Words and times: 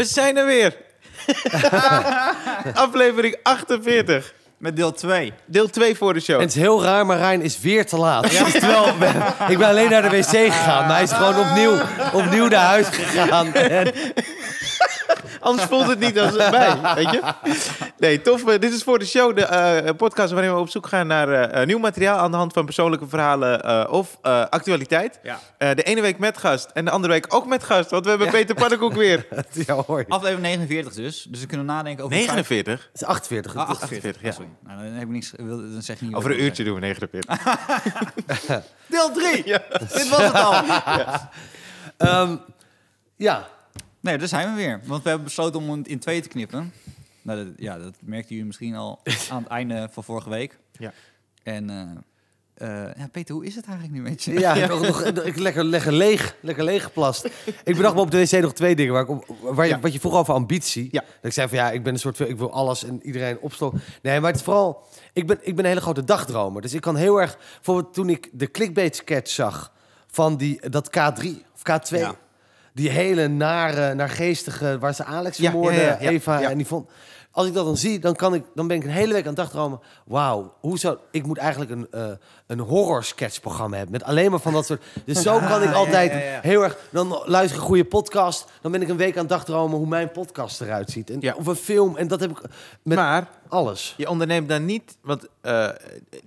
We 0.00 0.06
zijn 0.06 0.36
er 0.36 0.46
weer. 0.46 0.76
Aflevering 2.74 3.36
48. 3.42 4.32
Met 4.58 4.76
deel 4.76 4.92
2. 4.92 5.32
Deel 5.46 5.70
2 5.70 5.96
voor 5.96 6.14
de 6.14 6.20
show. 6.20 6.36
En 6.36 6.42
het 6.42 6.50
is 6.50 6.60
heel 6.60 6.82
raar, 6.82 7.06
maar 7.06 7.16
Rijn 7.16 7.42
is 7.42 7.60
weer 7.60 7.86
te 7.86 7.96
laat. 7.96 8.30
Terwijl, 8.52 8.86
ik 9.48 9.58
ben 9.58 9.68
alleen 9.68 9.90
naar 9.90 10.02
de 10.02 10.08
wc 10.08 10.52
gegaan, 10.52 10.86
maar 10.86 10.94
hij 10.94 11.02
is 11.02 11.12
gewoon 11.12 11.38
opnieuw, 11.38 11.72
opnieuw 12.12 12.48
naar 12.48 12.64
huis 12.64 12.86
gegaan. 12.90 13.54
En, 13.54 13.92
Anders 15.40 15.68
voelt 15.68 15.86
het 15.86 15.98
niet 15.98 16.18
als 16.18 16.36
bij, 16.36 16.76
weet 16.94 17.10
je? 17.10 17.20
Nee, 18.00 18.20
tof. 18.20 18.46
Eh, 18.46 18.58
dit 18.60 18.72
is 18.72 18.82
voor 18.82 18.98
de 18.98 19.04
show, 19.06 19.36
de 19.36 19.44
eh, 19.44 19.94
podcast 19.96 20.32
waarin 20.32 20.52
we 20.54 20.58
op 20.60 20.68
zoek 20.68 20.86
gaan 20.86 21.06
naar 21.06 21.28
eh, 21.28 21.60
eh, 21.60 21.66
nieuw 21.66 21.78
materiaal 21.78 22.18
aan 22.18 22.30
de 22.30 22.36
hand 22.36 22.52
van 22.52 22.64
persoonlijke 22.64 23.06
verhalen 23.08 23.62
eh, 23.62 23.92
of 23.92 24.18
eh, 24.22 24.44
actualiteit. 24.48 25.20
Ja. 25.22 25.40
Eh, 25.58 25.74
de 25.74 25.82
ene 25.82 26.00
week 26.00 26.18
met 26.18 26.38
gast 26.38 26.70
en 26.72 26.84
de 26.84 26.90
andere 26.90 27.12
week 27.12 27.34
ook 27.34 27.46
met 27.46 27.62
gast, 27.64 27.90
want 27.90 28.04
we 28.04 28.10
hebben 28.10 28.30
Peter 28.30 28.54
Pannenkoek 28.54 28.92
weer. 28.92 29.26
ja, 29.66 29.74
hoor. 29.74 29.98
Het 29.98 30.08
Aflevering 30.08 30.42
49 30.46 30.92
dus. 30.94 31.26
Dus 31.30 31.40
we 31.40 31.46
kunnen 31.46 31.66
nadenken 31.66 32.04
over... 32.04 32.16
49? 32.16 32.90
is 32.92 33.04
48. 33.04 33.56
Ah, 33.56 33.68
48, 33.68 33.82
48, 33.98 34.22
ja. 34.22 34.32
sorry. 34.32 34.48
Nou, 34.66 34.82
dan 34.84 34.92
heb 34.92 35.02
ik 35.02 35.08
niks... 35.08 35.32
wil- 35.36 35.72
Dan 35.72 35.82
zeg 35.82 35.98
je 36.00 36.04
niet 36.06 36.14
Over 36.14 36.30
een 36.30 36.42
uurtje 36.42 36.64
doen 36.64 36.74
we 36.74 36.80
49. 36.80 37.24
wil. 38.46 38.60
Deel 38.86 39.12
3! 39.12 39.42
Dit 39.42 40.08
was 40.08 40.22
het 40.22 40.34
al! 40.34 40.62
Ehm, 41.96 42.36
ja, 43.16 43.48
Nee, 44.00 44.18
daar 44.18 44.28
zijn 44.28 44.48
we 44.50 44.54
weer. 44.54 44.80
Want 44.84 45.02
we 45.02 45.08
hebben 45.08 45.26
besloten 45.26 45.60
om 45.60 45.78
het 45.78 45.88
in 45.88 45.98
twee 45.98 46.20
te 46.20 46.28
knippen. 46.28 46.72
Nou, 47.22 47.44
dat, 47.44 47.54
ja, 47.56 47.78
dat 47.78 47.96
merkten 48.00 48.30
jullie 48.30 48.46
misschien 48.46 48.74
al 48.74 49.00
aan 49.30 49.42
het 49.42 49.50
einde 49.50 49.88
van 49.90 50.04
vorige 50.04 50.30
week. 50.30 50.58
Ja. 50.72 50.92
En 51.42 51.70
eh, 51.70 51.86
eh, 52.60 52.94
ja, 52.96 53.08
Peter, 53.12 53.34
hoe 53.34 53.46
is 53.46 53.54
het 53.54 53.64
eigenlijk 53.66 53.96
nu 53.96 54.02
met 54.02 54.22
je? 54.22 54.32
ja, 54.38 54.54
Nog, 54.66 54.82
nog, 54.82 55.02
ik 55.02 55.36
lekker, 55.36 55.64
lekker 55.64 55.92
leeg, 55.92 56.36
lekker 56.40 56.64
leeg 56.64 56.82
geplast. 56.82 57.24
Ik 57.64 57.76
bedacht 57.76 57.94
me 57.94 58.00
op 58.00 58.10
de 58.10 58.18
wc 58.18 58.42
nog 58.42 58.52
twee 58.52 58.76
dingen. 58.76 58.92
Waar 58.92 59.02
ik 59.02 59.08
op, 59.08 59.24
waar 59.40 59.66
je, 59.66 59.72
Ja. 59.72 59.80
Wat 59.80 59.92
je 59.92 60.00
vroeg 60.00 60.14
over 60.14 60.34
ambitie. 60.34 60.88
Ja. 60.90 61.00
Dat 61.00 61.08
ik 61.22 61.32
zei 61.32 61.48
van 61.48 61.58
ja, 61.58 61.70
ik 61.70 61.82
ben 61.82 61.92
een 61.92 61.98
soort, 61.98 62.20
ik 62.20 62.38
wil 62.38 62.52
alles 62.52 62.84
en 62.84 63.00
iedereen 63.02 63.38
opstoken. 63.38 63.80
Nee, 64.02 64.20
maar 64.20 64.30
het 64.30 64.38
is 64.38 64.44
vooral, 64.44 64.84
ik 65.12 65.26
ben, 65.26 65.38
ik 65.42 65.54
ben 65.54 65.64
een 65.64 65.70
hele 65.70 65.80
grote 65.80 66.04
dagdromer. 66.04 66.62
Dus 66.62 66.74
ik 66.74 66.80
kan 66.80 66.96
heel 66.96 67.20
erg, 67.20 67.38
bijvoorbeeld 67.54 67.94
toen 67.94 68.08
ik 68.08 68.28
de 68.32 68.50
clickbait 68.50 68.96
sketch 68.96 69.30
zag 69.30 69.72
van 70.06 70.36
die, 70.36 70.68
dat 70.70 70.90
K3 70.98 71.26
of 71.54 71.60
K2. 71.70 71.98
Ja. 71.98 72.14
Die 72.74 72.88
hele 72.88 73.28
nare, 73.28 73.94
naargeestige, 73.94 74.78
waar 74.78 74.94
ze 74.94 75.04
Alex 75.04 75.36
vermoorden, 75.38 75.80
ja, 75.80 75.86
ja, 75.86 75.96
ja, 76.00 76.10
Eva 76.10 76.42
en 76.42 76.56
die 76.56 76.66
vond. 76.66 76.90
Als 77.32 77.46
ik 77.46 77.54
dat 77.54 77.64
dan 77.64 77.76
zie, 77.76 77.98
dan, 77.98 78.14
kan 78.14 78.34
ik, 78.34 78.44
dan 78.54 78.66
ben 78.66 78.76
ik 78.76 78.84
een 78.84 78.90
hele 78.90 79.12
week 79.12 79.22
aan 79.22 79.26
het 79.28 79.36
dagdromen. 79.36 79.80
Wauw, 80.06 80.54
hoe 80.60 80.78
zou... 80.78 80.98
Ik 81.10 81.26
moet 81.26 81.38
eigenlijk 81.38 81.70
een, 81.70 81.86
eh 81.90 82.10
een 82.46 82.58
horror 82.58 83.04
sketchprogramma 83.04 83.76
hebben. 83.76 83.92
Met 83.92 84.04
alleen 84.04 84.30
maar 84.30 84.40
van 84.40 84.52
dat 84.52 84.66
soort... 84.66 84.82
Dus 85.04 85.22
zo 85.22 85.38
kan 85.48 85.62
ik 85.62 85.72
altijd 85.72 86.12
heel 86.42 86.62
erg... 86.62 86.78
Dan 86.90 87.22
luister 87.24 87.56
ik 87.56 87.62
een 87.62 87.68
goede 87.68 87.84
podcast. 87.84 88.50
Dan 88.60 88.72
ben 88.72 88.82
ik 88.82 88.88
een 88.88 88.96
week 88.96 89.12
aan 89.14 89.20
het 89.20 89.28
dagdromen 89.28 89.78
hoe 89.78 89.86
mijn 89.86 90.10
podcast 90.10 90.60
eruit 90.60 90.90
ziet. 90.90 91.10
En, 91.10 91.20
Ja. 91.20 91.34
Of 91.38 91.46
een 91.46 91.54
film. 91.54 91.96
En 91.96 92.08
dat 92.08 92.20
heb 92.20 92.30
ik 92.30 92.40
met 92.82 92.98
Maar 92.98 93.28
alles. 93.48 93.94
je 93.96 94.08
onderneemt 94.08 94.48
dan 94.48 94.64
niet, 94.64 94.96
want 95.02 95.26
eh, 95.40 95.68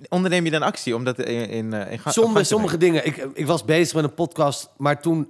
onderneem 0.10 0.46
je 0.46 0.52
dan 0.52 0.62
actie 0.62 0.96
om 0.96 1.04
dat 1.04 1.20
in, 1.20 1.50
in, 1.50 1.74
eh, 1.74 1.92
in 1.92 2.46
Sommige, 2.46 2.78
dingen. 2.78 3.06
Ik, 3.06 3.28
ik 3.34 3.48
was 3.48 3.66
bezig 3.66 3.96
met 3.96 4.04
een 4.04 4.14
podcast, 4.14 4.70
maar 4.78 5.02
toen, 5.02 5.30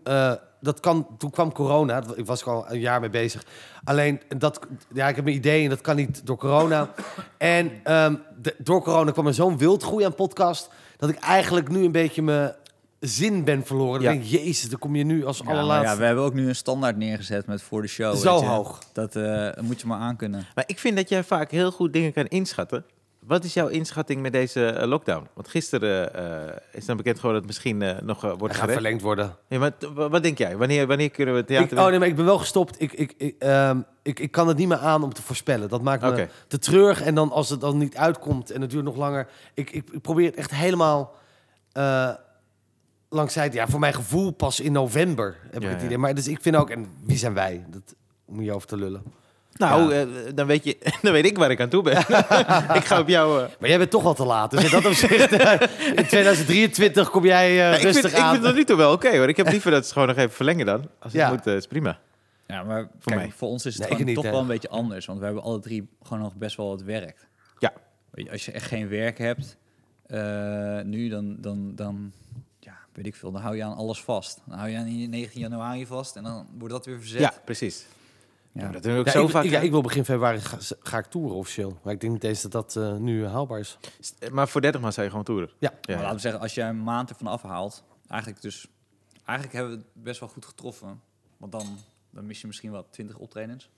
dat 0.64 0.80
kan, 0.80 1.08
toen 1.18 1.30
kwam 1.30 1.52
corona. 1.54 2.04
Ik 2.16 2.26
was 2.26 2.42
er 2.42 2.48
al 2.50 2.66
een 2.72 2.80
jaar 2.80 3.00
mee 3.00 3.10
bezig. 3.10 3.44
Alleen, 3.84 4.22
dat, 4.38 4.60
ja, 4.94 5.08
ik 5.08 5.16
heb 5.16 5.26
een 5.28 5.34
idee 5.34 5.64
en 5.64 5.70
dat 5.70 5.82
kan 5.82 5.96
niet 5.96 6.26
door 6.26 6.38
corona. 6.38 6.90
En 7.38 7.72
ehm, 7.84 8.16
de- 8.42 8.56
door 8.58 8.82
corona 8.84 9.12
kwam 9.12 9.28
er 9.28 9.34
zo'n 9.34 9.58
wildgroei 9.58 10.06
aan 10.06 10.16
podcast... 10.16 10.70
dat 10.98 11.10
ik 11.10 11.20
eigenlijk 11.20 11.70
nu 11.70 11.84
een 11.84 11.92
beetje 11.92 12.22
mijn 12.22 12.54
zin 13.00 13.44
ben 13.44 13.66
verloren. 13.66 13.94
Dan 13.94 14.14
Ja. 14.14 14.20
denk 14.20 14.24
ik, 14.24 14.40
jezus, 14.40 14.70
dan 14.70 14.80
kom 14.80 14.96
je 14.96 15.04
nu 15.04 15.26
als 15.26 15.38
Ja, 15.46 15.52
allerlaatste. 15.52 15.92
ja, 15.94 15.98
we 15.98 16.06
hebben 16.06 16.24
ook 16.24 16.34
nu 16.34 16.48
een 16.48 16.56
standaard 16.56 16.98
neergezet 16.98 17.46
met 17.48 17.62
voor 17.62 17.82
de 17.82 17.88
show. 17.88 18.16
Zo 18.16 18.42
hoog. 18.44 18.80
Dat 18.94 19.16
eh, 19.16 19.50
moet 19.62 19.82
je 19.82 19.88
maar 19.88 20.00
aankunnen. 20.00 20.46
Maar 20.56 20.64
ik 20.68 20.80
vind 20.80 20.96
dat 20.96 21.10
jij 21.10 21.24
vaak 21.24 21.52
heel 21.52 21.72
goed 21.72 21.94
dingen 21.94 22.14
kan 22.14 22.26
inschatten. 22.28 22.86
Wat 23.28 23.44
is 23.44 23.54
jouw 23.54 23.68
inschatting 23.68 24.22
met 24.22 24.32
deze 24.32 24.66
eh, 24.66 24.88
lockdown? 24.88 25.28
Want 25.34 25.48
gisteren 25.48 26.14
eh, 26.14 26.56
is 26.72 26.86
dan 26.86 26.98
bekend 26.98 27.20
geworden 27.20 27.42
dat 27.42 27.50
het 27.52 27.66
misschien 27.66 27.82
eh, 27.82 28.02
nog 28.02 28.22
wordt 28.38 28.56
gaat 28.56 28.72
verlengd 28.72 29.02
worden. 29.02 29.36
Ja, 29.48 29.60
maar 29.60 29.74
wat 30.10 30.24
denk 30.24 30.38
jij? 30.38 30.58
Wanneer, 30.58 30.88
wanneer 30.88 31.10
kunnen 31.10 31.34
we 31.34 31.40
het 31.40 31.50
Ik, 31.50 31.58
theater... 31.58 31.80
oh 31.80 31.88
nee, 31.88 32.00
maar 32.00 32.08
ik 32.08 32.16
ben 32.16 32.26
wel 32.26 32.38
gestopt. 32.38 32.82
Ik, 32.82 32.94
ik, 32.94 33.14
ik, 33.18 33.36
ehm, 33.40 33.80
ik, 34.02 34.20
ik 34.20 34.32
kan 34.32 34.48
het 34.48 34.58
niet 34.58 34.68
meer 34.68 34.78
aan 34.78 35.04
om 35.04 35.14
te 35.14 35.22
voorspellen. 35.22 35.70
Dat 35.70 35.82
maakt 35.82 36.02
me 36.02 36.28
te 36.48 36.60
treurig. 36.60 37.02
En 37.02 37.16
dan 37.16 37.32
als 37.32 37.50
het 37.50 37.62
dan 37.62 37.78
niet 37.78 37.98
uitkomt 37.98 38.52
en 38.52 38.62
het 38.62 38.70
duurt 38.70 38.84
nog 38.84 38.96
langer. 38.96 39.28
Ik, 39.54 39.72
ik, 39.72 39.90
ik 39.92 40.02
probeer 40.02 40.26
het 40.26 40.36
echt 40.36 40.52
helemaal 40.52 41.16
langs 43.10 43.34
zijde. 43.34 43.56
Ja, 43.56 43.68
voor 43.68 43.80
mijn 43.80 43.94
gevoel 43.94 44.32
pas 44.32 44.60
in 44.60 44.72
november 44.72 45.38
heb 45.52 45.62
Ja, 45.62 45.68
ik 45.68 45.74
het 45.74 45.80
ja. 45.80 45.86
idee. 45.86 45.98
Maar 45.98 46.16
dus 46.16 46.28
ik 46.28 46.42
vind 46.42 46.56
ook, 46.56 46.70
en 46.70 46.86
wie 47.04 47.18
zijn 47.18 47.34
wij? 47.34 47.66
Dat 47.70 47.96
moet 48.26 48.46
je 48.46 48.54
over 48.54 48.68
te 48.68 48.78
lullen. 48.78 49.04
Nou, 49.54 49.94
Ja. 49.94 50.02
eh, 50.02 50.08
dan, 50.36 50.48
weet 50.48 50.64
je, 50.64 50.78
dan 51.02 51.12
weet 51.12 51.26
ik 51.26 51.38
waar 51.38 51.52
ik 51.52 51.62
aan 51.62 51.70
toe 51.70 51.84
ben. 51.84 51.98
ik 52.80 52.86
ga 52.86 53.00
op 53.00 53.08
jou... 53.08 53.42
eh, 53.44 53.50
Maar 53.60 53.70
jij 53.70 53.78
bent 53.78 53.92
toch 53.92 54.06
al 54.06 54.14
te 54.14 54.26
laat. 54.26 54.52
Dus 54.52 54.64
in 54.64 54.70
dat 54.72 54.86
opzicht, 54.86 55.32
eh, 55.32 55.52
in 55.96 56.06
2023 56.08 57.10
kom 57.10 57.26
jij 57.26 57.58
nou, 57.58 57.76
ik, 57.76 57.82
rustig 57.82 58.02
vind, 58.02 58.14
ik 58.14 58.20
aan. 58.20 58.32
vind 58.32 58.38
het 58.44 58.46
tot 58.52 58.56
nu 58.56 58.64
toe 58.66 58.78
wel 58.78 58.92
oké 58.92 59.18
hoor. 59.18 59.28
Ik 59.30 59.38
heb 59.38 59.48
liever 59.50 59.72
dat 59.72 59.86
ze 59.88 59.94
gewoon 59.94 60.08
nog 60.08 60.18
even 60.18 60.32
verlengen 60.32 60.66
dan. 60.66 60.80
Als 61.00 61.14
het 61.14 61.22
Ja. 61.22 61.30
moet, 61.30 61.46
is 61.46 61.68
prima. 61.68 62.00
Ja, 62.48 62.64
maar 62.64 62.82
Voor 63.00 63.12
kijk, 63.12 63.16
mij. 63.28 63.32
voor 63.36 63.48
ons 63.50 63.66
is 63.66 63.78
het 63.78 63.90
Nee, 63.90 64.00
ik 64.00 64.06
niet, 64.06 64.16
toch 64.16 64.24
hè. 64.24 64.32
wel 64.32 64.40
een 64.40 64.48
beetje 64.48 64.70
anders. 64.70 65.06
Want 65.06 65.20
we 65.20 65.26
hebben 65.26 65.44
alle 65.44 65.60
drie 65.60 65.88
gewoon 66.04 66.24
nog 66.24 66.36
best 66.36 66.58
wel 66.58 66.68
wat 66.68 66.82
werk. 66.82 67.28
Ja. 67.60 67.74
Als 68.32 68.46
je 68.46 68.52
echt 68.52 68.66
geen 68.68 68.90
werk 68.90 69.18
hebt 69.18 69.58
eh, 70.06 70.80
nu, 70.84 71.10
dan, 71.10 71.36
dan, 71.40 71.72
dan 71.76 72.12
ja, 72.60 72.74
weet 72.94 73.06
ik 73.06 73.16
veel, 73.16 73.32
dan 73.32 73.42
hou 73.42 73.56
je 73.56 73.64
aan 73.64 73.76
alles 73.76 74.02
vast. 74.02 74.42
Dan 74.46 74.58
hou 74.58 74.70
je 74.70 74.78
aan 74.78 74.86
die 74.86 75.08
19 75.08 75.42
januari 75.42 75.86
vast 75.86 76.16
en 76.16 76.24
dan 76.24 76.48
wordt 76.58 76.74
dat 76.74 76.86
weer 76.86 77.00
verzet. 77.00 77.20
Ja, 77.20 77.34
precies. 77.46 77.86
Ja. 78.54 78.62
Ja. 78.62 78.72
dat 78.72 78.84
doen 78.84 78.94
we 78.94 79.00
ook 79.00 79.06
Ja, 79.06 79.12
zo 79.12 79.24
ik, 79.24 79.30
vaak. 79.30 79.44
ik, 79.44 79.52
hè? 79.52 79.62
ik 79.62 79.72
wil 79.72 79.82
begin 79.82 80.06
februari 80.06 80.40
ga, 80.40 80.58
ga 80.80 80.98
ik 80.98 81.06
toeren 81.06 81.38
officieel. 81.38 81.80
Maar 81.84 81.94
ik 81.94 82.00
denk 82.02 82.14
niet 82.14 82.24
eens 82.24 82.42
dat 82.42 82.52
dat 82.52 82.76
eh, 82.76 82.96
nu 82.96 83.26
haalbaar 83.28 83.60
is. 83.60 83.78
Maar 84.32 84.48
voor 84.48 84.62
30 84.62 84.82
man 84.82 84.92
zou 84.94 85.04
je 85.06 85.10
gewoon 85.12 85.26
toeren. 85.26 85.50
Ja. 85.60 85.72
Ja, 85.82 85.94
Maar 85.94 85.98
laten 85.98 86.16
we 86.16 86.22
zeggen, 86.22 86.42
als 86.42 86.54
jij 86.54 86.70
een 86.70 86.84
maand 86.84 87.10
ervan 87.10 87.28
afhaalt, 87.28 87.84
eigenlijk 88.08 88.42
dus, 88.42 88.68
eigenlijk 89.26 89.58
hebben 89.58 89.78
we 89.78 89.84
het 89.94 90.04
best 90.04 90.20
wel 90.20 90.30
goed 90.30 90.46
getroffen. 90.46 91.02
Want 91.38 91.52
dan, 91.52 91.78
dan 92.10 92.26
mis 92.26 92.42
je 92.42 92.48
misschien 92.48 92.72
wel 92.72 92.88
20 92.90 93.18
optredens. 93.18 93.70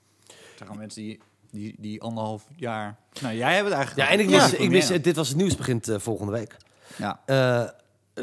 Er 0.60 0.66
gaan 0.66 0.78
mensen 0.78 1.02
die, 1.02 1.20
die, 1.52 1.76
die 1.78 2.02
anderhalf 2.02 2.48
jaar... 2.56 2.98
Nou, 3.22 3.36
jij 3.36 3.54
hebt 3.54 3.66
het 3.66 3.74
eigenlijk... 3.74 4.08
Ja, 4.08 4.14
en 4.14 4.20
ik 4.20 4.30
mis, 4.30 4.52
Ja. 4.52 4.58
ik 4.58 4.70
mis 4.70 4.88
dit 4.88 5.16
was 5.16 5.28
het 5.28 5.38
nieuws 5.38 5.56
begint 5.56 5.88
eh, 5.88 6.00
volgende 6.00 6.32
week. 6.32 6.58
Ja. 6.98 7.22
Eh, 7.26 7.70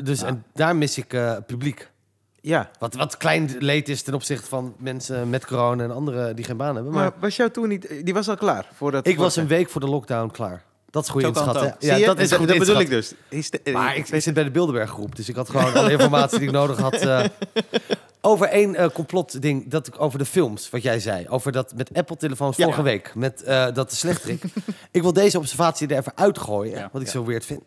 dus 0.02 0.20
Ja. 0.20 0.26
en 0.26 0.44
daar 0.54 0.76
mis 0.76 0.98
ik 0.98 1.12
eh, 1.12 1.36
publiek. 1.46 1.90
Ja. 2.42 2.70
Wat, 2.78 2.94
wat 2.94 3.16
klein 3.16 3.50
leed 3.58 3.88
is 3.88 4.02
ten 4.02 4.14
opzichte 4.14 4.46
van 4.46 4.74
mensen 4.78 5.30
met 5.30 5.46
corona 5.46 5.84
en 5.84 5.90
anderen 5.90 6.36
die 6.36 6.44
geen 6.44 6.56
baan 6.56 6.74
hebben. 6.74 6.92
Maar, 6.92 7.02
Maar 7.02 7.12
was 7.20 7.36
jouw 7.36 7.48
tour 7.50 7.68
niet... 7.68 7.88
Die 8.04 8.14
was 8.14 8.28
al 8.28 8.36
klaar? 8.36 8.66
Voordat 8.74 9.06
ik 9.06 9.18
was 9.18 9.36
een 9.36 9.46
week 9.46 9.70
voor 9.70 9.80
de 9.80 9.86
lockdown 9.88 10.30
klaar. 10.30 10.64
Dat 10.90 11.02
is 11.04 11.08
goed 11.08 11.22
Zo 11.22 11.30
kan 11.30 11.42
het 11.48 11.54
inschat, 11.54 11.68
hè? 11.68 11.74
ook. 11.74 11.82
Zie 11.92 12.00
je? 12.00 12.06
dat 12.06 12.18
is 12.18 12.32
goed 12.32 12.48
dat 12.48 12.58
bedoel 12.58 12.80
ik 12.80 12.88
dus. 12.88 13.12
Eh, 13.28 13.74
Maar 13.74 13.96
ik, 13.96 14.08
ik 14.08 14.22
zit 14.22 14.34
bij 14.34 14.44
de 14.44 14.50
Bilderberg 14.50 14.90
groep, 14.90 15.16
dus 15.16 15.28
ik 15.28 15.36
had 15.36 15.50
gewoon 15.50 15.74
alle 15.74 15.90
informatie 15.92 16.38
die 16.38 16.46
ik 16.48 16.54
nodig 16.54 16.78
had. 16.78 16.94
eh, 16.94 17.24
over 18.20 18.46
één 18.48 18.74
eh, 18.74 18.88
complot 18.88 19.42
ding, 19.42 19.70
dat 19.70 19.86
ik 19.86 20.00
over 20.00 20.18
de 20.18 20.24
films, 20.24 20.70
wat 20.70 20.82
jij 20.82 21.00
zei. 21.00 21.28
Over 21.28 21.52
dat 21.52 21.74
met 21.74 21.90
Apple-telefoons 21.94 22.56
Ja. 22.56 22.64
vorige 22.64 22.82
week, 22.82 23.14
met 23.14 23.42
eh, 23.42 23.66
dat 23.74 23.90
de 23.90 23.96
slechterik. 23.96 24.42
ik 24.90 25.02
wil 25.02 25.12
deze 25.12 25.38
observatie 25.38 25.88
er 25.88 25.98
even 25.98 26.12
uitgooien, 26.14 26.78
Ja. 26.78 26.88
wat 26.92 27.00
ik 27.00 27.06
Ja. 27.06 27.12
zo 27.12 27.24
weird 27.24 27.44
vind. 27.44 27.62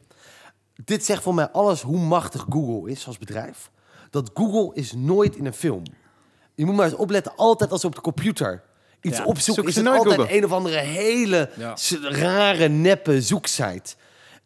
Dit 0.84 1.06
zegt 1.06 1.24
voor 1.24 1.34
mij 1.34 1.50
alles 1.50 1.82
hoe 1.82 2.00
machtig 2.00 2.46
Google 2.50 2.92
is 2.92 3.08
als 3.08 3.18
bedrijf. 3.18 3.70
Dat 4.16 4.32
Google 4.34 4.72
is 4.82 4.94
nooit 4.94 5.36
in 5.36 5.46
een 5.46 5.54
film. 5.54 5.84
Je 6.56 6.66
moet 6.66 6.76
maar 6.76 6.86
eens 6.86 6.96
opletten, 6.96 7.34
altijd 7.36 7.72
als 7.72 7.82
ze 7.82 7.88
op 7.88 7.96
de 7.96 8.02
computer 8.02 8.64
iets 9.02 9.18
Ja. 9.18 9.26
opzoeken, 9.26 9.64
Zoeken 9.64 9.84
is 9.84 9.90
het 9.90 9.98
altijd 9.98 10.16
Google. 10.20 10.38
een 10.38 10.46
of 10.46 10.52
andere 10.52 10.78
hele 10.78 11.50
Ja. 11.58 11.76
rare, 12.02 12.68
neppe 12.68 13.22
zoeksite. 13.22 13.96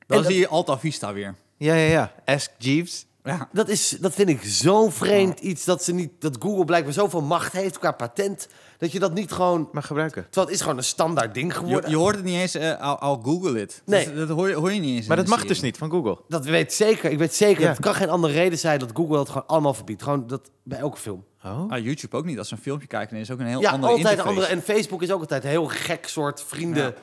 Dan 0.08 0.18
En 0.18 0.24
zie 0.26 0.40
je 0.40 0.48
Alta 0.48 0.80
Vista 0.80 1.14
weer. 1.14 1.36
Ja, 1.58 1.74
ja, 1.74 1.90
ja. 1.92 2.14
Ask 2.26 2.52
Jeeves. 2.58 3.06
Ja. 3.30 3.50
Dat, 3.52 3.70
is, 3.70 3.98
dat 4.02 4.14
vind 4.14 4.30
ik 4.30 4.44
zo 4.44 4.90
vreemd 4.90 5.40
iets 5.40 5.66
dat, 5.66 5.84
ze 5.84 5.94
niet, 5.94 6.12
dat 6.20 6.38
Google 6.40 6.66
blijkbaar 6.66 6.94
zoveel 6.94 7.22
macht 7.22 7.54
heeft 7.54 7.80
qua 7.80 7.92
patent. 7.92 8.48
Dat 8.78 8.92
je 8.92 9.00
dat 9.00 9.14
niet 9.14 9.32
gewoon. 9.32 9.70
mag 9.72 9.88
gebruiken. 9.88 10.24
Terwijl 10.24 10.46
het 10.46 10.56
is 10.56 10.62
gewoon 10.62 10.78
een 10.78 10.84
standaard 10.84 11.34
ding 11.34 11.56
geworden. 11.58 11.90
je 11.90 11.96
hoort 11.96 12.16
het 12.16 12.24
niet 12.24 12.36
eens, 12.36 12.56
eh 12.56 12.98
I'll 13.02 13.18
Google 13.24 13.62
it. 13.62 13.82
Nee. 13.86 14.14
Dat, 14.14 14.28
dat 14.28 14.38
hoor, 14.38 14.50
je, 14.50 14.56
hoor 14.56 14.74
je 14.74 14.80
niet 14.80 14.96
eens. 14.96 15.08
Maar 15.08 15.18
dat 15.18 15.28
mag 15.28 15.46
dus 15.46 15.62
niet 15.62 15.78
van 15.78 15.90
Google. 15.90 16.18
Dat 16.28 16.46
weet 16.46 16.64
ik 16.64 16.72
zeker. 16.72 17.12
Ik 17.12 17.18
weet 17.18 17.34
zeker. 17.34 17.62
Ja. 17.62 17.70
Het 17.70 17.80
kan 17.80 17.94
geen 17.94 18.10
andere 18.10 18.34
reden 18.34 18.60
zijn 18.60 18.80
dat 18.80 18.90
Google 18.94 19.16
dat 19.16 19.28
gewoon 19.28 19.48
allemaal 19.48 19.74
verbiedt. 19.74 20.04
Gewoon 20.04 20.28
dat 20.28 20.50
bij 20.64 20.80
elke 20.80 20.98
film. 20.98 21.26
Oh. 21.46 21.72
Ah, 21.72 21.84
YouTube 21.84 22.18
ook 22.18 22.26
niet. 22.26 22.38
Als 22.38 22.48
ze 22.48 22.54
een 22.54 22.62
filmpje 22.62 22.88
kijken, 22.88 23.10
dan 23.10 23.20
is 23.20 23.28
het 23.28 23.38
ook 23.38 23.44
een 23.44 23.50
heel 23.50 23.62
ja, 23.62 23.72
andere 23.72 23.92
altijd 23.92 24.10
interface. 24.10 24.38
andere. 24.38 24.56
En 24.56 24.62
Facebook 24.62 25.02
is 25.02 25.12
ook 25.12 25.20
altijd 25.20 25.44
een 25.44 25.50
heel 25.50 25.68
gek 25.68 26.08
soort 26.08 26.44
vrienden. 26.44 26.94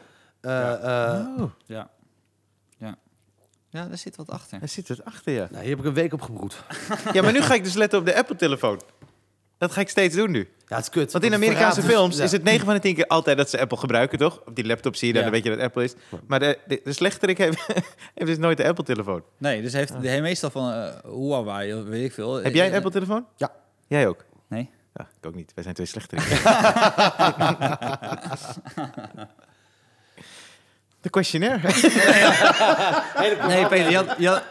Ja. 0.42 0.78
eh, 0.78 1.18
eh, 1.18 1.26
Oh, 1.38 1.50
ja. 1.66 1.90
Ja, 3.76 3.86
daar 3.86 3.98
zit 3.98 4.16
wat 4.16 4.30
achter. 4.30 4.58
daar 4.58 4.68
zit 4.68 4.88
het 4.88 5.04
achter 5.04 5.32
je. 5.32 5.46
nou, 5.50 5.60
hier 5.62 5.70
heb 5.70 5.78
ik 5.78 5.84
een 5.84 5.94
week 5.94 6.12
op 6.12 6.20
gebroed. 6.22 6.62
Ja, 7.12 7.22
maar 7.22 7.32
nu 7.32 7.40
ga 7.42 7.54
ik 7.54 7.64
dus 7.64 7.74
letten 7.74 7.98
op 7.98 8.04
de 8.06 8.16
Apple-telefoon. 8.16 8.80
Dat 9.58 9.72
ga 9.72 9.80
ik 9.80 9.88
steeds 9.88 10.14
doen 10.14 10.30
nu. 10.30 10.48
Ja, 10.66 10.76
het 10.76 10.84
is 10.84 10.90
kut. 10.90 11.12
Want 11.12 11.24
in 11.24 11.34
Amerikaanse 11.34 11.80
dus- 11.80 11.90
films 11.90 12.16
ja. 12.16 12.24
is 12.24 12.32
het 12.32 12.42
9 12.42 12.64
van 12.64 12.74
de 12.74 12.80
10 12.80 12.94
keer 12.94 13.06
altijd 13.06 13.36
dat 13.36 13.50
ze 13.50 13.60
Apple 13.60 13.76
gebruiken, 13.78 14.18
toch? 14.18 14.42
Op 14.46 14.56
die 14.56 14.66
laptop 14.66 14.96
zie 14.96 15.06
je 15.08 15.12
dan, 15.14 15.22
Ja. 15.24 15.30
dan 15.30 15.40
weet 15.40 15.50
je 15.50 15.56
dat 15.56 15.64
Apple 15.66 15.84
is. 15.84 15.94
Maar 16.26 16.38
de, 16.40 16.58
de, 16.66 16.80
de 16.84 16.92
slechterik 16.92 17.38
heeft, 17.38 17.66
heeft 18.14 18.26
dus 18.26 18.38
nooit 18.38 18.56
de 18.56 18.66
Apple-telefoon. 18.68 19.22
Nee, 19.38 19.62
dus 19.62 19.72
heeft 19.72 20.02
de 20.02 20.20
meestal 20.20 20.50
van 20.50 20.72
eh 20.72 20.94
Huawei, 21.04 21.74
of 21.74 21.84
weet 21.84 22.04
ik 22.04 22.12
veel. 22.12 22.34
Heb 22.34 22.54
jij 22.54 22.64
een 22.66 22.70
Eh, 22.70 22.76
Apple-telefoon? 22.76 23.26
Ja. 23.36 23.52
Jij 23.86 24.08
ook? 24.08 24.24
Nee. 24.48 24.70
Ja, 24.94 25.08
ik 25.20 25.26
ook 25.26 25.34
niet. 25.34 25.52
Wij 25.54 25.62
zijn 25.62 25.74
twee 25.74 25.86
slechterik. 25.86 26.24
De 31.06 31.12
questionnaire. 31.12 31.60
Nee, 33.48 33.66
Peter, 33.66 33.90
je 33.90 33.96
had, 33.96 34.14
je 34.18 34.28
had- 34.28 34.42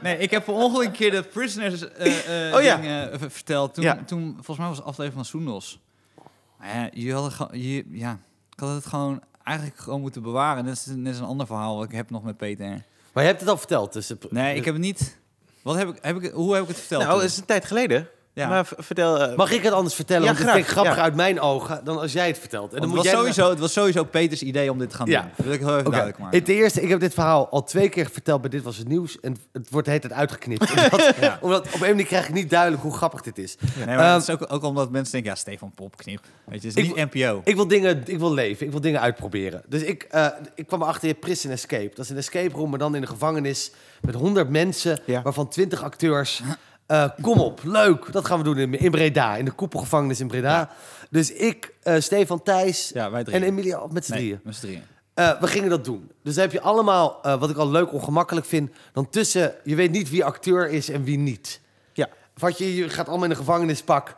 nee, 0.00 0.18
ik 0.18 0.30
heb 0.30 0.44
per 0.44 0.54
ongeluk 0.54 0.86
een 0.86 0.92
keer 0.92 1.10
de 1.10 1.22
prisoners 1.22 1.88
eh, 1.92 2.48
eh, 2.48 2.54
Oh, 2.56 2.62
ja. 2.62 2.76
ding, 2.76 2.86
eh, 3.20 3.28
verteld. 3.28 3.74
Toen, 3.74 3.84
Ja. 3.84 3.98
toen, 4.06 4.32
volgens 4.34 4.58
mij 4.58 4.66
was 4.68 4.76
het 4.76 4.86
aflevering 4.86 5.14
van 5.14 5.24
Soendos. 5.24 5.80
Je 6.92 7.12
had 7.12 7.24
het 7.24 7.32
gewoon, 7.32 7.60
je, 7.60 7.84
ja, 7.90 8.18
ik 8.52 8.60
had 8.60 8.74
het 8.74 8.86
gewoon 8.86 9.22
eigenlijk 9.42 9.78
gewoon 9.78 10.00
moeten 10.00 10.22
bewaren. 10.22 10.64
Dat 10.64 10.74
is 10.74 10.86
net 10.86 11.16
een 11.18 11.24
ander 11.24 11.46
verhaal 11.46 11.76
wat 11.76 11.84
ik 11.84 11.92
heb 11.96 12.10
nog 12.10 12.22
met 12.22 12.36
Peter. 12.36 12.68
Maar 13.12 13.22
je 13.22 13.28
hebt 13.28 13.40
het 13.40 13.48
al 13.48 13.56
verteld. 13.56 13.92
Dus 13.92 14.12
Nee, 14.30 14.56
ik 14.56 14.64
heb 14.64 14.74
het 14.74 14.82
niet. 14.82 15.18
Wat 15.62 15.76
heb 15.76 15.88
ik, 15.88 15.98
heb 16.00 16.22
ik, 16.22 16.32
hoe 16.32 16.52
heb 16.54 16.62
ik 16.62 16.68
het 16.68 16.78
verteld? 16.78 17.02
nou, 17.02 17.24
is 17.24 17.36
een 17.36 17.44
tijd 17.44 17.64
geleden. 17.64 18.08
Ja. 18.36 18.48
Maar 18.48 18.66
vertel... 18.78 19.20
eh, 19.22 19.36
Mag 19.36 19.50
ik 19.52 19.62
het 19.62 19.72
anders 19.72 19.94
vertellen? 19.94 20.22
Ja, 20.22 20.34
Want 20.34 20.52
het 20.52 20.66
grappiger 20.66 20.98
ja. 20.98 21.02
uit 21.04 21.14
mijn 21.14 21.40
ogen 21.40 21.80
dan 21.84 21.98
als 22.00 22.12
jij 22.12 22.26
het 22.26 22.38
vertelt. 22.38 22.74
En 22.74 22.80
dan 22.80 22.88
moet 22.88 22.96
het, 22.98 23.06
was 23.06 23.12
jij 23.14 23.20
sowieso, 23.22 23.50
het 23.50 23.58
was 23.58 23.72
sowieso 23.72 24.04
Peters 24.04 24.42
idee 24.42 24.70
om 24.70 24.78
dit 24.78 24.90
te 24.90 24.96
gaan 24.96 25.06
Ja. 25.06 25.20
doen. 25.20 25.30
Dat 25.36 25.44
wil 25.46 25.54
ik 25.54 25.60
heel 25.60 25.68
even 25.68 25.80
Oké. 25.80 25.90
duidelijk 25.90 26.18
maken. 26.22 26.44
Ten 26.44 26.54
eerste, 26.54 26.82
ik 26.82 26.88
heb 26.88 27.00
dit 27.00 27.14
verhaal 27.14 27.48
al 27.50 27.64
twee 27.64 27.88
keer 27.88 28.10
verteld 28.12 28.40
bij 28.40 28.50
Dit 28.50 28.62
Was 28.62 28.76
Het 28.76 28.88
Nieuws. 28.88 29.20
En 29.20 29.36
het 29.52 29.70
wordt 29.70 29.86
de 29.86 29.92
hele 29.92 30.08
tijd 30.08 30.18
uitgeknipt. 30.20 30.70
omdat, 30.92 31.14
Ja. 31.20 31.38
omdat 31.40 31.66
op 31.66 31.72
een 31.74 31.80
manier 31.80 32.06
krijg 32.06 32.28
ik 32.28 32.34
niet 32.34 32.50
duidelijk 32.50 32.82
hoe 32.82 32.94
grappig 32.96 33.20
dit 33.20 33.38
is. 33.38 33.56
Nee, 33.76 33.86
maar 33.86 33.98
Ehm, 34.04 34.12
het 34.12 34.22
is 34.22 34.30
ook, 34.30 34.52
ook 34.52 34.62
omdat 34.62 34.90
mensen 34.90 35.12
denken, 35.12 35.30
ja, 35.30 35.36
Stefan 35.36 35.72
Pop, 35.74 35.96
knip. 35.96 36.20
Weet 36.44 36.62
je, 36.62 36.68
het 36.68 36.76
is 36.76 36.84
Ik 36.84 36.96
niet 36.96 37.12
NPO. 37.12 37.40
Ik 37.44 37.54
wil 37.54 37.68
dingen, 37.68 38.02
ik 38.06 38.18
wil 38.18 38.32
leven, 38.32 38.66
ik 38.66 38.72
wil 38.72 38.80
dingen 38.80 39.00
uitproberen. 39.00 39.62
Dus 39.66 39.82
ik, 39.82 40.02
eh, 40.02 40.26
ik 40.54 40.66
kwam 40.66 40.82
achter 40.82 41.08
je 41.08 41.14
Prison 41.14 41.50
Escape. 41.50 41.90
Dat 41.94 42.04
is 42.04 42.10
een 42.10 42.16
escape 42.16 42.56
room, 42.56 42.70
maar 42.70 42.78
dan 42.78 42.94
in 42.94 43.02
een 43.02 43.08
gevangenis 43.08 43.70
met 44.00 44.14
100 44.14 44.48
mensen, 44.48 44.98
Ja. 45.06 45.22
waarvan 45.22 45.48
20 45.48 45.82
acteurs. 45.82 46.40
Eh, 46.86 47.04
kom 47.22 47.38
op, 47.40 47.60
leuk. 47.64 48.12
Dat 48.12 48.24
gaan 48.26 48.38
we 48.38 48.44
doen 48.44 48.58
in, 48.58 48.78
in 48.78 48.90
Breda, 48.90 49.36
in 49.36 49.44
de 49.44 49.50
koepelgevangenis 49.50 50.20
in 50.20 50.26
Breda. 50.26 50.70
Dus 51.10 51.32
ik, 51.32 51.72
eh, 51.82 52.00
Stefan 52.00 52.42
Thijs 52.42 52.90
ja, 52.94 53.10
wij 53.10 53.24
drie. 53.24 53.36
en 53.36 53.42
Emilia 53.42 53.80
met 53.90 54.04
z'n 54.04 54.12
nee, 54.12 54.20
drieën. 54.20 54.40
met 54.44 54.54
z'n 54.54 54.60
drieën. 54.60 54.82
Eh, 55.14 55.40
we 55.40 55.46
gingen 55.46 55.70
dat 55.70 55.84
doen. 55.84 56.10
Dus 56.22 56.34
dan 56.34 56.42
heb 56.42 56.52
je 56.52 56.60
allemaal, 56.60 57.18
eh, 57.22 57.38
wat 57.40 57.50
ik 57.50 57.56
al 57.56 57.70
leuk 57.70 57.92
ongemakkelijk 57.92 58.46
vind, 58.46 58.70
dan 58.92 59.08
tussen, 59.08 59.54
je 59.64 59.74
weet 59.74 59.90
niet 59.90 60.10
wie 60.10 60.24
acteur 60.24 60.68
is 60.70 60.88
en 60.90 61.04
wie 61.04 61.18
niet. 61.18 61.60
Ja. 61.92 62.08
Wat 62.38 62.58
je, 62.58 62.76
je 62.76 62.88
gaat 62.88 63.06
allemaal 63.08 63.24
in 63.24 63.30
een 63.30 63.36
gevangenispak. 63.36 64.16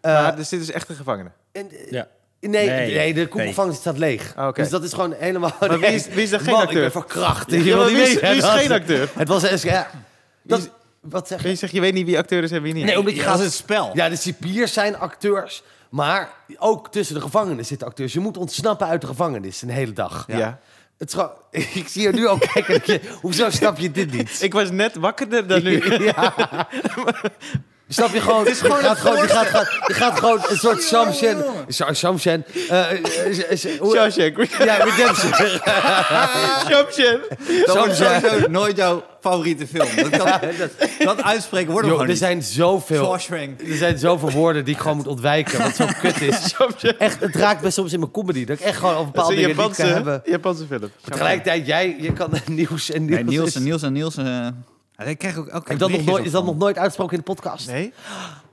Eh, 0.00 0.12
maar 0.12 0.36
dus 0.36 0.48
dit 0.48 0.60
is 0.60 0.70
echt 0.70 0.88
een 0.88 0.96
gevangene. 0.96 1.30
en, 1.52 1.66
Ja. 1.90 2.08
Nee, 2.40 2.50
nee, 2.68 2.94
Nee. 2.94 3.14
de 3.14 3.26
koepelgevangenis 3.28 3.78
staat 3.78 3.98
leeg. 3.98 4.32
Ah. 4.36 4.54
Dus 4.54 4.68
dat 4.68 4.82
is 4.84 4.92
gewoon 4.92 5.12
helemaal... 5.18 5.52
Maar 5.60 5.78
wie 5.78 5.88
is, 5.88 6.08
wie 6.14 6.22
is 6.22 6.30
geen 6.30 6.44
Man, 6.52 6.54
acteur? 6.62 6.76
ik 6.76 6.92
ben 6.92 7.02
verkracht. 7.02 7.50
Ja, 7.50 7.58
wie 7.58 7.72
is, 8.02 8.20
wie 8.20 8.30
is 8.36 8.44
geen 8.60 8.72
acteur? 8.72 9.10
Het 9.14 9.28
was... 9.28 9.42
eens- 9.42 9.62
Ja, 9.62 9.90
dat, 10.42 10.70
wat 11.00 11.28
zeg 11.28 11.42
je? 11.42 11.48
Je 11.48 11.54
zegt, 11.54 11.72
je 11.72 11.80
weet 11.80 11.94
niet 11.94 12.06
wie 12.06 12.18
acteur 12.18 12.42
is 12.42 12.50
en 12.50 12.62
wie 12.62 12.74
niet. 12.74 12.84
Nee, 12.84 12.98
omdat 12.98 13.14
je 13.14 13.20
Ja, 13.20 13.26
gaat... 13.30 13.38
het 13.38 13.52
spel. 13.52 13.90
Ja, 13.94 14.08
de 14.08 14.16
cipiers 14.16 14.72
zijn 14.72 14.96
acteurs. 14.98 15.62
Maar 15.90 16.30
ook 16.58 16.90
tussen 16.90 17.14
de 17.14 17.20
gevangenis 17.20 17.68
zitten 17.68 17.86
acteurs. 17.86 18.12
Je 18.12 18.20
moet 18.20 18.36
ontsnappen 18.36 18.86
uit 18.86 19.00
de 19.00 19.06
gevangenis 19.06 19.62
een 19.62 19.68
hele 19.68 19.92
dag. 19.92 20.24
Ja. 20.26 20.58
Het 20.98 21.16
ik 21.74 21.88
zie 21.88 22.02
je 22.02 22.12
nu 22.12 22.26
al 22.26 22.38
kijken. 22.38 22.80
je- 22.84 23.00
hoezo 23.20 23.50
snap 23.50 23.78
je 23.78 23.90
dit 23.90 24.12
niet? 24.12 24.38
Ik 24.42 24.52
was 24.52 24.70
net 24.70 24.94
wakkerder 24.96 25.46
dan 25.46 25.62
nu. 25.68 26.02
Ja. 26.04 26.34
Snap 27.88 28.12
je 28.12 28.20
gewoon? 28.20 28.38
Het 28.44 28.48
is 28.48 28.60
gewoon 28.60 28.78
je, 28.78 28.84
gaat 28.84 28.98
gewoon 28.98 29.16
je, 29.22 29.28
gaat, 29.28 29.46
gaat- 29.46 29.68
je 29.86 29.94
gaat 29.94 30.18
gewoon 30.18 30.40
een 30.48 30.56
soort 30.56 30.82
Samson. 30.82 31.42
Sa- 31.68 31.92
Samson. 31.92 32.44
eh, 32.68 32.86
Shawshank. 33.56 34.36
Ja, 34.64 34.76
Redemption. 34.76 35.30
Dat 36.68 36.94
Samson. 37.66 37.94
sowieso 37.94 38.48
nooit 38.50 38.76
jouw 38.76 39.04
favoriete 39.20 39.66
film. 39.66 39.88
Dat, 39.96 40.08
kan, 40.22 40.40
dat 41.06 41.22
uitspreken 41.22 41.72
wordt 41.72 41.86
gewoon 41.86 42.02
er 42.02 42.08
niet. 42.08 42.18
zijn 42.18 42.42
zoveel. 42.42 43.04
Shawshank. 43.04 43.60
Er 43.60 43.76
zijn 43.76 43.98
zoveel 43.98 44.30
woorden 44.30 44.64
die 44.64 44.74
ik 44.74 44.80
gewoon 44.80 44.96
moet 44.96 45.06
ontwijken. 45.06 45.58
Wat 45.62 45.74
zo 45.76 45.86
kut 46.00 46.20
is. 46.20 46.54
Echt, 46.98 47.20
het 47.20 47.34
raakt 47.36 47.62
me 47.62 47.70
soms 47.70 47.92
in 47.92 47.98
mijn 47.98 48.10
comedy. 48.12 48.44
Dat 48.44 48.58
ik 48.58 48.64
echt 48.64 48.76
gewoon 48.78 48.92
over 48.94 49.04
Dat 49.04 49.12
bepaalde 49.14 49.34
een 49.34 49.40
dingen 49.40 49.56
die 49.56 49.66
ik 49.66 49.74
kan 49.76 49.86
Japanse, 49.86 50.10
hebben. 50.10 50.32
Japanse 50.32 50.66
film. 50.66 50.90
Tegelijkertijd, 51.04 51.66
jij 51.66 51.96
je 52.00 52.12
kan 52.12 52.30
nieuws 52.46 52.90
en 52.90 53.04
nieuws. 53.04 53.14
Nee, 53.16 53.24
Niels 53.24 53.54
en 53.54 53.62
Niels 53.62 53.82
en 53.82 53.92
Niels. 53.92 54.16
eh 54.16 54.46
ja, 54.98 55.04
ik 55.04 55.18
krijg 55.18 55.36
ook 55.36 55.46
elke 55.46 55.68
Heb 55.70 55.78
je 55.80 55.86
dat, 55.86 55.90
nog 55.90 56.04
nooit, 56.04 56.24
is 56.24 56.30
dat 56.32 56.44
nog 56.44 56.56
nooit 56.58 56.76
uitgesproken 56.76 57.16
in 57.16 57.22
de 57.26 57.32
podcast? 57.34 57.66
Nee? 57.66 57.92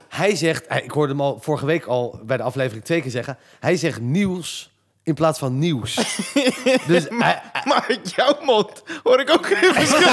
Hij 0.08 0.36
zegt, 0.36 0.64
hij- 0.68 0.82
ik 0.82 0.90
hoorde 0.90 1.12
hem 1.12 1.20
al 1.20 1.38
vorige 1.40 1.66
week 1.66 1.86
al 1.86 2.20
bij 2.24 2.36
de 2.36 2.42
aflevering 2.42 2.84
twee 2.84 3.00
keer 3.02 3.10
zeggen. 3.10 3.38
Hij 3.60 3.76
zegt 3.76 4.00
nieuws 4.00 4.70
in 5.02 5.14
plaats 5.14 5.38
van 5.38 5.58
nieuws. 5.58 5.94
dus 6.86 7.08
Maar 7.08 7.50
uit 7.88 8.12
jouw 8.16 8.38
mond 8.42 8.82
hoor 9.02 9.20
ik 9.20 9.30
ook 9.30 9.46
geen 9.46 9.74
verschil. 9.74 10.08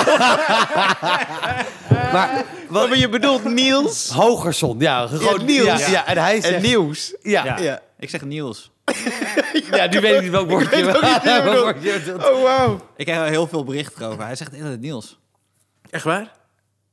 maar 2.14 2.44
wat, 2.70 2.90
Maar 2.90 2.98
je 2.98 3.10
bedoelt 3.10 3.44
Niels 3.44 4.10
Hogerson, 4.10 4.80
ja, 4.80 5.08
gewoon 5.08 5.46
Niels. 5.46 5.80
Ja, 5.86 5.88
ja, 5.92 6.06
en 6.06 6.18
hij 6.18 6.42
zegt, 6.42 6.54
en 6.54 6.62
nieuws. 6.62 7.16
ja, 7.22 7.46
Ja. 7.46 7.58
ja. 7.58 7.64
Ja. 7.64 7.82
Ik 8.00 8.10
zeg 8.10 8.22
Niels. 8.22 8.72
nu 9.90 10.00
weet 10.00 10.16
ik 10.16 10.22
niet 10.22 10.32
welk 10.32 10.50
woordje. 10.50 10.70
weet 10.86 10.96
ook 10.96 11.04
niet 11.04 11.24
welk. 11.24 12.22
Oh, 12.36 12.42
wauw. 12.44 12.80
Ik 12.96 13.06
krijg 13.06 13.20
er 13.22 13.28
heel 13.30 13.48
veel 13.48 13.64
berichten 13.64 14.08
over. 14.08 14.26
Hij 14.26 14.36
zegt 14.36 14.52
tijd 14.52 14.82
Niels. 14.82 15.20
Echt 15.94 16.04
waar? 16.04 16.32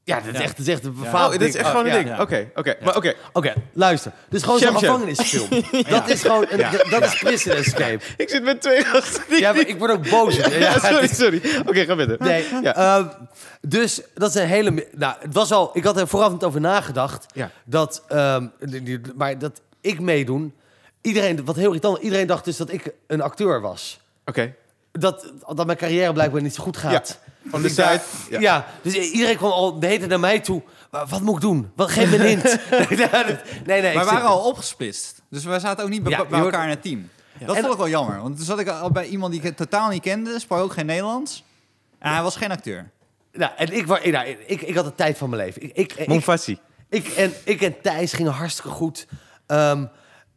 Ja, 0.04 0.16
dat 0.20 0.26
is 0.26 0.32
Ja. 0.38 0.40
echt, 0.44 0.56
dat 0.56 0.66
is 0.66 0.72
echt 0.72 0.84
een 0.84 0.96
Oh, 1.12 1.30
dit 1.30 1.40
is 1.42 1.54
echt 1.54 1.68
gewoon 1.68 1.86
een 1.86 1.92
ja. 1.92 2.02
ding. 2.02 2.20
Oké, 2.20 2.50
oké. 2.54 2.76
Maar 2.84 2.96
oké. 2.96 3.14
Oké, 3.32 3.54
luister. 3.72 4.12
Dus 4.28 4.42
gewoon 4.42 4.58
zo'n 4.58 4.68
Sham 4.68 4.78
Sham. 4.78 4.92
gevangenisfilm. 4.94 5.48
Dat 5.96 6.08
is 6.08 6.20
gewoon, 6.22 6.46
een, 6.48 6.90
dat 6.90 7.02
is 7.02 7.18
Prison 7.18 7.52
Escape. 7.52 8.00
Ik 8.16 8.28
zit 8.28 8.42
met 8.42 8.60
twee 8.62 8.84
gasten. 8.84 9.22
die- 9.28 9.40
Ja, 9.40 9.52
maar 9.52 9.66
ik 9.68 9.78
word 9.78 9.90
ook 9.90 10.08
boos. 10.10 10.36
Ja, 10.36 10.48
Ja, 10.48 10.72
het 10.72 10.82
sorry, 10.82 11.04
is- 11.04 11.16
sorry. 11.16 11.40
Oké, 11.66 11.84
ga 11.84 11.96
verder. 11.96 12.16
Nee, 12.18 12.44
Ja. 12.62 12.74
ehm, 12.76 13.06
dus 13.60 14.00
dat 14.14 14.28
is 14.34 14.40
een 14.42 14.46
hele... 14.48 14.70
mi- 14.70 14.84
Nou, 14.96 15.14
het 15.20 15.34
was 15.34 15.52
al... 15.52 15.70
Ik 15.72 15.84
had 15.84 15.96
er 15.96 16.08
vooraf 16.08 16.32
niet 16.32 16.44
over 16.44 16.60
nagedacht. 16.60 17.26
Ja. 17.34 17.50
Dat, 17.64 18.02
ehm, 18.08 18.46
die- 18.58 18.82
die- 18.82 19.00
maar 19.16 19.38
dat 19.38 19.60
ik 19.80 20.00
meedoen... 20.00 20.54
Iedereen, 21.00 21.44
wat 21.44 21.56
heel 21.56 21.66
irritant, 21.66 21.98
iedereen 22.02 22.26
dacht 22.26 22.44
dus 22.44 22.56
dat 22.56 22.72
ik 22.72 22.92
een 23.06 23.20
acteur 23.20 23.60
was. 23.60 24.00
Oké. 24.24 24.54
Dat, 24.92 25.32
dat 25.54 25.66
mijn 25.66 25.78
carrière 25.78 26.12
blijkbaar 26.12 26.42
niet 26.42 26.54
zo 26.54 26.62
goed 26.62 26.76
gaat. 26.76 27.18
Van 27.46 27.62
de 27.62 27.68
Ik 27.68 27.76
dacht- 27.76 28.04
site. 28.24 28.40
Ja. 28.40 28.66
dus 28.82 28.94
iedereen 28.94 29.36
kwam 29.36 29.50
al 29.50 29.78
de 29.80 29.86
hele 29.86 30.06
naar 30.06 30.20
mij 30.20 30.40
toe. 30.40 30.62
"Maar 30.90 31.06
Wat 31.06 31.20
moet 31.20 31.34
ik 31.34 31.40
doen? 31.40 31.70
Wat, 31.76 31.90
geef 31.90 32.10
me 32.10 32.16
een 32.18 32.26
hint. 32.26 32.42
nee, 33.66 33.80
nee. 33.80 33.82
Maar 33.82 33.86
ik 33.86 33.92
we 33.92 33.98
zit- 33.98 34.04
waren 34.04 34.28
al 34.28 34.44
opgesplitst. 34.44 35.22
Dus 35.30 35.44
we 35.44 35.58
zaten 35.58 35.84
ook 35.84 35.90
niet 35.90 36.02
bij, 36.02 36.12
Ja, 36.12 36.24
elkaar 36.30 36.64
in 36.64 36.70
het 36.70 36.82
team. 36.82 37.08
Dat 37.46 37.56
En- 37.56 37.60
vond 37.62 37.72
ik 37.72 37.78
wel 37.78 37.88
jammer. 37.88 38.22
Want 38.22 38.36
toen 38.36 38.44
zat 38.44 38.58
ik 38.58 38.68
al 38.68 38.90
bij 38.90 39.06
iemand 39.06 39.32
die 39.32 39.42
ik 39.42 39.56
totaal 39.56 39.88
niet 39.90 40.02
kende. 40.02 40.38
Sprak 40.40 40.60
ook 40.60 40.72
geen 40.72 40.86
Nederlands. 40.86 41.44
En 41.98 42.12
hij 42.12 42.22
was 42.22 42.36
geen 42.36 42.50
acteur. 42.50 42.90
Nou, 43.32 43.52
en 43.56 43.72
ik, 43.76 43.86
nou, 43.86 44.26
ik, 44.46 44.60
ik 44.62 44.74
had 44.74 44.84
de 44.84 44.94
tijd 44.94 45.18
van 45.18 45.30
mijn 45.30 45.42
leven. 45.42 45.62
Ik, 45.62 45.70
ik, 45.74 45.92
ik, 45.92 46.06
Monfassi. 46.08 46.58
Ik 46.88 47.08
en, 47.08 47.32
ik 47.44 47.60
en 47.62 47.80
Thijs 47.82 48.12
gingen 48.12 48.32
hartstikke 48.32 48.70
goed. 48.70 49.06
Ehm, 49.46 49.84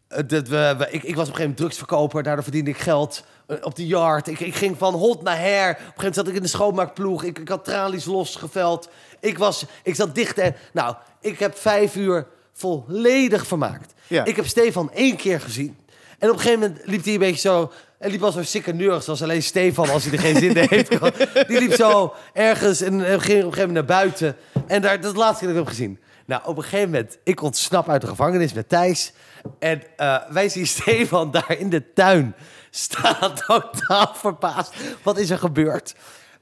dat 0.08 0.48
we, 0.48 0.76
we- 0.78 0.88
ik, 0.92 0.92
ik 0.92 1.02
was 1.02 1.02
op 1.04 1.10
een 1.10 1.16
gegeven 1.18 1.40
moment 1.40 1.58
drugsverkoper, 1.58 2.24
daardoor 2.24 2.44
verdiende 2.44 2.70
ik 2.70 2.78
geld. 2.78 3.24
Eh, 3.48 3.58
op 3.62 3.76
de 3.76 3.88
yard. 3.88 4.28
Ik, 4.28 4.40
ik 4.40 4.56
ging 4.56 4.78
van 4.78 4.94
hot 4.94 5.22
naar 5.22 5.40
her. 5.40 5.70
Op 5.70 5.78
een 5.78 5.84
gegeven 5.84 5.94
moment 5.96 6.16
zat 6.16 6.28
ik 6.28 6.36
in 6.36 6.42
de 6.42 6.48
schoonmaakploeg. 6.48 7.24
Ik, 7.24 7.40
ik 7.40 7.50
had 7.50 7.66
tralies 7.66 8.06
losgeveld. 8.06 8.90
Ik, 9.20 9.38
was, 9.38 9.66
ik 9.84 9.96
zat 9.96 10.16
dicht. 10.16 10.38
En, 10.38 10.56
nou, 10.74 10.96
ik 11.22 11.40
heb 11.40 11.58
vijf 11.58 11.96
uur 11.96 12.28
volledig 12.54 13.48
vermaakt. 13.48 13.94
Ja. 14.08 14.26
Ik 14.26 14.36
heb 14.36 14.46
Stefan 14.46 14.92
één 14.92 15.16
keer 15.16 15.42
gezien. 15.42 15.78
En 16.20 16.30
op 16.30 16.36
een 16.36 16.42
gegeven 16.42 16.60
moment 16.60 16.82
liep 16.86 17.04
hij 17.04 17.14
een 17.14 17.20
beetje 17.20 17.50
zo... 17.50 17.72
En 17.98 18.12
liep 18.12 18.24
als 18.24 18.36
een 18.36 18.46
sikkeneur, 18.46 19.02
zoals 19.02 19.24
alleen 19.24 19.44
Stefan, 19.44 19.90
als 19.90 20.04
hij 20.04 20.14
er 20.14 20.20
geen 20.20 20.36
zin 20.36 20.56
in 20.56 20.68
heeft. 20.70 20.90
Die 21.48 21.60
liep 21.60 21.74
zo 21.74 22.14
ergens 22.34 22.82
en 22.82 22.92
ging 22.92 23.04
op 23.04 23.08
een 23.08 23.20
gegeven 23.20 23.50
moment 23.50 23.74
naar 23.74 23.86
buiten. 23.86 24.36
En 24.68 24.82
daar, 24.82 24.96
dat 24.96 25.04
is 25.04 25.10
het 25.10 25.18
laatste 25.18 25.46
keer 25.46 25.54
dat 25.54 25.62
ik 25.62 25.68
hem 25.68 25.78
gezien. 25.78 26.00
Nou, 26.26 26.42
op 26.46 26.58
een 26.58 26.64
gegeven 26.64 26.90
moment, 26.90 27.18
ik 27.24 27.42
ontsnap 27.42 27.90
uit 27.90 28.02
de 28.02 28.08
gevangenis 28.08 28.54
met 28.54 28.70
Thijs. 28.70 29.14
En 29.60 29.82
eh, 29.96 30.18
wij 30.30 30.50
zien 30.50 30.68
Stefan 30.68 31.32
daar 31.38 31.56
in 31.58 31.70
de 31.70 31.94
tuin 31.94 32.36
staan, 32.76 33.34
totaal 33.48 34.12
verbaasd. 34.14 34.74
Wat 35.04 35.18
is 35.18 35.30
er 35.30 35.38
gebeurd? 35.38 35.96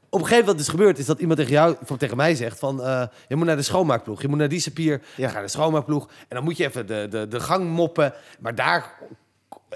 Op 0.10 0.20
een 0.20 0.26
gegeven 0.28 0.46
moment 0.46 0.48
wat 0.48 0.60
is 0.60 0.68
gebeurd, 0.80 0.98
is 1.00 1.06
dat 1.06 1.20
iemand 1.20 1.40
tegen 1.40 1.54
jou, 1.54 1.76
of 1.90 1.98
tegen 1.98 2.18
mij 2.18 2.36
zegt 2.36 2.60
van... 2.60 2.84
eh, 2.84 3.04
je 3.28 3.36
moet 3.36 3.46
naar 3.46 3.56
de 3.56 3.62
schoonmaakploeg, 3.62 4.22
je 4.22 4.28
moet 4.28 4.38
naar 4.38 4.48
die 4.50 4.60
sapier, 4.60 4.92
Ja. 4.92 5.00
ja. 5.16 5.28
ga 5.28 5.34
naar 5.34 5.44
de 5.44 5.48
schoonmaakploeg. 5.50 6.06
En 6.08 6.36
dan 6.36 6.44
moet 6.44 6.58
je 6.58 6.66
even 6.66 6.88
de, 6.88 7.08
de, 7.10 7.28
de 7.28 7.40
gang 7.40 7.70
moppen. 7.70 8.14
Maar 8.40 8.56
daar 8.56 8.94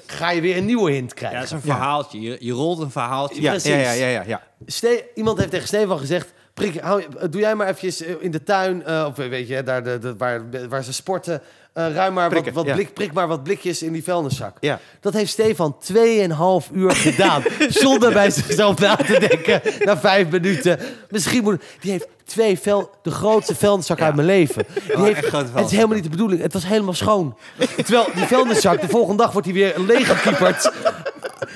ga 0.05 0.31
je 0.31 0.41
weer 0.41 0.57
een 0.57 0.65
nieuwe 0.65 0.91
hint 0.91 1.09
Ja, 1.09 1.15
krijgen. 1.15 1.37
dat 1.39 1.47
is 1.47 1.51
een 1.53 1.61
verhaaltje. 1.61 2.21
Je, 2.21 2.37
je 2.39 2.51
rolt 2.51 2.79
een 2.79 2.91
verhaaltje. 2.91 3.41
Ja, 3.41 3.49
Precies. 3.51 3.69
ja, 3.71 3.77
ja, 3.77 3.91
ja, 3.91 4.07
ja, 4.07 4.23
ja. 4.27 4.41
Ste- 4.65 5.03
iemand 5.13 5.37
heeft 5.37 5.49
tegen 5.51 5.67
Stefan 5.67 5.99
gezegd... 5.99 6.33
Prik, 6.53 6.79
hou, 6.79 7.03
doe 7.29 7.41
jij 7.41 7.55
maar 7.55 7.67
eventjes 7.67 8.01
eh, 8.01 8.15
in 8.19 8.31
de 8.31 8.43
tuin, 8.43 8.83
eh, 8.85 9.05
of 9.09 9.15
weet 9.15 9.47
je, 9.47 9.63
daar 9.63 9.83
de, 9.83 9.97
de, 9.99 10.15
waar, 10.15 10.41
waar 10.69 10.83
ze 10.83 10.93
sporten... 10.93 11.41
eh, 11.75 11.93
ruim 11.93 12.13
maar 12.13 12.23
wat, 12.23 12.31
Prikken, 12.31 12.53
wat 12.53 12.65
ja. 12.65 12.73
blik, 12.73 12.93
prik 12.93 13.13
maar 13.13 13.27
wat 13.27 13.43
blikjes 13.43 13.83
in 13.83 13.93
die 13.93 14.03
vuilniszak. 14.03 14.57
Ja. 14.59 14.79
Dat 14.99 15.13
heeft 15.13 15.31
Stefan 15.31 15.75
2,5 15.93 16.73
uur 16.73 16.91
gedaan. 16.91 17.43
zonder 17.83 18.13
bij 18.13 18.29
zichzelf 18.29 18.79
na 18.79 18.95
te 18.95 19.19
denken. 19.29 19.61
Na 19.79 19.97
vijf 19.97 20.29
minuten. 20.29 20.79
Misschien 21.09 21.43
moet... 21.43 21.63
Die 21.79 21.91
heeft 21.91 22.07
twee 22.25 22.59
vel, 22.59 22.91
de 23.01 23.11
grootste 23.11 23.55
vuilniszak 23.55 24.01
uit 24.01 24.15
mijn 24.15 24.27
leven. 24.27 24.65
Die 24.85 25.03
heeft, 25.03 25.17
echt 25.17 25.27
grote 25.27 25.49
het 25.53 25.65
is 25.65 25.71
helemaal 25.71 25.95
niet 25.95 26.03
de 26.03 26.09
bedoeling. 26.09 26.41
Het 26.41 26.53
was 26.53 26.65
helemaal 26.65 26.93
schoon. 26.93 27.37
Terwijl 27.75 28.07
die 28.15 28.25
vuilniszak, 28.25 28.81
de 28.81 28.87
volgende 28.87 29.23
dag 29.23 29.31
wordt 29.31 29.47
hij 29.47 29.55
weer 29.55 29.79
leeggekieperd. 29.79 30.71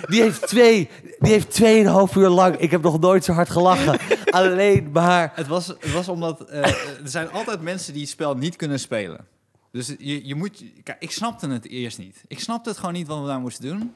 Die 0.07 0.21
heeft 0.21 0.47
twee... 0.47 0.89
Die 1.19 1.31
heeft 1.31 1.51
tweeënhalf 1.51 2.15
uur 2.15 2.29
lang... 2.29 2.57
Ik 2.57 2.71
heb 2.71 2.81
nog 2.81 2.99
nooit 2.99 3.23
zo 3.23 3.33
hard 3.33 3.49
gelachen. 3.49 3.99
Alleen 4.29 4.89
maar... 4.93 5.31
Het 5.35 5.47
was, 5.47 5.67
het 5.67 5.91
was 5.93 6.07
omdat... 6.07 6.41
eh, 6.41 6.61
er 6.63 6.75
zijn 7.03 7.31
altijd 7.31 7.61
mensen 7.61 7.93
die 7.93 8.01
het 8.01 8.11
spel 8.11 8.35
niet 8.35 8.55
kunnen 8.55 8.79
spelen. 8.79 9.25
Dus 9.71 9.95
je, 9.97 10.27
je 10.27 10.35
moet... 10.35 10.63
Kijk, 10.83 11.01
ik 11.01 11.11
snapte 11.11 11.49
het 11.49 11.65
eerst 11.65 11.97
niet. 11.97 12.23
Ik 12.27 12.39
snapte 12.39 12.69
het 12.69 12.77
gewoon 12.77 12.93
niet 12.93 13.07
wat 13.07 13.21
we 13.21 13.27
daar 13.27 13.39
moesten 13.39 13.65
doen. 13.69 13.93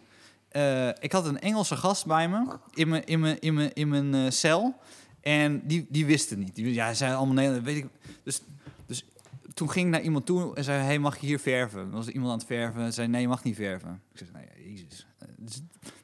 Eh, 0.49 0.87
ik 0.87 1.11
had 1.11 1.25
een 1.25 1.39
Engelse 1.39 1.75
gast 1.75 2.05
bij 2.05 2.29
me 2.29 2.57
in 2.73 2.89
mijn, 2.89 3.05
in 3.05 3.19
mijn, 3.19 3.39
in 3.39 3.53
mijn, 3.53 3.73
in 3.73 3.87
mijn 3.87 4.13
eh, 4.13 4.31
cel. 4.31 4.75
En 5.21 5.67
die, 5.67 5.85
die 5.89 6.05
wist 6.05 6.29
het 6.29 6.39
niet. 6.39 6.55
Die, 6.55 6.73
ja, 6.73 6.85
hij 6.85 6.95
zei 6.95 7.13
allemaal 7.13 7.35
nee, 7.35 7.61
weet 7.61 7.77
ik. 7.77 7.87
Dus, 8.23 8.41
dus 8.85 9.05
toen 9.53 9.69
ging 9.69 9.85
ik 9.85 9.91
naar 9.91 10.01
iemand 10.01 10.25
toe 10.25 10.55
en 10.55 10.63
zei: 10.63 10.83
Hey, 10.83 10.99
mag 10.99 11.17
je 11.17 11.25
hier 11.25 11.39
verven? 11.39 11.79
Er 11.79 11.89
was 11.89 12.07
iemand 12.07 12.31
aan 12.31 12.37
het 12.37 12.47
verven. 12.47 12.81
Hij 12.81 12.91
zei: 12.91 13.07
Nee, 13.07 13.21
je 13.21 13.27
mag 13.27 13.43
niet 13.43 13.55
verven. 13.55 14.01
Ik 14.13 14.17
zei: 14.17 14.29
Nee, 14.33 14.73
jezus. 14.73 15.07
Eh, 15.17 15.27
dus 15.37 15.61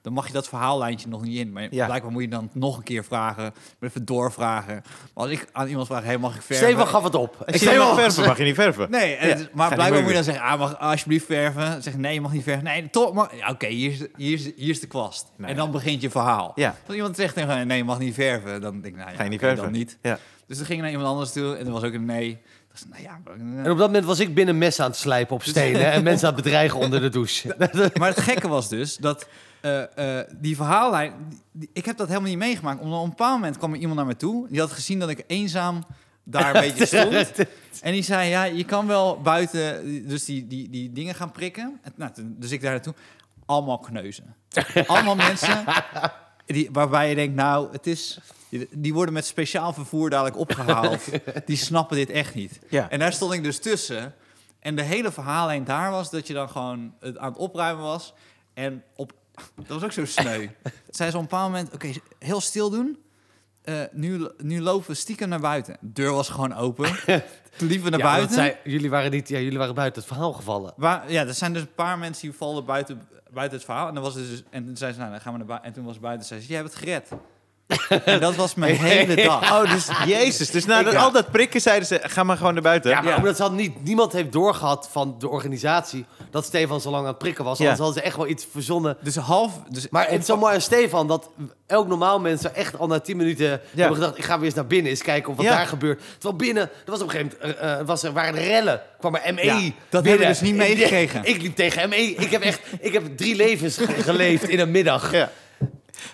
dan 0.09 0.17
mag 0.17 0.27
je 0.27 0.33
dat 0.33 0.47
verhaallijntje 0.47 1.07
nog 1.07 1.21
niet 1.21 1.37
in. 1.37 1.51
Maar 1.51 1.67
Ja. 1.71 1.85
blijkbaar 1.85 2.11
moet 2.11 2.21
je 2.21 2.27
dan 2.27 2.49
nog 2.53 2.77
een 2.77 2.83
keer 2.83 3.03
vragen. 3.03 3.53
Even 3.79 4.05
doorvragen. 4.05 4.73
Maar 5.13 5.23
als 5.23 5.29
ik 5.29 5.47
aan 5.51 5.67
iemand 5.67 5.87
vraag: 5.87 6.03
Hey, 6.03 6.17
mag 6.17 6.35
ik 6.35 6.41
verven? 6.41 6.67
Stefan 6.67 6.87
gaf 6.87 7.03
het 7.03 7.15
op. 7.15 7.43
Als 7.51 7.61
je 7.61 7.77
mag 7.77 7.99
verven, 7.99 8.25
mag 8.25 8.37
je 8.37 8.43
niet 8.43 8.55
verven. 8.55 8.91
Nee, 8.91 9.15
en 9.15 9.39
Ja, 9.39 9.47
maar 9.53 9.73
blijkbaar 9.73 9.99
moet 9.99 10.09
je 10.09 10.15
dan 10.15 10.23
zeggen, 10.23 10.43
ah, 10.43 10.59
mag 10.59 10.79
alsjeblieft 10.79 11.25
verven. 11.25 11.83
Zeg 11.83 11.97
nee, 11.97 12.13
je 12.13 12.21
mag 12.21 12.31
niet 12.31 12.43
verven. 12.43 12.63
Nee, 12.63 12.89
toch. 12.89 13.27
Ja, 13.37 13.49
Oké, 13.49 13.67
hier, 13.67 13.91
is 13.91 13.97
de- 13.97 14.11
hier, 14.15 14.33
is, 14.33 14.43
hier 14.55 14.69
is 14.69 14.79
de 14.79 14.87
kwast. 14.87 15.27
En 15.41 15.55
dan 15.55 15.71
begint 15.71 16.01
je 16.01 16.09
verhaal. 16.09 16.51
Ja. 16.55 16.75
Als 16.87 16.95
iemand 16.95 17.15
zegt 17.15 17.33
tegen 17.33 17.67
nee, 17.67 17.77
je 17.77 17.83
mag 17.83 17.99
niet 17.99 18.13
verven. 18.13 18.61
Dan 18.61 18.71
denk 18.81 18.85
ik, 18.85 18.95
nou 18.95 19.09
ja, 19.09 19.15
Ga 19.15 19.23
je 19.23 19.29
niet 19.29 19.39
verven. 19.39 19.63
dan 19.63 19.71
niet. 19.71 19.97
Ja. 20.01 20.17
Dus 20.47 20.57
dan 20.57 20.65
ging 20.65 20.77
ik 20.77 20.83
naar 20.83 20.93
iemand 20.93 21.09
anders 21.09 21.31
toe 21.31 21.55
en 21.55 21.65
er 21.65 21.71
was 21.71 21.83
ook 21.83 21.93
een 21.93 22.05
nee. 22.05 22.29
Ik 22.73 22.85
nou 22.89 23.03
ja, 23.03 23.19
maar- 23.23 23.33
En 23.65 23.71
op 23.71 23.77
dat 23.77 23.87
moment 23.87 24.05
was 24.05 24.19
ik 24.19 24.33
binnen 24.33 24.57
mes 24.57 24.79
aan 24.79 24.89
het 24.89 24.97
slijpen 24.99 25.35
op 25.35 25.43
stenen 25.43 25.91
en 25.91 26.03
mensen 26.03 26.27
aan 26.27 26.33
het 26.33 26.43
bedreigen 26.43 26.79
onder 26.79 27.01
de 27.01 27.09
douche. 27.09 27.55
Maar 27.99 28.07
het 28.09 28.19
gekke 28.21 28.47
was 28.47 28.69
dus 28.69 28.97
dat 28.97 29.27
eh, 29.61 30.19
eh, 30.19 30.27
die 30.37 30.55
verhaallijn... 30.55 31.13
die- 31.51 31.69
ik 31.73 31.85
heb 31.85 31.97
dat 31.97 32.07
helemaal 32.07 32.29
niet 32.29 32.37
meegemaakt. 32.37 32.81
Omdat 32.81 32.97
op 32.97 33.03
een 33.03 33.09
bepaald 33.09 33.33
moment 33.39 33.57
kwam 33.57 33.73
er 33.73 33.79
iemand 33.79 33.97
naar 33.97 34.05
me 34.05 34.15
toe. 34.15 34.47
Die 34.49 34.59
had 34.59 34.71
gezien 34.71 34.99
dat 34.99 35.09
ik 35.09 35.23
eenzaam 35.27 35.83
daar 36.23 36.55
een 36.55 36.61
beetje 36.71 36.85
stond. 36.85 37.47
En 37.81 37.91
die 37.93 38.03
zei, 38.03 38.29
ja, 38.29 38.43
je 38.43 38.63
kan 38.65 38.87
wel 38.87 39.21
buiten 39.21 39.83
dus 40.07 40.25
die, 40.25 40.47
die, 40.47 40.69
die 40.69 40.91
dingen 40.91 41.15
gaan 41.15 41.31
prikken. 41.31 41.79
En, 41.83 41.93
nou, 41.95 42.11
dus 42.17 42.51
ik 42.51 42.61
daar 42.61 42.71
naartoe. 42.71 42.93
Allemaal 43.45 43.77
kneuzen. 43.79 44.35
Allemaal 44.87 45.15
mensen 45.15 45.63
die, 46.45 46.69
waarbij 46.71 47.09
je 47.09 47.15
denkt, 47.15 47.35
nou, 47.35 47.71
het 47.71 47.87
is... 47.87 48.19
Die 48.71 48.93
worden 48.93 49.13
met 49.13 49.25
speciaal 49.25 49.73
vervoer 49.73 50.09
dadelijk 50.09 50.37
opgehaald. 50.37 51.03
Die 51.45 51.57
snappen 51.57 51.97
dit 51.97 52.09
echt 52.09 52.35
niet. 52.35 52.59
Ja. 52.69 52.89
En 52.89 52.99
daar 52.99 53.13
stond 53.13 53.33
ik 53.33 53.43
dus 53.43 53.59
tussen. 53.59 54.13
En 54.59 54.75
de 54.75 54.81
hele 54.81 55.11
verhaallijn 55.11 55.63
daar 55.63 55.91
was 55.91 56.09
dat 56.09 56.27
je 56.27 56.33
dan 56.33 56.49
gewoon 56.49 56.93
het 56.99 57.17
aan 57.17 57.29
het 57.29 57.37
opruimen 57.37 57.83
was. 57.83 58.13
En 58.53 58.83
op, 58.95 59.13
dat 59.55 59.67
was 59.67 59.83
ook 59.83 59.91
zo 59.91 60.05
sneu. 60.05 60.47
Zij 60.89 61.11
zo 61.11 61.15
op 61.17 61.23
een 61.23 61.29
bepaald 61.29 61.51
moment, 61.51 61.73
oké, 61.73 61.91
heel 62.19 62.41
stil 62.41 62.69
doen. 62.69 62.97
Eh, 63.63 63.81
nu, 63.91 64.27
nu 64.37 64.61
lopen 64.61 64.87
we 64.87 64.93
stiekem 64.93 65.29
naar 65.29 65.39
buiten. 65.39 65.77
De 65.81 65.91
deur 65.91 66.11
was 66.13 66.29
gewoon 66.29 66.53
open. 66.55 66.85
Toen 67.57 67.67
liepen 67.67 67.83
we 67.85 67.89
naar 67.89 67.99
Ja, 67.99 68.05
buiten. 68.15 68.35
zij- 68.35 68.59
jullie, 68.63 68.89
waren 68.89 69.11
niet, 69.11 69.29
ja, 69.29 69.39
jullie 69.39 69.57
waren 69.57 69.75
buiten 69.75 70.01
het 70.01 70.11
verhaal 70.11 70.33
gevallen. 70.33 70.73
Waar, 70.77 71.11
ja, 71.11 71.25
er 71.25 71.33
zijn 71.33 71.53
dus 71.53 71.61
een 71.61 71.73
paar 71.75 71.97
mensen 71.97 72.27
die 72.29 72.37
vallen 72.37 72.65
buiten, 72.65 73.07
buiten 73.31 73.57
het 73.57 73.65
verhaal. 73.65 73.87
En, 73.87 73.93
dan 73.93 74.03
was 74.03 74.15
het 74.15 74.27
dus, 74.29 74.43
en 74.49 74.65
toen 74.65 74.77
zei 74.77 74.93
ze, 74.93 74.99
nou, 74.99 75.11
dan 75.11 75.21
gaan 75.21 75.31
we 75.31 75.37
naar 75.37 75.47
buiten. 75.47 75.67
En 75.69 75.75
toen 75.75 75.85
was 75.85 75.99
buiten, 75.99 76.27
zei 76.27 76.41
ze, 76.41 76.47
jij 76.47 76.57
hebt 76.57 76.69
het 76.69 76.79
gered. 76.79 77.09
En 78.05 78.19
dat 78.19 78.35
was 78.35 78.55
mijn 78.55 78.75
hele 78.95 79.15
dag. 79.15 79.51
Oh, 79.63 79.71
dus 79.73 79.87
jezus. 80.05 80.49
Dus 80.51 80.65
na 80.65 80.83
al 80.95 81.11
dat 81.11 81.31
prikken 81.31 81.61
zeiden 81.61 81.87
ze, 81.87 81.99
ga 82.03 82.23
maar 82.23 82.37
gewoon 82.37 82.53
naar 82.53 82.61
buiten. 82.63 82.91
Ja, 82.91 83.01
maar 83.01 83.11
Ja. 83.11 83.17
omdat 83.17 83.35
ze 83.35 83.41
had 83.41 83.51
niet, 83.51 83.83
niemand 83.83 84.11
heeft 84.13 84.31
doorgehad 84.31 84.89
van 84.91 85.15
de 85.19 85.27
organisatie 85.27 86.05
dat 86.31 86.45
Stefan 86.45 86.81
zo 86.81 86.89
lang 86.89 87.01
aan 87.03 87.09
het 87.09 87.17
prikken 87.17 87.43
was. 87.43 87.57
Ja. 87.57 87.63
Anders 87.63 87.79
hadden 87.83 87.97
ze 88.01 88.07
echt 88.07 88.17
wel 88.17 88.27
iets 88.27 88.47
verzonnen. 88.51 88.97
Dus 89.01 89.15
half... 89.15 89.51
Dus 89.69 89.89
Maar 89.89 90.09
het 90.09 90.19
is 90.19 90.25
zo 90.25 90.37
mooi 90.37 90.53
aan 90.53 90.61
Stefan 90.61 91.07
dat 91.07 91.29
elk 91.67 91.87
normaal 91.87 92.19
mens 92.19 92.41
zou 92.41 92.53
echt 92.53 92.79
al 92.79 92.87
na 92.87 92.99
10 92.99 93.17
minuten 93.17 93.61
hebben 93.75 93.95
gedacht: 93.95 94.17
ik 94.17 94.23
ga 94.23 94.35
weer 94.35 94.45
eens 94.45 94.53
naar 94.55 94.67
binnen 94.67 94.91
eens 94.91 95.01
kijken 95.03 95.31
of 95.31 95.37
wat 95.37 95.45
Ja. 95.45 95.55
daar 95.55 95.67
gebeurt. 95.67 96.01
Terwijl 96.13 96.35
binnen, 96.35 96.63
er 96.63 96.91
was 96.91 97.01
op 97.01 97.05
een 97.05 97.11
gegeven 97.19 97.37
moment, 97.41 97.59
eh, 97.59 97.79
eh, 97.79 97.85
was 97.87 98.03
er, 98.03 98.13
waren 98.13 98.35
er 98.35 98.47
rellen. 98.47 98.81
kwam 98.99 99.15
er 99.15 99.33
ME. 99.33 99.43
Ja, 99.45 99.59
dat 99.89 100.03
hebben 100.05 100.21
we 100.21 100.27
dus 100.27 100.41
niet 100.41 100.55
meegekregen. 100.65 101.23
Ik, 101.23 101.41
liep 101.41 101.55
tegen 101.55 101.89
ME. 101.89 101.95
Ik 101.95 102.31
heb 102.31 102.41
echt, 102.41 102.59
ik 102.79 102.93
heb 102.93 103.17
drie 103.17 103.35
levens 103.35 103.77
ge- 103.77 103.87
geleefd 104.03 104.47
in 104.49 104.59
een 104.59 104.71
middag. 104.71 105.11
Ja. 105.11 105.31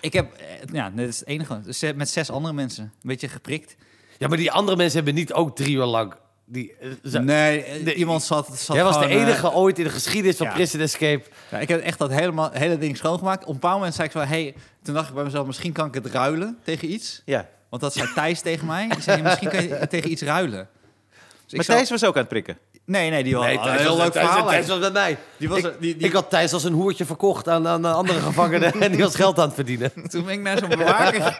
Ik 0.00 0.12
heb, 0.12 0.32
eh, 0.32 0.44
ja, 0.72 0.90
dit 0.90 1.08
is 1.08 1.18
het 1.18 1.28
enige. 1.28 1.60
Dus, 1.60 1.82
eh, 1.82 1.94
met 1.94 2.08
zes 2.08 2.30
andere 2.30 2.54
mensen. 2.54 2.84
Een 2.84 2.90
beetje 3.02 3.28
geprikt. 3.28 3.76
Ja, 4.18 4.28
maar 4.28 4.36
die 4.38 4.52
andere 4.52 4.76
mensen 4.76 4.96
hebben 4.96 5.14
niet 5.14 5.32
ook 5.32 5.56
drie 5.56 5.74
uur 5.76 5.84
lang. 5.84 6.14
Die, 6.44 6.74
eh, 6.80 6.88
zo- 7.04 7.18
Nee, 7.20 7.94
iemand 7.94 8.22
zat, 8.22 8.58
zat 8.58 8.76
Jij 8.76 8.84
was 8.84 8.98
de 8.98 9.04
gewoon, 9.04 9.22
enige 9.26 9.52
ooit 9.52 9.78
in 9.78 9.84
de 9.84 9.90
geschiedenis 9.90 10.36
van 10.36 10.46
ja. 10.46 10.52
Prison 10.52 10.80
Escape. 10.80 11.22
ja, 11.50 11.58
ik 11.58 11.68
heb 11.68 11.80
echt 11.80 11.98
dat 11.98 12.10
helemaal, 12.10 12.50
hele 12.52 12.78
ding 12.78 12.96
schoongemaakt. 12.96 13.42
Op 13.42 13.48
een 13.48 13.54
bepaald 13.54 13.74
moment 13.76 13.94
zei 13.94 14.06
ik 14.06 14.12
zo, 14.12 14.18
hey, 14.20 14.54
toen 14.82 14.94
dacht 14.94 15.08
ik 15.08 15.14
bij 15.14 15.24
mezelf, 15.24 15.46
misschien 15.46 15.72
kan 15.72 15.86
ik 15.86 15.94
het 15.94 16.06
ruilen 16.06 16.58
tegen 16.62 16.92
iets. 16.92 17.22
Ja. 17.24 17.48
Want 17.68 17.82
dat 17.82 17.92
zei 17.92 18.12
Thijs 18.14 18.40
tegen 18.40 18.66
mij. 18.66 18.88
Die 18.88 19.00
zei, 19.02 19.22
misschien 19.22 19.48
kan 19.48 19.62
je 19.62 19.86
tegen 19.88 20.10
iets 20.10 20.22
ruilen. 20.22 20.68
Dus 21.10 21.20
ik 21.46 21.56
Maar 21.56 21.64
zou- 21.64 21.78
Thijs 21.78 21.90
was 21.90 22.04
ook 22.04 22.14
aan 22.14 22.20
het 22.20 22.28
prikken. 22.28 22.58
Nee, 22.86 23.10
nee, 23.10 23.24
die 23.24 23.36
was 23.36 23.44
Nee, 23.44 23.58
een 23.58 23.72
heel 23.76 23.88
was- 23.88 23.96
leuk 24.04 24.12
Thijs- 24.12 24.26
verhaal. 24.26 24.46
Thijs 24.48 24.66
was 24.66 24.78
met 24.78 24.92
mij. 24.92 25.18
Die 25.36 25.48
was, 25.48 25.58
ik, 25.58 25.72
die, 25.80 25.96
die, 25.96 26.06
ik 26.06 26.12
had 26.12 26.30
Thijs 26.30 26.52
als 26.52 26.64
een 26.64 26.72
hoertje 26.72 27.04
verkocht 27.04 27.48
aan, 27.48 27.68
aan 27.68 27.84
andere 27.84 28.20
gevangenen 28.20 28.72
en 28.80 28.92
die 28.92 29.02
was 29.02 29.14
geld 29.14 29.38
aan 29.38 29.44
het 29.46 29.54
verdienen. 29.54 29.92
Toen 30.10 30.24
ben 30.24 30.34
ik 30.34 30.40
naar 30.40 30.58
zo'n 30.58 30.68
bewaker, 30.68 31.22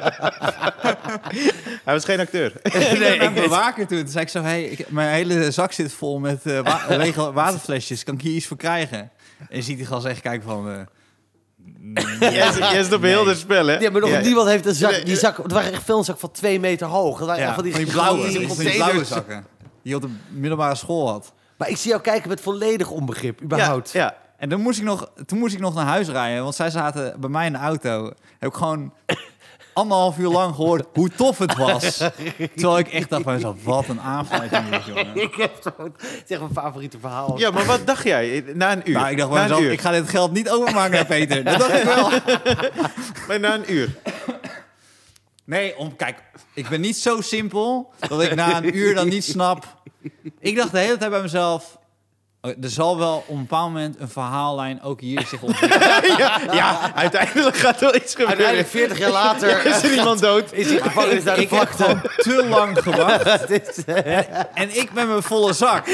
Hij 1.85 1.95
was 1.95 2.05
geen 2.05 2.21
acteur. 2.21 2.53
ik 2.63 2.73
ben 2.73 2.99
Nee, 2.99 3.19
naar 3.19 3.31
ik 3.31 3.37
een 3.37 3.43
bewaker 3.43 3.87
toen. 3.87 3.99
Toen 3.99 4.09
zei 4.09 4.25
ik 4.25 4.31
zo, 4.31 4.43
hey, 4.43 4.65
ik, 4.65 4.91
mijn 4.91 5.09
hele 5.09 5.51
zak 5.51 5.73
zit 5.73 5.93
vol 5.93 6.19
met 6.19 6.47
eh, 6.47 6.61
wa- 6.61 6.97
lege 6.97 7.33
waterflesjes. 7.33 8.05
Kan 8.05 8.15
ik 8.15 8.21
hier 8.21 8.35
iets 8.35 8.47
voor 8.47 8.57
krijgen? 8.57 8.99
En 9.49 9.57
je 9.57 9.63
ziet 9.63 9.77
die 9.77 9.87
gast 9.87 10.07
echt 10.07 10.21
kijken 10.21 10.49
van... 10.49 10.71
eh, 10.71 10.81
Jij 12.21 12.83
zit- 12.83 12.93
op 12.95 13.03
heel 13.03 13.25
de 13.25 13.35
spellen. 13.35 13.81
Ja, 13.81 13.91
maar 13.91 14.01
nog 14.01 14.11
Ja. 14.11 14.21
niemand 14.21 14.49
heeft 14.49 14.67
een 14.67 14.75
zak. 14.75 15.05
Die 15.05 15.17
zak, 15.17 15.37
het 15.37 15.53
waren 15.53 15.73
echt 15.73 15.83
veel 15.85 15.99
een 15.99 16.05
zak 16.05 16.19
van 16.19 16.31
twee 16.31 16.61
meter 16.61 16.87
hoog. 16.87 17.19
Dat 17.19 17.27
waren 17.29 17.43
ja, 17.43 17.55
van 17.55 17.65
die, 17.65 17.87
blauwe, 17.87 18.21
van 18.23 18.31
die 18.31 18.47
containers. 18.47 18.77
blauwe 18.77 19.05
zakken. 19.05 19.47
Die 19.83 19.95
je 19.95 19.97
op 19.97 20.03
de 20.03 20.09
middelbare 20.29 20.75
school 20.75 21.09
had. 21.11 21.33
Maar 21.57 21.69
ik 21.69 21.77
zie 21.77 21.91
jou 21.91 22.03
kijken 22.03 22.29
met 22.29 22.41
volledig 22.41 22.91
onbegrip, 22.91 23.39
Ja, 23.39 23.45
überhaupt. 23.45 23.91
ja. 23.91 24.17
En 24.39 24.49
dan 24.49 24.61
moest 24.61 24.79
ik 24.79 24.85
nog, 24.85 25.11
toen 25.27 25.39
moest 25.39 25.55
ik 25.55 25.61
nog 25.61 25.75
naar 25.75 25.87
huis 25.87 26.09
rijden, 26.09 26.43
want 26.43 26.55
zij 26.55 26.71
zaten 26.71 27.21
bij 27.21 27.31
mij 27.31 27.47
in 27.47 27.53
de 27.53 27.59
auto. 27.59 28.13
Heb 28.39 28.51
ik 28.51 28.55
gewoon 28.57 28.93
anderhalf 29.73 30.19
uur 30.19 30.29
lang 30.29 30.55
gehoord 30.55 30.87
hoe 30.95 31.09
tof 31.09 31.39
het 31.39 31.57
was. 31.57 31.97
Terwijl 32.57 32.79
ik 32.79 32.89
echt 32.89 33.11
dacht 33.11 33.25
bij 33.25 33.35
mezelf, 33.35 33.65
wat 33.65 33.89
een 33.89 34.01
aanfluiting 34.01 34.69
dit, 34.69 34.85
jongen. 34.85 35.17
Ik 35.23 35.35
heb 35.35 35.53
zo'n, 35.63 35.93
het 35.97 36.23
is 36.25 36.31
echt 36.31 36.41
mijn 36.41 36.53
favoriete 36.53 36.99
verhaal. 36.99 37.39
ja, 37.39 37.51
maar 37.51 37.65
wat 37.65 37.87
dacht 37.87 38.05
jij 38.05 38.45
na 38.55 38.73
een 38.73 38.83
uur? 38.91 38.95
Nou, 38.97 39.11
ik 39.11 39.17
dacht 39.19 39.31
bij 39.31 39.43
mezelf, 39.43 39.61
uur. 39.61 39.73
ik 39.73 39.81
ga 39.81 39.91
dit 39.91 40.09
geld 40.09 40.33
niet 40.33 40.51
overmaken 40.51 40.91
naar 40.93 41.07
Peter. 41.07 41.45
Dat 41.45 41.59
dacht 41.59 41.75
ik 41.75 41.83
wel. 41.83 42.11
Maar 43.29 43.41
na 43.41 43.55
een 43.55 43.73
uur. 43.73 43.89
Nee, 45.47 45.77
om, 45.77 45.97
kijk, 45.97 46.23
ik 46.55 46.69
ben 46.69 46.81
niet 46.81 46.97
zo 46.97 47.21
simpel 47.21 47.93
dat 48.09 48.23
ik 48.23 48.35
na 48.35 48.57
een 48.57 48.77
uur 48.79 48.95
dan 48.95 49.09
niet 49.09 49.25
snap. 49.25 49.65
Ik 50.41 50.57
dacht 50.57 50.73
de 50.73 50.79
hele 50.79 50.97
tijd 50.97 51.11
bij 51.11 51.23
mezelf, 51.23 51.79
oh, 52.41 52.51
er 52.51 52.71
zal 52.71 52.99
wel 52.99 53.17
op 53.17 53.29
een 53.29 53.41
bepaald 53.41 53.73
moment 53.73 54.01
een 54.01 54.09
verhaallijn 54.09 54.83
ook 54.83 55.01
hier 55.01 55.27
zich 55.27 55.43
ontwikkelen. 55.43 56.17
ja, 56.19 56.41
ja, 56.53 56.95
uiteindelijk 56.95 57.57
gaat 57.57 57.75
er 57.75 57.81
wel 57.81 57.95
iets 57.95 58.11
gebeuren. 58.11 58.37
Uiteindelijk 58.37 58.69
40 58.69 58.99
jaar 58.99 59.11
later 59.11 59.67
is 59.67 59.83
er 59.83 59.95
iemand 59.95 60.21
dood. 60.21 60.53
is 60.53 60.69
die 60.69 60.83
gevangenis 60.83 61.25
naar 61.25 61.37
de 61.37 61.43
ik 61.43 61.51
heb 61.51 61.69
vlakte. 61.69 61.85
gewoon 61.85 62.03
te 62.17 62.47
lang 62.49 62.83
gewacht. 62.83 63.51
Is, 63.61 63.85
eh, 63.85 64.19
En 64.55 64.77
ik 64.77 64.93
met 64.93 65.09
mijn 65.09 65.23
volle 65.23 65.53
zak. 65.53 65.87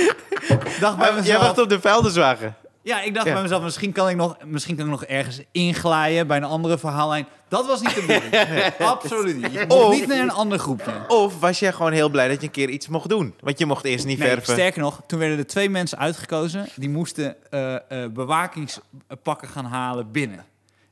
Dacht 0.81 0.97
bij 0.97 1.07
Jij 1.07 1.15
mezelf, 1.15 1.43
wacht 1.43 1.59
op 1.59 1.69
de 1.69 1.81
vuilniswagen. 1.81 2.57
Ja, 2.83 3.03
ik 3.03 3.15
dacht 3.15 3.27
Ja. 3.27 3.33
bij 3.33 3.43
mezelf, 3.43 3.63
misschien 3.63 3.93
kan, 3.93 4.09
ik 4.09 4.17
nog, 4.17 4.37
misschien 4.45 4.77
kan 4.77 4.85
ik 4.85 4.91
nog 4.91 5.05
ergens 5.05 5.41
inglijden 5.53 6.27
bij 6.27 6.37
een 6.37 6.45
andere 6.45 6.79
verhaallijn. 6.79 7.27
Dat 7.49 7.67
was 7.67 7.81
niet 7.81 7.95
de 7.95 8.01
bedoeling. 8.01 8.75
Absoluut 8.95 9.37
niet. 9.43 9.53
Je 9.53 9.65
mocht 9.69 9.83
Of- 9.85 9.95
niet 9.95 10.07
naar 10.07 10.19
een 10.19 10.31
ander 10.31 10.59
groepje. 10.59 10.93
Of 11.09 11.41
was 11.41 11.59
jij 11.59 11.73
gewoon 11.73 11.93
heel 11.93 12.09
blij 12.09 12.29
dat 12.29 12.41
je 12.41 12.47
een 12.47 12.53
keer 12.53 12.69
iets 12.69 12.89
mocht 12.89 13.09
doen? 13.09 13.35
Want 13.41 13.59
je 13.59 13.67
mocht 13.67 13.85
eerst 13.85 14.05
niet 14.07 14.19
Nee, 14.19 14.29
verven. 14.29 14.53
sterker 14.53 14.81
nog, 14.81 15.01
toen 15.07 15.19
werden 15.19 15.39
er 15.39 15.47
twee 15.47 15.71
mensen 15.71 15.99
uitgekozen. 15.99 16.69
Die 16.77 16.89
moesten 16.89 17.37
eh, 17.51 17.75
eh, 17.75 18.11
bewakingspakken 18.11 19.49
gaan 19.49 19.65
halen 19.65 20.11
binnen. 20.11 20.45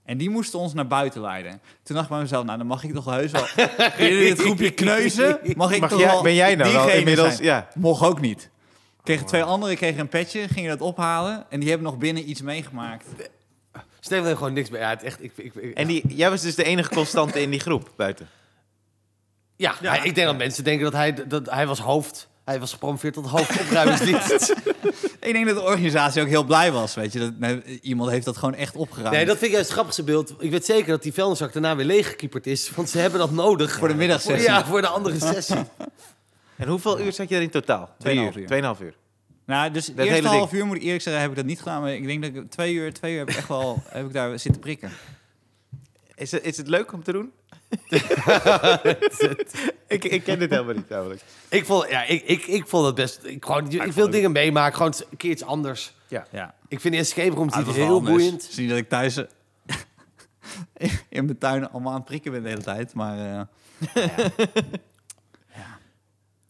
En 0.04 0.18
die 0.18 0.30
moesten 0.30 0.58
ons 0.58 0.74
naar 0.74 0.86
buiten 0.86 1.20
leiden. 1.20 1.60
Toen 1.82 1.94
dacht 1.96 2.02
ik 2.08 2.12
bij 2.12 2.20
mezelf, 2.20 2.44
nou 2.44 2.58
dan 2.58 2.66
mag 2.66 2.84
ik 2.84 2.94
toch 2.94 3.04
heus 3.04 3.30
wel... 3.30 3.44
in 4.08 4.18
dit 4.18 4.40
groepje 4.40 4.70
kneuzen, 4.70 5.38
mag 5.56 5.72
ik 5.72 5.80
Mag 5.80 5.90
toch 5.90 5.98
jij- 6.00 6.08
wel 6.08 6.22
ben 6.22 6.34
jij 6.34 6.54
nou 6.54 6.72
wel 6.72 6.88
inmiddels- 6.88 7.32
zijn? 7.34 7.44
ja. 7.46 7.68
Mocht 7.74 8.02
ook 8.02 8.20
niet. 8.20 8.50
Kregen 9.04 9.26
twee 9.26 9.42
anderen, 9.42 9.76
kregen 9.76 10.00
een 10.00 10.08
petje, 10.08 10.48
gingen 10.48 10.70
dat 10.78 10.80
ophalen. 10.88 11.44
En 11.50 11.60
die 11.60 11.68
hebben 11.68 11.86
nog 11.86 11.98
binnen 11.98 12.30
iets 12.30 12.42
meegemaakt. 12.42 13.06
Steven 14.00 14.24
heeft 14.24 14.38
gewoon 14.38 14.52
niks 14.52 14.70
meer. 14.70 14.80
Ja, 14.80 14.88
het 14.88 15.02
echt, 15.02 15.22
ik, 15.22 15.32
ik, 15.36 15.54
ik- 15.54 15.74
En 15.76 15.86
die, 15.86 16.02
jij 16.14 16.30
was 16.30 16.40
dus 16.42 16.54
de 16.54 16.64
enige 16.64 16.88
constante 16.94 17.40
in 17.40 17.50
die 17.50 17.60
groep 17.60 17.90
buiten. 17.96 18.28
ja, 19.56 19.74
Ja. 19.80 19.90
hij- 19.90 20.06
ik 20.06 20.14
denk 20.14 20.26
dat 20.26 20.36
mensen 20.36 20.64
denken 20.64 20.84
dat 20.84 20.92
hij, 20.92 21.14
dat 21.28 21.50
hij 21.50 21.66
was 21.66 21.78
hoofd. 21.80 22.28
Hij 22.44 22.60
was 22.60 22.72
gepromoveerd 22.72 23.14
tot 23.14 23.26
hoofdopruimingsdienst. 23.26 24.50
Ik 25.20 25.32
denk 25.32 25.46
dat 25.46 25.54
de 25.56 25.62
organisatie 25.62 26.22
ook 26.22 26.28
heel 26.28 26.44
blij 26.44 26.72
was, 26.72 26.94
weet 26.94 27.12
je. 27.12 27.18
Dat, 27.18 27.38
nee, 27.38 27.80
iemand 27.82 28.10
heeft 28.10 28.24
dat 28.24 28.36
gewoon 28.36 28.54
echt 28.54 28.76
opgeruimd. 28.76 29.14
Nee, 29.16 29.24
dat 29.24 29.34
vind 29.34 29.44
ik 29.46 29.50
juist 29.50 29.64
het 29.66 29.72
grappigste 29.72 30.02
beeld. 30.02 30.34
Ik 30.38 30.50
weet 30.50 30.64
zeker 30.64 30.86
dat 30.88 31.02
die 31.02 31.12
vuilniszak 31.12 31.52
daarna 31.52 31.76
weer 31.76 31.84
leeggekieperd 31.84 32.46
is. 32.46 32.70
Want 32.70 32.88
ze 32.90 32.98
hebben 32.98 33.20
dat 33.20 33.30
nodig. 33.30 33.78
Voor 33.78 33.88
de 33.88 33.94
middagsessie. 33.94 34.48
Ja, 34.50 34.64
voor 34.66 34.80
de 34.80 34.86
andere 34.86 35.18
sessie. 35.18 35.56
En 36.60 36.68
hoeveel 36.68 37.00
uur 37.00 37.12
zat 37.12 37.28
je 37.28 37.34
er 37.36 37.42
in 37.42 37.50
totaal? 37.50 37.94
Twee 37.98 38.16
uur. 38.16 38.38
uur. 38.38 38.46
Tweeënhalf 38.46 38.80
uur. 38.80 38.94
Nou, 39.44 39.70
dus 39.70 39.86
hele 39.86 40.02
eerste 40.02 40.20
ding. 40.20 40.34
half 40.34 40.52
uur 40.52 40.66
moet 40.66 40.76
ik 40.76 40.82
eerlijk 40.82 41.02
zeggen, 41.02 41.22
heb 41.22 41.30
ik 41.30 41.36
dat 41.36 41.46
niet 41.46 41.58
gedaan. 41.58 41.80
Maar 41.80 41.94
ik 41.94 42.06
denk 42.06 42.22
dat 42.22 42.34
ik 42.34 42.50
twee 42.50 42.74
uur, 42.74 42.92
twee 42.92 43.12
uur 43.12 43.18
heb 43.18 43.30
ik 43.30 43.36
echt 43.36 43.48
wel 43.48 43.82
heb 43.88 44.06
ik 44.06 44.12
daar 44.12 44.38
zitten 44.38 44.60
prikken. 44.60 44.90
Is 46.14 46.30
het, 46.30 46.44
is 46.44 46.56
het 46.56 46.68
leuk 46.68 46.92
om 46.92 47.02
te 47.02 47.12
doen? 47.12 47.32
ik, 49.86 50.04
ik 50.04 50.22
ken 50.22 50.38
dit 50.38 50.50
helemaal 50.50 50.74
niet, 50.74 50.88
namelijk. 50.88 51.20
Ik 51.48 51.64
vond, 51.64 51.88
ja, 51.88 52.04
ik, 52.04 52.22
ik, 52.22 52.46
ik 52.46 52.66
vond 52.66 52.86
het 52.86 52.94
best... 52.94 53.24
Ik, 53.24 53.44
gewoon, 53.44 53.70
ik, 53.70 53.82
vond 53.82 53.94
wil 53.94 54.10
dingen 54.10 54.32
meemaken, 54.32 54.76
gewoon 54.76 54.94
een 55.10 55.16
keer 55.16 55.30
iets 55.30 55.44
anders. 55.44 55.94
Ja. 56.08 56.54
Ik 56.68 56.80
vind 56.80 56.94
de 56.94 57.00
escape 57.00 57.34
rooms 57.34 57.52
Ah, 57.52 57.68
heel 57.68 57.94
anders. 57.94 58.16
boeiend. 58.16 58.56
Niet 58.56 58.68
dat 58.68 58.78
ik 58.78 58.88
thuis 58.88 59.16
in 61.08 61.24
mijn 61.24 61.38
tuin 61.38 61.70
allemaal 61.70 61.92
aan 61.92 61.98
het 61.98 62.06
prikken 62.06 62.32
ben 62.32 62.42
de 62.42 62.48
hele 62.48 62.62
tijd. 62.62 62.94
Maar 62.94 63.18
eh, 63.18 63.42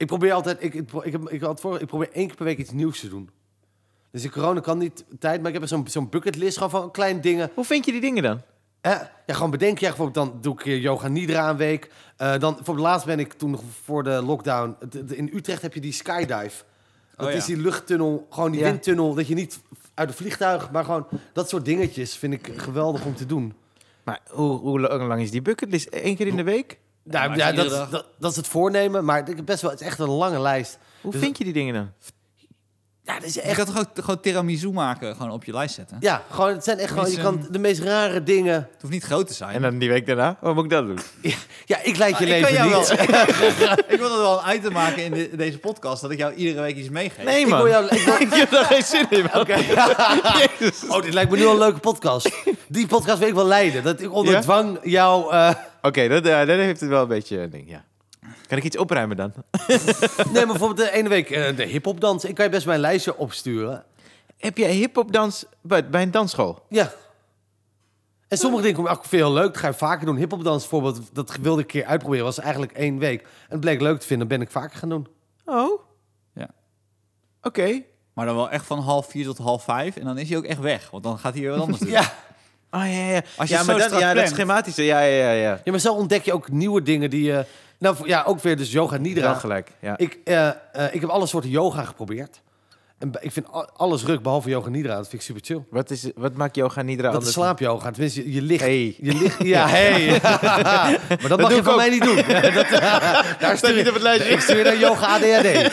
Ik 0.00 0.07
probeer 0.07 0.33
altijd... 0.33 0.62
Ik, 0.62 0.75
ik, 0.75 0.92
ik, 1.02 1.12
heb, 1.12 1.28
ik, 1.30 1.40
had 1.40 1.61
voor, 1.61 1.80
ik 1.80 1.87
probeer 1.87 2.09
één 2.12 2.26
keer 2.26 2.37
per 2.37 2.45
week 2.45 2.59
iets 2.59 2.71
nieuws 2.71 3.00
te 3.00 3.09
doen. 3.09 3.30
Dus 4.11 4.25
in 4.25 4.30
corona 4.30 4.61
kan 4.61 4.78
niet 4.78 5.04
tijd, 5.19 5.42
maar 5.42 5.52
ik 5.52 5.59
heb 5.61 5.69
zo'n 5.69 5.88
zo'n 5.88 6.09
bucketlist 6.09 6.54
gewoon 6.57 6.71
van 6.71 6.90
kleine 6.90 7.21
dingen. 7.21 7.50
Hoe 7.54 7.64
vind 7.64 7.85
je 7.85 7.92
die 7.92 8.00
dingen 8.00 8.23
dan? 8.23 8.40
Eh, 8.80 9.00
ja, 9.26 9.35
gewoon 9.35 9.50
bedenken. 9.50 9.80
Ja, 9.87 9.88
bijvoorbeeld 9.88 10.30
dan 10.30 10.40
doe 10.40 10.52
ik 10.52 10.59
keer 10.59 10.78
yoga 10.78 11.09
nidra 11.09 11.50
een 11.50 11.57
week. 11.57 11.90
Eh, 12.16 12.38
dan 12.38 12.59
voor 12.62 12.75
het 12.75 12.83
laatst 12.83 13.07
ben 13.07 13.19
ik 13.19 13.33
toen 13.33 13.50
nog 13.50 13.62
voor 13.83 14.02
de 14.02 14.23
lockdown. 14.23 14.76
In 15.07 15.30
Utrecht 15.35 15.62
heb 15.62 15.75
je 15.75 15.80
die 15.80 15.92
skydive. 15.92 16.62
Dat 17.16 17.26
Oh 17.26 17.33
ja. 17.33 17.38
is 17.38 17.45
die 17.45 17.57
luchttunnel, 17.57 18.26
gewoon 18.30 18.50
die 18.50 18.61
Ja. 18.61 18.66
windtunnel. 18.71 19.14
Dat 19.14 19.26
je 19.26 19.35
niet 19.35 19.61
uit 19.95 20.09
een 20.09 20.14
vliegtuig, 20.14 20.71
maar 20.71 20.85
gewoon 20.85 21.07
dat 21.33 21.49
soort 21.49 21.64
dingetjes 21.64 22.16
vind 22.16 22.33
ik 22.33 22.52
geweldig 22.57 23.04
om 23.04 23.14
te 23.14 23.26
doen. 23.26 23.54
Maar 24.02 24.21
hoe, 24.30 24.59
hoe 24.59 24.80
lang 24.80 25.21
is 25.23 25.30
die 25.30 25.42
bucketlist? 25.42 25.88
Eén 25.90 26.16
keer 26.16 26.26
in 26.26 26.37
de 26.37 26.42
week? 26.42 26.78
Nou, 27.02 27.37
ja, 27.37 27.52
dat, 27.52 27.90
dat, 27.90 28.07
dat 28.19 28.30
is 28.30 28.37
het 28.37 28.49
voornemen, 28.49 29.04
maar 29.04 29.28
ik 29.28 29.37
heb 29.37 29.47
best 29.47 29.62
wel, 29.62 29.71
het 29.71 29.80
is 29.80 29.87
echt 29.87 29.99
een 29.99 30.09
lange 30.09 30.40
lijst. 30.40 30.78
Hoe 31.00 31.12
Dus- 31.12 31.21
vind 31.21 31.38
je 31.38 31.45
die 31.45 31.52
dingen 31.52 31.75
dan? 31.75 31.92
Ja, 33.11 33.19
dat 33.19 33.25
is 33.29 33.35
je 33.35 33.40
echt. 33.40 33.57
kan 33.57 33.67
toch 33.67 33.79
ook 33.79 33.88
gewoon 33.95 34.21
tiramisu 34.21 34.71
maken, 34.71 35.17
gewoon 35.17 35.31
op 35.31 35.45
je 35.45 35.52
lijst 35.52 35.75
zetten? 35.75 35.97
Ja, 36.00 36.23
gewoon, 36.31 36.52
het 36.52 36.64
zijn 36.64 36.79
echt 36.79 36.90
gewoon, 36.93 37.11
je 37.11 37.21
kan 37.21 37.47
de 37.50 37.59
meest 37.59 37.81
rare 37.81 38.23
dingen. 38.23 38.55
Het 38.55 38.81
hoeft 38.81 38.93
niet 38.93 39.05
groot 39.05 39.26
te 39.26 39.35
zijn. 39.35 39.55
En 39.55 39.62
dan 39.62 39.79
die 39.79 39.88
week 39.88 40.07
daarna? 40.07 40.37
Wat 40.40 40.55
moet 40.55 40.64
ik 40.64 40.71
dat 40.71 40.87
doen? 40.87 40.99
Ja, 41.23 41.35
ja 41.64 41.79
ik 41.83 41.97
leid 41.97 42.19
je 42.19 42.25
Ah, 42.25 42.31
ik 42.31 42.43
kan 42.43 42.52
leven 42.52 42.52
jou 42.52 42.79
niet. 42.79 43.07
wel- 43.07 43.71
ik 43.95 43.99
wil 43.99 44.11
er 44.12 44.19
wel 44.21 44.43
een 44.47 44.55
item 44.57 44.73
maken 44.73 45.05
in 45.05 45.12
de- 45.12 45.37
deze 45.37 45.59
podcast, 45.59 46.02
dat 46.02 46.11
ik 46.11 46.19
jou 46.19 46.35
iedere 46.35 46.61
week 46.61 46.76
iets 46.76 46.88
meegeef. 46.88 47.25
Nee, 47.25 47.40
Ik 47.40 47.49
man. 47.49 47.59
wil 47.62 47.69
jou, 47.69 47.85
ik 47.85 48.00
wil- 48.00 48.21
ik 48.29 48.33
heb 48.33 48.50
daar 48.50 48.64
geen 48.64 48.83
zin 48.83 49.07
in. 49.11 49.35
Oké. 49.35 49.57
Oh, 50.88 51.02
dit 51.02 51.14
lijkt 51.14 51.31
me 51.31 51.37
nu 51.37 51.45
al 51.47 51.52
een 51.52 51.59
leuke 51.59 51.79
podcast. 51.79 52.31
Die 52.69 52.87
podcast 52.87 53.19
wil 53.19 53.29
ik 53.29 53.35
wel 53.35 53.47
leiden. 53.47 53.83
Dat 53.83 54.00
ik 54.00 54.12
onder 54.12 54.35
Ja? 54.35 54.40
dwang 54.40 54.79
jou... 54.83 55.33
eh, 55.33 55.50
Oké, 55.83 56.09
dat, 56.09 56.25
eh, 56.26 56.38
dat 56.38 56.49
heeft 56.49 56.81
het 56.81 56.88
wel 56.88 57.02
een 57.02 57.09
beetje 57.09 57.38
een 57.40 57.50
ding, 57.50 57.71
ja. 57.71 57.85
Kan 58.50 58.59
ik 58.59 58.64
iets 58.64 58.76
opruimen 58.76 59.16
dan? 59.16 59.33
Nee, 60.33 60.33
maar 60.33 60.47
bijvoorbeeld 60.47 60.76
de 60.76 60.90
ene 60.90 61.09
week 61.09 61.30
eh, 61.30 61.57
de 61.57 61.64
hip-hop 61.64 62.00
dans. 62.00 62.25
Ik 62.25 62.35
kan 62.35 62.45
je 62.45 62.50
best 62.50 62.66
mijn 62.66 62.80
lijstje 62.80 63.16
opsturen. 63.16 63.85
Heb 64.37 64.59
jij 64.59 64.73
hip-hop-dans 64.73 65.45
bij, 65.61 65.90
bij 65.90 66.02
een 66.02 66.11
dansschool? 66.11 66.66
Ja. 66.69 66.92
En 68.28 68.38
sommige 68.38 68.62
dingen 68.62 68.76
kom 68.76 68.87
ik 68.87 68.92
ook 68.92 69.04
veel 69.04 69.33
leuk. 69.33 69.52
Dat 69.52 69.57
ga 69.57 69.66
je 69.66 69.75
vaker 69.75 70.07
doen. 70.07 70.16
Hip-hop 70.16 70.45
dans 70.45 70.61
bijvoorbeeld, 70.61 71.00
dat 71.12 71.37
wilde 71.37 71.61
ik 71.61 71.66
een 71.66 71.80
keer 71.80 71.85
uitproberen. 71.85 72.25
Was 72.25 72.38
eigenlijk 72.38 72.73
één 72.73 72.99
week. 72.99 73.21
En 73.21 73.28
het 73.49 73.61
bleek 73.61 73.80
leuk 73.80 74.00
te 74.00 74.07
vinden. 74.07 74.28
Ben 74.28 74.40
ik 74.40 74.50
vaker 74.50 74.78
gaan 74.78 74.88
doen. 74.88 75.09
Oh? 75.45 75.80
Ja. 76.35 76.49
Oké. 77.42 77.83
Maar 78.12 78.26
dan 78.26 78.37
wel 78.37 78.50
echt 78.50 78.66
van 78.66 78.78
half 78.78 79.07
vier 79.07 79.25
tot 79.25 79.38
half 79.38 79.64
vijf. 79.64 79.97
En 79.97 80.04
dan 80.04 80.19
is 80.19 80.28
hij 80.28 80.38
ook 80.38 80.45
echt 80.45 80.61
weg. 80.61 80.90
Want 80.90 81.02
dan 81.02 81.19
gaat 81.19 81.33
hij 81.33 81.42
weer 81.42 81.50
wat 81.50 81.61
anders 81.61 81.78
doen. 81.88 81.90
Ja. 81.90 82.12
Oh, 82.71 82.80
ja, 82.80 83.11
ja. 83.11 83.23
Als 83.37 83.49
je 83.49 83.54
ja, 83.54 83.61
het 83.61 83.66
maar 83.66 83.76
zo 83.76 83.80
dat, 83.80 83.83
strak 83.83 84.00
ja, 84.00 84.07
dat 84.07 84.14
plant. 84.14 84.28
schematische. 84.28 84.83
Ja, 84.83 85.00
ja, 85.00 85.25
ja. 85.25 85.33
ja. 85.33 85.61
ja, 85.64 85.71
maar 85.71 85.80
zo 85.80 85.95
ontdek 85.95 86.25
je 86.25 86.33
ook 86.33 86.50
nieuwe 86.50 86.83
dingen 86.83 87.11
die 87.11 87.23
je... 87.23 87.47
Nou, 87.80 87.96
ja, 88.04 88.22
ook 88.26 88.40
weer 88.40 88.56
dus 88.56 88.72
yoga 88.72 88.96
nidra. 88.96 89.34
gelijk, 89.34 89.70
ja. 89.80 89.99
Ik, 89.99 90.18
eh, 90.25 90.49
eh, 90.49 90.54
ik 90.92 91.00
heb 91.00 91.10
alle 91.10 91.26
soorten 91.26 91.50
yoga 91.50 91.84
geprobeerd. 91.84 92.40
En 92.99 93.12
ik 93.20 93.32
vind 93.32 93.46
alles 93.76 94.04
ruk 94.04 94.22
behalve 94.22 94.49
yoga 94.49 94.68
nidra. 94.68 94.94
Dat 94.96 95.08
vind 95.08 95.22
ik 95.22 95.28
super 95.28 95.42
chill. 95.44 95.64
Wat, 95.70 95.90
is, 95.90 96.10
wat 96.14 96.34
maakt 96.34 96.56
yoga 96.56 96.82
nidra 96.82 97.02
Dat 97.02 97.10
is 97.10 97.16
anders? 97.16 97.34
slaapyoga. 97.34 97.90
Tenminste, 97.90 98.25
je, 98.25 98.32
je 98.32 98.42
ligt... 98.42 98.60
Hey. 98.60 98.96
Je 99.00 99.14
ligt 99.14 99.42
ja, 99.42 99.68
hey. 99.76 100.08
maar 101.20 101.28
dat, 101.28 101.40
mag 101.40 101.54
je 101.54 101.62
van 101.62 101.72
ook. 101.72 101.78
mij 101.78 101.90
niet 101.90 102.02
doen. 102.02 102.16
dat, 102.54 102.68
daar 103.40 103.56
stuur 103.56 103.75
niet 103.75 103.88
op 103.88 103.94
het 103.94 104.02
lijstje. 104.02 104.30
Ik 104.30 104.40
stuur 104.40 104.64
naar 104.64 104.78
yoga 104.78 105.06
ADHD. 105.06 105.70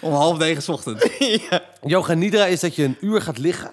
Om 0.00 0.12
half 0.12 0.38
negen 0.38 0.62
's 0.62 0.68
ochtends. 0.68 1.08
Yoga 1.82 2.14
nidra 2.14 2.44
is 2.44 2.60
dat 2.60 2.76
je 2.76 2.84
een 2.84 2.96
uur 3.00 3.22
gaat 3.22 3.38
liggen. 3.38 3.70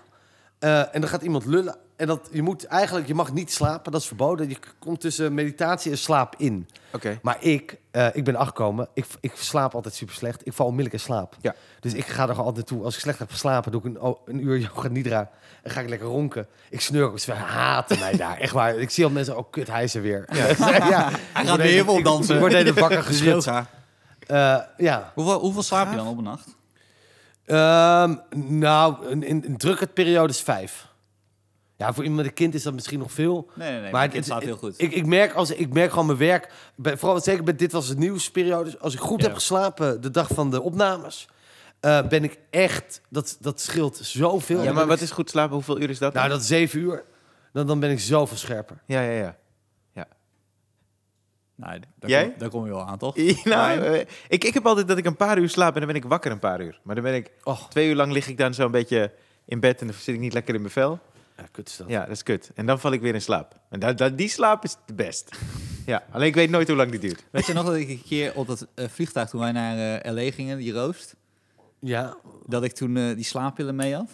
Eh, 0.60 0.95
en 0.95 1.02
dan 1.02 1.10
gaat 1.10 1.22
iemand 1.22 1.45
lullen. 1.45 1.76
En 1.95 2.08
dat, 2.08 2.30
je 2.32 2.41
moet 2.41 2.65
eigenlijk, 2.65 3.08
je 3.08 3.13
mag 3.13 3.34
niet 3.34 3.52
slapen. 3.52 3.91
Dat 3.91 4.02
is 4.02 4.08
verboden. 4.08 4.50
Je 4.50 4.58
komt 4.80 5.02
tussen 5.02 5.34
meditatie 5.34 5.91
en 5.91 5.98
slaap 5.98 6.36
in. 6.38 6.67
Oké. 6.93 7.19
Maar 7.22 7.38
ik, 7.39 7.78
eh, 7.91 8.08
ik 8.13 8.24
ben 8.24 8.36
achtergekomen. 8.36 8.88
Ik, 8.93 9.06
ik 9.19 9.32
slaap 9.36 9.76
altijd 9.76 9.93
super 9.93 10.15
slecht. 10.15 10.48
Ik 10.48 10.54
val 10.54 10.65
onmiddellijk 10.65 11.04
in 11.04 11.13
slaap. 11.13 11.36
Ja. 11.41 11.56
Dus 11.80 11.93
ik 11.93 12.06
ga 12.06 12.22
er 12.22 12.30
gewoon 12.30 12.45
altijd 12.45 12.56
naartoe. 12.56 12.86
Als 12.86 12.95
ik 12.95 13.02
slecht 13.02 13.19
heb 13.19 13.30
geslapen, 13.32 13.72
doe 13.72 13.82
ik 13.82 13.88
een, 13.88 14.15
een 14.26 14.43
uur 14.45 14.60
yoga 14.60 14.88
nidra. 14.88 15.30
En 15.63 15.72
ga 15.72 15.82
ik 15.82 15.89
lekker 15.89 16.08
ronken. 16.08 16.48
Ik 16.69 16.82
snurk 16.82 17.12
ook. 17.12 17.19
Ze 17.19 17.34
haten 17.34 18.00
mij 18.00 18.15
daar. 18.15 18.38
Echt 18.38 18.54
waar. 18.54 18.76
Ik 18.76 18.89
zie 18.89 19.04
al 19.04 19.12
mensen, 19.12 19.38
oh 19.38 19.52
kut, 19.52 19.67
hij 19.67 19.84
is 19.84 19.95
er 19.95 20.02
weer. 20.02 20.26
Ja. 20.34 20.45
ja. 20.89 21.10
Hij 21.34 21.45
gaat 21.45 21.58
weer 21.58 22.04
dansen. 22.04 22.36
Ik 22.36 22.41
word 22.41 22.54
hele 22.54 22.74
wakker. 22.74 23.06
Eh, 24.30 24.58
ja. 24.78 25.12
Hoeveel, 25.15 25.39
hoeveel 25.39 25.63
slaap 25.63 25.89
je 25.89 25.95
dan 25.95 26.08
op 26.08 26.17
een 26.17 26.24
nacht? 26.24 26.56
Ehm, 27.49 28.15
nou, 28.35 29.07
in, 29.09 29.23
in, 29.23 29.45
in 29.45 29.57
drukke 29.57 29.88
periode 29.88 30.33
is 30.33 30.41
vijf. 30.41 30.88
Ja, 31.77 31.93
voor 31.93 32.03
iemand 32.03 32.21
met 32.21 32.29
een 32.29 32.35
kind 32.38 32.53
is 32.53 32.63
dat 32.63 32.73
misschien 32.73 32.99
nog 32.99 33.12
veel. 33.12 33.49
Nee, 33.55 33.71
nee, 33.71 33.81
nee. 33.81 33.91
maar 33.91 34.01
het, 34.12 34.27
het- 34.27 34.43
heel 34.43 34.57
goed. 34.57 34.81
Ik, 34.81 34.91
ik, 34.93 35.05
merk 35.05 35.33
als, 35.33 35.51
ik 35.51 35.73
merk 35.73 35.89
gewoon 35.89 36.05
mijn 36.05 36.17
werk. 36.17 36.51
Bij, 36.75 36.97
vooral 36.97 37.19
zeker 37.21 37.43
bij 37.43 37.55
dit 37.55 37.71
was 37.71 37.88
het 37.88 37.97
nieuwsperiode. 37.97 38.77
Als 38.79 38.93
ik 38.93 38.99
goed 38.99 39.19
Ja. 39.21 39.25
heb 39.27 39.35
geslapen 39.35 40.01
de 40.01 40.12
dag 40.12 40.27
van 40.33 40.51
de 40.51 40.62
opnames, 40.62 41.27
eh, 41.79 42.07
ben 42.07 42.23
ik 42.23 42.38
echt. 42.49 43.01
Dat, 43.09 43.38
dat 43.39 43.62
scheelt 43.62 43.99
zoveel. 44.01 44.63
Ja, 44.63 44.73
maar 44.73 44.88
wat 44.88 44.97
ik- 44.97 45.03
is 45.03 45.12
goed 45.12 45.29
slapen? 45.29 45.53
Hoeveel 45.53 45.79
uur 45.81 45.89
is 45.89 45.99
dat? 45.99 46.13
Nou, 46.13 46.27
dan? 46.27 46.35
dat 46.35 46.43
is 46.45 46.51
zeven 46.51 46.79
uur. 46.79 47.03
Dan, 47.53 47.67
dan 47.67 47.79
ben 47.79 47.89
ik 47.91 47.99
zoveel 47.99 48.38
scherper. 48.38 48.77
Ja, 48.85 49.01
ja, 49.01 49.12
ja. 49.12 49.35
Nou, 51.60 51.80
daar, 51.95 52.10
Jij? 52.10 52.24
Kom, 52.24 52.34
daar 52.38 52.50
kom 52.50 52.65
je 52.65 52.72
wel 52.72 52.86
aan, 52.86 52.98
toch? 52.98 53.15
nou, 53.43 53.80
Nee. 53.80 54.00
eh, 54.00 54.06
ik, 54.28 54.43
ik 54.43 54.54
heb 54.54 54.65
altijd 54.65 54.88
dat 54.88 54.98
ik 54.98 55.06
een 55.06 55.15
paar 55.15 55.38
uur 55.38 55.50
slaap 55.50 55.74
en 55.74 55.78
dan 55.82 55.88
ben 55.88 55.95
ik 56.02 56.06
wakker 56.10 56.32
een 56.32 56.39
paar 56.39 56.62
uur. 56.62 56.80
Maar 56.84 56.95
dan 56.95 57.04
ben 57.04 57.13
ik 57.15 57.32
Och, 57.43 57.69
twee 57.69 57.89
uur 57.89 57.95
lang 57.95 58.12
lig 58.12 58.28
ik 58.28 58.38
dan 58.38 58.54
zo'n 58.54 58.72
beetje 58.72 59.12
in 59.45 59.60
bed 59.60 59.82
en 59.82 59.88
dan 59.88 59.95
zit 59.95 60.15
ik 60.15 60.22
niet 60.22 60.34
lekker 60.34 60.54
in 60.56 60.62
mijn 60.62 60.74
vel. 60.74 61.00
ja, 61.38 61.43
kut 61.52 61.67
is 61.69 61.78
dat. 61.78 61.88
Ja, 61.89 62.00
dat 62.00 62.10
is 62.10 62.24
kut. 62.24 62.52
En 62.56 62.65
dan 62.65 62.80
val 62.80 62.91
ik 62.91 63.02
weer 63.02 63.13
in 63.13 63.22
slaap. 63.22 63.60
En 63.69 63.80
dat, 63.80 63.98
dat, 63.98 64.17
die 64.17 64.30
slaap 64.30 64.63
is 64.63 64.78
het 64.86 64.95
best. 64.95 65.30
Ja, 65.86 66.04
alleen 66.12 66.28
ik 66.28 66.36
weet 66.36 66.50
nooit 66.50 66.67
hoe 66.67 66.78
lang 66.78 66.91
die 66.91 67.00
duurt. 67.00 67.24
Weet 67.32 67.45
je 67.45 67.54
nog 67.54 67.65
dat 67.65 67.76
ik 67.76 67.89
een 67.89 68.04
keer 68.08 68.32
op 68.36 68.48
dat 68.48 68.67
eh, 68.76 68.88
vliegtuig 68.88 69.30
toen 69.30 69.39
wij 69.39 69.52
naar 69.52 70.02
eh 70.02 70.12
LA 70.13 70.32
gingen, 70.32 70.58
die 70.58 70.74
roost, 70.74 71.15
Ja, 71.80 72.17
dat 72.45 72.63
ik 72.63 72.72
toen 72.74 72.98
eh, 72.98 73.15
die 73.15 73.24
slaappillen 73.24 73.76
mee 73.76 73.95
had? 73.95 74.10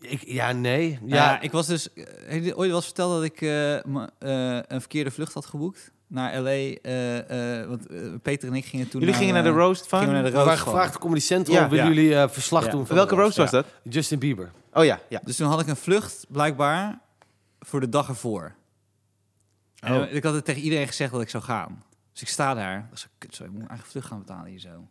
Ik, 0.00 0.22
ja 0.26 0.52
nee. 0.52 0.98
Ja, 1.04 1.16
Ja, 1.16 1.40
ik 1.40 1.52
was 1.52 1.66
dus. 1.66 1.92
eh, 1.92 2.04
Heb 2.26 2.44
je 2.44 2.56
ooit 2.56 2.66
wel 2.68 2.76
eens 2.76 2.84
verteld 2.84 3.12
dat 3.12 3.22
ik 3.22 3.40
eh, 3.40 3.76
eh, 3.76 4.62
een 4.68 4.80
verkeerde 4.80 5.10
vlucht 5.10 5.34
had 5.34 5.46
geboekt 5.46 5.90
naar 6.06 6.40
LA? 6.40 6.48
eh, 6.50 7.60
eh, 7.60 7.68
want 7.68 7.86
Peter 8.22 8.48
en 8.48 8.54
ik 8.54 8.64
gingen 8.64 8.88
toen. 8.88 9.00
Jullie 9.00 9.14
gingen 9.14 9.34
naar 9.34 9.42
de 9.42 9.48
roast 9.48 9.86
van? 9.88 9.98
gingen 9.98 10.14
naar 10.14 10.22
de 10.24 10.30
we 10.30 10.34
waren 10.36 10.50
roast 10.52 10.62
van. 10.64 10.72
gevraagd 10.72 10.98
Comedy 10.98 11.20
Central. 11.20 11.56
Ja. 11.56 11.68
willen 11.68 11.84
Ja. 11.84 11.90
jullie 11.92 12.14
eh, 12.16 12.28
verslag 12.28 12.64
Ja. 12.64 12.70
doen 12.70 12.86
van 12.86 12.96
Welke 12.96 13.14
roast 13.14 13.36
was 13.36 13.50
dat? 13.50 13.66
Justin 13.82 14.18
Bieber. 14.18 14.50
Oh 14.72 14.84
ja, 14.84 15.00
ja. 15.08 15.20
Dus 15.24 15.36
toen 15.36 15.48
had 15.48 15.60
ik 15.60 15.66
een 15.66 15.76
vlucht 15.76 16.26
blijkbaar 16.28 16.98
voor 17.60 17.80
de 17.80 17.88
dag 17.88 18.08
ervoor. 18.08 18.54
En 19.80 19.94
Oh. 20.00 20.12
ik 20.12 20.22
had 20.24 20.34
het 20.34 20.44
tegen 20.44 20.62
iedereen 20.62 20.86
gezegd 20.86 21.12
dat 21.12 21.20
ik 21.20 21.28
zou 21.30 21.42
gaan. 21.42 21.82
Dus 22.12 22.22
ik 22.22 22.28
sta 22.28 22.54
daar. 22.54 22.78
Ik 22.78 22.84
was 22.90 23.00
zo, 23.00 23.06
kut, 23.18 23.34
zo, 23.34 23.42
ik 23.42 23.48
moet 23.48 23.58
mijn 23.58 23.70
eigen 23.70 23.88
vlucht 23.88 24.06
gaan 24.06 24.18
betalen 24.18 24.50
hier 24.50 24.58
zo. 24.60 24.88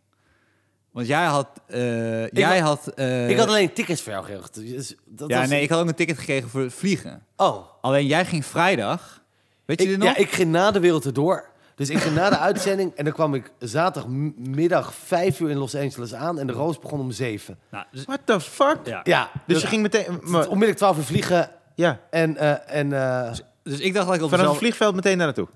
Want 0.92 1.06
jij 1.06 1.24
had... 1.24 1.48
eh, 1.66 2.28
jij 2.28 2.58
had... 2.60 2.86
eh, 2.88 3.30
ik 3.30 3.36
had 3.38 3.48
alleen 3.48 3.72
tickets 3.72 4.02
voor 4.02 4.12
jou 4.12 4.24
geregeld. 4.24 4.54
Dus 4.54 4.94
dat 5.06 5.28
ja, 5.28 5.40
was- 5.40 5.48
nee, 5.48 5.62
ik 5.62 5.68
had 5.68 5.80
ook 5.80 5.88
een 5.88 5.94
ticket 5.94 6.18
gekregen 6.18 6.48
voor 6.48 6.60
het 6.60 6.74
vliegen. 6.74 7.22
Oh, 7.36 7.56
Alleen 7.80 8.06
jij 8.06 8.24
ging 8.24 8.44
vrijdag. 8.46 9.22
Weet 9.64 9.78
je 9.80 9.84
ik, 9.84 9.90
dit 9.90 9.98
nog? 9.98 10.08
ja, 10.08 10.16
ik 10.16 10.30
ging 10.30 10.50
na 10.50 10.70
de 10.70 10.80
wereld 10.80 11.04
erdoor. 11.04 11.48
Dus 11.74 11.90
ik 11.90 11.98
ging 11.98 12.14
na 12.14 12.30
de 12.30 12.38
uitzending 12.48 12.94
en 12.94 13.04
dan 13.04 13.12
kwam 13.12 13.34
ik 13.34 13.50
zaterdagmiddag 13.58 14.94
vijf 14.94 15.40
uur 15.40 15.50
in 15.50 15.56
Los 15.56 15.74
Angeles 15.74 16.14
aan 16.14 16.38
en 16.38 16.46
de 16.46 16.52
roos 16.52 16.78
begon 16.78 17.00
om 17.00 17.10
zeven. 17.10 17.58
Nou, 17.70 17.84
dus, 17.92 18.04
What 18.04 18.20
the 18.24 18.40
fuck? 18.40 18.78
ja. 18.84 19.00
Ja, 19.04 19.30
Dus 19.46 19.60
je 19.60 19.66
ging 19.66 19.82
meteen... 19.82 20.06
maar- 20.22 20.42
onmiddellijk 20.42 20.76
twaalf 20.78 20.96
uur 20.96 21.04
vliegen 21.04 21.50
ja, 21.74 22.00
en, 22.10 22.36
eh, 22.36 22.76
en 22.78 22.92
eh, 22.92 23.32
dus 23.62 23.78
ik 23.80 23.94
dacht 23.94 24.06
dat 24.06 24.16
ik 24.16 24.22
op 24.22 24.28
vanaf 24.30 24.30
het 24.30 24.38
mezelf... 24.38 24.58
vliegveld 24.58 24.94
meteen 24.94 25.16
daar 25.18 25.26
naartoe. 25.26 25.48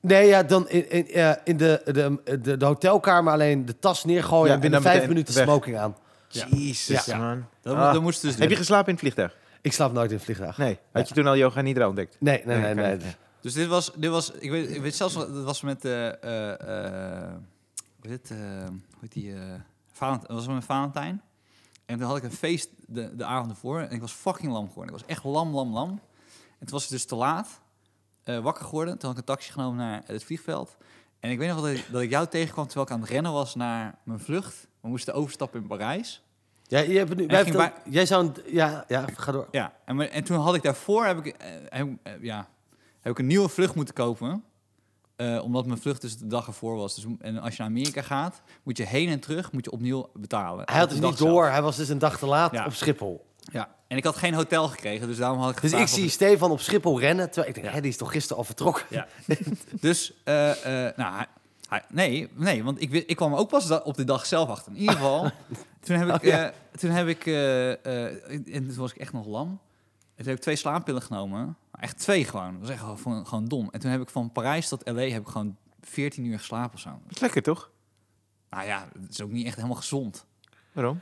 Nee, 0.00 0.26
ja, 0.26 0.42
dan 0.42 0.68
in, 0.68 0.90
in, 0.90 1.36
in 1.44 1.56
de, 1.56 1.80
de, 1.84 2.38
de, 2.40 2.56
de 2.56 2.64
hotelkamer 2.64 3.32
alleen 3.32 3.64
de 3.66 3.78
tas 3.78 4.04
neergooien 4.04 4.46
Ja, 4.48 4.54
en 4.54 4.60
binnen 4.60 4.78
en 4.78 4.84
vijf 4.84 5.08
minuten 5.08 5.34
weg. 5.34 5.44
smoking 5.44 5.78
aan. 5.78 5.96
Jezus, 6.28 7.04
Ja. 7.04 7.16
man. 7.16 7.46
Dat, 7.62 7.76
Ah. 7.76 7.92
dat 7.92 8.02
moest 8.02 8.22
dus 8.22 8.30
Heb 8.32 8.42
je 8.42 8.48
doen. 8.48 8.56
geslapen 8.56 8.86
in 8.86 8.92
het 8.92 9.00
vliegtuig? 9.00 9.36
Ik 9.60 9.72
slaap 9.72 9.92
nooit 9.92 10.10
in 10.10 10.16
het 10.16 10.24
vliegtuig. 10.24 10.58
Nee. 10.58 10.78
Had 10.92 11.08
je 11.08 11.14
toen 11.14 11.26
al 11.26 11.36
yoga 11.36 11.60
nidra 11.60 11.86
ontdekt? 11.88 12.16
Nee, 12.20 12.42
nee, 12.44 12.58
nee. 12.60 12.74
Nee. 12.74 12.98
Dus 13.40 13.52
dit 13.54 13.66
was, 13.66 13.92
dit 13.96 14.10
was 14.10 14.30
ik, 14.30 14.50
weet, 14.50 14.70
ik 14.70 14.80
weet 14.82 14.94
zelfs, 14.94 15.14
dat 15.14 15.44
was 15.44 15.60
met, 15.60 15.84
eh 15.84 16.06
eh 16.22 16.52
eh, 17.24 17.32
hoe 18.00 18.10
heet 18.10 18.28
het, 18.28 18.30
eh, 18.30 18.38
hoe 18.68 18.98
heet 19.00 19.12
die, 19.12 19.32
eh 19.34 19.40
Valent, 19.92 20.20
dat 20.26 20.30
was 20.36 20.46
met 20.46 20.64
Valentijn. 20.64 21.22
En 21.86 21.98
toen 21.98 22.06
had 22.06 22.16
ik 22.16 22.22
een 22.22 22.32
feest 22.32 22.68
de, 22.86 23.16
de 23.16 23.24
avond 23.24 23.50
ervoor 23.50 23.80
en 23.80 23.90
ik 23.90 24.00
was 24.00 24.12
fucking 24.12 24.52
lam 24.52 24.68
geworden. 24.68 24.94
Ik 24.94 25.00
was 25.00 25.08
echt 25.08 25.24
lam, 25.24 25.54
lam, 25.54 25.72
lam. 25.72 25.88
En 26.58 26.66
toen 26.66 26.70
was 26.70 26.82
het 26.82 26.90
dus 26.90 27.04
te 27.04 27.14
laat, 27.14 27.60
eh, 28.26 28.38
wakker 28.38 28.64
geworden. 28.64 28.98
Toen 28.98 29.08
had 29.08 29.18
ik 29.18 29.28
een 29.28 29.34
taxi 29.34 29.52
genomen 29.52 29.76
naar 29.76 30.02
het 30.06 30.24
vliegveld. 30.24 30.76
En 31.20 31.30
ik 31.30 31.38
weet 31.38 31.48
nog 31.48 31.56
dat 31.60 31.66
ik, 31.70 31.86
dat 31.90 32.00
ik 32.02 32.10
jou 32.10 32.26
tegenkwam 32.26 32.64
terwijl 32.66 32.86
ik 32.86 32.92
aan 32.92 33.00
het 33.00 33.10
rennen 33.10 33.32
was 33.32 33.54
naar 33.54 33.98
mijn 34.02 34.20
vlucht. 34.20 34.66
We 34.80 34.88
moesten 34.88 35.14
overstappen 35.14 35.60
in 35.60 35.66
Parijs. 35.66 36.22
Ja, 36.62 36.78
je 36.78 36.98
hebt 36.98 37.16
nu, 37.16 37.26
wij 37.26 37.72
jij 37.88 38.06
zou... 38.06 38.26
een- 38.26 38.34
Ja, 38.54 38.84
ja, 38.88 39.04
ga 39.16 39.32
door. 39.32 39.48
Ja, 39.50 39.72
en, 39.84 40.10
en 40.10 40.24
toen 40.24 40.38
had 40.38 40.54
ik 40.54 40.62
daarvoor 40.62 41.04
heb 41.04 41.18
ik, 41.26 41.26
eh, 41.36 41.48
heb, 41.68 41.88
eh, 42.02 42.12
ja, 42.20 42.48
heb 43.00 43.12
ik 43.12 43.18
een 43.18 43.26
nieuwe 43.26 43.48
vlucht 43.48 43.74
moeten 43.74 43.94
kopen. 43.94 44.44
omdat 45.42 45.66
mijn 45.66 45.80
vlucht 45.80 46.00
dus 46.00 46.18
de 46.18 46.26
dag 46.26 46.46
ervoor 46.46 46.76
was. 46.76 46.94
Dus, 46.94 47.04
en 47.20 47.38
als 47.38 47.56
je 47.56 47.62
naar 47.62 47.70
Amerika 47.70 48.02
gaat, 48.02 48.42
moet 48.62 48.76
je 48.76 48.86
heen 48.86 49.08
en 49.08 49.20
terug 49.20 49.52
moet 49.52 49.64
je 49.64 49.70
opnieuw 49.70 50.10
betalen. 50.14 50.62
Hij 50.64 50.74
had 50.78 50.84
Op 50.92 51.00
dus 51.00 51.08
niet 51.10 51.18
door. 51.18 51.28
zelf. 51.42 51.50
Hij 51.52 51.62
was 51.62 51.76
dus 51.76 51.88
een 51.88 51.98
dag 51.98 52.18
te 52.18 52.26
laat 52.26 52.52
Ja. 52.52 52.64
op 52.66 52.72
Schiphol. 52.72 53.26
Ja, 53.52 53.68
en 53.88 53.96
ik 53.96 54.04
had 54.04 54.16
geen 54.16 54.34
hotel 54.34 54.68
gekregen, 54.68 55.06
dus 55.06 55.16
daarom 55.16 55.38
had 55.40 55.50
ik 55.56 55.60
Dus 55.60 55.72
ik 55.72 55.86
zie 55.86 56.08
Stefan 56.08 56.50
op 56.50 56.60
Schiphol 56.60 57.00
rennen. 57.00 57.26
Terwijl 57.26 57.48
ik 57.48 57.54
denk, 57.54 57.66
Ja. 57.66 57.72
hè, 57.72 57.80
die 57.80 57.90
is 57.90 57.96
toch 57.96 58.12
gisteren 58.12 58.36
al 58.36 58.44
vertrokken? 58.44 58.84
Ja. 58.90 59.06
Dus, 59.80 60.12
eh, 60.24 60.86
eh, 60.88 60.96
nou, 60.96 61.14
hij, 61.16 61.26
hij- 61.68 61.84
nee, 61.88 62.28
nee, 62.34 62.64
want 62.64 62.80
ik, 62.80 62.92
ik 62.92 63.16
kwam 63.16 63.34
ook 63.34 63.48
pas 63.48 63.70
op 63.82 63.96
de 63.96 64.04
dag 64.04 64.26
zelf 64.26 64.48
achter. 64.48 64.72
In 64.72 64.78
ieder 64.78 64.94
geval, 64.94 65.30
toen 65.84 65.96
heb 65.96 66.08
ik, 66.08 66.14
Oh, 66.14 66.22
ja. 66.22 66.44
eh, 66.50 66.54
toen 66.78 66.90
heb 66.90 67.06
ik, 67.08 67.26
eh, 67.26 67.72
eh, 67.72 68.14
en 68.30 68.66
toen 68.66 68.74
was 68.76 68.90
ik 68.90 68.96
echt 68.98 69.12
nog 69.12 69.26
lam. 69.26 69.48
En 69.48 69.58
toen 70.22 70.26
heb 70.26 70.36
ik 70.36 70.42
twee 70.42 70.56
slaappillen 70.56 71.02
genomen. 71.02 71.56
Echt 71.80 71.98
twee 71.98 72.24
gewoon. 72.24 72.52
Dat 72.52 72.60
was 72.60 72.70
echt 72.70 72.80
gewoon, 73.02 73.26
gewoon 73.26 73.48
dom. 73.48 73.68
En 73.70 73.80
toen 73.80 73.90
heb 73.90 74.00
ik 74.00 74.10
van 74.10 74.32
Parijs 74.32 74.68
tot 74.68 74.88
LA 74.88 75.00
heb 75.02 75.22
ik 75.22 75.28
gewoon 75.28 75.56
14 75.80 76.24
uur 76.24 76.38
geslapen 76.38 76.74
of 76.74 76.80
zo. 76.80 76.88
Dat 76.88 77.14
is 77.14 77.18
lekker, 77.20 77.42
toch? 77.42 77.70
Nou 78.50 78.66
ja, 78.66 78.88
dat 78.94 79.10
is 79.10 79.20
ook 79.20 79.30
niet 79.30 79.46
echt 79.46 79.56
helemaal 79.56 79.76
gezond. 79.76 80.26
Waarom? 80.72 81.00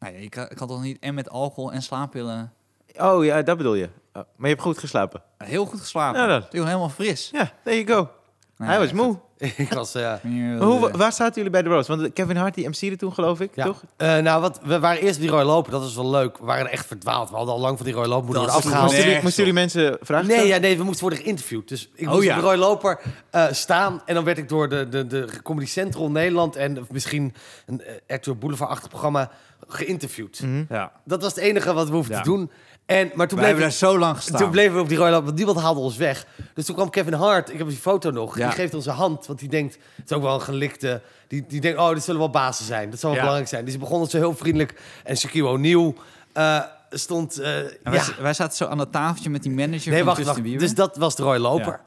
Nou 0.00 0.12
ja, 0.14 0.18
ik, 0.20 0.36
ik 0.36 0.58
had 0.58 0.68
toch 0.68 0.82
niet 0.82 0.98
en 0.98 1.14
met 1.14 1.30
alcohol 1.30 1.72
en 1.72 1.82
slaappillen 1.82 2.52
Oh, 2.98 3.24
ja, 3.24 3.42
dat 3.42 3.56
bedoel 3.56 3.74
je. 3.74 3.84
Oh, 3.84 3.92
maar 4.12 4.24
je 4.36 4.46
hebt 4.48 4.60
goed 4.62 4.78
geslapen. 4.78 5.22
heel 5.38 5.66
goed 5.66 5.80
geslapen. 5.80 6.20
Ja, 6.20 6.26
dan. 6.26 6.48
Toen 6.48 6.66
helemaal 6.66 6.88
fris. 6.88 7.30
Ja, 7.32 7.52
there 7.64 7.84
you 7.84 7.86
go. 7.98 8.10
Nou, 8.56 8.70
Hij 8.70 8.78
was 8.78 8.92
moe. 8.92 9.18
ik 9.56 9.72
was... 9.72 9.94
eh, 9.94 10.02
Maar 10.02 10.60
hoe, 10.60 10.88
eh, 10.90 10.94
waar 10.94 11.12
zaten 11.12 11.34
jullie 11.34 11.50
bij 11.50 11.62
de 11.62 11.68
Rose? 11.68 11.96
Want 11.96 12.12
Kevin 12.12 12.36
Hart, 12.36 12.54
die 12.54 12.68
MC'de 12.68 12.96
toen, 12.96 13.12
geloof 13.14 13.40
ik, 13.40 13.50
ja. 13.54 13.64
toch? 13.64 13.82
Eh, 13.96 14.16
nou, 14.18 14.40
wat, 14.40 14.60
we 14.62 14.78
waren 14.78 15.02
eerst 15.02 15.20
die 15.20 15.28
Roy 15.30 15.42
Lopen. 15.42 15.72
Dat 15.72 15.80
was 15.80 15.94
wel 15.94 16.10
leuk. 16.10 16.38
We 16.38 16.44
waren 16.44 16.70
echt 16.70 16.86
verdwaald. 16.86 17.30
We 17.30 17.36
hadden 17.36 17.54
al 17.54 17.60
lang 17.60 17.76
van 17.76 17.86
die 17.86 17.94
Roy 17.94 18.06
Lopen 18.06 18.24
moeten 18.24 18.42
worden 18.42 18.58
is 18.60 18.64
afgehaald. 18.64 18.86
Moesten 18.90 19.06
jullie, 19.06 19.22
moesten 19.22 19.44
jullie 19.44 19.58
mensen 19.60 19.96
vragen 20.00 20.26
Nee, 20.26 20.36
stellen? 20.36 20.54
ja, 20.54 20.60
nee, 20.60 20.76
we 20.76 20.84
moesten 20.84 21.02
worden 21.02 21.24
geïnterviewd. 21.24 21.68
Dus 21.68 21.90
ik 21.94 22.06
Oh, 22.08 22.12
moest 22.14 22.24
ja. 22.26 22.34
op 22.36 22.40
de 22.40 22.46
Roy 22.46 22.56
Loper 22.56 23.00
eh, 23.30 23.46
staan. 23.50 24.02
En 24.04 24.14
dan 24.14 24.24
werd 24.24 24.38
ik 24.38 24.48
door 24.48 24.68
de, 24.68 24.88
de, 24.88 25.06
de 25.06 25.26
Comedy 25.42 25.66
Central 25.66 26.10
Nederland... 26.10 26.56
en 26.56 26.86
misschien 26.90 27.34
een 27.66 27.82
uh, 28.08 28.16
RTL 28.16 28.32
Boulevard-achtig 28.34 28.88
programma 28.88 29.30
geïnterviewd. 29.68 30.42
Ja. 30.68 30.92
Dat 31.04 31.22
was 31.22 31.34
het 31.34 31.44
enige 31.44 31.72
wat 31.72 31.88
we 31.88 31.94
hoefden 31.94 32.16
Ja. 32.16 32.22
te 32.22 32.28
doen. 32.28 32.50
En, 32.90 33.10
maar 33.14 33.28
toen 33.28 33.38
We 33.38 33.44
hebben 33.44 33.62
bleef, 33.62 33.78
daar 33.80 33.88
zo 33.90 33.98
lang 33.98 34.16
gestaan. 34.16 34.40
toen 34.40 34.50
bleven 34.50 34.74
we 34.74 34.80
op 34.80 34.88
die 34.88 34.96
Roy 34.98 35.08
Loper, 35.08 35.24
want 35.24 35.36
niemand 35.36 35.58
haalde 35.60 35.80
ons 35.80 35.96
weg. 35.96 36.26
Dus 36.54 36.64
toen 36.64 36.74
kwam 36.74 36.90
Kevin 36.90 37.12
Hart, 37.12 37.52
ik 37.52 37.58
heb 37.58 37.68
die 37.68 37.76
foto 37.76 38.10
nog, 38.10 38.38
Ja. 38.38 38.46
die 38.46 38.54
geeft 38.56 38.74
ons 38.74 38.86
een 38.86 38.92
hand. 38.94 39.26
Want 39.26 39.38
die 39.38 39.48
denkt, 39.48 39.78
het 39.96 40.10
is 40.10 40.16
ook 40.16 40.22
wel 40.22 40.34
een 40.34 40.40
gelikte... 40.40 41.00
Die, 41.28 41.44
die 41.48 41.60
denkt, 41.60 41.78
oh, 41.78 41.90
dit 41.94 42.02
zullen 42.04 42.20
wel 42.20 42.30
bazen 42.30 42.64
zijn. 42.64 42.90
Dat 42.90 42.98
zal 43.00 43.08
wel 43.10 43.18
Ja. 43.18 43.24
belangrijk 43.24 43.50
zijn. 43.50 43.64
Dus 43.64 43.72
die 43.72 43.82
begon 43.82 44.00
ons 44.00 44.10
zo 44.10 44.16
heel 44.16 44.36
vriendelijk. 44.36 44.80
En 45.04 45.16
Shaquille 45.16 45.48
O'Neal 45.48 45.94
eh, 46.32 46.60
stond... 46.90 47.38
eh, 47.38 47.52
ja. 47.84 48.04
wij, 48.20 48.34
zaten 48.34 48.56
zo 48.56 48.66
aan 48.66 48.78
dat 48.78 48.92
tafeltje 48.92 49.30
met 49.30 49.42
die 49.42 49.52
manager 49.52 49.90
Nee, 49.92 50.04
van 50.04 50.24
wacht. 50.24 50.42
Dus 50.58 50.74
dat 50.74 50.96
was 50.96 51.16
de 51.16 51.22
Roy 51.22 51.36
Loper. 51.38 51.80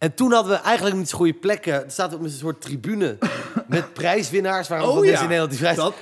En 0.00 0.14
toen 0.14 0.32
hadden 0.32 0.52
we 0.52 0.58
eigenlijk 0.58 0.96
niet 0.96 1.08
zo 1.08 1.16
goede 1.16 1.32
plekken. 1.32 1.72
Er 1.84 1.90
zaten 1.90 2.18
op 2.18 2.24
een 2.24 2.30
soort 2.30 2.60
tribune 2.60 3.18
met 3.66 3.92
prijswinnaars. 3.92 4.68
Waar 4.68 4.82
Oh, 4.88 5.04
ja. 5.04 5.12
in 5.12 5.20
Nederland 5.22 5.50
die 5.50 5.58
prijs... 5.60 5.76
Dat- 5.76 5.94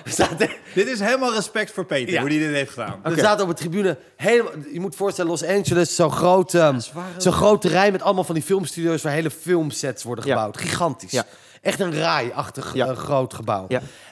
Dit 0.74 0.86
is 0.86 1.00
helemaal 1.00 1.34
respect 1.34 1.70
voor 1.72 1.84
Peter, 1.84 2.12
Ja. 2.12 2.20
hoe 2.20 2.28
die 2.28 2.38
dit 2.38 2.50
heeft 2.50 2.70
gedaan. 2.70 3.00
we 3.02 3.18
zaten 3.20 3.42
op 3.44 3.48
een 3.50 3.56
tribune 3.56 3.98
helemaal... 4.16 4.52
Je 4.72 4.80
moet 4.80 4.94
voorstellen, 4.96 5.30
Los 5.30 5.44
Angeles, 5.44 5.94
zo'n 5.94 6.10
groot, 6.12 6.52
waren- 6.52 6.82
zo'n 7.16 7.32
groot 7.32 7.60
terrein 7.60 7.92
met 7.92 8.02
allemaal 8.02 8.24
van 8.24 8.34
die 8.34 8.44
filmstudio's... 8.44 9.02
waar 9.02 9.12
hele 9.12 9.30
filmsets 9.30 10.02
worden 10.02 10.24
gebouwd. 10.24 10.56
Gigantisch. 10.58 11.22
Echt 11.62 11.80
een 11.80 11.94
raai-achtig 11.94 12.74
Ja. 12.74 12.86
eh, 12.86 12.96
groot 12.96 13.34
gebouw. 13.34 13.66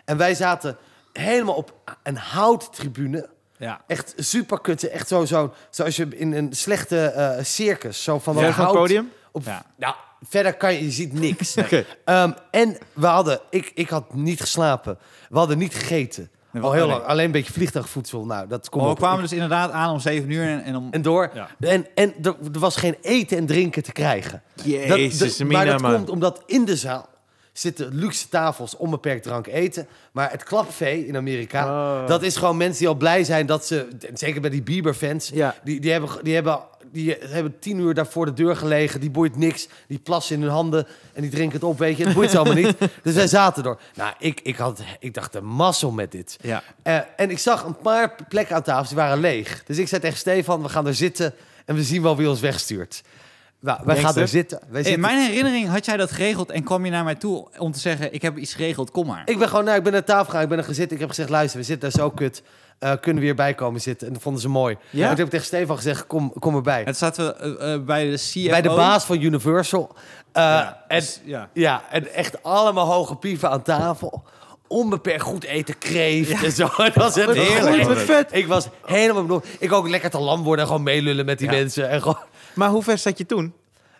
En 0.04 0.16
wij 0.16 0.34
zaten 0.34 0.76
helemaal 1.12 1.54
op 1.54 1.72
een 2.02 2.16
houttribune... 2.16 3.28
Ja. 3.58 3.80
Echt 3.86 4.14
super 4.16 4.60
kut. 4.60 4.88
Echt 4.88 5.08
zo, 5.08 5.24
zo, 5.24 5.54
zoals 5.70 5.96
je 5.96 6.08
in 6.10 6.32
een 6.32 6.52
slechte 6.52 6.98
eh, 7.06 7.44
circus. 7.44 8.02
Zo 8.02 8.18
van 8.18 8.34
Ja, 8.36 8.40
dat 8.42 8.54
van 8.54 8.64
het 8.64 8.72
hout 8.72 8.82
podium? 8.82 9.10
Op, 9.36 9.44
Ja. 9.44 9.64
Nou, 9.76 9.94
verder 10.22 10.54
kan 10.54 10.72
je, 10.72 10.84
je 10.84 10.90
ziet 10.90 11.12
niks. 11.12 11.54
Ehm, 12.04 12.32
en 12.50 12.76
we 12.92 13.06
hadden, 13.06 13.40
ik, 13.50 13.72
ik 13.74 13.88
had 13.88 14.14
niet 14.14 14.40
geslapen. 14.40 14.98
We 15.28 15.38
hadden 15.38 15.58
niet 15.58 15.74
gegeten. 15.74 16.30
Al 16.60 16.72
heel 16.72 16.86
lang. 16.86 17.02
Alleen 17.02 17.24
een 17.24 17.30
beetje 17.30 17.52
vliegtuigvoedsel. 17.52 18.24
Nou, 18.24 18.48
dat 18.48 18.68
komt 18.68 18.84
Maar 18.84 18.92
we 18.92 18.98
kwamen 18.98 19.22
dus 19.22 19.32
inderdaad 19.32 19.70
aan 19.70 19.90
om 19.90 20.00
7 20.00 20.30
uur 20.30 20.42
en, 20.42 20.64
en 20.64 20.76
om... 20.76 20.88
En 20.90 21.02
door. 21.02 21.30
Ja. 21.34 21.48
En, 21.60 21.86
en 21.94 22.14
er, 22.22 22.36
er 22.52 22.58
was 22.58 22.76
geen 22.76 22.96
eten 23.02 23.36
en 23.36 23.46
drinken 23.46 23.82
te 23.82 23.92
krijgen. 23.92 24.42
Jezus, 24.64 25.36
dat, 25.36 25.48
maar 25.48 25.66
dat 25.66 25.80
man. 25.80 25.94
komt 25.94 26.08
omdat 26.08 26.42
in 26.46 26.64
de 26.64 26.76
zaal 26.76 27.08
zitten 27.58 27.94
luxe 27.94 28.28
tafels, 28.28 28.76
onbeperkt 28.76 29.22
drank 29.22 29.46
eten. 29.46 29.86
Maar 30.12 30.30
het 30.30 30.42
klapvee 30.42 31.06
in 31.06 31.16
Amerika, 31.16 31.64
Oh. 31.66 32.08
dat 32.08 32.22
is 32.22 32.36
gewoon 32.36 32.56
mensen 32.56 32.78
die 32.78 32.88
al 32.88 32.94
blij 32.94 33.24
zijn 33.24 33.46
dat 33.46 33.66
ze... 33.66 33.88
Zeker 34.14 34.40
bij 34.40 34.50
die 34.50 34.62
Bieber-fans, 34.62 35.30
Ja. 35.34 35.54
die, 35.64 35.80
die, 35.80 35.90
hebben, 35.92 36.10
die, 36.22 36.34
hebben, 36.34 36.60
die 36.92 37.16
hebben 37.20 37.58
tien 37.58 37.78
uur 37.78 37.94
daar 37.94 38.06
voor 38.06 38.24
de 38.26 38.32
deur 38.32 38.56
gelegen. 38.56 39.00
Die 39.00 39.10
boeit 39.10 39.36
niks. 39.36 39.68
Die 39.88 39.98
plassen 39.98 40.36
in 40.36 40.42
hun 40.42 40.50
handen 40.50 40.86
en 41.12 41.22
die 41.22 41.30
drinken 41.30 41.54
het 41.54 41.64
op, 41.68 41.78
weet 41.78 41.96
je. 41.96 42.04
Het 42.04 42.14
boeit 42.14 42.30
ze 42.30 42.38
allemaal 42.38 42.62
niet. 42.64 42.74
Dus 43.02 43.14
wij 43.14 43.26
zaten 43.26 43.62
door. 43.62 43.80
Nou, 43.94 44.14
ik, 44.18 44.40
ik, 44.42 44.56
had, 44.56 44.80
ik 44.98 45.14
dacht, 45.14 45.34
een 45.34 45.44
mazzel 45.46 45.90
met 45.90 46.12
dit. 46.12 46.36
Ja. 46.40 46.62
Eh, 46.82 46.98
en 47.16 47.30
ik 47.30 47.38
zag 47.38 47.64
een 47.64 47.76
paar 47.76 48.14
plekken 48.28 48.56
aan 48.56 48.62
tafel, 48.62 48.86
die 48.88 48.96
waren 48.96 49.20
leeg. 49.20 49.62
Dus 49.66 49.78
ik 49.78 49.88
zei 49.88 50.00
tegen 50.00 50.18
Stefan, 50.18 50.62
we 50.62 50.68
gaan 50.68 50.86
er 50.86 50.94
zitten 50.94 51.34
en 51.64 51.74
we 51.74 51.82
zien 51.82 52.02
wel 52.02 52.16
wie 52.16 52.28
ons 52.28 52.40
wegstuurt. 52.40 53.02
Wij 53.60 53.96
gaan 53.96 54.16
er 54.16 54.28
zitten. 54.28 54.60
Wij 54.68 54.82
In 54.82 55.00
mijn 55.00 55.18
herinnering 55.18 55.68
had 55.68 55.84
jij 55.84 55.96
dat 55.96 56.10
geregeld 56.10 56.50
en 56.50 56.62
kwam 56.64 56.84
je 56.84 56.90
naar 56.90 57.04
mij 57.04 57.14
toe 57.14 57.48
om 57.58 57.72
te 57.72 57.78
zeggen... 57.78 58.12
ik 58.14 58.22
heb 58.22 58.38
iets 58.38 58.54
geregeld, 58.54 58.90
kom 58.90 59.06
maar. 59.06 59.22
Ik 59.24 59.38
ben 59.38 59.48
gewoon, 59.48 59.64
nou, 59.64 59.76
ik 59.76 59.82
ben 59.82 59.92
naar 59.92 60.04
tafel 60.04 60.24
gegaan, 60.24 60.42
ik 60.42 60.48
ben 60.48 60.58
er 60.58 60.64
gezeten. 60.64 60.92
Ik 60.92 61.00
heb 61.00 61.08
gezegd, 61.08 61.28
luister, 61.28 61.58
we 61.60 61.64
zitten 61.66 61.90
daar 61.90 62.00
zo 62.00 62.10
kut. 62.10 62.42
Eh, 62.78 62.92
kunnen 63.00 63.20
we 63.20 63.26
hierbij 63.28 63.54
komen 63.54 63.80
zitten? 63.80 64.06
En 64.06 64.12
dat 64.12 64.22
vonden 64.22 64.40
ze 64.42 64.48
mooi. 64.48 64.76
Ja? 64.90 65.02
En 65.02 65.08
toen 65.08 65.16
heb 65.16 65.24
ik 65.26 65.30
tegen 65.30 65.46
Stefan 65.46 65.76
gezegd, 65.76 66.06
kom, 66.06 66.32
kom 66.38 66.54
erbij. 66.54 66.82
Het 66.84 66.96
zaten 66.96 67.26
we 67.26 67.58
eh, 67.58 67.72
eh, 67.72 67.82
bij 67.82 68.10
de 68.10 68.16
CFO. 68.16 68.48
Bij 68.48 68.62
de 68.62 68.68
baas 68.68 69.04
van 69.04 69.20
Universal. 69.20 69.96
Ja, 70.32 70.84
en, 70.88 70.98
dus- 71.00 71.20
ja. 71.24 71.48
ja, 71.52 71.82
en 71.90 72.12
echt 72.12 72.42
allemaal 72.42 72.86
hoge 72.86 73.16
pieven 73.16 73.50
aan 73.50 73.62
tafel. 73.62 74.24
Onbeperkt 74.68 75.22
goed 75.22 75.44
eten, 75.44 75.78
kreeft 75.78 76.44
en 76.44 76.52
zo. 76.52 76.68
Het 76.82 76.94
was 76.94 77.16
echt 77.16 77.32
Heerlijk. 77.32 77.82
goed. 77.82 77.98
Vet. 77.98 78.28
Ik 78.32 78.46
was 78.46 78.68
helemaal 78.84 79.22
bedoeld. 79.22 79.46
Ik 79.58 79.72
ook 79.72 79.88
lekker 79.88 80.10
te 80.10 80.18
lam 80.18 80.42
worden 80.42 80.60
en 80.60 80.66
gewoon 80.66 80.82
meelullen 80.82 81.24
met 81.24 81.38
die 81.38 81.50
Ja. 81.50 81.56
mensen. 81.56 81.88
En 81.88 82.02
gewoon, 82.02 82.18
Maar 82.56 82.68
hoe 82.68 82.82
ver 82.82 82.98
zat 82.98 83.18
je 83.18 83.26
toen? 83.26 83.44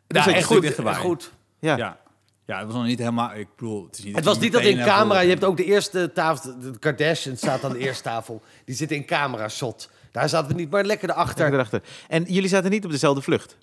nou, 0.09 0.25
zat 0.25 0.25
je 0.25 0.31
echt 0.39 0.47
goed 0.47 0.57
goed. 0.57 0.65
dichterbij. 0.65 0.93
echt 0.93 1.01
goed. 1.03 1.33
Ja. 1.59 1.77
Ja. 1.77 1.99
ja, 2.47 2.57
het 2.59 2.67
was 2.67 2.75
nog 2.75 2.85
niet 2.85 2.99
helemaal... 2.99 3.35
Ik 3.35 3.49
bedoel, 3.57 3.85
het 3.87 3.99
is 3.99 4.05
niet 4.05 4.17
Het 4.17 4.25
was 4.25 4.39
niet 4.39 4.53
dat 4.53 4.63
in 4.63 4.77
camera... 4.85 5.21
Je 5.21 5.29
hebt 5.29 5.45
ook 5.45 5.57
de 5.57 5.65
eerste 5.65 6.13
tafel... 6.15 6.59
De 6.59 6.79
Kardashian 6.79 7.37
staat 7.37 7.65
aan 7.65 7.73
de 7.73 7.79
eerste 7.79 8.03
tafel. 8.03 8.43
Die 8.65 8.75
zit 8.75 8.91
in 8.93 9.05
camera 9.05 9.49
shot. 9.49 9.91
Daar 10.13 10.29
zaten 10.29 10.49
we 10.49 10.55
niet, 10.55 10.71
maar 10.71 10.85
lekker 10.85 11.11
erachter. 11.11 11.53
Erachter. 11.53 11.83
En 12.09 12.25
jullie 12.25 12.49
zaten 12.49 12.71
niet 12.71 12.85
op 12.85 12.91
dezelfde 12.91 13.23
vlucht. 13.23 13.57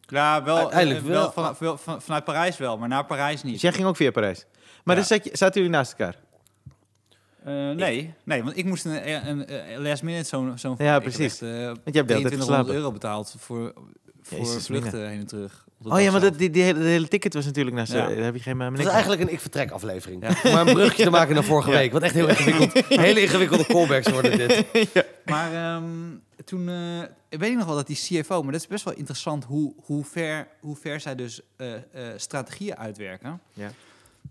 Ja, 0.00 0.42
wel, 0.42 0.56
Uiteindelijk 0.58 1.06
wel. 1.06 1.12
wel. 1.20 1.32
Van, 1.32 1.56
van- 1.56 1.78
van- 1.78 2.02
vanuit 2.02 2.24
Parijs 2.24 2.56
wel, 2.56 2.78
maar 2.78 2.88
naar 2.88 3.04
Parijs 3.04 3.42
niet. 3.42 3.52
Dus 3.52 3.62
jij 3.62 3.72
ging 3.72 3.86
ook 3.86 3.96
via 3.96 4.10
Parijs. 4.10 4.46
Maar 4.84 4.94
Ja. 4.96 5.00
dan 5.00 5.04
zat 5.04 5.24
je, 5.24 5.30
zaten 5.32 5.54
jullie 5.60 5.76
naast 5.76 5.90
elkaar. 5.98 6.16
Eh, 7.44 7.52
nee, 7.76 8.14
nee, 8.24 8.44
want 8.44 8.56
ik 8.56 8.64
moest 8.64 8.84
een, 8.84 9.28
een, 9.28 9.54
een 9.74 9.82
last 9.82 10.02
minute 10.02 10.28
zo'n... 10.28 10.58
zo'n 10.58 10.74
Ja, 10.78 10.98
precies. 10.98 11.40
echt, 11.40 11.42
eh, 11.42 11.48
Want 11.50 11.58
je 11.58 11.62
hebt 11.64 11.84
de 11.84 11.90
hele 11.92 12.04
tijd 12.06 12.06
2300 12.06 12.38
geslapen. 12.38 12.74
euro 12.74 12.92
betaald 12.92 13.34
voor, 13.38 13.72
voor 14.22 14.38
Jezus, 14.38 14.66
vluchten 14.66 15.08
heen 15.08 15.18
en 15.18 15.26
terug. 15.26 15.68
Oh 15.82 16.00
ja, 16.00 16.10
maar 16.10 16.20
dat, 16.20 16.38
die, 16.38 16.50
die 16.50 16.62
hele, 16.62 16.78
de 16.78 16.84
hele 16.84 17.08
ticket 17.08 17.34
was 17.34 17.44
natuurlijk 17.44 17.76
naast... 17.76 17.92
Ja. 17.92 18.08
Daar 18.08 18.16
heb 18.16 18.34
je 18.34 18.40
geen 18.40 18.60
uh, 18.60 18.68
Het 18.68 18.76
was 18.76 18.86
eigenlijk 18.86 19.20
een 19.22 19.32
ik-vertrek 19.32 19.70
aflevering. 19.70 20.22
Ja. 20.22 20.52
Maar 20.52 20.66
een 20.66 20.74
brugje 20.74 21.02
te 21.02 21.10
maken 21.10 21.34
naar 21.34 21.44
vorige 21.44 21.70
Ja. 21.70 21.76
week. 21.76 21.92
Wat 21.92 22.02
echt 22.02 22.14
heel 22.14 22.28
ingewikkeld. 22.28 22.86
Hele 23.06 23.20
ingewikkelde 23.20 23.66
callbacks 23.66 24.10
worden 24.10 24.38
dit. 24.38 24.64
Maar 25.24 25.52
ehm, 25.52 25.84
toen 26.44 26.68
eh, 26.68 27.38
weet 27.38 27.50
ik 27.50 27.56
nog 27.56 27.66
wel 27.66 27.74
dat 27.74 27.86
die 27.86 27.96
CFO, 27.96 28.42
maar 28.42 28.52
dat 28.52 28.60
is 28.60 28.66
best 28.66 28.84
wel 28.84 28.94
interessant 28.94 29.44
hoe, 29.44 29.74
hoe, 29.84 30.04
ver, 30.04 30.48
hoe 30.60 30.76
ver 30.76 31.00
zij 31.00 31.14
dus 31.14 31.40
eh, 31.56 31.74
eh, 31.74 31.82
strategieën 32.16 32.76
uitwerken. 32.76 33.40
Ja. 33.52 33.70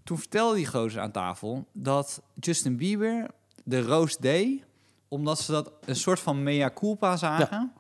Toen 0.04 0.17
vertelde 0.17 0.56
die 0.56 0.67
gozer 0.67 1.02
aan 1.02 1.12
tafel 1.12 1.65
dat 1.71 2.21
Justin 2.39 2.78
Bieber 2.78 3.28
de 3.63 3.82
roast 3.82 4.21
deed, 4.21 4.63
omdat 5.08 5.39
ze 5.39 5.52
dat 5.52 5.71
een 5.86 5.95
soort 5.95 6.19
van 6.19 6.43
mea 6.43 6.71
culpa 6.73 7.17
zagen 7.17 7.73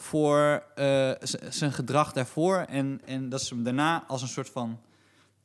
voor 0.00 0.62
eh, 0.74 1.10
zijn 1.48 1.72
gedrag 1.72 2.12
daarvoor. 2.12 2.56
En, 2.56 3.00
en 3.04 3.28
dat 3.28 3.42
ze 3.42 3.54
hem 3.54 3.64
daarna 3.64 4.04
als 4.06 4.22
een 4.22 4.28
soort 4.28 4.50
van 4.50 4.78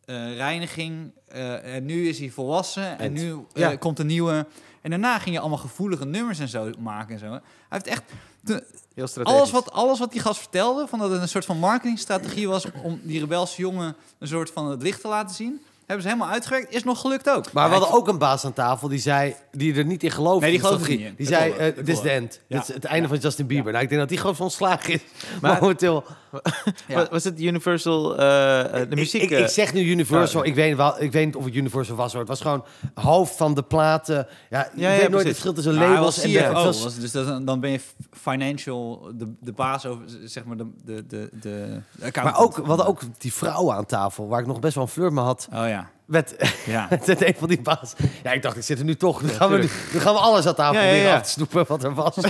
eh, 0.05 0.35
reiniging. 0.35 1.11
eh, 1.27 1.75
en 1.75 1.85
nu 1.85 2.07
is 2.07 2.19
hij 2.19 2.29
volwassen 2.29 2.99
en 2.99 3.13
nu 3.13 3.35
Ja. 3.53 3.75
komt 3.75 3.99
een 3.99 4.05
nieuwe. 4.07 4.45
En 4.81 4.89
daarna 4.89 5.19
ging 5.19 5.35
je 5.35 5.39
allemaal 5.41 5.57
gevoelige 5.57 6.05
nummers 6.05 6.39
en 6.39 6.47
zo 6.47 6.69
maken 6.79 7.13
en 7.13 7.19
zo. 7.19 7.29
Hij 7.29 7.41
heeft 7.69 7.87
echt 7.87 8.03
de- 8.41 8.63
Heel 8.93 9.07
strategisch. 9.07 9.37
alles 9.39 9.51
wat, 9.51 9.71
alles 9.71 9.99
wat 9.99 10.11
die 10.11 10.21
gast 10.21 10.39
vertelde, 10.39 10.87
van 10.87 10.99
dat 10.99 11.11
het 11.11 11.21
een 11.21 11.27
soort 11.29 11.45
van 11.45 11.57
marketingstrategie 11.59 12.47
was 12.47 12.65
om 12.83 12.99
die 13.03 13.19
rebelse 13.19 13.61
jongen 13.61 13.95
een 14.19 14.27
soort 14.27 14.51
van 14.51 14.69
het 14.69 14.81
licht 14.81 15.01
te 15.01 15.07
laten 15.07 15.35
zien, 15.35 15.61
hebben 15.85 16.01
ze 16.05 16.11
helemaal 16.11 16.33
uitgewerkt. 16.33 16.73
Is 16.73 16.83
nog 16.83 17.01
gelukt 17.01 17.29
ook. 17.29 17.51
Maar 17.53 17.69
we 17.69 17.75
hadden 17.75 17.93
ook 17.97 18.07
een 18.07 18.17
baas 18.17 18.45
aan 18.45 18.53
tafel 18.53 18.87
die 18.87 18.99
zei... 18.99 19.35
Die 19.51 19.75
er 19.75 19.85
niet 19.85 20.03
in 20.03 20.11
geloofde. 20.11 20.41
Nee, 20.41 20.51
die 20.51 20.59
geloofde 20.59 20.89
niet 20.89 20.99
in. 20.99 21.13
Die 21.17 21.27
zei, 21.27 21.51
eh, 21.51 21.75
dit 21.75 21.87
is 21.89 21.99
the 22.01 22.09
end. 22.09 22.39
Dit 22.47 22.61
is 22.61 22.67
het 22.73 22.85
einde 22.85 23.07
van 23.07 23.17
Justin 23.17 23.47
Bieber. 23.47 23.71
Nou, 23.71 23.83
ik 23.83 23.89
denk 23.89 24.01
dat 24.01 24.09
die 24.09 24.17
gewoon 24.19 24.35
van 24.35 24.45
ontslagen 24.45 24.93
is. 24.93 25.01
Maar- 25.41 25.59
Momenteel. 25.61 26.03
Ja. 26.87 27.07
Was, 27.11 27.23
het 27.23 27.41
Universal, 27.41 28.17
eh, 28.17 28.81
eh, 28.81 28.89
de 28.89 28.95
muziek? 28.95 29.21
Ik, 29.21 29.29
ik, 29.29 29.37
eh, 29.37 29.43
ik 29.43 29.49
zeg 29.49 29.73
nu 29.73 29.81
Universal. 29.81 30.41
oh. 30.41 30.47
ik, 30.47 30.55
weet 30.55 30.75
wel, 30.75 31.01
ik 31.01 31.11
weet 31.11 31.25
niet 31.25 31.35
of 31.35 31.45
het 31.45 31.55
Universal 31.55 31.95
was 31.95 32.11
hoor. 32.11 32.19
Het 32.19 32.29
was 32.29 32.41
gewoon 32.41 32.65
hoofd 32.93 33.35
van 33.35 33.53
de 33.53 33.63
platen. 33.63 34.27
Ja, 34.49 34.69
je 34.75 34.81
ja, 34.81 34.89
weet 34.89 35.09
nooit 35.09 35.23
het 35.23 35.31
verschil 35.31 35.53
tussen 35.53 35.73
labels 35.73 35.99
was 35.99 36.21
en 36.21 36.29
CFO, 36.31 36.53
was- 36.53 36.83
was, 36.83 36.99
dus 36.99 37.11
dat, 37.11 37.45
dan 37.47 37.59
ben 37.59 37.69
je 37.69 37.79
financial, 38.11 39.11
de, 39.15 39.33
de 39.39 39.51
baas 39.51 39.85
over, 39.85 40.03
zeg 40.23 40.43
maar, 40.43 40.57
de, 40.57 40.65
de, 40.85 41.05
de, 41.07 41.29
de 41.31 41.81
Maar 42.23 42.39
ook, 42.39 42.55
we 42.55 42.63
hadden 42.63 42.85
ook 42.85 43.01
die 43.17 43.33
vrouw 43.33 43.71
aan 43.71 43.85
tafel, 43.85 44.27
waar 44.27 44.39
ik 44.39 44.47
nog 44.47 44.59
best 44.59 44.75
wel 44.75 44.83
een 44.83 44.89
flirt 44.89 45.11
mee 45.13 45.23
had. 45.23 45.47
Oh 45.53 45.67
ja, 45.67 45.89
Met, 46.05 46.55
ja. 46.65 46.87
met 47.07 47.21
een 47.21 47.35
van 47.37 47.47
die 47.47 47.61
baas. 47.61 47.93
Ja, 48.23 48.31
ik 48.31 48.41
dacht, 48.41 48.57
ik 48.57 48.63
zit 48.63 48.79
er 48.79 48.85
nu 48.85 48.95
toch. 48.95 49.21
Nu 49.21 49.29
gaan 49.29 49.49
we, 49.51 49.57
nu, 49.57 49.69
nu 49.93 49.99
gaan 49.99 50.13
we 50.13 50.19
alles 50.19 50.45
aan 50.45 50.55
tafel 50.55 50.81
Ja, 50.81 50.89
ja, 50.89 51.15
af 51.15 51.21
te 51.21 51.29
snoepen 51.29 51.65
wat 51.67 51.83
er 51.83 51.93
was. 51.93 52.17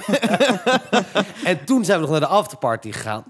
en 1.44 1.66
toen 1.66 1.86
zijn 1.86 1.98
we 2.00 2.04
nog 2.04 2.12
naar 2.12 2.20
de 2.30 2.36
afterparty 2.36 2.92
gegaan. 2.92 3.24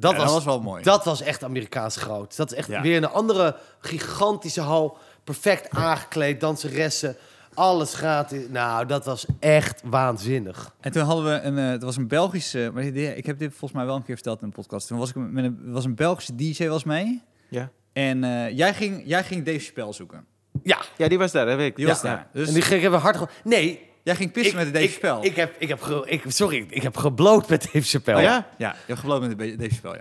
Dat, 0.00 0.10
Ja, 0.10 0.16
was, 0.16 0.26
dat 0.26 0.34
was 0.34 0.44
wel 0.44 0.60
mooi. 0.60 0.82
Dat 0.82 1.04
was 1.04 1.20
echt 1.20 1.44
Amerikaans 1.44 1.96
groot. 1.96 2.36
Dat 2.36 2.52
is 2.52 2.58
echt 2.58 2.68
Ja. 2.68 2.80
weer 2.82 2.96
een 2.96 3.08
andere 3.08 3.56
gigantische 3.80 4.60
hal. 4.60 4.98
Perfect 5.24 5.70
aangekleed, 5.70 6.40
danseressen. 6.40 7.16
Alles 7.54 7.94
gratis. 7.94 8.44
Nou, 8.48 8.86
dat 8.86 9.04
was 9.04 9.26
echt 9.40 9.82
waanzinnig. 9.84 10.74
En 10.80 10.92
toen 10.92 11.02
hadden 11.02 11.24
we 11.24 11.40
een, 11.40 11.58
eh, 11.58 11.68
het 11.68 11.82
was 11.82 11.96
een 11.96 12.08
Belgische, 12.08 12.70
maar 12.74 12.82
ik 12.82 13.26
heb 13.26 13.38
dit 13.38 13.50
volgens 13.50 13.72
mij 13.72 13.84
wel 13.84 13.96
een 13.96 14.02
keer 14.04 14.14
verteld 14.14 14.40
in 14.40 14.46
een 14.46 14.52
podcast. 14.52 14.86
Toen 14.86 14.98
was 14.98 15.08
ik 15.08 15.16
met 15.16 15.44
een, 15.44 15.72
was 15.72 15.84
een 15.84 15.94
Belgische 15.94 16.34
DJ 16.34 16.66
was 16.68 16.84
mee. 16.84 17.22
Ja. 17.48 17.70
En 17.92 18.24
eh, 18.24 18.56
jij, 18.56 18.74
ging, 18.74 19.02
jij 19.04 19.24
ging 19.24 19.44
Dave 19.44 19.58
Chappelle 19.58 19.92
zoeken. 19.92 20.24
Ja, 20.62 20.78
ja, 20.96 21.08
die 21.08 21.18
was 21.18 21.32
daar, 21.32 21.46
dat 21.46 21.56
weet 21.56 21.68
ik. 21.70 21.76
Die 21.76 21.84
ja. 21.86 21.90
was 21.92 22.02
daar. 22.02 22.28
Dus 22.32 22.48
en 22.48 22.54
die 22.54 22.62
gingen 22.62 22.90
we 22.90 22.96
hard... 22.96 23.30
Nee. 23.44 23.89
Jij 24.02 24.14
ging 24.16 24.32
pissen 24.32 24.56
met 24.56 24.74
Dave 24.74 24.86
Chappelle. 24.88 25.24
ik, 25.24 25.36
heb, 25.36 25.54
ik 25.58 25.68
heb, 25.68 25.82
ge- 25.82 26.02
ik, 26.06 26.22
sorry, 26.26 26.66
ik 26.68 26.82
heb 26.82 26.96
gebloot 26.96 27.48
met 27.48 27.62
Dave 27.72 27.86
Chappelle. 27.88 28.18
Oh 28.18 28.22
ja? 28.24 28.46
ja, 28.58 28.68
je 28.68 28.76
hebt 28.86 28.98
geloofd 29.00 29.20
met 29.36 29.38
Dave 29.58 29.70
Chappelle, 29.74 30.00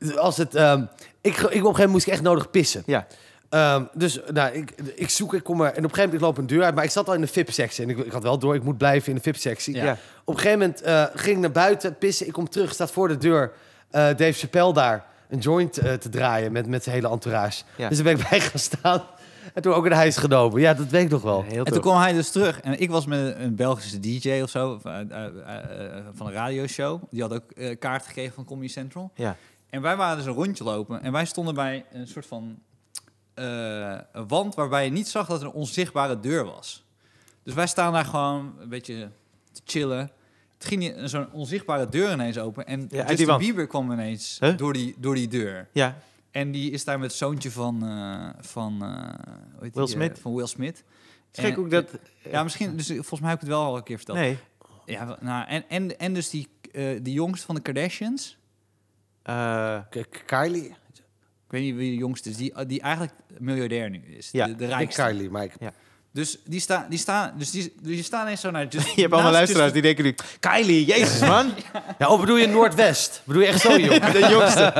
ja. 0.00 0.14
Als 0.16 0.36
het, 0.36 0.54
ehm, 0.54 0.84
ik, 1.20 1.36
ik, 1.36 1.36
op 1.36 1.42
een 1.42 1.50
gegeven 1.50 1.64
moment 1.66 1.90
moest 1.90 2.06
ik 2.06 2.12
echt 2.12 2.22
nodig 2.22 2.50
pissen. 2.50 2.82
Ja. 2.86 3.06
Ehm, 3.50 3.84
dus 3.94 4.20
nou, 4.32 4.52
ik, 4.54 4.72
ik 4.94 5.08
zoek, 5.08 5.34
ik 5.34 5.42
kom 5.42 5.60
er... 5.60 5.66
En 5.66 5.70
op 5.70 5.76
een 5.76 5.82
gegeven 5.82 5.96
moment 5.98 6.14
ik 6.14 6.20
loop 6.20 6.38
een 6.38 6.46
deur 6.46 6.64
uit. 6.64 6.74
Maar 6.74 6.84
ik 6.84 6.90
zat 6.90 7.08
al 7.08 7.14
in 7.14 7.20
de 7.20 7.26
VIP-sectie. 7.26 7.84
En 7.84 7.90
ik, 7.90 7.98
ik 7.98 8.12
had 8.12 8.22
wel 8.22 8.38
door, 8.38 8.54
ik 8.54 8.62
moet 8.62 8.78
blijven 8.78 9.08
in 9.08 9.14
de 9.14 9.20
VIP-sectie. 9.22 9.74
Ja. 9.74 9.84
Ja. 9.84 9.96
Op 10.24 10.34
een 10.34 10.40
gegeven 10.40 10.58
moment 10.58 10.82
eh, 10.82 11.04
ging 11.14 11.34
ik 11.36 11.42
naar 11.42 11.50
buiten 11.50 11.98
pissen. 11.98 12.26
Ik 12.26 12.32
kom 12.32 12.48
terug, 12.48 12.72
staat 12.72 12.90
voor 12.90 13.08
de 13.08 13.16
deur 13.16 13.52
eh, 13.90 14.02
Dave 14.02 14.32
Chappelle 14.32 14.72
daar 14.72 15.04
een 15.28 15.38
joint 15.38 15.78
eh, 15.78 15.92
te 15.92 16.08
draaien 16.08 16.52
met, 16.52 16.66
met 16.66 16.82
zijn 16.82 16.94
hele 16.94 17.08
entourage. 17.08 17.62
Ja. 17.76 17.88
Dus 17.88 17.96
daar 17.98 18.06
ben 18.14 18.22
ik 18.22 18.28
bij 18.30 18.40
gaan 18.40 18.58
staan. 18.60 19.02
En 19.54 19.62
toen 19.62 19.72
ook 19.72 19.86
in 19.86 19.92
huis 19.92 20.16
genomen. 20.16 20.60
Ja, 20.60 20.74
dat 20.74 20.86
weet 20.86 21.04
ik 21.04 21.10
nog 21.10 21.22
wel. 21.22 21.42
Heel 21.42 21.64
En 21.64 21.72
toen 21.72 21.80
kwam 21.80 21.98
hij 21.98 22.12
dus 22.12 22.30
terug. 22.30 22.60
En 22.60 22.80
ik 22.80 22.90
was 22.90 23.06
met 23.06 23.34
een 23.38 23.54
Belgische 23.54 24.00
DJ 24.00 24.40
of 24.42 24.50
zo, 24.50 24.80
eh, 24.84 25.00
eh, 25.00 25.26
eh, 25.26 26.04
van 26.14 26.26
een 26.26 26.32
radioshow. 26.32 27.02
Die 27.10 27.22
had 27.22 27.32
ook 27.32 27.78
kaart 27.78 28.06
gekregen 28.06 28.34
van 28.34 28.44
Comedy 28.44 28.68
Central. 28.68 29.10
Ja. 29.14 29.36
En 29.70 29.82
wij 29.82 29.96
waren 29.96 30.16
dus 30.16 30.26
een 30.26 30.32
rondje 30.32 30.64
lopen. 30.64 31.02
En 31.02 31.12
wij 31.12 31.24
stonden 31.24 31.54
bij 31.54 31.84
een 31.92 32.06
soort 32.06 32.26
van 32.26 32.58
een 33.34 34.28
wand 34.28 34.54
waarbij 34.54 34.84
je 34.84 34.90
niet 34.90 35.08
zag 35.08 35.26
dat 35.26 35.40
er 35.40 35.46
een 35.46 35.52
onzichtbare 35.52 36.20
deur 36.20 36.44
was. 36.44 36.84
Dus 37.42 37.54
wij 37.54 37.66
staan 37.66 37.92
daar 37.92 38.04
gewoon 38.04 38.54
een 38.60 38.68
beetje 38.68 39.08
te 39.52 39.60
chillen. 39.64 40.10
Het 40.58 40.68
ging 40.68 40.92
zo'n 41.04 41.32
onzichtbare 41.32 41.88
deur 41.88 42.12
ineens 42.12 42.38
open. 42.38 42.66
En 42.66 42.86
Ja, 42.90 43.06
Justin. 43.08 43.38
Bieber 43.38 43.66
kwam 43.66 43.92
ineens 43.92 44.36
Huh? 44.40 44.56
door, 44.56 44.72
die, 44.72 44.94
door 44.98 45.14
die 45.14 45.28
deur. 45.28 45.68
Ja. 45.72 45.96
En 46.30 46.50
die 46.50 46.70
is 46.70 46.84
daar 46.84 46.98
met 46.98 47.08
het 47.08 47.18
zoontje 47.18 47.50
van, 47.50 47.86
eh, 47.86 48.28
van, 48.40 48.82
eh, 48.82 49.60
heet 49.60 49.74
Will 49.74 49.84
die, 49.84 49.94
eh, 49.94 50.00
Smith. 50.00 50.18
van 50.18 50.34
Will 50.34 50.46
Smith. 50.46 50.84
Gek 51.32 51.58
ook 51.58 51.70
dat... 51.70 51.98
Ja, 52.30 52.42
misschien. 52.42 52.76
Dus 52.76 52.86
volgens 52.86 53.20
mij 53.20 53.30
heb 53.30 53.38
ik 53.38 53.46
het 53.46 53.56
wel 53.56 53.64
al 53.64 53.76
een 53.76 53.82
keer 53.82 53.96
verteld. 53.96 54.18
Nee. 54.18 54.38
Ja, 54.86 55.16
nou, 55.20 55.46
en, 55.48 55.64
en, 55.68 55.98
en 55.98 56.14
dus 56.14 56.30
die, 56.30 56.48
eh 56.72 56.98
die 57.02 57.12
jongste 57.12 57.46
van 57.46 57.54
de 57.54 57.60
Kardashians. 57.60 58.38
Eh, 59.22 59.78
Kylie? 60.26 60.64
Ik 60.64 61.56
weet 61.56 61.62
niet 61.62 61.74
wie 61.74 61.90
de 61.90 61.96
jongste 61.96 62.30
is. 62.30 62.36
Die, 62.36 62.66
die 62.66 62.80
eigenlijk 62.80 63.14
miljardair 63.38 63.90
nu 63.90 64.02
is. 64.06 64.28
Ja, 64.32 64.46
de, 64.46 64.54
de 64.56 64.64
Ik 64.64 64.70
rijkste. 64.70 65.02
Kylie, 65.02 65.30
maar 65.30 65.44
ik... 65.44 65.52
Dus 66.12 66.38
die 66.44 66.60
staan, 66.60 66.86
die 66.88 66.98
staan, 66.98 67.34
dus 67.38 67.50
die, 67.50 67.72
dus 67.82 67.94
die 67.94 68.02
staan 68.02 68.26
eens 68.26 68.40
zo 68.40 68.50
naar. 68.50 68.66
Just, 68.74 68.94
je 68.94 69.00
hebt 69.00 69.12
allemaal 69.12 69.32
luisteraars 69.32 69.72
die 69.72 69.82
denken 69.82 70.04
nu... 70.04 70.14
Kylie, 70.40 70.84
jezus 70.84 71.20
man. 71.20 71.52
Ja, 71.98 72.08
of 72.08 72.20
bedoel 72.20 72.36
je 72.36 72.46
Noordwest? 72.46 73.22
Bedoel 73.24 73.42
je 73.42 73.48
echt 73.48 73.60
zo 73.60 73.78
jong? 73.78 74.04
de 74.12 74.28
jongste. 74.30 74.72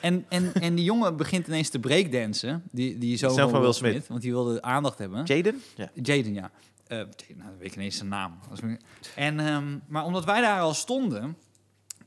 En, 0.00 0.24
en, 0.28 0.52
en 0.54 0.74
die 0.74 0.84
jongen 0.84 1.16
begint 1.16 1.46
ineens 1.46 1.68
te 1.68 1.78
breakdansen. 1.78 2.62
Die, 2.72 2.98
die 2.98 3.16
zoon 3.16 3.50
van 3.50 3.60
Will 3.60 3.72
Smith. 3.72 4.06
Want 4.08 4.20
die 4.22 4.30
wilde 4.32 4.62
aandacht 4.62 4.98
hebben. 4.98 5.24
Jaden? 5.24 5.62
Ja. 5.76 5.90
Jaden, 5.94 6.34
ja. 6.34 6.50
Eh, 6.86 6.98
Jaden, 6.98 7.14
nou, 7.36 7.48
dan 7.48 7.58
weet 7.58 7.66
ik 7.66 7.74
ineens 7.76 7.96
zijn 7.96 8.08
naam. 8.08 8.38
En, 9.14 9.40
ehm, 9.40 9.78
maar 9.88 10.04
omdat 10.04 10.24
wij 10.24 10.40
daar 10.40 10.60
al 10.60 10.74
stonden, 10.74 11.36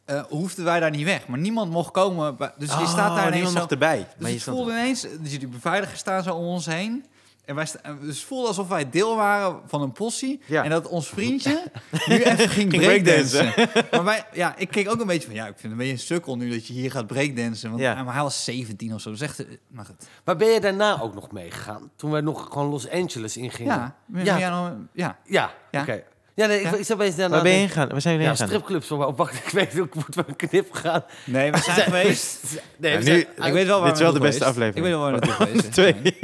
eh, 0.06 0.24
hoefden 0.24 0.66
wij 0.66 0.80
daar 0.80 0.92
niet 0.92 1.04
weg. 1.06 1.28
Maar 1.28 1.40
niemand 1.40 1.72
mocht 1.72 1.92
komen. 1.92 2.36
bij- 2.36 2.54
Dus 2.58 2.70
je 2.70 2.86
staat 2.88 2.96
daar 2.96 3.10
Oh, 3.10 3.16
ineens 3.18 3.34
niemand 3.34 3.54
zo... 3.54 3.60
mocht 3.60 3.72
erbij. 3.72 3.98
Dus 3.98 4.08
Maar 4.18 4.28
je 4.28 4.34
het 4.34 4.42
stond- 4.42 4.58
voelde 4.58 4.72
ineens, 4.72 5.02
dus 5.02 5.40
die 5.40 5.48
beveiligers 5.48 6.00
staan 6.00 6.24
zo 6.24 6.36
om 6.36 6.46
ons 6.46 6.66
heen. 6.66 7.06
En 7.46 7.56
wij 7.56 7.66
dus 8.02 8.16
het 8.18 8.28
voelde 8.28 8.48
alsof 8.48 8.68
wij 8.68 8.90
deel 8.90 9.16
waren 9.16 9.62
van 9.66 9.82
een 9.82 9.92
possie. 9.92 10.42
Ja. 10.46 10.64
En 10.64 10.70
dat 10.70 10.88
ons 10.88 11.08
vriendje 11.08 11.64
nu 12.08 12.24
even 12.24 12.50
ging 12.58 12.72
Ging 12.72 12.84
breakdansen. 12.84 13.54
maar 13.92 14.04
wij, 14.04 14.26
ja, 14.34 14.56
ik 14.58 14.70
keek 14.70 14.90
ook 14.90 15.00
een 15.00 15.08
beetje 15.08 15.28
van, 15.28 15.36
ja, 15.36 15.44
ik 15.48 15.50
vind 15.60 15.62
het 15.62 15.72
een 15.72 15.78
beetje 15.78 15.94
een 15.94 16.00
sukkel 16.00 16.38
nu 16.38 16.50
dat 16.50 16.68
je 16.68 16.74
hier 16.74 16.92
gaat 16.92 17.08
breakdansen. 17.08 17.70
Want, 17.70 17.82
Ja. 17.82 18.04
Maar 18.04 18.14
hij 18.14 18.24
was 18.24 18.44
17 18.44 18.94
of 18.94 19.02
zo. 19.02 19.10
Dus 19.10 19.22
echt, 19.22 19.46
eh, 19.46 19.58
maar 19.68 19.86
goed. 19.86 20.08
Maar 20.26 20.36
ben 20.36 20.48
je 20.48 20.60
daarna 20.60 21.02
ook 21.02 21.14
nog 21.14 21.32
meegegaan? 21.32 21.92
Toen 21.96 22.12
we 22.12 22.22
nog 22.22 22.48
gewoon 22.52 22.68
Los 22.68 22.90
Angeles 22.90 23.38
ingingen? 23.38 23.76
Ja, 23.76 23.96
Ja. 24.14 24.24
ja, 24.24 24.38
ja, 24.38 24.78
ja. 24.94 25.18
Ja, 25.24 25.52
Ja. 25.72 25.98
Ja, 26.36 26.46
nee, 26.48 26.58
ik, 26.60 26.64
Ja. 26.72 26.74
ik 26.78 26.86
zou 26.86 27.00
bezig 27.00 27.16
daarna... 27.16 27.34
Waar 27.36 27.44
ben 27.44 27.52
je 27.52 27.58
denken- 27.58 27.60
heen 27.60 27.70
gegaan? 27.70 27.90
Waar 27.90 28.02
zijn 28.02 28.14
jullie 28.14 28.30
Ja, 28.30 28.38
heen 28.38 28.48
gegaan? 28.48 28.62
stripclubs. 28.72 28.92
Oh, 29.10 29.18
wacht, 29.18 29.36
ik 29.46 29.50
weet 29.52 29.80
ook, 29.80 29.96
moet 29.96 30.16
wel 30.16 30.24
een 30.28 30.36
knip 30.36 30.72
gaan. 30.74 31.04
Nee, 31.26 31.52
we 31.52 31.58
zijn 31.58 31.76
geweest. 31.92 32.44
Nee, 32.78 32.92
Ja, 32.92 32.98
we 32.98 33.04
nu- 33.04 33.10
zijn 33.36 33.48
Ik 33.48 33.54
weet 33.54 33.66
wel 33.66 33.80
waar 33.80 33.88
Dit 33.90 33.98
is 33.98 34.04
wel 34.04 34.14
we 34.14 34.20
de 34.20 34.26
beste 34.26 34.44
geweest. 34.46 34.58
aflevering. 34.58 34.76
Ik 34.76 34.84
weet 34.84 34.92
wel 34.92 35.02
waar 35.02 35.20
we 35.20 35.26
naartoe 35.26 35.46
geweest 35.46 35.74
zijn. 35.74 35.94
Twee. 36.02 36.20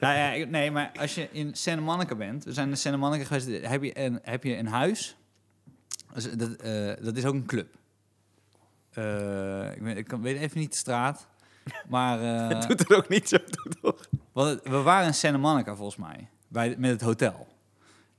Nou 0.00 0.16
ja, 0.18 0.30
ik- 0.32 0.50
nee, 0.50 0.70
maar 0.70 0.90
als 1.00 1.14
je 1.14 1.28
in 1.32 1.54
Santa 1.54 1.80
Monica 1.80 2.14
bent, 2.14 2.44
we 2.44 2.52
zijn 2.52 2.68
in 2.68 2.76
Santa 2.76 2.98
Monica 2.98 3.24
geweest, 3.24 3.46
heb 3.66 3.82
je 3.82 3.98
een, 4.00 4.18
heb 4.22 4.44
je 4.44 4.56
een 4.56 4.66
huis. 4.66 5.16
Dus 6.14 6.30
dat, 6.32 6.50
eh, 6.56 6.92
dat 7.00 7.16
is 7.16 7.24
ook 7.24 7.34
een 7.34 7.46
club. 7.46 7.66
Eh, 8.92 9.72
ik, 9.74 9.82
weet, 9.82 9.96
ik 9.96 10.06
kan- 10.06 10.22
weet 10.22 10.38
even 10.40 10.58
niet 10.58 10.70
de 10.70 10.76
straat, 10.76 11.26
maar 11.88 12.20
eh, 12.22 12.48
Het 12.58 12.68
doet 12.68 12.90
er 12.90 12.96
ook 12.96 13.08
niet 13.08 13.28
zo 13.28 13.36
toe, 13.50 13.72
toch? 13.82 14.08
we, 14.32 14.60
we 14.64 14.82
waren 14.82 15.06
in 15.06 15.14
Santa 15.14 15.38
Monica 15.38 15.74
volgens 15.76 15.96
mij, 15.96 16.28
bij, 16.48 16.74
met 16.78 16.90
het 16.90 17.00
hotel. 17.00 17.46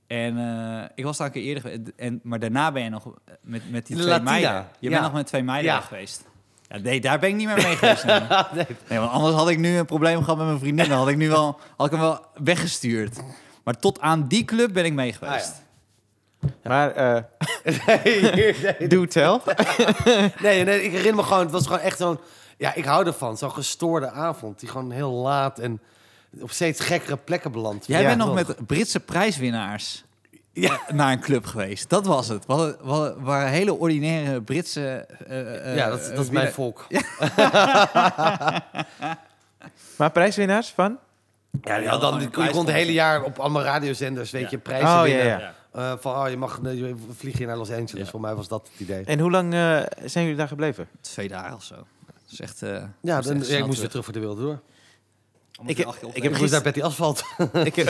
En 0.06 0.38
eh, 0.38 0.88
ik 0.94 1.04
was 1.04 1.16
daar 1.16 1.26
een 1.26 1.32
keer 1.32 1.42
eerder 1.42 1.62
geweest, 1.62 1.80
en, 1.96 2.20
maar 2.22 2.38
daarna 2.38 2.72
ben 2.72 2.82
je 2.82 2.88
nog 2.90 3.04
met, 3.40 3.70
met 3.70 3.86
die 3.86 3.96
De 3.96 4.02
twee 4.02 4.14
Latina, 4.14 4.30
meiden. 4.30 4.66
Je 4.78 4.88
ja. 4.88 4.90
bent 4.90 5.02
nog 5.02 5.12
met 5.12 5.26
twee 5.26 5.42
meiden 5.42 5.72
Ja. 5.72 5.80
geweest. 5.80 6.24
Ja, 6.68 6.78
nee, 6.78 7.00
daar 7.00 7.18
ben 7.18 7.28
ik 7.28 7.34
niet 7.34 7.46
meer 7.46 7.56
mee 7.56 7.76
geweest. 7.76 8.04
nee. 8.88 8.98
want 8.98 9.10
anders 9.10 9.34
had 9.34 9.48
ik 9.48 9.58
nu 9.58 9.76
een 9.76 9.86
probleem 9.86 10.20
gehad 10.22 10.36
met 10.36 10.46
mijn 10.46 10.58
vriendin. 10.58 10.88
Dan 10.88 10.98
had 10.98 11.08
ik 11.08 11.16
nu 11.16 11.28
wel, 11.28 11.58
had 11.76 11.86
ik 11.86 11.92
hem 11.92 12.00
wel 12.00 12.20
weggestuurd. 12.34 13.16
Maar 13.64 13.78
tot 13.78 14.00
aan 14.00 14.26
die 14.28 14.44
club 14.44 14.72
ben 14.72 14.84
ik 14.84 14.92
mee 14.92 15.12
geweest. 15.12 15.62
Maar, 16.62 16.90
eh 16.90 17.22
Nee, 17.86 18.54
nee, 18.78 18.88
do 18.88 19.06
tell. 19.06 19.40
nee, 20.42 20.64
nee, 20.64 20.82
ik 20.84 20.90
herinner 20.90 21.14
me 21.14 21.22
gewoon, 21.22 21.42
het 21.42 21.50
was 21.50 21.64
gewoon 21.66 21.80
echt 21.80 21.98
zo'n... 21.98 22.18
Ja, 22.56 22.74
ik 22.74 22.84
hou 22.84 23.06
ervan. 23.06 23.36
Zo'n 23.36 23.52
gestoorde 23.52 24.10
avond. 24.10 24.60
Die 24.60 24.68
gewoon 24.68 24.90
heel 24.90 25.12
laat 25.12 25.58
en 25.58 25.80
op 26.40 26.50
steeds 26.50 26.80
gekkere 26.80 27.16
plekken 27.16 27.52
belandt. 27.52 27.86
Jij 27.86 28.00
Ja, 28.00 28.06
bent 28.06 28.18
nog 28.18 28.26
toch? 28.36 28.46
met 28.56 28.66
Britse 28.66 29.00
prijswinnaars 29.00 30.04
Ja. 30.52 30.80
naar 30.92 31.12
een 31.12 31.20
club 31.20 31.44
geweest. 31.46 31.88
Dat 31.90 32.06
was 32.06 32.28
het. 32.28 32.46
We 32.46 32.52
hadden- 32.52 32.76
we 32.82 32.88
hadden- 32.90 33.22
waren 33.22 33.48
hele 33.50 33.74
ordinaire 33.74 34.42
Britse... 34.42 35.06
eh, 35.26 35.70
eh, 35.70 35.76
Ja, 35.76 35.88
dat, 35.88 36.10
dat 36.14 36.24
is 36.24 36.30
mijn 36.30 36.52
volk. 36.52 36.86
Ja, 36.88 37.02
Maar 39.96 40.10
prijswinnaars 40.10 40.68
van? 40.68 40.98
ja, 41.62 41.76
Ja, 41.76 41.98
dan 41.98 42.14
een 42.14 42.20
je 42.20 42.28
kon 42.30 42.64
het 42.66 42.74
hele 42.74 42.92
jaar 42.92 43.22
op 43.22 43.38
allemaal 43.38 43.62
radiozenders, 43.62 44.30
weet 44.30 44.42
Ja. 44.42 44.48
je, 44.50 44.58
prijzen 44.58 44.88
Oh, 44.88 45.06
ja, 45.06 45.14
winnen. 45.14 45.38
ja. 45.40 45.54
Eh, 45.72 45.92
van, 46.00 46.16
oh, 46.24 46.28
je 46.30 46.36
mag 46.36 46.60
je 46.62 46.94
vlieg 47.16 47.38
je 47.38 47.46
naar 47.46 47.56
Los 47.56 47.70
Angeles. 47.70 48.04
Ja. 48.04 48.10
Voor 48.10 48.20
mij 48.20 48.34
was 48.34 48.48
dat 48.48 48.68
het 48.72 48.80
idee. 48.80 49.04
En 49.04 49.18
hoe 49.18 49.30
lang 49.30 49.54
eh, 49.54 49.80
zijn 50.04 50.24
jullie 50.24 50.38
daar 50.38 50.48
gebleven? 50.48 50.88
Twee 51.00 51.28
dagen 51.28 51.54
of 51.54 51.62
zo. 51.62 51.74
Dat 51.74 52.30
is 52.30 52.40
echt... 52.40 52.62
eh, 52.62 52.70
Ja, 53.00 53.20
dan, 53.20 53.36
echt 53.36 53.48
ja, 53.48 53.58
ik 53.58 53.66
moest 53.66 53.78
weer 53.80 53.88
terug 53.88 54.04
voor 54.04 54.12
de 54.14 54.18
wereld 54.20 54.38
door. 54.38 54.60
Ik, 55.66 55.76
heb- 55.76 55.88
ik 55.88 56.16
Ik 56.16 56.22
heb 56.22 56.38
moest 56.38 56.50
daar 56.52 56.62
gisteren... 56.62 56.72
die 56.72 56.84
asfalt. 56.84 57.24
Ik 57.64 57.76
heb, 57.76 57.88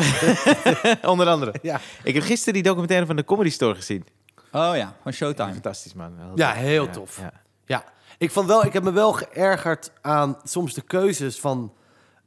onder 1.13 1.27
andere. 1.29 1.55
ja. 1.63 1.81
Ik 2.03 2.15
heb 2.15 2.23
gisteren 2.23 2.55
die 2.55 2.63
documentaire 2.63 3.07
van 3.07 3.17
de 3.17 3.25
Comedy 3.25 3.51
Store 3.51 3.75
gezien. 3.75 4.07
Oh 4.53 4.71
ja, 4.77 4.97
van 5.03 5.13
Showtime. 5.13 5.53
Fantastisch, 5.53 5.95
man. 5.95 6.13
Heel 6.19 6.33
Ja, 6.35 6.53
tof. 6.53 6.61
heel 6.63 6.91
tof. 6.91 7.19
ja. 7.21 7.33
ja, 7.67 7.85
ik 8.19 8.31
vond 8.31 8.47
wel, 8.47 8.65
ik 8.65 8.73
heb 8.73 8.83
me 8.83 8.93
wel 8.93 9.13
geërgerd 9.13 9.91
aan 10.01 10.37
soms 10.45 10.75
de 10.75 10.81
keuzes 10.83 11.41
van 11.41 11.73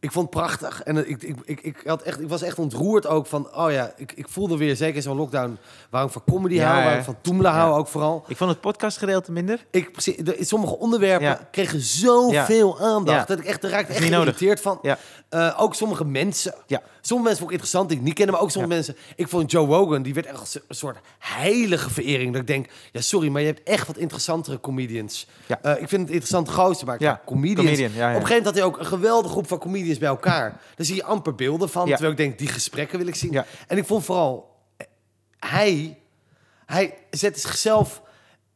Ik 0.02 0.12
vond 0.12 0.34
het 0.34 0.44
prachtig. 0.44 0.84
En 0.84 1.10
ik, 1.10 1.24
ik, 1.24 1.36
ik, 1.46 1.62
ik, 1.62 1.82
had 1.86 2.02
echt, 2.02 2.20
ik 2.22 2.30
was 2.30 2.42
echt 2.42 2.60
ontroerd 2.60 3.08
ook 3.08 3.26
van... 3.26 3.56
Oh 3.56 3.72
ja, 3.72 3.94
ik, 3.98 4.12
ik 4.16 4.28
voelde 4.30 4.58
weer, 4.58 4.76
zeker 4.76 5.02
zo'n 5.02 5.18
lockdown... 5.18 5.58
waarom 5.90 6.10
ik 6.10 6.16
van 6.16 6.34
comedy 6.34 6.54
Ja, 6.54 6.66
hou, 6.66 6.76
hè? 6.76 6.82
waarom 6.82 7.00
ik 7.00 7.06
van 7.06 7.16
Toemelen 7.22 7.52
hou 7.52 7.78
ook 7.80 7.88
vooral. 7.88 8.24
Ik 8.28 8.38
vond 8.38 8.50
het 8.50 8.62
podcastgedeelte 8.62 9.32
minder. 9.32 9.66
Ik, 9.72 9.90
sommige 10.40 10.78
onderwerpen 10.78 11.48
kregen 11.52 11.82
zoveel 11.82 12.80
aandacht... 12.80 13.28
Dat 13.28 13.40
ik 13.40 13.46
echt, 13.46 13.62
daar 13.62 13.72
raakte 13.72 13.94
echt 13.94 14.04
geïrriteerd 14.04 14.62
van. 14.62 14.80
Eh, 15.30 15.56
ook 15.58 15.76
sommige 15.76 16.06
mensen. 16.06 16.56
Ja. 16.68 16.82
Sommige 17.02 17.30
mensen 17.30 17.38
vond 17.38 17.42
ik 17.42 17.52
interessant 17.52 17.90
die 17.90 17.98
ik 17.98 18.04
niet 18.04 18.14
kende, 18.14 18.32
maar 18.32 18.42
ook 18.42 18.52
sommige 18.52 18.74
mensen... 18.74 18.96
Ik 19.16 19.28
vond 19.28 19.52
Joe 19.52 19.68
Rogan, 19.68 20.02
die 20.02 20.14
werd 20.14 20.26
echt 20.26 20.62
een 20.68 20.76
soort 20.76 20.98
heilige 21.20 21.90
verering. 21.90 22.32
Dat 22.32 22.42
ik 22.42 22.48
denk, 22.48 22.70
ja 22.92 23.02
sorry, 23.02 23.30
maar 23.30 23.42
je 23.42 23.48
hebt 23.48 23.64
echt 23.64 23.88
wat 23.88 23.98
interessantere 23.98 24.60
comedians. 24.60 25.28
Ja. 25.46 25.60
Eh, 25.62 25.72
ik 25.72 25.90
vind 25.90 26.02
het 26.02 26.10
interessant 26.10 26.50
gozer, 26.50 26.86
maar 26.86 27.22
comedians... 27.26 27.78
comedian. 27.78 27.90
Op 27.90 27.96
een 27.96 28.04
gegeven 28.06 28.28
moment 28.28 28.46
had 28.46 28.56
hij 28.56 28.64
ook 28.64 28.80
een 28.80 28.86
geweldige 28.86 29.32
groep 29.32 29.48
van 29.48 29.58
comedians 29.58 29.88
bij 29.97 30.08
elkaar. 30.10 30.49
Daar 30.75 30.86
zie 30.86 30.95
je 30.95 31.04
amper 31.04 31.36
beelden 31.36 31.69
van, 31.69 31.84
Ja. 31.86 31.91
terwijl 31.91 32.12
ik 32.12 32.17
denk, 32.17 32.38
die 32.38 32.47
gesprekken 32.47 32.97
wil 32.97 33.08
ik 33.08 33.15
zien. 33.15 33.32
Ja. 33.32 33.45
En 33.67 33.78
ik 33.78 33.86
vond 33.86 34.06
vooral, 34.06 34.56
hij, 35.39 35.97
hij 36.65 36.93
zet 37.10 37.39
zichzelf... 37.39 38.02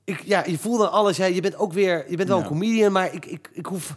Ik, 0.04 0.22
ja, 0.24 0.44
je 0.46 0.58
voelt 0.58 0.80
dan 0.80 0.92
alles. 0.92 1.18
Ja, 1.18 1.26
je 1.26 1.42
bent 1.42 1.56
ook 1.58 1.74
weer, 1.74 2.06
je 2.10 2.16
bent 2.18 2.28
wel 2.30 2.38
Ja. 2.38 2.44
een 2.44 2.50
comedian, 2.50 2.92
maar 2.92 3.14
ik, 3.14 3.26
ik, 3.26 3.50
ik 3.54 3.66
hoef 3.66 3.96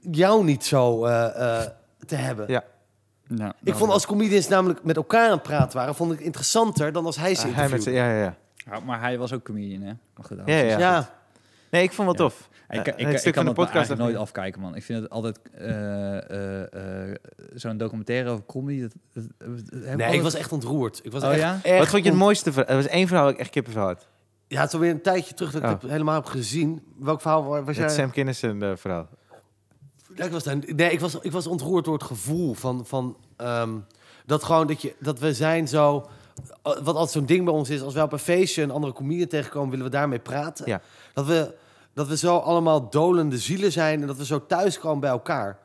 jou 0.00 0.44
niet 0.44 0.64
zo 0.64 1.04
eh, 1.04 1.60
eh, 1.60 1.66
te 2.06 2.16
hebben. 2.16 2.44
Ja. 2.48 2.64
Ja, 3.28 3.54
Ik 3.62 3.74
vond 3.74 3.90
als 3.92 4.06
comedians 4.06 4.48
namelijk 4.48 4.84
met 4.84 4.96
elkaar 4.96 5.24
aan 5.26 5.30
het 5.30 5.42
praten 5.42 5.78
waren, 5.78 5.94
vond 5.94 6.10
ik 6.12 6.16
het 6.16 6.26
interessanter 6.26 6.92
dan 6.92 7.06
als 7.06 7.16
hij 7.16 7.34
ze 7.34 7.40
hij 7.46 7.50
met 7.50 7.62
interviewde. 7.62 7.90
ja, 7.98 8.10
ja, 8.12 8.22
ja. 8.22 8.36
Ja, 8.72 8.80
maar 8.80 9.00
hij 9.00 9.18
was 9.18 9.32
ook 9.32 9.42
comedian, 9.44 9.82
hè? 9.82 9.92
Dat 10.14 10.28
Ja, 10.28 10.36
was- 10.36 10.46
ja. 10.46 10.78
ja. 10.78 11.10
Nee, 11.74 11.82
ik 11.82 11.92
vond 11.92 12.08
het 12.08 12.18
wel 12.18 12.28
tof. 12.28 12.48
Ik, 12.68 12.74
Ja, 12.74 12.80
ik, 12.80 12.86
het 12.86 13.12
ik, 13.12 13.18
stuk 13.18 13.32
kan 13.34 13.44
van 13.44 13.54
de 13.54 13.60
dat 13.60 13.64
podcast 13.70 13.74
eigenlijk 13.88 14.00
nooit 14.00 14.16
afkijken, 14.16 14.60
man. 14.60 14.74
Ik 14.74 14.82
vind 14.84 15.02
het 15.02 15.10
altijd 15.10 15.38
eh, 15.54 16.30
eh, 16.30 17.08
eh, 17.10 17.14
zo'n 17.54 17.76
documentaire 17.76 18.30
over 18.30 18.44
comedy. 18.46 18.80
Dat, 18.80 19.24
ik 19.38 19.96
Nee, 19.96 20.14
ik 20.14 20.22
was 20.22 20.34
echt 20.34 20.52
ontroerd. 20.52 21.00
Ik 21.02 21.12
was 21.12 21.22
Oh 21.22 21.30
echt, 21.32 21.40
ja? 21.40 21.58
echt 21.62 21.78
Wat 21.78 21.88
vond 21.88 22.04
je 22.04 22.10
het 22.10 22.18
mooiste? 22.18 22.64
Er 22.66 22.76
was 22.76 22.86
één 22.86 23.06
verhaal 23.06 23.24
dat 23.24 23.34
ik 23.34 23.40
echt 23.40 23.50
kippenvel 23.50 23.86
had. 23.86 24.06
Ja, 24.48 24.58
het 24.60 24.68
is 24.68 24.74
alweer 24.74 24.90
een 24.90 25.02
tijdje 25.02 25.34
terug 25.34 25.52
dat 25.52 25.62
ik 25.62 25.68
Oh. 25.68 25.80
het 25.82 25.90
helemaal 25.90 26.14
heb 26.14 26.24
gezien. 26.24 26.82
Welk 26.98 27.20
verhaal 27.20 27.44
wa- 27.44 27.62
was 27.62 27.76
jij? 27.76 27.84
Het 27.84 27.94
Sam 27.94 28.10
Kinison 28.10 28.62
eh, 28.62 28.70
verhaal. 28.76 29.08
Ja, 30.16 30.24
ik 30.24 30.30
was 30.32 30.42
daar, 30.42 30.56
nee, 30.66 30.90
ik 30.90 31.00
was, 31.00 31.18
ik 31.20 31.32
was 31.32 31.46
ontroerd 31.46 31.84
door 31.84 31.94
het 31.94 32.02
gevoel 32.02 32.54
van, 32.54 32.86
van 32.86 33.16
ehm, 33.36 33.70
dat 34.26 34.44
gewoon 34.44 34.66
dat, 34.66 34.82
je, 34.82 34.94
dat 35.00 35.18
we 35.18 35.34
zijn 35.34 35.68
zo. 35.68 36.08
Wat 36.62 36.86
altijd 36.86 37.10
zo'n 37.10 37.26
ding 37.26 37.44
bij 37.44 37.54
ons 37.54 37.70
is, 37.70 37.82
als 37.82 37.94
we 37.94 38.02
op 38.02 38.12
een 38.12 38.18
feestje 38.18 38.62
een 38.62 38.70
andere 38.70 38.92
comedian 38.92 39.28
tegenkomen, 39.28 39.70
willen 39.70 39.84
we 39.84 39.90
daarmee 39.90 40.18
praten. 40.18 40.66
Ja. 40.68 40.80
Dat, 41.14 41.26
we, 41.26 41.54
dat 41.94 42.08
we 42.08 42.16
zo 42.16 42.36
allemaal 42.36 42.90
dolende 42.90 43.38
zielen 43.38 43.72
zijn 43.72 44.00
en 44.00 44.06
dat 44.06 44.16
we 44.16 44.24
zo 44.24 44.46
thuiskomen 44.46 45.00
bij 45.00 45.10
elkaar. 45.10 45.58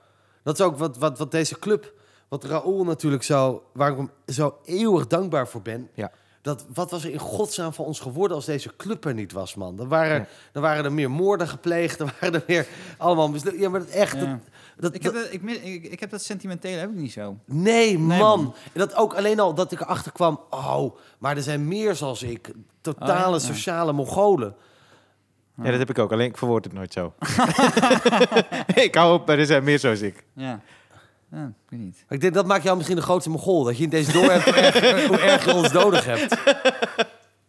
Dat 0.43 0.59
is 0.59 0.65
ook 0.65 0.77
wat, 0.77 0.97
wat, 0.97 1.17
wat 1.17 1.31
deze 1.31 1.59
club, 1.59 1.93
wat 2.27 2.43
Raoul 2.43 2.83
natuurlijk 2.83 3.23
zo, 3.23 3.63
waar 3.73 3.91
ik 3.91 3.97
hem 3.97 4.09
zo 4.27 4.57
eeuwig 4.65 5.07
dankbaar 5.07 5.47
voor 5.47 5.61
ben. 5.61 5.89
Ja. 5.93 6.11
Dat, 6.41 6.65
wat 6.73 6.91
was 6.91 7.03
er 7.03 7.11
in 7.11 7.19
godsnaam 7.19 7.73
van 7.73 7.85
ons 7.85 7.99
geworden 7.99 8.35
als 8.35 8.45
deze 8.45 8.75
club 8.75 9.05
er 9.05 9.13
niet 9.13 9.31
was, 9.31 9.55
man? 9.55 9.75
Dan 9.75 9.87
waren, 9.87 10.15
Ja. 10.19 10.27
dan 10.51 10.61
waren 10.61 10.85
er 10.85 10.93
meer 10.93 11.11
moorden 11.11 11.47
gepleegd, 11.47 11.97
dan 11.97 12.09
waren 12.19 12.33
er 12.39 12.43
meer 12.47 12.67
allemaal 12.97 13.31
Ja, 13.57 13.69
maar 13.69 13.79
dat 13.79 13.89
echt... 13.89 14.15
Ja. 14.19 14.25
Dat, 14.25 14.39
dat, 14.77 14.93
Ik 14.95 15.03
heb, 15.03 15.13
dat, 15.13 15.27
ik, 15.33 15.41
mis- 15.41 15.57
ik, 15.57 15.83
ik 15.83 15.99
heb 15.99 16.09
dat 16.09 16.21
sentimentele 16.21 16.77
heb 16.77 16.89
ik 16.89 16.95
niet 16.95 17.11
zo. 17.11 17.37
Nee, 17.45 17.99
man. 17.99 18.17
man. 18.17 18.53
En 18.73 18.79
dat 18.79 18.95
ook 18.95 19.13
alleen 19.13 19.39
al 19.39 19.53
dat 19.53 19.71
ik 19.71 19.79
erachter 19.81 20.11
kwam. 20.11 20.39
Oh, 20.49 20.95
maar 21.17 21.35
er 21.35 21.43
zijn 21.43 21.67
meer 21.67 21.95
zoals 21.95 22.23
ik. 22.23 22.51
Totale 22.81 23.35
Oh, 23.35 23.41
ja? 23.41 23.47
sociale 23.47 23.93
Mongolen. 23.93 24.55
Ja, 25.63 25.69
dat 25.69 25.79
heb 25.79 25.89
ik 25.89 25.99
ook. 25.99 26.11
Alleen 26.11 26.27
ik 26.29 26.37
verwoord 26.37 26.63
het 26.63 26.73
nooit 26.73 26.93
zo. 26.93 27.13
ik 28.85 28.95
hou 28.95 29.13
op, 29.13 29.27
maar 29.27 29.39
er 29.39 29.45
zijn 29.45 29.63
meer 29.63 29.79
zoals 29.79 30.01
ik. 30.01 30.23
Ja. 30.35 30.59
ja, 31.31 31.45
ik 31.45 31.69
weet 31.69 31.79
niet. 31.79 32.05
Ik 32.09 32.21
denk 32.21 32.33
dat 32.33 32.45
maakt 32.45 32.63
jou 32.63 32.75
misschien 32.75 32.97
de 32.97 33.03
grootste 33.03 33.29
Mongool. 33.29 33.63
Dat 33.63 33.77
je 33.77 33.83
in 33.83 33.89
deze 33.89 34.11
door 34.11 34.31
hebt 34.31 34.43
hoe 34.43 34.53
erg, 34.53 35.07
hoe 35.07 35.17
erg 35.19 35.45
je 35.45 35.53
ons 35.61 35.71
nodig 35.71 36.05
hebt. 36.05 36.35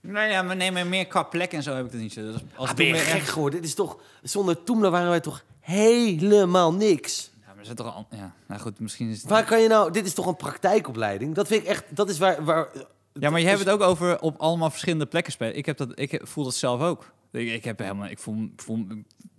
Nee, 0.01 0.31
ja, 0.31 0.43
nee, 0.43 0.73
maar 0.73 0.87
meer 0.87 1.07
qua 1.07 1.23
plek 1.23 1.53
en 1.53 1.63
zo 1.63 1.75
heb 1.75 1.85
ik 1.87 1.93
het 1.93 2.01
niet 2.01 2.13
zo. 2.13 2.21
Dus 2.21 2.35
als 2.55 2.69
Ah, 2.71 2.75
ben 2.77 2.87
je 2.87 2.93
Toemler 2.93 3.11
gek 3.11 3.21
echt- 3.21 3.31
geworden? 3.31 3.61
Dit 3.61 3.69
is 3.69 3.75
toch... 3.75 3.99
Zonder 4.23 4.63
Toemler 4.63 4.91
waren 4.91 5.09
wij 5.09 5.21
toch 5.21 5.45
helemaal 5.61 6.75
niks. 6.75 7.31
Ja, 7.41 7.47
maar 7.47 7.59
er 7.59 7.65
zit 7.67 7.77
toch 7.77 7.95
al... 7.95 8.07
Ja, 8.11 8.33
nou 8.47 8.61
goed, 8.61 8.81
misschien 8.81 9.11
is 9.11 9.21
het... 9.21 9.31
Waar 9.31 9.45
kan 9.45 9.61
je 9.61 9.69
nou... 9.69 9.91
Dit 9.93 10.07
is 10.07 10.15
toch 10.15 10.27
een 10.27 10.37
praktijkopleiding? 10.37 11.35
Dat 11.35 11.47
vind 11.47 11.63
ik 11.63 11.69
echt... 11.69 11.85
Dat 11.89 12.09
is 12.09 12.19
waar... 12.19 12.45
waar 12.45 12.69
Ja, 13.13 13.31
maar 13.31 13.41
je 13.41 13.47
hebt 13.47 13.59
het 13.59 13.69
ook 13.69 13.81
over 13.81 14.21
op 14.21 14.41
allemaal 14.41 14.71
verschillende 14.71 15.07
plekken 15.07 15.33
spelen. 15.33 15.57
Ik, 15.57 15.67
heb 15.67 15.77
dat, 15.77 15.89
ik 15.95 16.21
voel 16.23 16.45
dat 16.45 16.55
zelf 16.55 16.81
ook. 16.81 17.13
Ik, 17.33 17.49
ik, 17.49 17.65
heb 17.65 17.79
helemaal, 17.79 18.09
ik 18.09 18.19
voel, 18.19 18.51
voel, 18.57 18.87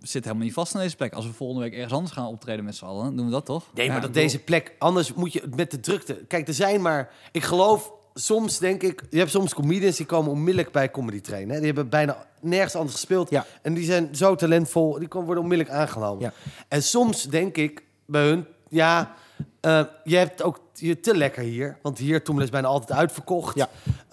zit 0.00 0.24
helemaal 0.24 0.44
niet 0.44 0.54
vast 0.54 0.74
aan 0.74 0.80
deze 0.80 0.96
plek. 0.96 1.12
Als 1.12 1.26
we 1.26 1.32
volgende 1.32 1.62
week 1.62 1.72
ergens 1.74 1.92
anders 1.92 2.12
gaan 2.12 2.26
optreden 2.26 2.64
met 2.64 2.76
z'n 2.76 2.84
allen, 2.84 3.16
doen 3.16 3.26
we 3.26 3.32
dat 3.32 3.44
toch? 3.46 3.64
Nee, 3.74 3.86
Ja, 3.86 3.92
maar 3.92 4.00
dat 4.00 4.10
bedoel- 4.10 4.24
deze 4.26 4.38
plek... 4.38 4.74
Anders 4.78 5.14
moet 5.14 5.32
je 5.32 5.42
met 5.56 5.70
de 5.70 5.80
drukte... 5.80 6.14
Kijk, 6.28 6.48
er 6.48 6.54
zijn 6.54 6.80
maar... 6.82 7.10
Ik 7.32 7.42
geloof... 7.42 7.92
Soms 8.14 8.58
denk 8.58 8.82
ik... 8.82 9.02
Je 9.10 9.18
hebt 9.18 9.30
soms 9.30 9.54
comedians 9.54 9.96
die 9.96 10.06
komen 10.06 10.30
onmiddellijk 10.30 10.72
bij 10.72 10.90
Comedy 10.90 11.20
Train. 11.20 11.48
Hè? 11.48 11.56
Die 11.56 11.66
hebben 11.66 11.88
bijna 11.88 12.26
nergens 12.40 12.74
anders 12.74 12.94
gespeeld. 12.94 13.30
Ja. 13.30 13.46
En 13.62 13.74
die 13.74 13.84
zijn 13.84 14.16
zo 14.16 14.34
talentvol. 14.34 14.98
Die 14.98 15.08
worden 15.10 15.38
onmiddellijk 15.42 15.76
aangenomen. 15.76 16.22
Ja. 16.22 16.32
En 16.68 16.82
soms 16.82 17.22
denk 17.22 17.56
ik 17.56 17.82
bij 18.06 18.24
hun... 18.26 18.46
Ja, 18.68 19.14
eh, 19.60 19.82
je 20.04 20.16
hebt 20.16 20.42
ook 20.42 20.60
je 20.74 21.00
te 21.00 21.16
lekker 21.16 21.42
hier. 21.42 21.78
Want 21.82 21.98
hier 21.98 22.22
Toemelen 22.24 22.46
is 22.48 22.52
bijna 22.54 22.68
altijd 22.68 22.98
uitverkocht. 22.98 23.56
Ja. 23.56 23.68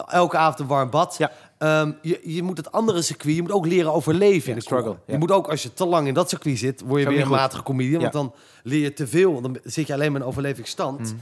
Elke 0.08 0.38
avond 0.38 0.60
een 0.60 0.68
warm 0.68 0.90
bad. 0.90 1.16
Ja. 1.18 1.32
Ehm, 1.60 1.92
je, 2.02 2.20
je 2.24 2.44
moet 2.44 2.58
het 2.58 2.72
andere 2.72 3.02
circuit... 3.02 3.36
Je 3.36 3.42
moet 3.42 3.52
ook 3.52 3.66
leren 3.66 3.94
overleven 3.94 4.44
in 4.44 4.50
Ja, 4.50 4.56
de 4.56 4.62
struggle, 4.62 4.92
ja. 4.92 5.14
Je 5.14 5.18
moet 5.18 5.32
ook, 5.32 5.48
als 5.48 5.64
je 5.64 5.74
te 5.74 5.86
lang 5.86 6.08
in 6.08 6.14
dat 6.14 6.30
circuit 6.30 6.58
zit... 6.58 6.82
word 6.82 7.02
je 7.02 7.10
weer 7.10 7.22
een 7.22 7.28
matige 7.28 7.64
comedian. 7.64 8.02
Want 8.02 8.14
dan 8.14 8.34
leer 8.64 8.82
je 8.82 8.94
te 8.94 9.08
veel. 9.08 9.32
want 9.32 9.44
Dan 9.44 9.58
zit 9.64 9.88
je 9.88 9.94
alleen 9.94 10.12
maar 10.12 10.22
in 10.22 10.28
overlevingsstand. 10.28 11.00
Mhm. 11.00 11.16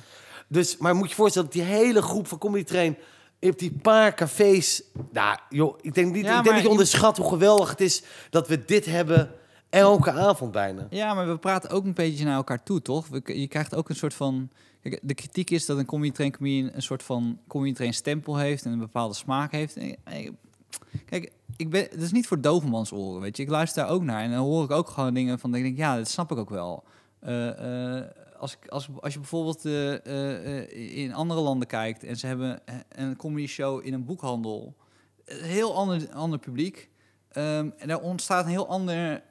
Dus, 0.47 0.77
maar 0.77 0.95
moet 0.95 1.03
je 1.03 1.09
je 1.09 1.15
voorstellen 1.15 1.49
dat 1.51 1.57
die 1.57 1.67
hele 1.67 2.01
groep 2.01 2.27
van 2.27 2.37
Comedy 2.37 2.63
Train... 2.63 2.97
op 3.39 3.59
die 3.59 3.71
paar 3.81 4.13
cafés... 4.13 4.83
Nou, 5.11 5.37
joh, 5.49 5.77
ik 5.81 5.93
denk, 5.93 6.13
niet, 6.13 6.25
ik 6.25 6.31
denk 6.31 6.45
dat 6.45 6.61
je 6.61 6.69
onderschat 6.69 7.17
hoe 7.17 7.29
geweldig 7.29 7.69
het 7.69 7.81
is... 7.81 8.03
dat 8.29 8.47
we 8.47 8.65
dit 8.65 8.85
hebben 8.85 9.31
elke 9.69 10.11
avond 10.11 10.51
bijna. 10.51 10.87
Ja, 10.89 11.13
maar 11.13 11.27
we 11.27 11.37
praten 11.37 11.69
ook 11.69 11.85
een 11.85 11.93
beetje 11.93 12.25
naar 12.25 12.35
elkaar 12.35 12.63
toe, 12.63 12.81
toch? 12.81 13.07
Je 13.23 13.47
krijgt 13.47 13.75
ook 13.75 13.89
een 13.89 13.95
soort 13.95 14.13
van... 14.13 14.49
De 14.81 15.13
kritiek 15.13 15.49
is 15.49 15.65
dat 15.65 15.77
een 15.77 15.85
comedy 15.85 16.11
train 16.11 16.75
een 16.75 16.81
soort 16.81 17.03
van 17.03 17.39
comedy 17.47 17.73
train 17.73 17.93
stempel 17.93 18.37
heeft 18.37 18.65
en 18.65 18.71
een 18.71 18.79
bepaalde 18.79 19.13
smaak 19.13 19.51
heeft. 19.51 19.77
Eh, 19.77 20.29
Kijk, 21.05 21.31
ik 21.55 21.69
ben, 21.69 21.81
het 21.81 22.01
is 22.01 22.11
niet 22.11 22.27
voor 22.27 22.41
dovenmans 22.41 22.91
oren, 22.91 23.21
weet 23.21 23.37
je. 23.37 23.43
Ik 23.43 23.49
luister 23.49 23.83
daar 23.83 23.91
ook 23.91 24.03
naar 24.03 24.21
en 24.21 24.31
dan 24.31 24.39
hoor 24.39 24.63
ik 24.63 24.71
ook 24.71 24.89
gewoon 24.89 25.13
dingen 25.13 25.39
van, 25.39 25.49
dat 25.51 25.59
ik 25.59 25.65
denk, 25.65 25.77
ja, 25.77 25.97
dat 25.97 26.07
snap 26.07 26.31
ik 26.31 26.37
ook 26.37 26.49
wel. 26.49 26.83
Eh, 27.19 27.97
eh, 27.97 28.05
als, 28.39 28.53
ik, 28.53 28.67
als, 28.67 28.89
als 28.99 29.13
je 29.13 29.19
bijvoorbeeld 29.19 29.65
in 30.73 31.13
andere 31.13 31.39
landen 31.39 31.67
kijkt 31.67 32.03
en 32.03 32.15
ze 32.15 32.27
hebben 32.27 32.61
een 32.89 33.15
comedy 33.15 33.47
show 33.47 33.85
in 33.85 33.93
een 33.93 34.05
boekhandel, 34.05 34.75
een 35.25 35.43
heel 35.43 35.75
ander, 35.75 36.09
ander 36.13 36.39
publiek. 36.39 36.89
Ehm, 37.29 37.69
en 37.77 37.89
er 37.89 37.99
ontstaat 37.99 38.45
een 38.45 38.51
heel 38.51 38.67
ander 38.67 39.23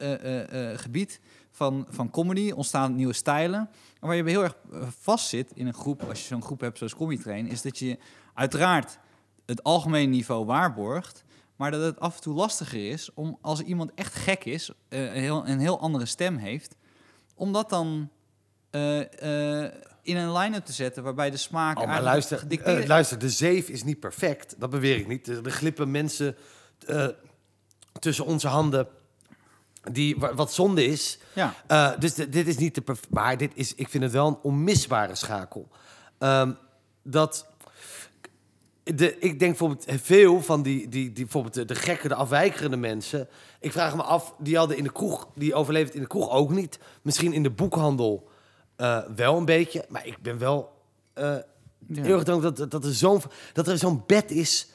gebied 0.75 1.19
van, 1.57 1.87
van 1.89 2.09
comedy, 2.09 2.51
ontstaan 2.51 2.95
nieuwe 2.95 3.13
stijlen. 3.13 3.69
En 3.99 4.07
waar 4.07 4.15
je 4.15 4.23
heel 4.23 4.43
erg 4.43 4.55
eh, 4.71 4.81
vast 4.99 5.27
zit 5.27 5.51
in 5.53 5.67
een 5.67 5.73
groep, 5.73 6.03
als 6.03 6.19
je 6.19 6.25
zo'n 6.25 6.43
groep 6.43 6.59
hebt 6.59 6.77
zoals 6.77 6.95
Comedy 6.95 7.21
Train, 7.21 7.47
is 7.47 7.61
dat 7.61 7.77
je 7.79 7.97
uiteraard 8.33 8.97
het 9.45 9.63
algemene 9.63 10.11
niveau 10.11 10.45
waarborgt, 10.45 11.23
maar 11.55 11.71
dat 11.71 11.81
het 11.81 11.99
af 11.99 12.15
en 12.15 12.21
toe 12.21 12.35
lastiger 12.35 12.89
is 12.91 13.13
om 13.13 13.37
als 13.41 13.61
iemand 13.61 13.91
echt 13.95 14.13
gek 14.13 14.45
is, 14.45 14.71
eh, 14.89 15.03
een, 15.03 15.21
heel, 15.21 15.47
een 15.47 15.59
heel 15.59 15.79
andere 15.79 16.05
stem 16.05 16.37
heeft, 16.37 16.75
om 17.35 17.53
dat 17.53 17.69
dan 17.69 18.09
eh, 18.69 18.99
in 20.01 20.17
een 20.17 20.37
line-up 20.37 20.65
te 20.65 20.73
zetten 20.73 21.03
waarbij 21.03 21.29
de 21.29 21.37
smaak 21.37 21.79
Oh, 21.79 21.85
maar 21.85 22.01
luister, 22.01 22.47
eh, 22.47 22.85
luister, 22.85 23.19
de 23.19 23.29
zeef 23.29 23.69
is 23.69 23.83
niet 23.83 23.99
perfect. 23.99 24.55
Dat 24.57 24.69
beweer 24.69 24.97
ik 24.97 25.07
niet. 25.07 25.27
Er, 25.27 25.45
er 25.45 25.51
glippen 25.51 25.91
mensen 25.91 26.35
tussen 27.99 28.25
onze 28.25 28.47
handen... 28.47 28.87
Die, 29.91 30.15
wa- 30.17 30.33
wat 30.33 30.53
zonde 30.53 30.85
is, 30.85 31.19
Ja. 31.33 31.53
Eh, 31.67 31.91
dus 31.99 32.13
di- 32.13 32.29
dit 32.29 32.47
is 32.47 32.57
niet 32.57 32.75
de 32.75 32.95
maar 33.09 33.37
dit 33.37 33.51
is, 33.53 33.75
ik 33.75 33.89
vind 33.89 34.03
het 34.03 34.11
wel 34.11 34.27
een 34.27 34.37
onmisbare 34.41 35.15
schakel. 35.15 35.67
Ehm, 36.17 36.51
dat 37.03 37.45
de, 38.83 39.17
ik 39.19 39.39
denk 39.39 39.57
bijvoorbeeld 39.57 39.85
veel 40.01 40.41
van 40.41 40.61
die, 40.61 40.87
die, 40.89 41.13
die 41.13 41.23
bijvoorbeeld 41.23 41.53
de, 41.53 41.65
de 41.65 41.75
gekke, 41.75 42.07
de 42.07 42.15
afwijkerende 42.15 42.77
mensen. 42.77 43.27
Ik 43.59 43.71
vraag 43.71 43.95
me 43.95 44.01
af, 44.03 44.33
die 44.39 44.57
hadden 44.57 44.77
in 44.77 44.83
de 44.83 44.91
kroeg, 44.91 45.27
die 45.35 45.53
overleefd 45.53 45.93
in 45.95 46.01
de 46.01 46.07
kroeg 46.07 46.29
ook 46.29 46.49
niet. 46.51 46.79
Misschien 47.01 47.33
in 47.33 47.43
de 47.43 47.49
boekhandel 47.51 48.29
eh, 48.75 48.99
wel 49.15 49.37
een 49.37 49.45
beetje, 49.45 49.85
maar 49.89 50.05
ik 50.07 50.21
ben 50.21 50.37
wel 50.37 50.71
eh, 51.13 51.23
Ja. 51.87 52.01
heel 52.03 52.13
erg 52.15 52.23
dankbaar 52.23 52.53
dat, 52.53 52.71
dat 52.71 52.85
er 52.85 52.93
zo'n 52.93 53.21
dat 53.53 53.67
er 53.67 53.77
zo'n 53.77 54.03
bed 54.07 54.31
is. 54.31 54.67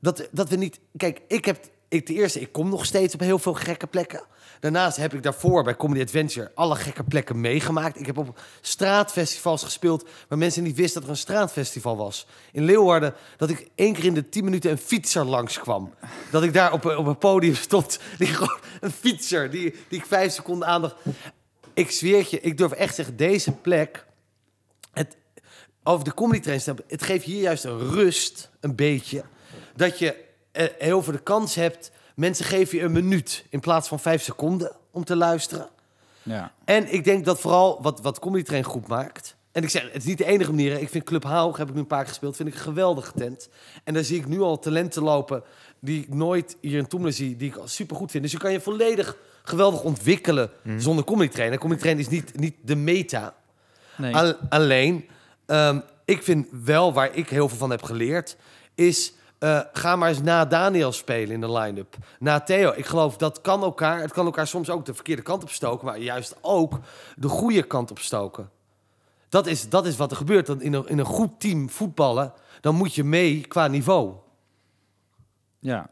Dat, 0.00 0.28
dat 0.32 0.48
we 0.48 0.56
niet. 0.56 0.80
Kijk, 0.96 1.20
ik 1.28 1.44
heb. 1.44 1.64
Ik, 1.88 2.06
ten 2.06 2.14
eerste, 2.14 2.40
ik 2.40 2.52
kom 2.52 2.68
nog 2.68 2.84
steeds 2.84 3.14
op 3.14 3.20
heel 3.20 3.38
veel 3.38 3.54
gekke 3.54 3.86
plekken. 3.86 4.22
Daarnaast 4.60 4.96
heb 4.96 5.14
ik 5.14 5.22
daarvoor 5.22 5.64
bij 5.64 5.76
Comedy 5.76 6.00
Adventure 6.00 6.50
alle 6.54 6.76
gekke 6.76 7.04
plekken 7.04 7.40
meegemaakt. 7.40 8.00
Ik 8.00 8.06
heb 8.06 8.18
op 8.18 8.40
straatfestivals 8.60 9.62
gespeeld 9.62 10.08
waar 10.28 10.38
mensen 10.38 10.62
niet 10.62 10.76
wisten 10.76 10.94
dat 10.94 11.04
er 11.04 11.10
een 11.10 11.20
straatfestival 11.20 11.96
was. 11.96 12.26
In 12.52 12.64
Leeuwarden, 12.64 13.14
dat 13.36 13.50
ik 13.50 13.68
één 13.74 13.92
keer 13.92 14.04
in 14.04 14.14
de 14.14 14.28
tien 14.28 14.44
minuten 14.44 14.70
een 14.70 14.78
fietser 14.78 15.24
langskwam. 15.24 15.94
Dat 16.30 16.42
ik 16.42 16.52
daar 16.52 16.72
op, 16.72 16.84
op 16.84 17.06
een 17.06 17.18
podium 17.18 17.54
stond. 17.54 17.98
Die 18.18 18.26
gewoon, 18.26 18.58
een 18.80 18.90
fietser, 18.90 19.50
die, 19.50 19.74
die 19.88 19.98
ik 19.98 20.06
vijf 20.06 20.32
seconden 20.32 20.68
aandacht. 20.68 20.94
Ik 21.74 21.90
zweer 21.90 22.18
het 22.18 22.30
je, 22.30 22.40
ik 22.40 22.58
durf 22.58 22.72
echt 22.72 22.94
zeggen, 22.94 23.16
deze 23.16 23.52
plek 23.52 24.06
over 25.86 26.04
de 26.04 26.14
comedy 26.14 26.40
trains. 26.40 26.66
Het 26.86 27.02
geeft 27.02 27.24
hier 27.24 27.40
juist 27.40 27.64
een 27.64 27.78
rust, 27.78 28.50
een 28.60 28.74
beetje. 28.74 29.24
Dat 29.76 29.98
je 29.98 30.24
eh, 30.52 30.66
heel 30.78 31.02
veel 31.02 31.12
de 31.12 31.22
kans 31.22 31.54
hebt. 31.54 31.90
Mensen 32.16 32.44
geven 32.44 32.78
je 32.78 32.84
een 32.84 32.92
minuut 32.92 33.44
in 33.50 33.60
plaats 33.60 33.88
van 33.88 34.00
vijf 34.00 34.22
seconden 34.22 34.72
om 34.90 35.04
te 35.04 35.16
luisteren. 35.16 35.68
Ja. 36.22 36.52
En 36.64 36.92
ik 36.92 37.04
denk 37.04 37.24
dat 37.24 37.40
vooral 37.40 37.82
wat, 37.82 38.00
wat 38.00 38.18
Comedy 38.18 38.42
Train 38.44 38.62
goed 38.64 38.86
maakt. 38.86 39.36
En 39.52 39.62
ik 39.62 39.68
zeg, 39.68 39.82
het 39.82 39.96
is 39.96 40.04
niet 40.04 40.18
de 40.18 40.24
enige 40.24 40.50
manier. 40.50 40.72
hè. 40.72 40.78
Ik 40.78 40.88
vind 40.88 41.04
Club 41.04 41.24
Haug, 41.24 41.56
heb 41.56 41.68
ik 41.68 41.74
nu 41.74 41.80
een 41.80 41.86
paar 41.86 41.98
keer 42.00 42.08
gespeeld, 42.08 42.36
vind 42.36 42.48
ik 42.48 42.54
een 42.54 42.60
geweldige 42.60 43.12
tent. 43.12 43.48
En 43.84 43.94
daar 43.94 44.04
zie 44.04 44.18
ik 44.18 44.26
nu 44.28 44.40
al 44.40 44.58
talenten 44.58 45.02
lopen 45.02 45.42
die 45.80 46.02
ik 46.02 46.14
nooit 46.14 46.56
hier 46.60 46.78
in 46.78 46.86
Toemelen 46.86 47.14
zie, 47.14 47.36
die 47.36 47.48
ik 47.54 47.58
super 47.64 47.96
goed 47.96 48.10
vind. 48.10 48.22
Dus 48.22 48.32
je 48.32 48.38
kan 48.38 48.52
je 48.52 48.60
volledig 48.60 49.16
geweldig 49.42 49.82
ontwikkelen 49.82 50.50
zonder 50.78 51.04
Comedy 51.04 51.32
Train. 51.32 51.52
En 51.52 51.58
Comedy 51.58 51.80
Train 51.80 51.98
is 51.98 52.08
niet, 52.08 52.38
niet 52.38 52.54
de 52.62 52.76
meta. 52.76 53.34
Nee. 53.96 54.14
Al- 54.14 54.36
alleen, 54.48 55.08
ehm, 55.46 55.80
ik 56.04 56.22
vind 56.22 56.46
wel 56.64 56.92
waar 56.92 57.14
ik 57.16 57.28
heel 57.28 57.48
veel 57.48 57.58
van 57.58 57.70
heb 57.70 57.82
geleerd, 57.82 58.36
is 58.74 59.12
eh, 59.38 59.60
ga 59.72 59.96
maar 59.96 60.08
eens 60.08 60.22
na 60.22 60.44
Daniel 60.44 60.92
spelen 60.92 61.34
in 61.34 61.40
de 61.40 61.52
line-up. 61.52 61.96
Na 62.18 62.40
Theo. 62.40 62.72
Ik 62.76 62.86
geloof 62.86 63.16
dat 63.16 63.40
kan 63.40 63.62
elkaar. 63.62 64.00
Het 64.00 64.12
kan 64.12 64.24
elkaar 64.26 64.46
soms 64.46 64.70
ook 64.70 64.84
de 64.84 64.94
verkeerde 64.94 65.22
kant 65.22 65.42
op 65.42 65.50
stoken, 65.50 65.86
maar 65.86 65.98
juist 65.98 66.36
ook 66.40 66.78
de 67.16 67.28
goede 67.28 67.62
kant 67.62 67.90
op 67.90 67.98
stoken. 67.98 68.50
Dat 69.28 69.46
is, 69.46 69.68
dat 69.68 69.86
is 69.86 69.96
wat 69.96 70.10
er 70.10 70.16
gebeurt. 70.16 70.46
Dan 70.46 70.60
in, 70.62 70.72
een, 70.72 70.88
in 70.88 70.98
een 70.98 71.04
goed 71.04 71.40
team 71.40 71.70
voetballen, 71.70 72.32
dan 72.60 72.74
moet 72.74 72.94
je 72.94 73.04
mee 73.04 73.40
qua 73.40 73.66
niveau. 73.66 74.14
Ja. 75.58 75.90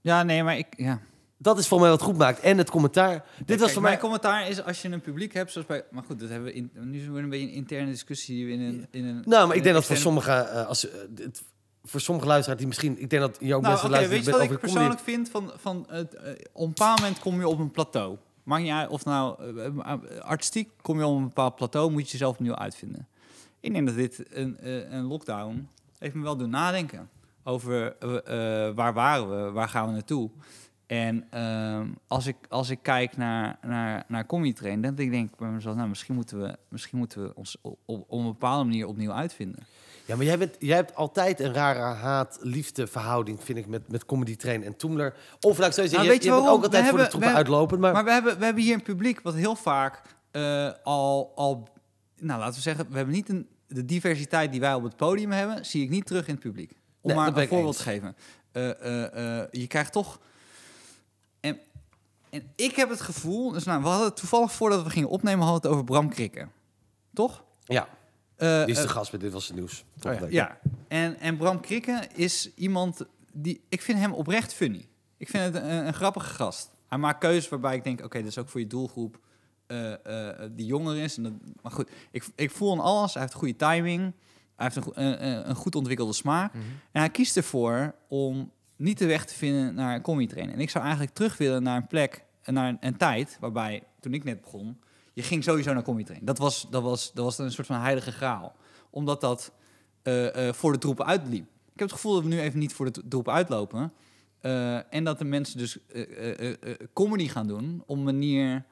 Ja, 0.00 0.22
nee, 0.22 0.42
maar 0.42 0.56
ik... 0.58 0.66
Ja. 0.76 1.00
Dat 1.36 1.58
is 1.58 1.68
voor 1.68 1.80
mij 1.80 1.88
wat 1.90 2.02
goed 2.02 2.16
maakt. 2.18 2.40
En 2.40 2.58
het 2.58 2.70
commentaar. 2.70 3.12
Dit 3.12 3.48
was 3.48 3.58
Kijk, 3.58 3.70
voor 3.70 3.82
mijn 3.82 3.92
mij. 3.92 4.02
commentaar 4.02 4.48
is 4.48 4.64
als 4.64 4.82
je 4.82 4.88
een 4.88 5.00
publiek 5.00 5.32
hebt, 5.34 5.52
zoals 5.52 5.66
bij... 5.66 5.84
Maar 5.90 6.02
goed, 6.02 6.20
dat 6.20 6.28
hebben 6.28 6.48
we 6.48 6.54
in, 6.54 6.70
nu 6.74 6.98
is 7.00 7.06
het 7.06 7.16
een 7.16 7.28
beetje 7.28 7.46
een 7.46 7.52
interne 7.52 7.90
discussie 7.90 8.34
die 8.36 8.46
we 8.46 8.52
in 8.52 8.60
een... 8.60 8.86
In 8.90 9.04
een 9.04 9.22
Nou, 9.26 9.46
maar 9.46 9.56
ik 9.56 9.62
denk 9.62 9.74
dat 9.74 9.84
voor 9.84 9.94
externe- 9.94 10.20
sommige, 10.20 10.48
eh, 10.50 10.66
als, 10.66 10.88
eh, 10.88 10.94
het- 11.16 11.42
voor 11.84 12.00
sommige 12.00 12.26
luisteraars 12.26 12.58
die 12.58 12.68
misschien, 12.68 13.00
ik 13.00 13.10
denk 13.10 13.22
dat 13.22 13.36
je 13.40 13.54
ook 13.54 13.62
Nou, 13.62 13.72
mensen 13.74 13.84
oké, 13.88 13.96
luisteren 13.96 14.16
weet 14.16 14.24
je 14.24 14.30
wat 14.30 14.40
ik 14.40 14.46
comedy- 14.48 14.60
persoonlijk 14.72 15.00
vind? 15.00 15.28
Van, 15.30 15.52
van 15.56 15.86
het, 15.88 16.14
eh, 16.14 16.32
op 16.52 16.62
een 16.62 16.68
bepaald 16.68 16.98
moment 17.00 17.18
kom 17.18 17.38
je 17.38 17.48
op 17.48 17.58
een 17.58 17.70
plateau. 17.70 18.16
Maakt 18.42 18.62
niet 18.62 18.72
uit 18.72 18.88
of 18.88 19.04
nou 19.04 19.56
eh, 19.58 19.66
eh, 19.66 20.20
artistiek 20.20 20.70
kom 20.82 20.98
je 20.98 21.06
op 21.06 21.16
een 21.16 21.24
bepaald 21.24 21.54
plateau, 21.56 21.90
moet 21.90 22.04
je 22.06 22.10
jezelf 22.12 22.34
opnieuw 22.34 22.54
uitvinden. 22.56 23.08
Ik 23.60 23.72
denk 23.72 23.86
dat 23.86 23.96
dit 23.96 24.24
een, 24.30 24.58
eh, 24.58 24.90
een 24.92 25.04
lockdown 25.04 25.68
heeft 25.98 26.14
me 26.14 26.22
wel 26.22 26.36
doen 26.36 26.50
nadenken 26.50 27.08
over 27.42 27.96
eh, 27.98 28.66
eh, 28.66 28.74
waar 28.74 28.92
waren 28.94 29.44
we, 29.44 29.50
waar 29.50 29.68
gaan 29.68 29.86
we 29.86 29.92
naartoe. 29.92 30.30
En 30.86 31.26
ehm, 31.30 31.88
als, 32.06 32.26
ik, 32.26 32.36
als 32.48 32.70
ik 32.70 32.78
kijk 32.82 33.16
naar, 33.16 33.58
naar, 33.62 34.04
naar 34.08 34.26
Comedy 34.26 34.52
Train, 34.52 34.80
dan 34.80 34.94
denk 34.94 35.30
ik 35.30 35.36
bij 35.36 35.48
mezelf, 35.48 35.76
nou, 35.76 35.88
misschien 35.88 36.14
moeten 36.14 36.40
we, 36.40 36.56
misschien 36.68 36.98
moeten 36.98 37.22
we 37.22 37.34
ons 37.34 37.56
op, 37.60 37.78
op, 37.84 38.04
op 38.08 38.18
een 38.18 38.24
bepaalde 38.24 38.64
manier 38.64 38.86
opnieuw 38.86 39.12
uitvinden. 39.12 39.66
Ja, 40.04 40.16
maar 40.16 40.24
jij, 40.24 40.38
bent, 40.38 40.56
jij 40.58 40.76
hebt 40.76 40.94
altijd 40.94 41.40
een 41.40 41.52
rare 41.52 41.78
haat-liefde 41.80 42.86
verhouding, 42.86 43.42
vind 43.42 43.58
ik, 43.58 43.66
met, 43.66 43.88
met 43.88 44.04
Comedy 44.04 44.36
Train 44.36 44.64
en 44.64 44.76
Toemler. 44.76 45.14
Of 45.40 45.58
laat 45.58 45.68
ik 45.68 45.74
zo 45.74 45.80
zeggen, 45.80 45.98
Nou, 45.98 46.04
je, 46.04 46.10
weet 46.10 46.22
je 46.22 46.28
je 46.28 46.34
bent 46.36 46.48
ook 46.48 46.62
altijd 46.62 46.82
We 46.82 46.88
voor 46.88 46.98
de 46.98 47.06
troepen 47.06 47.34
uitlopend. 47.34 47.80
Maar, 47.80 47.92
Maar 47.92 48.04
we 48.04 48.10
hebben, 48.10 48.38
we 48.38 48.44
hebben 48.44 48.62
hier 48.62 48.74
een 48.74 48.82
publiek 48.82 49.20
wat 49.20 49.34
heel 49.34 49.56
vaak 49.56 50.00
eh, 50.30 50.70
al, 50.82 51.32
al, 51.34 51.68
nou 52.18 52.40
laten 52.40 52.54
we 52.54 52.60
zeggen, 52.60 52.86
we 52.90 52.96
hebben 52.96 53.14
niet 53.14 53.28
een, 53.28 53.48
de 53.68 53.84
diversiteit 53.84 54.50
die 54.50 54.60
wij 54.60 54.74
op 54.74 54.82
het 54.82 54.96
podium 54.96 55.30
hebben, 55.30 55.66
zie 55.66 55.82
ik 55.82 55.90
niet 55.90 56.06
terug 56.06 56.26
in 56.26 56.34
het 56.34 56.42
publiek. 56.42 56.70
Om 56.70 56.76
Nee, 57.10 57.16
maar 57.16 57.36
een 57.36 57.48
voorbeeld 57.48 57.76
te 57.76 57.82
geven. 57.82 58.16
Eh, 58.52 59.40
eh, 59.40 59.46
je 59.50 59.66
krijgt 59.66 59.92
toch. 59.92 60.20
En, 61.40 61.58
en 62.30 62.52
ik 62.56 62.76
heb 62.76 62.88
het 62.88 63.00
gevoel, 63.00 63.52
dus 63.52 63.64
nou, 63.64 63.82
we 63.82 63.88
hadden 63.88 64.14
toevallig 64.14 64.52
voordat 64.52 64.82
we 64.82 64.90
gingen 64.90 65.08
opnemen, 65.08 65.46
hadden 65.46 65.62
we 65.62 65.66
het 65.66 65.76
over 65.76 65.84
Bram 65.84 66.08
Krikken. 66.08 66.50
Toch? 67.12 67.44
ja, 67.64 67.88
Eh, 68.44 68.64
die 68.64 68.70
is 68.74 68.76
eh, 68.80 68.82
de 68.82 68.88
gast 68.88 69.10
bij 69.10 69.20
Dit 69.20 69.32
Was 69.32 69.46
Het 69.46 69.56
Nieuws. 69.56 69.84
Oh 70.06 70.12
ja. 70.14 70.26
ja, 70.30 70.58
en, 70.88 71.18
en 71.20 71.36
Bram 71.36 71.60
Krikke 71.60 72.08
is 72.14 72.50
iemand 72.54 73.06
die... 73.32 73.60
Ik 73.68 73.82
vind 73.82 73.98
hem 73.98 74.12
oprecht 74.12 74.54
funny. 74.54 74.88
Ik 75.16 75.28
vind 75.28 75.44
het 75.44 75.54
een, 75.62 75.86
een 75.86 75.94
grappige 75.94 76.30
gast. 76.34 76.70
Hij 76.88 76.98
maakt 76.98 77.18
keuzes 77.18 77.48
waarbij 77.48 77.76
ik 77.76 77.84
denk... 77.84 78.04
Oké, 78.04 78.18
dat 78.18 78.26
is 78.28 78.38
ook 78.38 78.48
voor 78.48 78.60
je 78.60 78.66
doelgroep 78.66 79.18
eh, 79.66 79.92
eh, 80.32 80.50
die 80.52 80.66
jonger 80.66 80.96
is. 80.96 81.16
En 81.16 81.22
dat, 81.22 81.32
maar 81.62 81.72
goed, 81.72 81.90
ik, 82.10 82.24
ik 82.34 82.50
voel 82.50 82.72
aan 82.72 82.80
alles. 82.80 83.12
Hij 83.14 83.22
heeft 83.22 83.34
goede 83.34 83.56
timing. 83.56 84.00
Hij 84.56 84.64
heeft 84.72 84.76
een, 84.76 84.82
go- 84.82 84.92
een, 84.94 85.26
een- 85.26 85.48
een 85.48 85.54
goed 85.54 85.74
ontwikkelde 85.74 86.12
smaak. 86.12 86.52
Mhm. 86.54 86.62
En 86.92 87.00
hij 87.00 87.10
kiest 87.10 87.36
ervoor 87.36 87.94
om 88.08 88.50
niet 88.76 88.98
de 88.98 89.06
weg 89.06 89.24
te 89.24 89.34
vinden 89.34 89.74
naar 89.74 89.94
een 89.94 90.02
comedy 90.02 90.26
trainen. 90.32 90.54
En 90.54 90.60
ik 90.60 90.70
zou 90.70 90.84
eigenlijk 90.84 91.14
terug 91.14 91.36
willen 91.36 91.62
naar 91.62 91.76
een 91.76 91.86
plek... 91.86 92.24
Naar 92.44 92.68
een, 92.68 92.76
een 92.80 92.96
tijd 92.96 93.36
waarbij, 93.40 93.82
toen 94.00 94.14
ik 94.14 94.24
net 94.24 94.40
begon... 94.40 94.78
Je 95.14 95.22
ging 95.22 95.44
sowieso 95.44 95.72
naar 95.72 95.82
comedy 95.82 96.04
trainen. 96.04 96.26
Dat 96.26 96.38
was, 96.38 96.66
dat, 96.70 96.82
was, 96.82 97.12
dat 97.12 97.24
was 97.24 97.38
een 97.38 97.52
soort 97.52 97.66
van 97.66 97.80
heilige 97.80 98.12
graal. 98.12 98.56
Omdat 98.90 99.20
dat 99.20 99.52
eh, 100.02 100.48
eh, 100.48 100.54
voor 100.54 100.72
de 100.72 100.78
troepen 100.78 101.06
uitliep. 101.06 101.42
Ik 101.44 101.80
heb 101.80 101.88
het 101.88 101.92
gevoel 101.92 102.14
dat 102.14 102.22
we 102.22 102.28
nu 102.28 102.40
even 102.40 102.58
niet 102.58 102.72
voor 102.74 102.92
de 102.92 103.02
troepen 103.08 103.32
uitlopen. 103.32 103.92
Eh, 104.40 104.94
en 104.94 105.04
dat 105.04 105.18
de 105.18 105.24
mensen 105.24 105.58
dus 105.58 105.78
eh, 105.88 106.02
eh, 106.02 106.38
eh, 106.40 106.56
eh, 106.62 106.74
comedy 106.92 107.28
gaan 107.28 107.46
doen 107.46 107.82
op 107.86 107.96
een 107.96 108.02
manier 108.04 108.64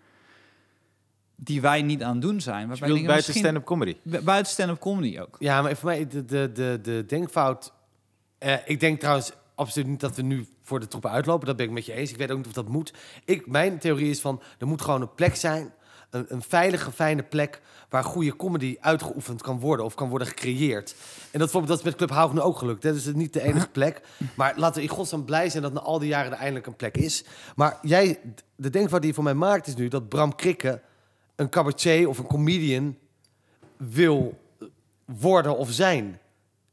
die 1.36 1.60
wij 1.60 1.82
niet 1.82 2.02
aan 2.02 2.12
het 2.12 2.22
doen 2.22 2.40
zijn. 2.40 2.60
Je 2.60 2.66
Waarbij 2.66 2.88
buiten 2.88 3.14
misschien- 3.14 3.36
stand-up 3.36 3.64
comedy. 3.64 3.96
bu- 4.02 4.22
buiten 4.22 4.52
stand-up 4.52 4.78
comedy 4.78 5.18
ook. 5.20 5.36
Ja, 5.38 5.62
maar 5.62 5.76
voor 5.76 5.88
mij 5.88 6.06
de, 6.06 6.24
de, 6.24 6.50
de, 6.54 6.78
de 6.82 7.04
denkfout... 7.06 7.72
eh, 8.38 8.54
ik 8.64 8.80
denk 8.80 9.00
trouwens 9.00 9.32
absoluut 9.54 9.88
niet 9.88 10.00
dat 10.00 10.16
we 10.16 10.22
nu 10.22 10.46
voor 10.62 10.80
de 10.80 10.88
troepen 10.88 11.10
uitlopen. 11.10 11.46
Dat 11.46 11.56
ben 11.56 11.66
ik 11.66 11.72
met 11.72 11.86
je 11.86 11.92
eens. 11.92 12.10
Ik 12.10 12.16
weet 12.16 12.30
ook 12.30 12.36
niet 12.36 12.46
of 12.46 12.52
dat 12.52 12.68
moet. 12.68 12.92
Ik, 13.24 13.46
mijn 13.46 13.78
theorie 13.78 14.10
is 14.10 14.20
van, 14.20 14.42
er 14.58 14.66
moet 14.66 14.82
gewoon 14.82 15.00
een 15.00 15.14
plek 15.14 15.36
zijn... 15.36 15.72
Een, 16.12 16.24
een 16.28 16.42
veilige, 16.42 16.92
fijne 16.92 17.22
plek 17.22 17.60
waar 17.88 18.04
goede 18.04 18.36
comedy 18.36 18.76
uitgeoefend 18.80 19.42
kan 19.42 19.60
worden 19.60 19.84
of 19.84 19.94
kan 19.94 20.08
worden 20.08 20.28
gecreëerd. 20.28 20.90
En 20.90 21.38
dat, 21.38 21.40
bijvoorbeeld, 21.40 21.68
dat 21.68 21.78
is 21.78 21.84
met 21.84 21.94
Club 21.94 22.10
Haug 22.10 22.32
nu 22.32 22.40
ook 22.40 22.58
gelukt. 22.58 22.82
Dat 22.82 22.94
is 22.94 23.06
het 23.06 23.16
niet 23.16 23.32
de 23.32 23.42
enige 23.42 23.68
plek. 23.68 24.00
Maar 24.36 24.52
laten 24.56 24.76
we 24.76 24.82
in 24.82 24.94
godsnaam 24.94 25.24
blij 25.24 25.50
zijn 25.50 25.62
dat 25.62 25.72
na 25.72 25.80
al 25.80 25.98
die 25.98 26.08
jaren 26.08 26.32
er 26.32 26.38
eindelijk 26.38 26.66
een 26.66 26.76
plek 26.76 26.96
is. 26.96 27.24
Maar 27.56 27.78
jij, 27.82 28.20
de 28.56 28.70
denkfout 28.70 29.00
die 29.00 29.08
je 29.08 29.14
voor 29.14 29.24
mij 29.24 29.34
maakt 29.34 29.66
is 29.66 29.74
nu 29.74 29.88
dat 29.88 30.08
Bram 30.08 30.34
Krikke 30.34 30.80
een 31.36 31.48
cabaretier 31.48 32.08
of 32.08 32.18
een 32.18 32.26
comedian 32.26 32.96
wil 33.76 34.40
worden 35.04 35.56
of 35.56 35.70
zijn. 35.70 36.20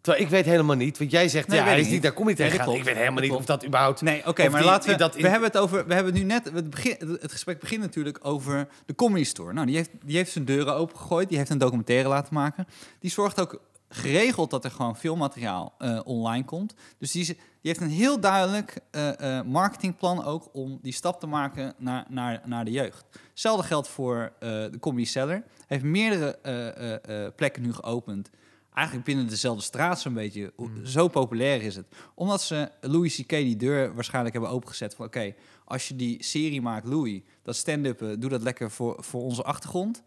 Terwijl 0.01 0.23
ik 0.25 0.29
weet 0.29 0.45
helemaal 0.45 0.75
niet, 0.75 0.97
want 0.97 1.11
jij 1.11 1.29
zegt 1.29 1.47
Nee, 1.47 1.57
ja, 1.59 1.63
hij 1.63 1.73
ik 1.73 1.79
is 1.79 1.85
niet 1.85 1.93
niet. 1.93 2.03
naar 2.03 2.13
comedy 2.13 2.41
Nee, 2.41 2.49
dat 2.49 2.51
gegaan. 2.59 2.65
klopt. 2.73 2.79
Ik 2.87 2.93
weet 2.93 3.03
helemaal 3.03 3.23
niet 3.23 3.31
of 3.31 3.45
dat 3.45 3.65
überhaupt... 3.65 4.01
Nee, 4.01 4.27
oké, 4.27 4.49
maar 4.49 4.61
die- 4.61 4.69
laten 4.69 4.89
we... 4.91 4.95
dat 4.97 5.15
in- 5.15 5.21
We 5.21 5.29
hebben 5.29 5.47
het 5.49 5.57
over... 5.57 5.87
We 5.87 5.93
hebben 5.93 6.13
nu 6.13 6.23
net... 6.23 6.51
Het, 6.53 6.69
begin, 6.69 6.95
het 7.21 7.31
gesprek 7.31 7.59
begint 7.59 7.81
natuurlijk 7.81 8.19
over 8.21 8.67
de 8.85 8.95
Comedy 8.95 9.23
Store. 9.23 9.53
Nou, 9.53 9.65
die 9.65 9.75
heeft, 9.75 9.89
die 10.05 10.15
heeft 10.15 10.31
zijn 10.31 10.45
deuren 10.45 10.73
opengegooid. 10.75 11.29
Die 11.29 11.37
heeft 11.37 11.49
een 11.49 11.57
documentaire 11.57 12.09
laten 12.09 12.33
maken. 12.33 12.67
Die 12.99 13.11
zorgt 13.11 13.41
ook 13.41 13.61
geregeld 13.89 14.49
dat 14.49 14.63
er 14.63 14.71
gewoon 14.71 14.97
veel 14.97 15.15
materiaal 15.15 15.73
eh, 15.77 15.99
online 16.03 16.45
komt. 16.45 16.73
Dus 16.97 17.11
die, 17.11 17.21
is- 17.21 17.27
die 17.27 17.37
heeft 17.61 17.81
een 17.81 17.89
heel 17.89 18.19
duidelijk 18.19 18.77
eh, 18.91 19.37
eh, 19.37 19.45
marketingplan 19.45 20.23
ook... 20.25 20.49
om 20.53 20.79
die 20.81 20.93
stap 20.93 21.19
te 21.19 21.27
maken 21.27 21.73
naar, 21.77 22.05
naar, 22.09 22.41
naar 22.45 22.65
de 22.65 22.71
jeugd. 22.71 23.05
Hetzelfde 23.29 23.63
geldt 23.67 23.87
voor 23.87 24.31
de 24.39 24.77
Comedy. 24.79 25.11
Hij 25.19 25.41
heeft 25.67 25.83
meerdere 25.83 27.31
plekken 27.35 27.61
nu 27.61 27.73
geopend 27.73 28.29
eigenlijk 28.73 29.05
binnen 29.07 29.27
dezelfde 29.27 29.63
straat 29.63 29.99
zo'n 30.01 30.13
beetje. 30.13 30.51
Hoe- 30.55 30.69
Zo 30.83 31.07
populair 31.07 31.61
is 31.61 31.75
het. 31.75 31.85
Omdat 32.15 32.41
ze 32.41 32.71
Louis 32.81 33.15
C.K. 33.15 33.29
die 33.29 33.55
deur 33.55 33.93
waarschijnlijk 33.95 34.33
hebben 34.33 34.51
opengezet 34.53 34.95
van... 34.95 35.05
oké, 35.05 35.33
als 35.65 35.87
je 35.87 35.95
die 35.95 36.23
serie 36.23 36.61
maakt, 36.61 36.87
Louis, 36.87 37.21
dat 37.43 37.55
stand-up, 37.55 38.01
eh, 38.01 38.09
doe 38.19 38.29
dat 38.29 38.41
lekker 38.41 38.71
voor, 38.71 39.03
voor 39.03 39.21
onze 39.21 39.43
achtergrond. 39.43 40.03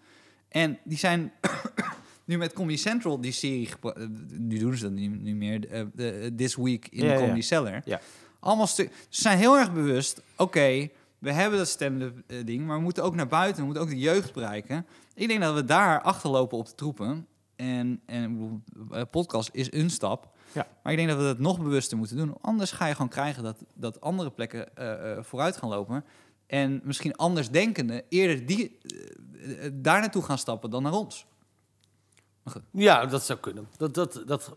En 0.48 0.78
die 0.84 0.98
zijn 0.98 1.32
nu 2.24 2.38
met 2.38 2.52
Comedy 2.52 2.76
Central 2.78 3.20
die 3.20 3.32
serie... 3.32 3.68
eh, 3.82 3.90
nu 4.28 4.58
doen 4.58 4.76
ze 4.76 4.82
dat 4.82 4.92
niet, 4.92 5.22
niet 5.22 5.36
meer. 5.36 5.68
eh, 5.68 5.84
de- 5.94 6.32
This 6.36 6.56
Week 6.56 6.88
in 6.90 7.04
Ja, 7.04 7.12
ja. 7.12 7.18
Comedy 7.18 7.40
Cellar. 7.40 7.82
Ja. 7.84 8.00
Allemaal 8.40 8.66
Ze 8.66 8.90
zijn 9.08 9.38
heel 9.38 9.56
erg 9.58 9.72
bewust, 9.72 10.22
oké, 10.36 10.88
we 11.18 11.32
hebben 11.32 11.58
dat 11.58 11.68
stand-up 11.68 12.16
ding... 12.44 12.66
maar 12.66 12.76
we 12.76 12.82
moeten 12.82 13.04
ook 13.04 13.14
naar 13.14 13.26
buiten, 13.28 13.58
we 13.60 13.64
moeten 13.64 13.82
ook 13.82 13.88
de 13.90 13.98
jeugd 13.98 14.32
bereiken. 14.32 14.86
Ik 15.14 15.28
denk 15.28 15.40
dat 15.40 15.54
we 15.54 15.64
daar 15.64 16.00
achterlopen 16.00 16.58
op 16.58 16.66
de 16.66 16.74
troepen... 16.74 17.26
En, 17.62 18.00
en 18.06 18.62
eh, 18.90 19.02
podcast 19.10 19.48
is 19.52 19.72
een 19.72 19.90
stap. 19.90 20.28
Ja. 20.52 20.66
Maar 20.82 20.92
ik 20.92 20.98
denk 20.98 21.10
dat 21.10 21.18
we 21.18 21.24
dat 21.24 21.38
nog 21.38 21.58
bewuster 21.58 21.98
moeten 21.98 22.16
doen. 22.16 22.36
Anders 22.40 22.72
ga 22.72 22.86
je 22.86 22.92
gewoon 22.94 23.08
krijgen 23.08 23.42
dat, 23.42 23.64
dat 23.74 24.00
andere 24.00 24.30
plekken 24.30 24.76
eh, 24.76 25.12
eh, 25.12 25.22
vooruit 25.22 25.56
gaan 25.56 25.68
lopen. 25.68 26.04
En 26.46 26.80
misschien 26.84 27.16
anders 27.16 27.50
denkenden 27.50 28.02
eerder 28.08 28.46
die, 28.46 28.78
daar 29.72 30.00
naartoe 30.00 30.22
gaan 30.22 30.38
stappen 30.38 30.70
dan 30.70 30.82
naar 30.82 30.92
ons. 30.92 31.26
Ja, 32.70 33.06
dat 33.06 33.22
zou 33.22 33.38
kunnen. 33.38 33.68
Dat, 33.76 33.94
dat, 33.94 34.22
dat... 34.26 34.56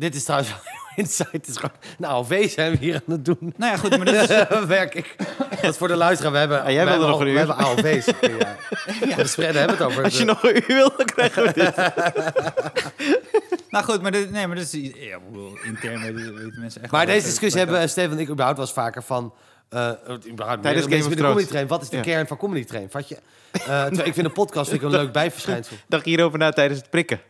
Dit 0.00 0.14
is 0.14 0.24
trouwens 0.24 0.50
wel 0.50 0.60
insight. 1.04 1.32
Het 1.32 1.48
is 1.48 1.56
gewoon... 1.56 1.76
Nou, 1.98 2.12
AOV 2.14 2.50
zijn 2.50 2.70
we 2.72 2.78
hier 2.78 2.94
aan 2.94 3.14
het 3.14 3.24
doen. 3.24 3.54
Nou 3.56 3.72
ja, 3.72 3.78
goed, 3.78 3.96
maar 3.96 4.06
dat 4.06 4.30
is, 4.30 4.66
werk 4.66 4.94
ik. 4.94 5.14
Dat 5.62 5.70
is 5.70 5.76
voor 5.76 5.88
de 5.88 5.96
luisteraar. 5.96 6.32
We 6.32 6.38
hebben, 6.38 6.62
Ah, 6.62 6.70
jij 6.70 6.84
we 6.84 6.90
wilde 6.90 7.06
hebben 7.06 7.08
nog 7.08 7.16
al- 7.16 7.20
een 7.20 7.26
uur. 7.26 7.32
We 7.32 7.38
hebben 7.38 7.56
AOV's. 7.56 8.06
Ja. 8.38 8.56
ja. 9.08 9.42
De 9.42 9.58
hebben 9.58 9.76
het 9.76 9.82
over. 9.82 10.04
Als 10.04 10.12
je 10.12 10.18
de- 10.18 10.24
nog 10.24 10.42
een 10.42 10.56
uur 10.56 10.64
wil, 10.66 10.92
dan 10.96 11.06
krijgen 11.06 11.42
we 11.42 11.52
dit. 11.52 11.76
nou 13.70 13.84
goed, 13.84 14.02
maar 14.02 14.10
dit, 14.10 14.30
nee, 14.30 14.46
maar 14.46 14.56
dit 14.56 14.72
is 14.72 14.80
ja, 14.94 15.16
ik 15.16 15.20
bedoel, 15.30 15.58
intern 15.64 16.00
weten, 16.14 16.34
weten 16.34 16.60
mensen 16.60 16.82
echt. 16.82 16.92
Maar 16.92 17.06
deze 17.06 17.26
discussie 17.26 17.60
hebben 17.60 17.88
Steven 17.88 18.10
en 18.12 18.18
ik 18.18 18.28
überhaupt 18.28 18.58
was 18.58 18.72
vaker 18.72 19.02
van... 19.02 19.34
eh 19.68 19.90
überhaupt 20.30 20.62
Tijdens 20.62 20.84
Game 20.86 20.96
of 20.96 21.04
Thrones. 21.14 21.20
Comedy 21.30 21.46
Train. 21.46 21.66
Wat 21.66 21.82
is 21.82 21.88
de 21.88 21.96
Ja. 21.96 22.02
kern 22.02 22.26
van 22.26 22.36
Comedy 22.36 22.64
Train? 22.64 22.90
Vat 22.90 23.08
je? 23.08 23.18
Eh, 23.66 23.86
ik 23.90 24.14
vind 24.14 24.26
een 24.26 24.32
podcast 24.32 24.70
vind 24.70 24.82
ik 24.82 24.86
een 24.88 24.94
leuk 24.94 25.12
bijverschijnsel. 25.12 25.76
Dacht 25.88 26.04
hierover 26.04 26.38
na 26.38 26.50
tijdens 26.52 26.80
het 26.80 26.90
prikken? 26.90 27.20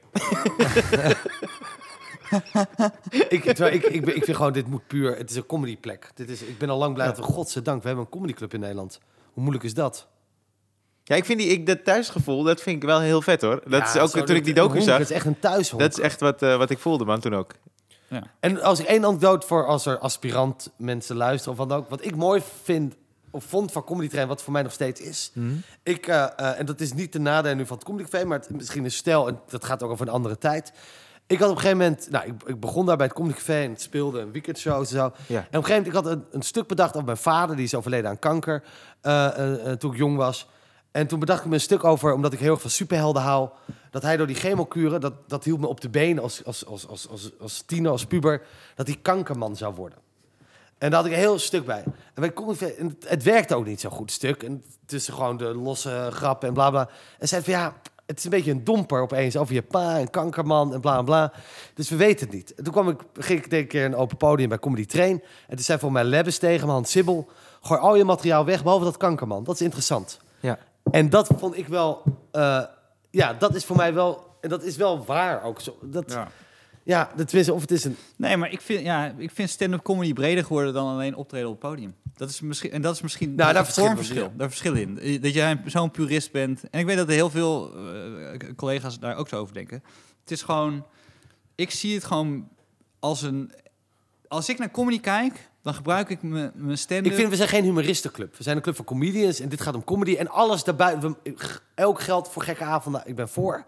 Ik, 3.28 3.42
terwijl 3.44 3.74
ik, 3.74 3.84
ik, 3.84 4.04
ben- 4.04 4.16
ik 4.16 4.24
vind 4.24 4.36
gewoon, 4.36 4.52
dit 4.52 4.66
moet 4.66 4.86
puur... 4.86 5.16
Het 5.16 5.30
is 5.30 5.36
een 5.36 5.46
comedyplek. 5.46 6.10
Dit 6.14 6.30
is, 6.30 6.42
ik 6.42 6.58
ben 6.58 6.70
al 6.70 6.78
lang 6.78 6.94
blij 6.94 7.06
dat 7.06 7.16
we, 7.16 7.22
godzijdank, 7.22 7.80
we 7.82 7.86
hebben 7.86 8.04
een 8.04 8.10
comedyclub 8.10 8.54
in 8.54 8.60
Nederland. 8.60 9.00
Hoe 9.32 9.42
moeilijk 9.42 9.64
is 9.64 9.74
dat? 9.74 10.06
Ja, 11.04 11.16
ik 11.16 11.24
vind 11.24 11.38
die, 11.38 11.48
ik, 11.48 11.66
dat 11.66 11.84
thuisgevoel, 11.84 12.42
dat 12.42 12.60
vind 12.60 12.76
ik 12.76 12.82
wel 12.88 13.00
heel 13.00 13.22
vet 13.22 13.40
hoor. 13.42 13.62
Dat 13.66 13.86
is 13.86 13.92
Ja, 13.92 14.00
ook 14.00 14.08
zo, 14.10 14.22
toen 14.22 14.36
ik 14.36 14.44
die 14.44 14.54
dat- 14.54 14.64
docu 14.64 14.76
honk, 14.76 14.88
zag. 14.88 14.98
Het 14.98 15.10
is 15.10 15.16
echt 15.16 15.26
een 15.26 15.38
thuishonk. 15.38 15.80
Dat 15.82 15.92
is 15.92 15.98
echt 15.98 16.20
wat, 16.20 16.42
eh, 16.42 16.56
wat 16.56 16.70
ik 16.70 16.78
voelde, 16.78 17.04
man, 17.04 17.20
toen 17.20 17.34
ook. 17.34 17.54
En 18.40 18.62
als 18.62 18.80
ik 18.80 18.86
één 18.86 19.04
anekdote 19.04 19.46
voor 19.46 19.66
als 19.66 19.86
er 19.86 19.98
aspirant 19.98 20.70
mensen 20.76 21.16
luisteren 21.16 21.52
of 21.52 21.58
wat 21.58 21.68
dan 21.68 21.78
ook, 21.78 21.88
wat 21.88 22.04
ik 22.04 22.16
mooi 22.16 22.42
vind 22.62 22.94
of 23.30 23.44
vond 23.44 23.72
van 23.72 23.84
Comedy 23.84 24.08
Train, 24.08 24.28
wat 24.28 24.42
voor 24.42 24.52
mij 24.52 24.62
nog 24.62 24.72
steeds 24.72 25.00
is. 25.00 25.32
Ik, 25.82 26.06
eh, 26.06 26.24
eh, 26.36 26.58
en 26.58 26.66
dat 26.66 26.80
is 26.80 26.92
niet 26.92 27.12
de 27.12 27.18
nadeel 27.18 27.54
nu 27.54 27.66
van 27.66 27.76
het 27.76 27.86
Comedy 27.86 28.08
Café, 28.08 28.24
maar 28.24 28.38
het, 28.38 28.50
misschien 28.50 28.84
een 28.84 28.90
stijl, 28.90 29.28
en 29.28 29.40
dat 29.48 29.64
gaat 29.64 29.82
ook 29.82 29.90
over 29.90 30.06
een 30.06 30.12
andere 30.12 30.38
tijd. 30.38 30.72
Ik 31.30 31.38
had 31.38 31.48
op 31.48 31.54
een 31.54 31.60
gegeven 31.60 31.82
moment, 31.82 32.10
nou, 32.10 32.26
ik, 32.26 32.42
ik 32.46 32.60
begon 32.60 32.86
daar 32.86 32.96
bij 32.96 33.06
het 33.06 33.14
Comedy 33.14 33.34
Café 33.34 33.62
en 33.62 33.70
het 33.70 33.80
speelde 33.80 34.20
een 34.20 34.32
weekendshow 34.32 34.78
en 34.78 34.86
zo. 34.86 34.96
Ja. 34.96 35.36
En 35.36 35.38
op 35.38 35.54
een 35.54 35.64
gegeven 35.64 35.68
moment, 35.68 35.86
ik 35.86 35.92
had 35.92 36.06
een, 36.06 36.24
een 36.30 36.42
stuk 36.42 36.66
bedacht 36.66 36.94
over 36.94 37.04
mijn 37.04 37.16
vader, 37.16 37.56
die 37.56 37.64
is 37.64 37.74
overleden 37.74 38.10
aan 38.10 38.18
kanker, 38.18 38.62
eh, 39.00 39.26
eh, 39.26 39.70
eh, 39.70 39.78
toen 39.78 39.92
ik 39.92 39.98
jong 39.98 40.16
was. 40.16 40.48
En 40.90 41.06
toen 41.06 41.18
bedacht 41.18 41.40
ik 41.40 41.46
me 41.46 41.54
een 41.54 41.60
stuk 41.60 41.84
over, 41.84 42.12
omdat 42.12 42.32
ik 42.32 42.38
heel 42.38 42.52
erg 42.52 42.60
van 42.60 42.70
superhelden 42.70 43.22
hou, 43.22 43.48
dat 43.90 44.02
hij 44.02 44.16
door 44.16 44.26
die 44.26 44.36
chemokuren, 44.36 45.00
dat, 45.00 45.12
dat 45.26 45.44
hield 45.44 45.60
me 45.60 45.66
op 45.66 45.80
de 45.80 45.88
benen 45.88 46.22
als, 46.22 46.44
als, 46.44 46.66
als, 46.66 46.88
als, 46.88 47.08
als, 47.08 47.30
als 47.40 47.62
tiener, 47.66 47.90
als 47.90 48.06
puber, 48.06 48.42
dat 48.74 48.86
hij 48.86 48.96
kankerman 49.02 49.56
zou 49.56 49.74
worden. 49.74 49.98
En 50.78 50.90
daar 50.90 51.00
had 51.00 51.08
ik 51.08 51.12
een 51.12 51.18
heel 51.18 51.38
stuk 51.38 51.66
bij. 51.66 51.82
En 51.84 51.94
bij 52.14 52.32
Comedy 52.32 52.58
Café- 52.58 52.74
en 52.74 52.86
het, 52.86 53.08
het 53.08 53.22
werkte 53.22 53.54
ook 53.54 53.66
niet 53.66 53.80
zo 53.80 53.90
goed, 53.90 54.12
stuk. 54.12 54.42
En 54.42 54.64
tussen 54.86 55.14
gewoon 55.14 55.36
de 55.36 55.54
losse 55.54 56.08
grappen 56.12 56.48
en 56.48 56.54
bla 56.54 56.70
bla. 56.70 56.88
En 57.18 57.28
zei 57.28 57.42
van 57.42 57.52
ja, 57.52 57.74
het 58.10 58.18
is 58.18 58.24
een 58.24 58.30
beetje 58.30 58.50
een 58.50 58.64
domper 58.64 59.00
opeens 59.00 59.36
over 59.36 59.54
je 59.54 59.62
pa 59.62 59.98
en 59.98 60.10
kankerman 60.10 60.74
en 60.74 60.80
bla 60.80 61.02
bla. 61.02 61.32
Dus 61.74 61.88
we 61.88 61.96
weten 61.96 62.26
het 62.26 62.34
niet. 62.34 62.54
En 62.54 62.64
toen 62.64 62.72
kwam 62.72 62.88
ik, 62.88 63.00
ging 63.14 63.44
ik 63.44 63.50
denk 63.50 63.62
ik 63.64 63.72
een 63.72 63.80
keer 63.80 63.84
een 63.84 63.96
open 63.96 64.16
podium 64.16 64.48
bij 64.48 64.58
Comedy 64.58 64.86
Train. 64.86 65.22
En 65.48 65.56
toen 65.56 65.64
zei 65.64 65.78
voor 65.78 65.92
mij 65.92 66.04
Lebbes 66.04 66.38
tegen 66.38 66.66
me, 66.66 66.72
Hans 66.72 66.90
Sibbel, 66.90 67.28
gooi 67.60 67.80
al 67.80 67.96
je 67.96 68.04
materiaal 68.04 68.44
weg, 68.44 68.62
behalve 68.62 68.84
dat 68.84 68.96
kankerman. 68.96 69.44
Dat 69.44 69.54
is 69.54 69.60
interessant. 69.60 70.20
Ja. 70.40 70.58
En 70.90 71.10
dat 71.10 71.30
vond 71.36 71.56
ik 71.56 71.68
wel, 71.68 72.02
eh, 72.30 72.62
ja, 73.10 73.34
dat 73.34 73.54
is 73.54 73.64
voor 73.64 73.76
mij 73.76 73.94
wel, 73.94 74.36
en 74.40 74.48
dat 74.48 74.62
is 74.62 74.76
wel 74.76 75.04
waar 75.04 75.42
ook. 75.42 75.60
Zo, 75.60 75.76
dat, 75.82 76.04
ja. 76.12 76.28
Ja. 76.90 77.10
tenminste, 77.16 77.52
of 77.52 77.60
het 77.60 77.70
is 77.70 77.84
een, 77.84 77.96
Nee, 78.16 78.36
maar 78.36 78.52
ik 78.52 78.60
vind, 78.60 78.84
ja, 78.84 79.14
ik 79.16 79.30
vind 79.30 79.50
stand-up 79.50 79.82
comedy 79.82 80.12
breder 80.12 80.44
geworden 80.44 80.72
dan 80.74 80.86
alleen 80.88 81.14
optreden 81.14 81.48
op 81.48 81.62
het 81.62 81.70
podium. 81.70 81.94
Dat 82.16 82.30
is 82.30 82.40
misschien, 82.40 82.70
en 82.70 82.82
dat 82.82 82.94
is 82.94 83.00
misschien 83.00 83.34
Nou, 83.34 83.52
daar 83.52 83.64
verschillen 83.64 83.90
we, 83.90 83.96
vormverschil. 83.96 84.32
Daar 84.36 84.48
verschillen 84.48 84.80
in. 84.80 84.98
Eh, 84.98 85.22
Dat 85.22 85.32
jij 85.32 85.62
zo'n 85.66 85.90
purist 85.90 86.32
bent. 86.32 86.70
En 86.70 86.80
ik 86.80 86.86
weet 86.86 86.96
dat 86.96 87.08
er 87.08 87.14
heel 87.14 87.30
veel 87.30 87.72
eh, 87.74 88.54
collega's 88.56 88.98
daar 88.98 89.16
ook 89.16 89.28
zo 89.28 89.36
over 89.36 89.54
denken. 89.54 89.82
Het 90.20 90.30
is 90.30 90.42
gewoon, 90.42 90.86
ik 91.54 91.70
zie 91.70 91.94
het 91.94 92.04
gewoon 92.04 92.48
als 92.98 93.22
een. 93.22 93.52
Als 94.28 94.48
ik 94.48 94.58
naar 94.58 94.70
comedy 94.70 95.00
kijk, 95.00 95.48
dan 95.62 95.74
gebruik 95.74 96.08
ik 96.08 96.22
mijn 96.22 96.78
stand-up. 96.78 97.12
Ik 97.12 97.18
vind, 97.18 97.30
we 97.30 97.36
zijn 97.36 97.48
geen 97.48 97.64
humoristenclub. 97.64 98.36
We 98.36 98.42
zijn 98.42 98.56
een 98.56 98.62
club 98.62 98.76
van 98.76 98.84
comedians 98.84 99.40
en 99.40 99.48
dit 99.48 99.60
gaat 99.60 99.74
om 99.74 99.84
comedy. 99.84 100.16
En 100.16 100.28
alles 100.28 100.64
daarbij, 100.64 100.98
elk 101.74 102.00
geld 102.00 102.28
voor 102.28 102.42
gekke 102.42 102.64
avonden, 102.64 103.02
ik 103.04 103.14
ben 103.14 103.28
voor. 103.28 103.64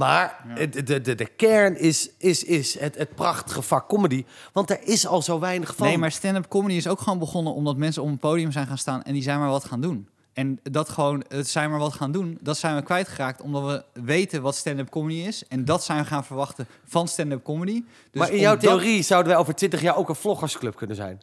Maar 0.00 0.44
de, 0.54 0.82
de, 0.82 1.00
de, 1.00 1.14
de 1.14 1.26
kern 1.26 1.78
is, 1.78 2.10
is, 2.18 2.44
is 2.44 2.78
het, 2.78 2.98
het 2.98 3.14
prachtige 3.14 3.62
vak 3.62 3.88
comedy. 3.88 4.24
Want 4.52 4.70
er 4.70 4.80
is 4.82 5.06
al 5.06 5.22
zo 5.22 5.38
weinig 5.38 5.74
van. 5.76 5.86
Nee, 5.86 5.98
maar 5.98 6.12
stand-up 6.12 6.48
comedy 6.48 6.74
is 6.74 6.86
ook 6.86 7.00
gewoon 7.00 7.18
begonnen 7.18 7.54
omdat 7.54 7.76
mensen 7.76 8.02
op 8.02 8.08
een 8.08 8.18
podium 8.18 8.52
zijn 8.52 8.66
gaan 8.66 8.78
staan 8.78 9.02
en 9.02 9.12
die 9.12 9.22
zijn 9.22 9.38
maar 9.38 9.48
wat 9.48 9.64
gaan 9.64 9.80
doen. 9.80 10.08
En 10.32 10.60
dat 10.62 10.88
gewoon, 10.88 11.24
het 11.28 11.48
zijn 11.48 11.70
maar 11.70 11.78
wat 11.78 11.92
gaan 11.92 12.12
doen, 12.12 12.38
dat 12.40 12.58
zijn 12.58 12.76
we 12.76 12.82
kwijtgeraakt 12.82 13.40
omdat 13.40 13.64
we 13.64 14.02
weten 14.02 14.42
wat 14.42 14.56
stand-up 14.56 14.88
comedy 14.88 15.18
is. 15.18 15.44
En 15.48 15.64
dat 15.64 15.84
zijn 15.84 15.98
we 15.98 16.04
gaan 16.04 16.24
verwachten 16.24 16.66
van 16.84 17.08
stand-up 17.08 17.42
comedy. 17.42 17.84
Dus 18.10 18.20
maar 18.20 18.30
in 18.32 18.38
jouw 18.38 18.56
theorie 18.56 19.02
zouden 19.02 19.32
wij 19.32 19.40
over 19.40 19.54
20 19.54 19.80
jaar 19.80 19.96
ook 19.96 20.08
een 20.08 20.14
vloggersclub 20.14 20.76
kunnen 20.76 20.96
zijn. 20.96 21.20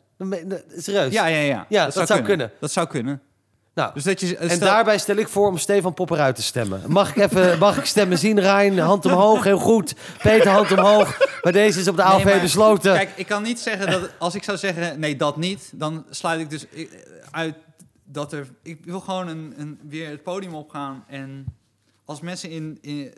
Serieus. 0.75 1.13
Ja, 1.13 1.25
ja, 1.25 1.39
ja. 1.39 1.65
Ja, 1.69 1.89
dat 1.89 2.07
zou 2.07 2.21
kunnen. 2.21 2.51
Dat 2.59 2.71
zou 2.71 2.87
kunnen. 2.87 3.21
Nou, 3.77 3.93
Dus 3.93 4.03
dat 4.03 4.19
je, 4.19 4.37
en 4.37 4.49
stel- 4.49 4.67
daarbij 4.67 4.97
stel 4.97 5.15
ik 5.15 5.27
voor 5.27 5.47
om 5.47 5.57
Stefan 5.57 5.93
Popper 5.93 6.19
uit 6.19 6.35
te 6.35 6.41
stemmen. 6.43 6.81
Mag 6.87 7.15
ik 7.15 7.31
even 7.31 7.59
mag 7.59 7.77
ik 7.77 7.85
stemmen 7.85 8.17
zien, 8.17 8.39
Rijn? 8.39 8.79
Hand 8.79 9.05
omhoog, 9.05 9.43
heel 9.43 9.57
goed. 9.57 9.95
Peter, 10.21 10.51
hand 10.51 10.71
omhoog. 10.71 11.17
Maar 11.41 11.51
deze 11.51 11.79
is 11.79 11.87
op 11.87 11.95
de 11.95 12.03
Nee, 12.03 12.25
maar- 12.25 12.41
besloten. 12.41 12.93
Kijk, 12.93 13.11
ik 13.15 13.25
kan 13.27 13.43
niet 13.43 13.59
zeggen 13.59 13.91
dat 13.91 14.09
als 14.19 14.35
ik 14.35 14.43
zou 14.43 14.57
zeggen 14.57 14.99
nee, 14.99 15.15
dat 15.15 15.37
niet, 15.37 15.71
dan 15.75 16.05
sluit 16.09 16.39
ik 16.39 16.49
dus 16.49 16.69
eh, 16.69 16.87
uit 17.31 17.55
dat 18.05 18.33
er. 18.33 18.47
Ik 18.63 18.85
wil 18.85 18.99
gewoon 18.99 19.27
een, 19.27 19.53
een, 19.57 19.79
weer 19.87 20.09
het 20.09 20.23
podium 20.23 20.53
opgaan 20.55 21.03
en 21.07 21.45
als 22.05 22.21
mensen 22.21 22.49
in. 22.49 22.77
in 22.81 23.13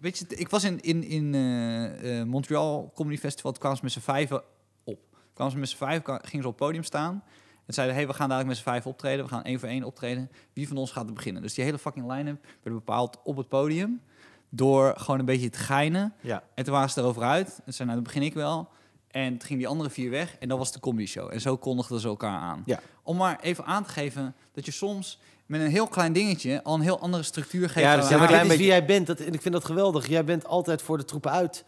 weet 0.00 0.18
je, 0.18 0.24
ik 0.28 0.48
was 0.48 0.64
in, 0.64 0.80
in, 0.80 1.04
in 1.04 1.34
eh, 1.34 2.20
eh, 2.20 2.26
Montreal 2.26 2.92
Comedy 2.94 3.18
Festival, 3.18 3.50
toen 3.50 3.60
kwamen 3.60 3.78
ze 3.78 3.84
met 3.84 3.92
z'n 3.92 4.00
vijven 4.00 4.42
op. 4.84 4.98
Kwamen 5.34 5.52
ze 5.52 5.58
met 5.58 5.68
z'n 5.68 5.76
vijf, 5.76 6.02
kwa- 6.02 6.20
gingen 6.24 6.42
ze 6.42 6.48
op 6.48 6.58
het 6.58 6.66
podium 6.66 6.82
staan. 6.84 7.22
En 7.66 7.74
zeiden, 7.74 7.96
hey, 7.96 8.06
we 8.06 8.12
gaan 8.12 8.28
dadelijk 8.28 8.48
met 8.48 8.56
z'n 8.56 8.70
vijf 8.70 8.86
optreden. 8.86 9.24
We 9.24 9.30
gaan 9.30 9.44
één 9.44 9.58
voor 9.60 9.68
één 9.68 9.84
optreden. 9.84 10.30
Wie 10.52 10.68
van 10.68 10.76
ons 10.76 10.90
gaat 10.92 11.06
er 11.06 11.12
beginnen? 11.12 11.42
Dus 11.42 11.54
die 11.54 11.64
hele 11.64 11.78
fucking 11.78 12.12
line-up 12.12 12.44
werd 12.62 12.76
bepaald 12.76 13.18
op 13.24 13.36
het 13.36 13.48
podium. 13.48 14.00
Door 14.48 14.94
gewoon 14.96 15.18
een 15.18 15.26
beetje 15.26 15.50
te 15.50 15.58
geinen. 15.58 16.14
Ja. 16.20 16.42
En 16.54 16.64
toen 16.64 16.72
waren 16.72 16.90
ze 16.90 17.00
erover 17.00 17.22
uit. 17.22 17.60
En 17.64 17.74
zei, 17.74 17.88
nou, 17.88 18.02
dan 18.02 18.12
begin 18.12 18.22
ik 18.22 18.34
wel. 18.34 18.68
En 19.10 19.30
toen 19.30 19.40
gingen 19.40 19.58
die 19.58 19.68
andere 19.68 19.90
vier 19.90 20.10
weg. 20.10 20.36
En 20.38 20.48
dat 20.48 20.58
was 20.58 20.72
de 20.72 20.80
comedy 20.80 21.06
show. 21.06 21.32
En 21.32 21.40
zo 21.40 21.56
kondigden 21.56 22.00
ze 22.00 22.08
elkaar 22.08 22.38
aan. 22.38 22.62
Ja. 22.64 22.80
Om 23.02 23.16
maar 23.16 23.40
even 23.40 23.64
aan 23.64 23.84
te 23.84 23.90
geven 23.90 24.34
dat 24.52 24.64
je 24.64 24.72
soms 24.72 25.18
met 25.46 25.60
een 25.60 25.70
heel 25.70 25.86
klein 25.86 26.12
dingetje 26.12 26.62
al 26.62 26.74
een 26.74 26.80
heel 26.80 27.00
andere 27.00 27.22
structuur 27.22 27.68
geeft. 27.68 27.86
Ja, 27.86 27.92
aan 27.92 28.00
dus 28.00 28.08
Ja, 28.08 28.18
maar 28.18 28.28
dit 28.28 28.50
is 28.50 28.56
wie 28.56 28.66
jij 28.66 28.84
bent. 28.84 29.06
Dat, 29.06 29.20
en 29.20 29.32
ik 29.32 29.42
vind 29.42 29.54
dat 29.54 29.64
geweldig. 29.64 30.06
Jij 30.06 30.24
bent 30.24 30.46
altijd 30.46 30.82
voor 30.82 30.98
de 30.98 31.04
troepen 31.04 31.30
uit 31.30 31.64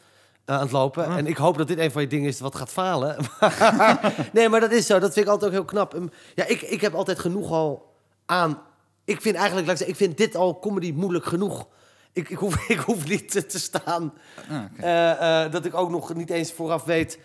aan 0.47 0.61
het 0.61 0.71
lopen. 0.71 1.07
En 1.07 1.27
ik 1.27 1.37
hoop 1.37 1.59
dat 1.59 1.69
dit 1.69 1.79
een 1.79 1.91
van 1.91 2.03
je 2.03 2.09
dingen 2.09 2.29
is 2.29 2.41
wat 2.41 2.55
gaat 2.55 2.71
falen. 2.71 3.17
nee, 4.33 4.49
maar 4.49 4.61
dat 4.61 4.73
is 4.73 4.87
zo. 4.87 4.99
Dat 4.99 5.13
vind 5.13 5.27
ik 5.27 5.33
altijd 5.33 5.51
ook 5.51 5.57
heel 5.57 5.67
knap. 5.67 5.95
Ehm, 5.95 6.07
Ja, 6.35 6.47
ik, 6.47 6.63
ik 6.63 6.81
heb 6.81 6.95
altijd 6.95 7.19
genoeg 7.19 7.51
al 7.51 7.95
aan... 8.27 8.59
Ik 9.05 9.21
vind 9.21 9.35
eigenlijk, 9.37 9.67
laat 9.67 9.81
ik 9.81 9.87
zeggen, 9.87 10.05
ik 10.05 10.09
vind 10.09 10.19
dit 10.19 10.37
al 10.37 10.59
comedy 10.59 10.93
moeilijk 10.93 11.25
genoeg. 11.25 11.67
Ik, 12.13 12.29
ik, 12.29 12.37
hoef, 12.37 12.69
ik 12.69 12.79
hoef 12.79 13.09
niet 13.09 13.31
te, 13.31 13.47
te 13.47 13.59
staan. 13.59 14.13
Ah, 14.49 14.65
eh, 14.77 15.45
eh, 15.45 15.53
dat 15.53 15.65
ik 15.65 15.75
ook 15.75 15.91
nog 15.91 16.15
niet 16.15 16.31
eens 16.31 16.53
vooraf 16.53 16.85
weet 16.85 17.19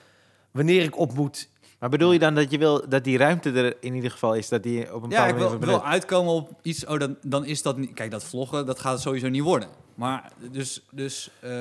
wanneer 0.51 0.83
ik 0.83 0.97
op 0.97 1.13
moet. 1.13 1.49
Maar 1.79 1.89
bedoel 1.89 2.11
je 2.11 2.19
dan 2.19 2.35
dat 2.35 2.51
je 2.51 2.57
wil 2.57 2.89
dat 2.89 3.03
die 3.03 3.17
ruimte 3.17 3.51
er 3.51 3.77
in 3.79 3.93
ieder 3.93 4.11
geval 4.11 4.35
is, 4.35 4.49
dat 4.49 4.63
die 4.63 4.93
op 4.93 5.03
een 5.03 5.09
Ja, 5.09 5.33
bepaalde 5.33 5.55
ik 5.55 5.61
wil, 5.61 5.85
uitkomen 5.85 6.33
op 6.33 6.51
iets. 6.61 6.85
Oh, 6.85 6.99
dan, 6.99 7.17
dan 7.21 7.45
is 7.45 7.61
dat 7.61 7.77
niet. 7.77 7.93
Kijk, 7.93 8.11
dat 8.11 8.23
vloggen, 8.23 8.65
dat 8.65 8.79
gaat 8.79 9.01
sowieso 9.01 9.29
niet 9.29 9.43
worden. 9.43 9.69
Maar 9.95 10.31
dus. 10.51 10.85
dus 10.91 11.31
eh, 11.39 11.51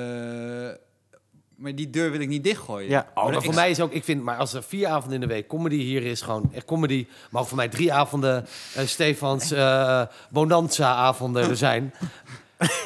maar 1.61 1.74
die 1.74 1.90
deur 1.90 2.11
wil 2.11 2.20
ik 2.20 2.28
niet 2.28 2.44
dichtgooien. 2.44 2.88
Ja. 2.90 3.06
Oh, 3.14 3.24
maar 3.24 3.34
ik- 3.34 3.42
voor 3.42 3.54
mij 3.54 3.70
is 3.70 3.80
ook, 3.80 3.92
ik 3.92 4.04
vind, 4.04 4.22
maar 4.22 4.36
als 4.36 4.52
er 4.54 4.62
vier 4.62 4.86
avonden 4.88 5.14
in 5.14 5.28
de 5.28 5.34
week 5.34 5.46
comedy 5.48 5.76
hier 5.76 6.02
is, 6.04 6.20
gewoon 6.22 6.50
echt 6.54 6.64
comedy. 6.64 7.06
Maar 7.30 7.42
ook 7.42 7.48
voor 7.48 7.56
mij 7.56 7.68
drie 7.68 7.92
avonden 7.92 8.46
eh, 8.74 8.86
Stefans 8.86 9.50
eh 9.50 10.02
Bonanza-avonden 10.30 11.48
er 11.48 11.56
zijn. 11.56 11.92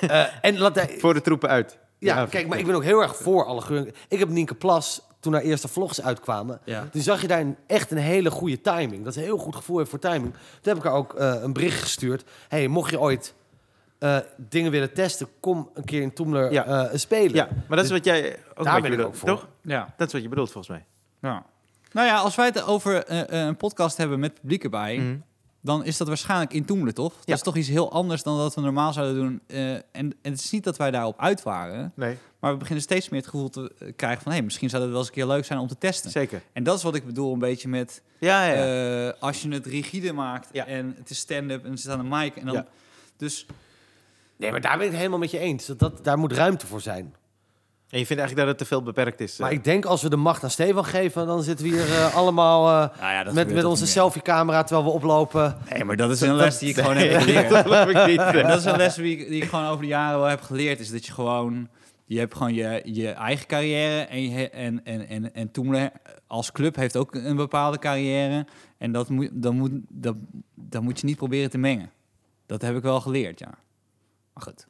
Eh, 0.01 0.25
en 0.41 0.59
laat 0.59 0.75
hij- 0.75 0.97
voor 0.99 1.15
de 1.15 1.21
troepen 1.21 1.49
uit. 1.49 1.79
ja, 1.99 2.27
kijk, 2.27 2.49
maar 2.49 2.59
ik 2.59 2.67
ben 2.67 2.75
ook 2.75 2.83
heel 2.83 3.01
erg 3.03 3.17
voor 3.17 3.45
alle 3.45 3.61
geur. 3.61 3.95
Ik 4.09 4.19
heb 4.19 4.29
Nienke 4.29 4.55
Plas, 4.55 5.03
toen 5.21 5.33
haar 5.33 5.43
eerste 5.43 5.69
vlogs 5.69 6.03
uitkwamen, 6.03 6.61
Ja. 6.65 6.89
toen 6.93 7.03
zag 7.03 7.21
je 7.21 7.27
daar 7.27 7.41
een, 7.41 7.57
echt 7.67 7.91
een 7.91 7.97
hele 7.97 8.31
goede 8.31 8.61
timing. 8.61 9.05
Dat 9.05 9.13
is 9.13 9.17
een 9.17 9.23
heel 9.27 9.39
goed 9.39 9.57
gevoel 9.57 9.79
heeft 9.79 9.91
voor 9.91 9.99
timing. 9.99 10.33
Toen 10.33 10.73
heb 10.73 10.77
ik 10.77 10.83
haar 10.83 10.93
ook 10.93 11.15
eh, 11.15 11.35
een 11.43 11.53
bericht 11.53 11.83
gestuurd. 11.83 12.25
hey, 12.49 12.69
mocht 12.69 12.91
je 12.91 13.01
ooit 13.01 13.35
eh, 13.99 14.17
dingen 14.37 14.71
willen 14.71 14.93
testen, 14.93 15.29
kom 15.41 15.71
een 15.75 15.85
keer 15.85 16.03
in 16.03 16.13
Toemler 16.13 16.53
Ja. 16.53 16.65
eh, 16.91 16.99
spelen. 16.99 17.35
Ja, 17.35 17.49
maar 17.69 17.77
dat 17.77 17.85
is 17.87 17.91
wat 17.91 18.05
jij 18.05 18.39
ook 18.55 18.65
Daar 18.65 18.81
ben 18.81 18.91
bedoelt, 18.91 19.09
ook 19.09 19.15
voor. 19.15 19.29
toch? 19.29 19.49
ja. 19.63 19.95
Dat 19.97 20.07
is 20.07 20.13
wat 20.13 20.23
je 20.23 20.29
bedoelt 20.29 20.51
volgens 20.51 20.77
mij. 20.77 20.85
ja. 21.31 21.45
Nou 21.93 22.07
ja, 22.07 22.17
als 22.19 22.35
wij 22.35 22.47
het 22.47 22.63
over 22.65 23.05
eh, 23.05 23.47
een 23.47 23.57
podcast 23.57 23.97
hebben 23.97 24.21
met 24.21 24.35
publiek 24.41 24.65
erbij. 24.65 24.99
Mhm. 24.99 25.17
dan 25.61 25.85
is 25.85 25.97
dat 25.97 26.09
waarschijnlijk 26.09 26.53
in 26.53 26.65
Toemelen, 26.65 26.95
toch? 26.95 27.15
Dat 27.17 27.27
Ja. 27.27 27.35
is 27.35 27.41
toch 27.43 27.57
iets 27.57 27.69
heel 27.69 27.93
anders 27.93 28.23
dan 28.23 28.37
dat 28.39 28.55
we 28.55 28.61
normaal 28.61 28.93
zouden 28.93 29.15
doen. 29.15 29.41
Eh, 29.47 29.73
en, 29.73 29.83
en 29.93 30.15
het 30.23 30.39
is 30.41 30.51
niet 30.51 30.65
dat 30.65 30.77
wij 30.77 30.91
daarop 30.91 31.21
uit 31.21 31.43
waren, 31.43 31.93
Nee, 31.97 32.19
maar 32.41 32.53
we 32.53 32.59
beginnen 32.59 32.83
steeds 32.83 33.09
meer 33.09 33.21
het 33.21 33.29
gevoel 33.31 33.49
te 33.49 33.93
krijgen 33.97 34.23
van... 34.23 34.31
hé, 34.31 34.37
hey, 34.37 34.45
misschien 34.47 34.71
zou 34.71 34.83
het 34.83 34.91
wel 34.91 35.01
eens 35.01 35.09
een 35.09 35.15
keer 35.15 35.27
leuk 35.27 35.45
zijn 35.45 35.59
om 35.59 35.67
te 35.69 35.79
testen. 35.79 36.11
zeker. 36.11 36.43
En 36.53 36.63
dat 36.63 36.77
is 36.77 36.83
wat 36.83 36.95
ik 36.95 37.07
bedoel 37.07 37.33
een 37.33 37.39
beetje 37.39 37.69
met... 37.69 38.03
Ja, 38.19 38.45
ja. 38.47 38.55
ja. 38.65 39.07
eh, 39.09 39.21
als 39.23 39.43
je 39.43 39.49
het 39.49 39.67
rigide 39.67 40.13
maakt 40.13 40.49
Ja. 40.53 40.67
en 40.67 40.95
het 40.99 41.11
is 41.11 41.19
stand-up 41.19 41.65
en 41.65 41.71
het 41.71 41.81
zit 41.81 41.91
aan 41.91 41.99
de 42.11 42.17
mic... 42.17 42.37
En 42.37 42.45
dan, 42.47 42.55
Ja. 42.55 42.67
Dus 43.17 43.47
Nee, 44.37 44.51
maar 44.51 44.61
daar 44.61 44.73
ben 44.77 44.81
ik 44.81 44.89
het 44.89 44.99
helemaal 44.99 45.19
met 45.19 45.31
je 45.31 45.39
eens. 45.39 45.67
Dat, 45.67 45.79
dat, 45.79 46.05
daar 46.05 46.19
moet 46.19 46.33
ruimte 46.33 46.67
voor 46.67 46.81
zijn. 46.81 47.15
en 47.89 47.99
je 47.99 48.07
vindt 48.07 48.23
eigenlijk 48.23 48.37
dat 48.37 48.47
het 48.47 48.59
te 48.59 48.65
veel 48.65 48.83
beperkt 48.83 49.21
is. 49.21 49.39
Maar 49.39 49.51
eh. 49.51 49.57
ik 49.57 49.65
denk 49.65 49.85
als 49.85 50.03
we 50.03 50.09
de 50.09 50.17
macht 50.17 50.43
aan 50.45 50.51
Stefan 50.51 50.85
geven, 50.85 51.27
dan 51.27 51.43
zitten 51.43 51.67
we 51.67 51.73
hier 51.73 51.93
eh, 51.93 52.15
allemaal 52.15 52.69
eh, 52.69 53.01
Nou 53.01 53.13
ja, 53.13 53.25
dat 53.25 53.35
met, 53.35 53.53
met 53.53 53.65
onze 53.65 53.87
selfie-camera 53.87 54.63
terwijl 54.63 54.87
we 54.87 54.95
oplopen. 54.95 55.59
Nee, 55.71 55.85
maar 55.85 55.97
dat 55.97 56.11
is 56.11 56.21
een 56.21 56.35
les 56.35 56.59
die 56.59 56.69
ik 56.69 56.77
gewoon 56.77 56.97
heb 57.03 57.21
geleerd. 57.21 57.49
dat 57.49 57.63
geloof 57.63 57.87
ik 57.87 58.07
niet. 58.07 58.21
En 58.21 58.47
dat 58.49 58.59
is 58.59 58.65
een 58.65 58.77
les 58.77 58.95
die 58.95 59.19
ik, 59.19 59.29
die 59.29 59.43
ik 59.43 59.49
gewoon 59.49 59.67
over 59.67 59.83
de 59.83 59.89
jaren 59.89 60.19
wel 60.19 60.29
heb 60.29 60.41
geleerd. 60.41 60.81
Is 60.81 60.91
dat 60.91 61.07
je 61.07 61.13
gewoon... 61.13 61.69
Je 62.07 62.19
hebt 62.19 62.35
gewoon 62.35 62.55
je, 62.55 62.81
je 62.85 63.09
eigen 63.09 63.47
carrière. 63.47 64.01
En, 64.03 64.31
je, 64.31 64.51
en, 64.51 64.85
en, 64.85 65.09
en, 65.09 65.35
en 65.35 65.51
Toemler 65.51 65.91
als 66.27 66.53
club 66.53 66.77
heeft 66.77 66.97
ook 66.97 67.15
een 67.15 67.37
bepaalde 67.37 67.79
carrière. 67.79 68.47
En 68.79 68.93
dat 68.93 69.09
moet, 69.09 69.29
dan, 69.33 69.57
moet, 69.57 69.71
dat, 69.89 70.17
dat 70.55 70.83
moet 70.83 71.01
je 71.01 71.07
niet 71.07 71.17
proberen 71.17 71.51
te 71.51 71.59
mengen. 71.59 71.91
Dat 72.47 72.63
heb 72.63 72.77
ik 72.77 72.83
wel 72.83 73.01
geleerd, 73.01 73.39
ja. 73.39 73.55
Maar 74.35 74.43
goed. 74.45 74.67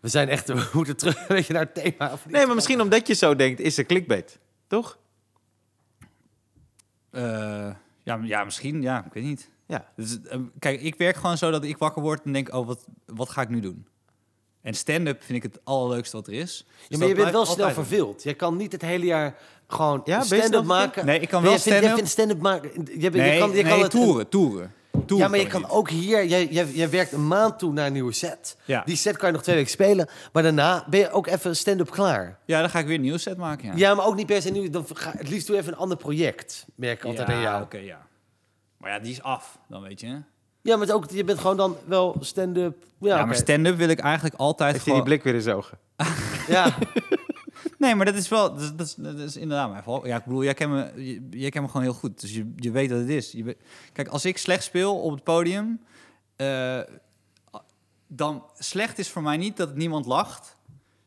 We 0.00 0.08
zijn 0.08 0.28
echt, 0.28 0.48
we 0.52 0.70
moeten 0.72 0.96
terug 0.96 1.16
een 1.16 1.24
beetje 1.28 1.52
naar 1.52 1.68
het 1.72 1.74
thema. 1.74 2.12
Of 2.12 2.24
niet? 2.24 2.34
Nee, 2.34 2.46
maar 2.46 2.54
misschien 2.54 2.80
omdat 2.80 3.06
je 3.06 3.14
zo 3.14 3.36
denkt, 3.36 3.60
is 3.60 3.78
er 3.78 3.86
clickbait. 3.86 4.38
Toch? 4.66 4.98
Eh, 7.10 7.70
ja, 8.02 8.20
ja, 8.22 8.44
misschien. 8.44 8.82
Ja, 8.82 9.04
ik 9.04 9.12
weet 9.12 9.24
niet. 9.24 9.50
Ja. 9.66 9.88
Dus, 9.96 10.22
eh, 10.22 10.38
kijk, 10.58 10.80
ik 10.80 10.94
werk 10.94 11.16
gewoon 11.16 11.38
zo 11.38 11.50
dat 11.50 11.64
ik 11.64 11.78
wakker 11.78 12.02
word 12.02 12.22
en 12.24 12.32
denk, 12.32 12.54
oh, 12.54 12.66
wat, 12.66 12.86
wat 13.06 13.28
ga 13.28 13.42
ik 13.42 13.48
nu 13.48 13.60
doen? 13.60 13.86
En 14.60 14.74
stand-up 14.74 15.22
vind 15.22 15.44
ik 15.44 15.52
het 15.52 15.60
allerleukste 15.64 16.16
wat 16.16 16.26
er 16.26 16.32
is. 16.32 16.66
Dus 16.66 16.86
Ja, 16.88 16.98
maar 16.98 17.08
je 17.08 17.14
bent 17.14 17.30
wel 17.30 17.46
snel 17.46 17.70
verveeld. 17.70 18.22
Je 18.22 18.34
kan 18.34 18.56
niet 18.56 18.72
het 18.72 18.82
hele 18.82 19.04
jaar 19.04 19.36
gewoon 19.66 20.00
Ja, 20.04 20.22
stand-up 20.22 20.64
maken. 20.64 21.06
Nee, 21.06 21.20
ik 21.20 21.28
kan 21.28 21.42
wel 21.42 21.58
stand-up. 21.58 21.94
vindt 21.94 22.10
stand-up 22.10 22.40
maken... 22.40 22.70
Je, 22.74 23.10
Nee, 23.10 23.38
kan, 23.38 23.48
je 23.48 23.62
nee, 23.62 23.72
kan 23.72 23.80
het, 23.80 23.90
toeren, 23.90 24.28
toeren. 24.28 24.72
Ja, 25.06 25.28
maar 25.28 25.38
je 25.38 25.44
ik 25.44 25.50
kan 25.50 25.60
niet. 25.60 25.70
ook 25.70 25.90
hier... 25.90 26.24
Jij, 26.26 26.46
jij, 26.46 26.66
jij 26.66 26.90
werkt 26.90 27.12
een 27.12 27.26
maand 27.26 27.58
toe 27.58 27.72
naar 27.72 27.86
een 27.86 27.92
nieuwe 27.92 28.12
set. 28.12 28.56
Ja. 28.64 28.82
Die 28.84 28.96
set 28.96 29.16
kan 29.16 29.28
je 29.28 29.34
nog 29.34 29.42
twee 29.42 29.56
weken 29.56 29.70
spelen. 29.70 30.08
Maar 30.32 30.42
daarna 30.42 30.84
ben 30.90 31.00
je 31.00 31.10
ook 31.10 31.26
even 31.26 31.56
stand-up 31.56 31.90
klaar. 31.90 32.38
Ja, 32.44 32.60
dan 32.60 32.70
ga 32.70 32.78
ik 32.78 32.86
weer 32.86 32.94
een 32.94 33.00
nieuw 33.00 33.16
set 33.16 33.36
maken, 33.36 33.66
ja. 33.66 33.72
Ja, 33.76 33.94
maar 33.94 34.06
ook 34.06 34.14
niet 34.16 34.26
per 34.26 34.42
se 34.42 34.50
nieuw. 34.50 34.70
Dan 34.70 34.86
ga, 34.92 35.12
het 35.16 35.28
liefst 35.28 35.46
doe 35.46 35.56
even 35.56 35.72
een 35.72 35.78
ander 35.78 35.96
project. 35.96 36.66
Merk 36.74 36.98
ik 36.98 37.04
altijd 37.04 37.28
aan 37.28 37.40
jou. 37.40 37.62
oké, 37.62 37.78
ja. 37.78 38.06
Maar 38.76 38.90
ja, 38.90 38.98
die 38.98 39.10
is 39.12 39.22
af, 39.22 39.58
dan 39.68 39.82
weet 39.82 40.00
je. 40.00 40.06
hè? 40.06 40.16
Ja, 40.62 40.76
maar 40.76 40.86
het 40.86 40.92
ook, 40.92 41.10
je 41.10 41.24
bent 41.24 41.38
gewoon 41.38 41.56
dan 41.56 41.76
wel 41.84 42.16
stand-up. 42.20 42.76
Ja, 43.00 43.24
maar 43.24 43.34
stand-up 43.34 43.76
wil 43.76 43.88
ik 43.88 43.98
eigenlijk 44.00 44.34
altijd 44.34 44.84
hij 44.84 44.94
die 44.94 45.02
blik 45.02 45.22
weer 45.22 45.34
in 45.34 45.40
zijn 45.42 45.56
ogen? 45.56 45.78
Ja, 46.48 46.74
Nee, 47.78 47.94
maar 47.94 48.06
dat 48.06 48.14
is 48.14 48.28
wel... 48.28 48.52
Dat 48.54 48.60
is, 48.62 48.72
dat 48.74 48.86
is, 48.86 48.94
dat 48.94 49.18
is 49.18 49.36
inderdaad 49.36 49.70
mijn 49.70 49.82
val. 49.82 50.06
Ja, 50.06 50.16
ik 50.16 50.24
bedoel, 50.24 50.44
jij 50.44 50.54
kent, 50.54 50.70
me, 50.72 51.18
jij 51.30 51.50
kent 51.50 51.64
me 51.64 51.70
gewoon 51.70 51.82
heel 51.86 51.94
goed. 51.94 52.20
Dus 52.20 52.34
je, 52.34 52.52
je 52.56 52.70
weet 52.70 52.90
wat 52.90 52.98
het 53.00 53.08
is. 53.08 53.32
Je 53.32 53.44
weet- 53.44 53.58
Kijk, 53.92 54.08
als 54.08 54.24
ik 54.24 54.38
slecht 54.38 54.62
speel 54.64 55.00
op 55.00 55.12
het 55.12 55.22
podium... 55.24 55.80
eh, 56.36 56.80
dan 58.06 58.44
slecht 58.58 58.98
is 58.98 59.10
voor 59.10 59.22
mij 59.22 59.36
niet 59.36 59.56
dat 59.56 59.74
niemand 59.74 60.06
lacht. 60.06 60.56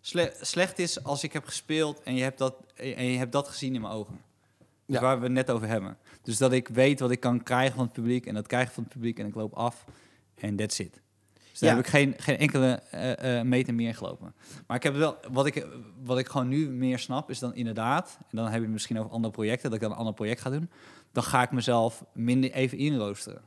Sle- 0.01 0.34
slecht 0.41 0.80
is 0.80 1.03
als 1.03 1.24
ik 1.24 1.34
heb 1.34 1.45
gespeeld 1.45 2.01
en 2.03 2.15
je 2.15 2.24
hebt 2.24 2.38
dat, 2.38 2.55
en 2.76 3.05
je 3.05 3.17
hebt 3.17 3.32
dat 3.32 3.47
gezien 3.47 3.76
in 3.76 3.82
mijn 3.82 3.93
ogen. 3.93 4.19
Dus 4.86 4.95
Ja. 4.95 5.01
waar 5.01 5.17
we 5.17 5.24
het 5.24 5.32
net 5.34 5.49
over 5.51 5.67
hebben. 5.67 5.97
Dus 6.22 6.38
dat 6.38 6.51
ik 6.51 6.67
weet 6.67 6.99
wat 6.99 7.11
ik 7.11 7.19
kan 7.19 7.43
krijgen 7.43 7.76
van 7.76 7.84
het 7.84 7.93
publiek 7.93 8.26
en 8.26 8.34
dat 8.34 8.47
krijg 8.47 8.67
ik 8.67 8.74
van 8.74 8.84
het 8.84 8.93
publiek 8.93 9.19
en 9.19 9.28
ik 9.28 9.36
loop 9.36 9.53
af 9.53 9.86
en 10.36 10.55
that's 10.55 10.80
it. 10.80 11.01
Dus 11.62 11.70
Ja. 11.70 11.76
heb 11.76 11.86
ik 11.86 11.91
geen, 11.91 12.14
geen 12.18 12.38
enkele 12.38 12.72
eh, 12.72 13.41
meter 13.41 13.74
meer 13.74 13.95
gelopen. 13.95 14.34
Maar 14.68 14.78
ik 14.78 14.84
heb 14.84 14.95
wel, 14.95 15.18
wat 15.32 15.45
ik, 15.45 15.68
wat 16.03 16.18
ik 16.18 16.28
gewoon 16.28 16.47
nu 16.47 16.70
meer 16.70 16.99
snap 16.99 17.30
is 17.30 17.39
dan 17.39 17.55
inderdaad, 17.55 18.18
en 18.20 18.38
dan 18.38 18.45
heb 18.45 18.55
je 18.55 18.62
het 18.62 18.70
misschien 18.72 18.99
over 18.99 19.12
andere 19.12 19.34
projecten, 19.34 19.70
dat 19.70 19.74
ik 19.74 19.82
dan 19.84 19.91
een 19.91 19.97
ander 19.97 20.14
project 20.14 20.41
ga 20.41 20.49
doen, 20.49 20.70
dan 21.12 21.24
ga 21.24 21.41
ik 21.41 21.51
mezelf 21.51 22.03
minder 22.14 22.51
even 22.51 22.78
inroosteren. 22.78 23.41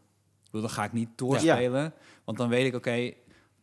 Dan 0.50 0.70
ga 0.70 0.84
ik 0.84 0.92
niet 0.92 1.08
doorspelen, 1.14 1.92
want 2.24 2.38
dan 2.38 2.48
weet 2.48 2.66
ik, 2.66 2.74
oké, 2.74 3.12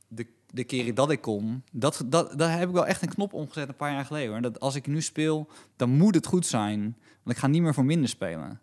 de, 0.07 0.27
de 0.53 0.63
keren 0.63 0.95
dat 0.95 1.11
ik 1.11 1.21
kom, 1.21 1.63
dat, 1.71 2.03
dat, 2.05 2.37
daar 2.39 2.57
heb 2.59 2.67
ik 2.67 2.73
wel 2.73 2.85
echt 2.87 3.01
een 3.01 3.09
knop 3.09 3.33
omgezet 3.33 3.67
een 3.67 3.75
paar 3.75 3.91
jaar 3.91 4.05
geleden. 4.05 4.31
Hoor. 4.31 4.41
Dat 4.41 4.59
als 4.59 4.75
ik 4.75 4.87
nu 4.87 5.01
speel, 5.01 5.47
dan 5.75 5.89
moet 5.89 6.15
het 6.15 6.25
goed 6.25 6.45
zijn, 6.45 6.81
want 7.23 7.35
ik 7.35 7.37
ga 7.37 7.47
niet 7.47 7.61
meer 7.61 7.73
voor 7.73 7.85
minder 7.85 8.09
spelen. 8.09 8.59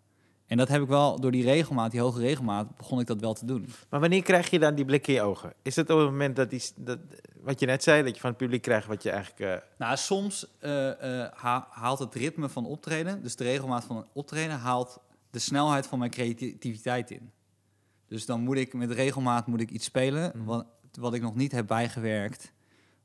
En 0.49 0.57
dat 0.57 0.67
heb 0.67 0.81
ik 0.81 0.87
wel 0.87 1.19
door 1.19 1.31
die 1.31 1.43
regelmaat, 1.43 1.91
die 1.91 1.99
hoge 1.99 2.19
regelmaat, 2.19 2.77
begon 2.77 2.99
ik 2.99 3.07
dat 3.07 3.19
wel 3.19 3.33
te 3.33 3.45
doen. 3.45 3.69
Maar 3.89 3.99
wanneer 3.99 4.23
krijg 4.23 4.49
je 4.49 4.59
dan 4.59 4.75
die 4.75 4.85
blik 4.85 5.07
in 5.07 5.13
je 5.13 5.21
ogen? 5.21 5.53
Is 5.61 5.75
het 5.75 5.89
op 5.89 5.97
het 5.97 6.07
moment 6.07 6.35
dat, 6.35 6.49
die, 6.49 6.61
dat 6.75 6.99
wat 7.41 7.59
je 7.59 7.65
net 7.65 7.83
zei, 7.83 8.03
dat 8.03 8.15
je 8.15 8.19
van 8.21 8.29
het 8.29 8.39
publiek 8.39 8.61
krijgt 8.61 8.87
wat 8.87 9.03
je 9.03 9.09
eigenlijk... 9.09 9.39
eh, 9.39 9.69
Nou, 9.77 9.97
soms 9.97 10.47
eh, 10.59 11.21
eh, 11.23 11.31
ha- 11.33 11.67
haalt 11.71 11.99
het 11.99 12.15
ritme 12.15 12.49
van 12.49 12.65
optreden, 12.65 13.23
dus 13.23 13.35
de 13.35 13.43
regelmaat 13.43 13.83
van 13.83 14.07
optreden, 14.13 14.57
haalt 14.59 14.99
de 15.29 15.39
snelheid 15.39 15.87
van 15.87 15.99
mijn 15.99 16.11
creativiteit 16.11 17.11
in. 17.11 17.31
Dus 18.07 18.25
dan 18.25 18.41
moet 18.41 18.57
ik 18.57 18.73
met 18.73 18.91
regelmaat 18.91 19.47
moet 19.47 19.61
ik 19.61 19.69
iets 19.71 19.85
spelen 19.85 20.31
Mhm. 20.35 20.45
wat, 20.45 20.65
wat 20.91 21.13
ik 21.13 21.21
nog 21.21 21.35
niet 21.35 21.51
heb 21.51 21.67
bijgewerkt 21.67 22.51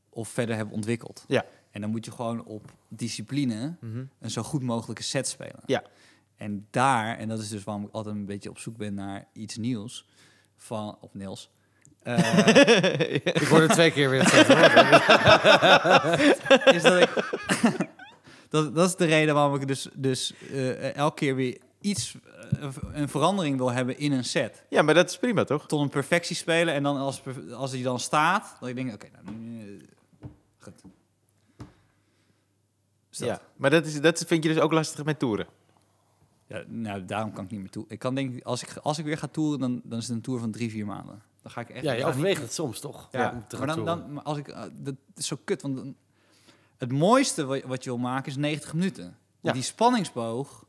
of 0.08 0.28
verder 0.28 0.56
heb 0.56 0.72
ontwikkeld. 0.72 1.24
Ja. 1.28 1.44
En 1.70 1.80
dan 1.80 1.90
moet 1.90 2.04
je 2.04 2.10
gewoon 2.10 2.44
op 2.44 2.72
discipline 2.88 3.76
mhm. 3.80 4.04
een 4.20 4.30
zo 4.30 4.42
goed 4.42 4.62
mogelijke 4.62 5.02
set 5.02 5.28
spelen. 5.28 5.60
Ja. 5.66 5.82
En 6.36 6.66
daar, 6.70 7.18
en 7.18 7.28
dat 7.28 7.38
is 7.38 7.48
dus 7.48 7.64
waarom 7.64 7.84
ik 7.84 7.90
altijd 7.92 8.14
een 8.14 8.26
beetje 8.26 8.50
op 8.50 8.58
zoek 8.58 8.76
ben 8.76 8.94
naar 8.94 9.26
iets 9.32 9.56
nieuws 9.56 10.08
van, 10.56 10.98
of 11.00 11.14
Niels. 11.14 11.50
eh, 12.02 13.16
ik 13.24 13.46
hoorde 13.48 13.68
twee 13.68 13.90
keer 13.90 14.10
weer 14.10 14.20
is 16.74 16.82
dat 16.82 17.00
ik. 17.00 17.10
dat, 18.50 18.74
dat 18.74 18.88
is 18.88 18.96
de 18.96 19.04
reden 19.04 19.34
waarom 19.34 19.54
ik 19.54 19.66
dus, 19.66 19.88
dus 19.94 20.34
eh, 20.50 20.94
elke 20.94 21.14
keer 21.16 21.34
weer 21.34 21.58
iets, 21.80 22.16
eh, 22.60 22.68
een 22.92 23.08
verandering 23.08 23.56
wil 23.56 23.72
hebben 23.72 23.98
in 23.98 24.12
een 24.12 24.24
set. 24.24 24.64
Ja, 24.68 24.82
maar 24.82 24.94
dat 24.94 25.10
is 25.10 25.18
prima, 25.18 25.44
toch? 25.44 25.66
Tot 25.66 25.80
een 25.80 25.88
perfectie 25.88 26.36
spelen 26.36 26.74
en 26.74 26.82
dan 26.82 26.96
als, 26.96 27.22
als 27.52 27.70
die 27.70 27.82
dan 27.82 28.00
staat, 28.00 28.56
dat 28.60 28.68
ik 28.68 28.74
denk, 28.74 28.94
oké, 28.94 29.06
nou, 29.22 29.36
nu, 29.36 29.80
goed. 30.58 30.72
Dat. 30.82 30.90
Ja. 33.28 33.40
Maar 33.56 33.70
dat, 33.70 33.86
is, 33.86 34.00
dat 34.00 34.24
vind 34.26 34.44
je 34.44 34.52
dus 34.52 34.62
ook 34.62 34.72
lastig 34.72 35.04
met 35.04 35.18
toeren. 35.18 35.46
Ja, 36.46 36.62
nou, 36.68 37.04
daarom 37.04 37.32
kan 37.32 37.44
ik 37.44 37.50
niet 37.50 37.60
meer 37.60 37.70
toe. 37.70 37.84
Ik 37.88 37.98
kan 37.98 38.14
denk 38.14 38.34
ik, 38.34 38.44
als 38.44 38.62
ik, 38.62 38.76
als 38.82 38.98
ik 38.98 39.04
weer 39.04 39.18
ga 39.18 39.26
toeren, 39.26 39.60
dan, 39.60 39.80
dan 39.84 39.98
is 39.98 40.06
het 40.06 40.16
een 40.16 40.22
tour 40.22 40.40
van 40.40 40.50
drie, 40.50 40.70
vier 40.70 40.86
maanden. 40.86 41.22
Dan 41.42 41.52
ga 41.52 41.60
ik 41.60 41.68
echt. 41.70 41.84
Ja, 41.84 41.92
je 41.92 42.04
overweegt 42.04 42.42
het 42.42 42.52
soms 42.52 42.80
toch? 42.80 43.08
Ja, 43.12 43.44
maar 43.58 43.66
dan, 43.66 43.84
dan 43.84 44.12
maar 44.12 44.22
als 44.22 44.38
ik, 44.38 44.48
eh, 44.48 44.62
dat 44.72 44.94
is 45.14 45.26
zo 45.26 45.38
kut, 45.44 45.62
want 45.62 45.76
dan, 45.76 45.94
het 46.78 46.92
mooiste 46.92 47.44
wat, 47.44 47.62
wat 47.62 47.84
je 47.84 47.90
wil 47.90 47.98
maken 47.98 48.30
is 48.30 48.36
90 48.36 48.74
minuten. 48.74 49.02
Want 49.04 49.16
Ja. 49.40 49.52
Die 49.52 49.62
spanningsboog 49.62 50.64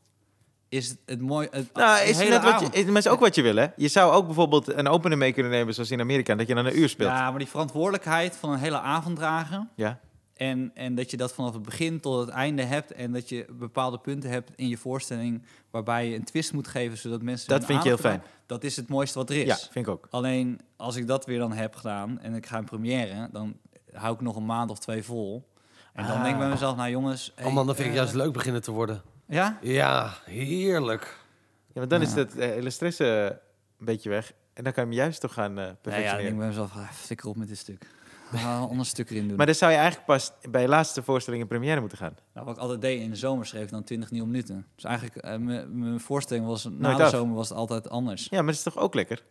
is 0.68 0.94
het, 1.06 1.20
mooie. 1.20 1.48
Het, 1.50 1.72
Nou, 1.72 2.04
is, 2.06 2.18
net 2.18 2.42
wat 2.42 2.60
je, 2.60 2.68
is, 2.70 2.84
maar 2.84 2.96
is 2.96 3.08
ook 3.08 3.20
wat 3.20 3.34
je 3.34 3.42
wil, 3.42 3.56
hè? 3.56 3.66
Je 3.76 3.88
zou 3.88 4.12
ook 4.12 4.26
bijvoorbeeld 4.26 4.72
een 4.74 4.88
opener 4.88 5.18
mee 5.18 5.32
kunnen 5.32 5.52
nemen, 5.52 5.74
zoals 5.74 5.90
in 5.90 6.00
Amerika, 6.00 6.34
dat 6.34 6.46
je 6.48 6.54
dan 6.54 6.66
een 6.66 6.78
uur 6.78 6.88
speelt. 6.88 7.10
Ja, 7.10 7.30
maar 7.30 7.38
die 7.38 7.48
verantwoordelijkheid 7.48 8.36
van 8.36 8.52
een 8.52 8.58
hele 8.58 8.80
avond 8.80 9.16
dragen. 9.16 9.70
Ja. 9.74 10.00
En, 10.36 10.70
en 10.74 10.94
dat 10.94 11.10
je 11.10 11.16
dat 11.16 11.34
vanaf 11.34 11.52
het 11.52 11.62
begin 11.62 12.00
tot 12.00 12.20
het 12.20 12.28
einde 12.28 12.62
hebt. 12.62 12.92
En 12.92 13.12
dat 13.12 13.28
je 13.28 13.46
bepaalde 13.50 13.98
punten 13.98 14.30
hebt 14.30 14.50
in 14.56 14.68
je 14.68 14.76
voorstelling. 14.76 15.42
waarbij 15.70 16.08
je 16.08 16.14
een 16.16 16.24
twist 16.24 16.52
moet 16.52 16.68
geven 16.68 16.98
zodat 16.98 17.22
mensen. 17.22 17.48
Dat 17.48 17.64
vind 17.64 17.82
je 17.82 17.88
heel 17.88 17.98
krijgen. 17.98 18.22
Dat 18.46 18.64
is 18.64 18.76
het 18.76 18.88
mooiste 18.88 19.18
wat 19.18 19.30
er 19.30 19.36
is. 19.36 19.46
ja, 19.46 19.56
vind 19.56 19.86
ik 19.86 19.88
ook. 19.88 20.06
Alleen 20.10 20.60
als 20.76 20.96
ik 20.96 21.06
dat 21.06 21.26
weer 21.26 21.38
dan 21.38 21.52
heb 21.52 21.74
gedaan 21.74 22.20
en 22.20 22.34
ik 22.34 22.46
ga 22.46 22.58
een 22.58 22.64
première, 22.64 23.28
dan 23.32 23.56
hou 23.92 24.14
ik 24.14 24.20
nog 24.20 24.36
een 24.36 24.46
maand 24.46 24.70
of 24.70 24.78
twee 24.78 25.02
vol. 25.02 25.48
En 25.92 26.06
dan 26.06 26.16
Ah. 26.16 26.22
denk 26.22 26.34
ik 26.34 26.40
bij 26.40 26.48
mezelf, 26.50 26.76
nou 26.76 26.90
jongens. 26.90 27.32
Oh 27.44 27.52
man, 27.52 27.66
dan 27.66 27.74
vind 27.74 27.86
ik 27.86 27.92
eh, 27.94 27.98
juist 27.98 28.14
leuk 28.14 28.32
beginnen 28.32 28.62
te 28.62 28.70
worden. 28.70 29.02
Ja? 29.26 29.58
Ja, 29.62 30.14
heerlijk. 30.24 31.18
Ja, 31.66 31.72
want 31.80 31.90
dan 31.90 32.02
is 32.02 32.08
Ja. 32.08 32.14
dat 32.14 32.34
eh, 32.34 32.48
hele 32.48 32.70
stress 32.70 32.98
een 32.98 33.32
beetje 33.78 34.10
weg. 34.10 34.32
En 34.52 34.64
dan 34.64 34.72
kan 34.72 34.82
je 34.84 34.88
hem 34.90 34.98
juist 34.98 35.20
toch 35.20 35.32
gaan 35.32 35.50
eh 35.50 35.56
Ja, 35.56 35.62
ja, 35.62 35.66
dan 35.72 35.78
perfectioneren. 35.82 36.18
denk 36.22 36.32
ik 36.32 36.38
bij 36.38 36.46
mezelf, 36.48 36.72
ah, 36.76 36.90
flikker 36.90 37.28
op 37.28 37.36
met 37.36 37.48
dit 37.48 37.58
stuk. 37.58 37.86
We 38.30 38.38
gaan 38.38 38.62
een 38.62 38.68
ander 38.68 38.86
stuk 38.86 39.10
erin 39.10 39.28
doen. 39.28 39.36
maar 39.36 39.46
dan 39.46 39.54
zou 39.54 39.70
je 39.72 39.76
eigenlijk 39.76 40.06
pas 40.06 40.32
bij 40.50 40.62
je 40.62 40.68
laatste 40.68 41.02
voorstelling 41.02 41.42
in 41.42 41.48
première 41.48 41.80
moeten 41.80 41.98
gaan. 41.98 42.16
Nou, 42.34 42.46
wat 42.46 42.56
ik 42.56 42.62
altijd 42.62 42.80
deed 42.80 43.00
in 43.00 43.10
de 43.10 43.16
zomer 43.16 43.46
schreef 43.46 43.62
ik 43.62 43.70
dan 43.70 43.84
20 43.84 44.10
nieuwe 44.10 44.26
minuten. 44.26 44.66
Dus 44.74 44.84
eigenlijk, 44.84 45.16
eh, 45.16 45.36
mijn 45.68 46.00
voorstelling 46.00 46.46
was, 46.46 46.64
na 46.64 46.70
Nooit 46.70 46.96
de 46.96 47.02
af. 47.02 47.10
zomer 47.10 47.34
was 47.34 47.48
het 47.48 47.58
altijd 47.58 47.88
anders. 47.88 48.26
Ja, 48.30 48.36
maar 48.36 48.46
dat 48.46 48.54
is 48.54 48.62
toch 48.62 48.76
ook 48.76 48.94
lekker? 48.94 49.24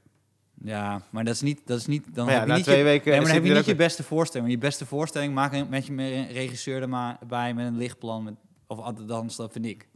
Ja, 0.64 1.02
maar 1.10 1.24
dat 1.24 1.34
is 1.34 1.42
niet, 1.42 1.62
dat 1.66 1.80
is 1.80 1.86
niet 1.86 2.16
dan 2.16 2.28
ja, 2.28 2.32
heb 2.40 2.48
je 2.48 2.54
niet 2.54 2.64
twee 2.64 2.78
je, 2.78 2.84
weken 2.84 3.12
nee, 3.12 3.20
maar 3.20 3.28
dan 3.28 3.36
heb 3.36 3.46
je 3.46 3.54
niet 3.54 3.66
je 3.66 3.76
beste 3.76 4.04
voorstelling. 4.04 4.48
Maar 4.48 4.58
je 4.58 4.66
beste 4.66 4.86
voorstelling 4.86 5.34
maak 5.34 5.54
je 5.54 5.66
met 5.66 5.86
je 5.86 6.28
regisseur 6.32 6.82
er 6.82 6.90
maar 6.90 7.18
bij 7.28 7.54
met 7.54 7.66
een 7.66 7.78
lichtplan. 7.78 8.24
Met, 8.24 8.34
of 8.68 8.80
althans, 8.80 9.36
dat 9.36 9.52
vind 9.52 9.66
ik. 9.66 9.88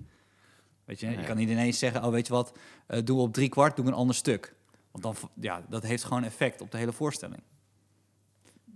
Weet 0.86 1.00
je, 1.00 1.10
je 1.10 1.24
kan 1.24 1.38
niet 1.38 1.50
ineens 1.50 1.80
zeggen, 1.80 2.04
oh 2.04 2.12
weet 2.12 2.28
je 2.28 2.34
wat, 2.34 2.58
eh 2.88 3.00
doe 3.04 3.20
op 3.20 3.34
drie 3.34 3.50
kwart, 3.50 3.76
doe 3.76 3.86
ik 3.86 3.92
een 3.92 3.98
ander 3.98 4.16
stuk. 4.16 4.56
Want 4.92 5.04
dan, 5.04 5.30
ja, 5.40 5.62
dat 5.70 5.84
heeft 5.84 6.04
gewoon 6.04 6.24
effect 6.24 6.62
op 6.62 6.72
de 6.72 6.78
hele 6.78 6.92
voorstelling. 6.92 7.42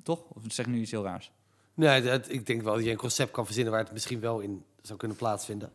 Toch? 0.04 0.20
Of 0.34 0.42
zeg 0.48 0.66
ik 0.66 0.72
nu 0.72 0.80
iets 0.82 0.92
heel 0.92 1.04
raars? 1.04 1.32
Nee, 1.74 2.02
dat, 2.02 2.26
ik 2.32 2.46
denk 2.46 2.62
wel 2.62 2.74
dat 2.74 2.84
je 2.84 2.92
een 2.92 2.98
concept 2.98 3.32
kan 3.32 3.46
verzinnen 3.46 3.74
waar 3.74 3.82
het 3.84 3.92
misschien 3.92 4.20
wel 4.20 4.40
in 4.40 4.64
zou 4.82 5.00
kunnen 5.00 5.18
plaatsvinden. 5.18 5.72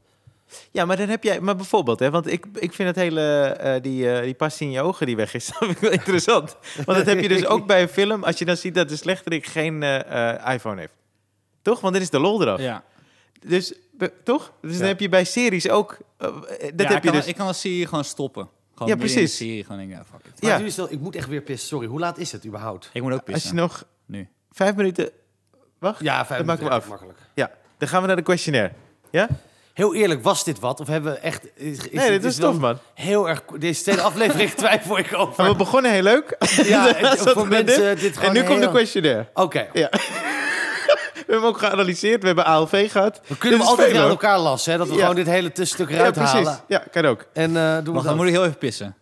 Ja, 0.71 0.85
maar 0.85 0.97
dan 0.97 1.09
heb 1.09 1.23
jij, 1.25 1.41
maar 1.41 1.57
bijvoorbeeld, 1.57 1.99
hè, 1.99 2.11
want 2.11 2.27
ik, 2.27 2.47
ik 2.55 2.73
vind 2.73 2.89
het 2.89 2.97
hele, 2.97 3.23
eh, 3.45 3.83
die, 3.83 4.11
eh, 4.13 4.23
die 4.23 4.35
passie 4.35 4.67
in 4.67 4.73
je 4.73 4.81
ogen 4.83 5.07
die 5.07 5.17
weg 5.17 5.35
is, 5.35 5.47
dat 5.49 5.57
vind 5.59 5.71
ik 5.71 5.79
wel 5.79 5.91
interessant. 5.91 6.57
Want 6.85 6.99
dat 6.99 7.07
heb 7.07 7.21
je 7.21 7.29
dus 7.29 7.47
ook 7.47 7.67
bij 7.67 7.83
een 7.83 7.89
film, 7.89 8.25
als 8.25 8.39
je 8.39 8.45
dan 8.45 8.57
ziet 8.57 8.75
dat 8.75 8.89
de 8.89 8.97
slechterik 8.97 9.47
geen 9.47 9.83
eh, 9.83 10.31
eh, 10.47 10.55
iPhone 10.55 10.81
heeft. 10.81 10.93
Toch? 11.63 11.81
Want 11.81 11.93
dan 11.95 12.03
is 12.03 12.11
de 12.11 12.19
lol 12.19 12.43
eraf. 12.43 12.61
Ja, 12.61 12.85
Dus, 13.47 13.75
be- 13.93 14.13
toch? 14.25 14.53
Dus 14.61 14.73
Ja. 14.73 14.79
dan 14.79 14.87
heb 14.89 15.01
je 15.01 15.09
bij 15.09 15.25
series 15.25 15.69
ook, 15.69 15.97
dat 16.17 16.31
Ja, 16.59 16.67
heb 16.69 16.81
ik, 16.81 16.91
je 16.91 17.01
kan, 17.01 17.13
dus... 17.13 17.27
ik 17.27 17.37
kan 17.37 17.49
een 17.49 17.55
serie 17.55 17.87
gewoon 17.87 18.05
stoppen. 18.05 18.49
Gewoon 18.75 18.89
Ja, 18.89 18.95
midden 18.97 19.17
in 19.17 19.23
de 19.23 19.29
precies. 19.29 19.37
serie 19.37 19.63
gewoon 19.65 19.79
denken, 19.79 19.97
ja, 19.97 20.05
fuck 20.05 20.27
it. 20.35 20.43
Maar 20.43 20.51
Ja. 20.51 20.59
nu 20.59 20.67
is 20.67 20.77
het, 20.77 20.91
ik 20.93 21.01
moet 21.01 21.15
echt 21.17 21.29
weer 21.29 21.43
pissen. 21.43 21.69
Sorry, 21.69 21.87
hoe 21.87 21.99
laat 22.01 22.19
is 22.19 22.33
het 22.33 22.47
überhaupt? 22.47 22.91
Ik 22.93 23.03
moet 23.03 23.13
ook 23.13 23.19
Als 23.21 23.31
pissen. 23.33 23.55
je 23.55 23.61
nog 23.61 23.85
Nu. 24.09 24.29
vijf 24.51 24.75
minuten... 24.75 25.11
Wacht, 25.79 26.01
Ja, 26.03 26.27
vijf 26.27 26.39
Dan 26.39 26.47
maken 26.47 26.63
we 26.65 26.69
minuten, 26.69 26.77
af. 26.77 26.89
makkelijk. 26.89 27.19
ja. 27.35 27.51
Dan 27.79 27.89
gaan 27.89 28.01
we 28.01 28.07
naar 28.07 28.17
de 28.17 28.23
questionnaire. 28.23 28.73
Ja? 29.11 29.29
Heel 29.75 29.95
eerlijk, 29.95 30.23
was 30.23 30.45
dit 30.45 30.59
wat? 30.59 30.81
Of 30.81 30.87
hebben 30.87 31.13
we 31.13 31.19
echt... 31.19 31.45
Is, 31.55 31.79
is 31.79 31.93
nee, 31.93 32.11
dit 32.11 32.25
is 32.25 32.31
is 32.33 32.37
tof, 32.41 32.59
man. 32.59 32.79
Heel 32.95 33.29
erg... 33.29 33.43
Deze 33.59 33.83
tweede 33.83 34.03
aflevering 34.03 34.51
twijfel 34.63 34.99
ik 34.99 35.15
over. 35.15 35.35
Maar 35.37 35.51
we 35.53 35.57
begonnen 35.57 35.91
heel 35.93 36.03
leuk. 36.03 36.37
Ja, 36.65 36.93
het- 36.95 37.19
voor 37.21 37.49
mensen 37.49 37.99
dit 37.99 38.19
En 38.19 38.33
nu 38.33 38.43
komt 38.43 38.61
de 38.63 38.71
questionnaire. 38.71 39.27
Oké, 39.35 39.67
Ja. 39.73 39.89
we 39.91 39.99
hebben 41.17 41.35
hem 41.37 41.45
ook 41.45 41.59
geanalyseerd. 41.59 42.21
We 42.21 42.27
hebben 42.27 42.45
ALV 42.45 42.91
gehad. 42.93 43.21
we 43.27 43.37
kunnen 43.39 43.59
hem 43.59 43.69
altijd 43.69 43.97
aan 43.97 44.09
elkaar 44.09 44.39
lassen. 44.39 44.73
Hè? 44.73 44.79
Dat 44.79 44.87
we 44.89 44.93
Ja. 44.95 45.01
gewoon 45.01 45.15
dit 45.15 45.27
hele 45.27 45.53
tussenstuk 45.53 45.89
Ja, 45.91 45.97
eruit 45.97 46.15
precies. 46.15 46.33
halen. 46.33 46.59
Ja, 46.69 46.83
kan 46.91 47.05
ook. 47.05 47.27
En 47.33 47.57
eh 47.57 47.75
doen 47.75 47.85
we 47.85 47.91
Wacht, 47.91 47.95
dat. 47.95 48.05
dan 48.05 48.17
moet 48.17 48.27
ik 48.27 48.33
heel 48.33 48.45
even 48.45 48.59
pissen. 48.59 48.97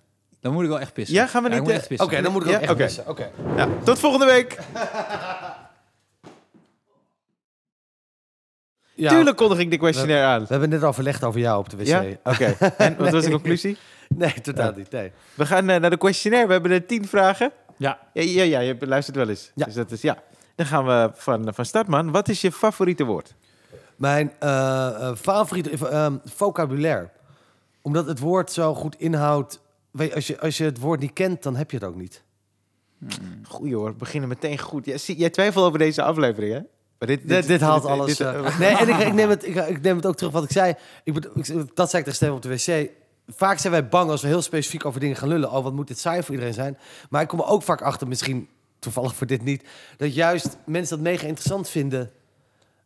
Dan 0.47 0.55
moet 0.55 0.64
ik 0.64 0.70
wel 0.70 0.80
echt 0.80 0.92
pissen. 0.92 1.14
Ja, 1.14 1.26
gaan 1.26 1.42
we 1.42 1.49
niet, 1.49 1.68
eh, 1.68 1.74
echt 1.74 1.88
pissen. 1.88 2.07
Oké, 2.07 2.22
dan 2.22 2.32
moet 2.32 2.42
ik 2.42 2.49
ook 2.49 2.55
Ja, 2.55 2.61
echt 2.61 2.70
oké. 2.70 2.82
missen. 2.82 3.09
Oké. 3.09 3.30
Ja, 3.57 3.68
tot 3.84 3.99
volgende 3.99 4.26
week. 4.26 4.59
Ja, 8.94 9.11
Tuurlijk 9.11 9.36
kondig 9.36 9.59
ik 9.59 9.70
de 9.70 9.76
questionnaire 9.76 10.26
aan. 10.26 10.40
We 10.40 10.47
hebben 10.49 10.68
net 10.68 10.82
overlegd 10.84 11.24
over 11.24 11.40
jou 11.40 11.59
op 11.59 11.68
de 11.70 11.76
wc. 11.76 11.86
Ja? 11.86 12.05
Oké. 12.32 12.57
En 12.76 12.97
wat 12.97 13.11
was 13.11 13.24
de 13.24 13.30
conclusie? 13.30 13.76
Nee, 14.09 14.40
totaal 14.40 14.70
Ja. 14.70 14.76
niet. 14.76 14.90
Nee. 14.90 15.12
We 15.34 15.47
gaan 15.47 15.68
eh, 15.68 15.80
naar 15.80 15.90
de 15.90 15.97
questionnaire. 15.97 16.47
We 16.49 16.53
hebben 16.55 16.72
er 16.72 16.86
tien 16.86 17.09
vragen. 17.09 17.53
Ja. 17.76 17.99
Ja, 18.12 18.22
ja, 18.22 18.42
ja 18.42 18.61
je 18.61 18.76
luistert 18.80 19.16
wel 19.16 19.28
eens. 19.28 19.51
Ja. 19.55 19.64
Dus 19.64 19.74
dat 19.74 19.90
is, 19.90 20.01
ja. 20.01 20.16
Dan 20.55 20.66
gaan 20.66 20.86
we 20.86 21.11
van, 21.14 21.55
van 21.55 21.64
start, 21.64 21.86
man. 21.86 22.11
Wat 22.11 22.28
is 22.28 22.40
je 22.40 22.53
favoriete 22.53 23.05
woord? 23.05 23.34
Mijn 23.97 24.32
eh, 24.38 24.86
eh, 25.09 25.16
favoriete 25.16 25.70
vocabulaire. 26.24 27.09
Omdat 27.82 28.07
het 28.07 28.18
woord 28.18 28.53
zo 28.53 28.74
goed 28.74 28.94
inhoudt. 28.99 29.61
Weet 29.97 30.14
als, 30.14 30.26
je, 30.26 30.40
als 30.40 30.57
je 30.59 30.64
het 30.64 30.78
woord 30.78 31.01
niet 31.01 31.12
kent, 31.12 31.42
dan 31.42 31.57
heb 31.57 31.70
je 31.70 31.76
het 31.76 31.86
ook 31.86 31.97
niet. 31.97 32.22
Goeie 33.49 33.74
hoor, 33.74 33.90
we 33.90 33.97
beginnen 33.97 34.28
meteen 34.28 34.59
goed. 34.59 34.84
Jij, 34.84 34.97
jij 35.16 35.30
twijfelt 35.30 35.64
over 35.64 35.78
deze 35.78 36.03
aflevering, 36.03 36.53
hè? 36.53 36.61
Maar 36.99 37.09
dit, 37.09 37.28
Dit, 37.28 37.47
dit 37.47 37.61
haalt 37.61 37.84
alles. 37.84 38.20
eh, 38.20 38.59
nee, 38.59 38.76
en 38.76 38.88
ik, 38.88 38.97
ik, 38.99 39.12
neem 39.12 39.28
het, 39.28 39.47
ik, 39.47 39.55
ik 39.55 39.82
neem 39.82 39.97
het 39.97 40.07
ook 40.07 40.16
terug 40.16 40.32
wat 40.32 40.44
ik 40.44 40.51
zei. 40.51 40.74
Ik, 41.05 41.14
dat 41.74 41.90
zei 41.90 42.03
ik 42.03 42.09
tegen 42.09 42.14
Steven 42.14 42.34
op 42.34 42.42
de 42.42 42.49
wc. 42.49 42.90
Vaak 43.28 43.59
zijn 43.59 43.72
wij 43.72 43.88
bang 43.88 44.11
als 44.11 44.22
we 44.22 44.28
heel 44.28 44.42
specifiek 44.42 44.84
over 44.84 45.01
dingen 45.01 45.16
gaan 45.16 45.28
lullen. 45.28 45.51
Oh, 45.53 45.62
wat 45.62 45.72
moet 45.72 45.88
dit 45.88 45.99
saai 45.99 46.22
voor 46.22 46.30
iedereen 46.34 46.55
zijn? 46.55 46.78
Maar 47.11 47.22
ik 47.22 47.28
kom 47.28 47.38
er 47.38 47.47
ook 47.47 47.62
vaak 47.62 47.82
achter, 47.82 48.09
misschien 48.09 48.49
toevallig 48.78 49.14
voor 49.14 49.26
dit 49.26 49.42
niet, 49.42 49.64
dat 49.97 50.14
juist 50.14 50.57
mensen 50.66 50.97
dat 50.97 51.07
mega 51.07 51.26
interessant 51.26 51.68
vinden. 51.68 52.11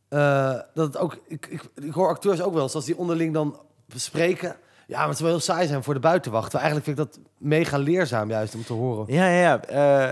Eh, 0.09 0.59
dat 0.75 0.87
het 0.87 0.97
ook, 0.97 1.19
ik, 1.27 1.47
ik, 1.47 1.63
ik 1.75 1.93
hoor 1.93 2.09
acteurs 2.09 2.41
ook 2.43 2.55
wel 2.55 2.63
eens, 2.63 2.75
als 2.75 2.85
die 2.85 2.97
onderling 2.97 3.35
dan 3.35 3.61
bespreken. 3.87 4.57
Ja, 4.91 4.99
maar 4.99 5.09
het 5.09 5.17
zou 5.17 5.31
heel 5.31 5.41
saai 5.41 5.67
zijn 5.67 5.83
voor 5.83 5.95
de 5.95 6.01
buitenwacht. 6.01 6.53
Maar 6.53 6.63
eigenlijk 6.63 6.85
vind 6.85 6.99
ik 6.99 7.05
dat 7.07 7.19
mega 7.39 7.77
leerzaam 7.79 8.29
juist 8.31 8.55
om 8.55 8.65
te 8.65 8.73
horen. 8.73 9.15
Ja, 9.15 9.29
ja, 9.29 9.41
ja. 9.41 9.61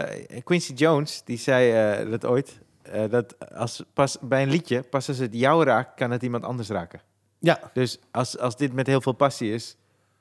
Eh, 0.00 0.40
Quincy 0.44 0.72
Jones, 0.72 1.22
die 1.24 1.38
zei 1.38 1.72
eh, 2.02 2.10
dat 2.10 2.24
ooit. 2.24 2.58
eh, 2.82 3.02
dat 3.10 3.34
als 3.54 3.84
pas 3.92 4.16
bij 4.20 4.42
een 4.42 4.50
liedje, 4.50 4.82
pas 4.82 5.08
als 5.08 5.18
het 5.18 5.34
jou 5.34 5.64
raakt, 5.64 5.94
kan 5.94 6.10
het 6.10 6.22
iemand 6.22 6.44
anders 6.44 6.68
raken. 6.68 7.00
Ja, 7.38 7.60
Dus 7.72 7.98
als, 8.10 8.38
als 8.38 8.56
dit 8.56 8.72
met 8.72 8.86
heel 8.86 9.00
veel 9.00 9.12
passie 9.12 9.52
is, 9.52 9.76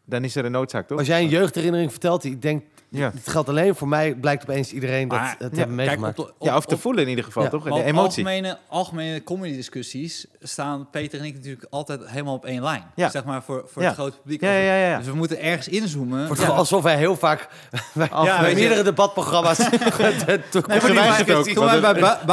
dan 0.09 0.23
is 0.23 0.35
er 0.35 0.45
een 0.45 0.51
noodzaak, 0.51 0.87
toch? 0.87 0.97
als 0.97 1.07
jij 1.07 1.21
een 1.21 1.29
jeugdherinnering 1.29 1.91
vertelt, 1.91 2.21
die 2.21 2.31
ik 2.31 2.41
denk, 2.41 2.63
Ja. 2.89 3.11
het 3.15 3.29
geldt 3.29 3.49
alleen 3.49 3.75
voor 3.75 3.87
mij, 3.87 4.15
blijkt 4.15 4.43
opeens 4.43 4.71
iedereen 4.73 5.07
dat 5.07 5.19
het 5.19 5.29
ja, 5.39 5.41
hebben 5.41 5.57
Kijk, 5.57 5.69
meegemaakt. 5.69 6.19
op, 6.19 6.25
de- 6.25 6.33
op, 6.37 6.47
ja, 6.47 6.55
of 6.55 6.65
te 6.65 6.75
op- 6.75 6.81
voelen 6.81 7.03
in 7.03 7.09
ieder 7.09 7.23
geval, 7.23 7.43
Ja. 7.43 7.49
toch? 7.49 7.63
De 7.63 7.83
emotie. 7.83 8.23
Algemene, 8.25 8.57
algemene 8.69 9.23
comedy-discussies 9.23 10.25
staan 10.41 10.87
Peter 10.91 11.19
en 11.19 11.25
ik 11.25 11.33
natuurlijk 11.33 11.65
altijd 11.69 12.01
helemaal 12.05 12.33
op 12.33 12.45
één 12.45 12.63
lijn. 12.63 12.83
Ja. 12.95 13.09
Zeg 13.09 13.23
maar 13.25 13.43
voor, 13.43 13.63
voor 13.71 13.81
Ja. 13.81 13.87
het 13.87 13.97
grote 13.97 14.17
publiek. 14.17 14.41
Ja, 14.41 14.51
ja, 14.51 14.75
ja. 14.75 14.87
ja. 14.89 14.97
Dus 14.97 15.05
we 15.07 15.13
moeten 15.15 15.41
ergens 15.41 15.67
inzoomen. 15.67 16.27
Voor 16.27 16.39
Ja. 16.39 16.47
alsof 16.47 16.83
wij 16.83 16.97
heel 16.97 17.15
vaak 17.15 17.47
Ja, 18.11 18.39
bij 18.41 18.53
meerdere 18.53 18.83
debatprogramma's 18.83 19.57
bij 19.69 19.77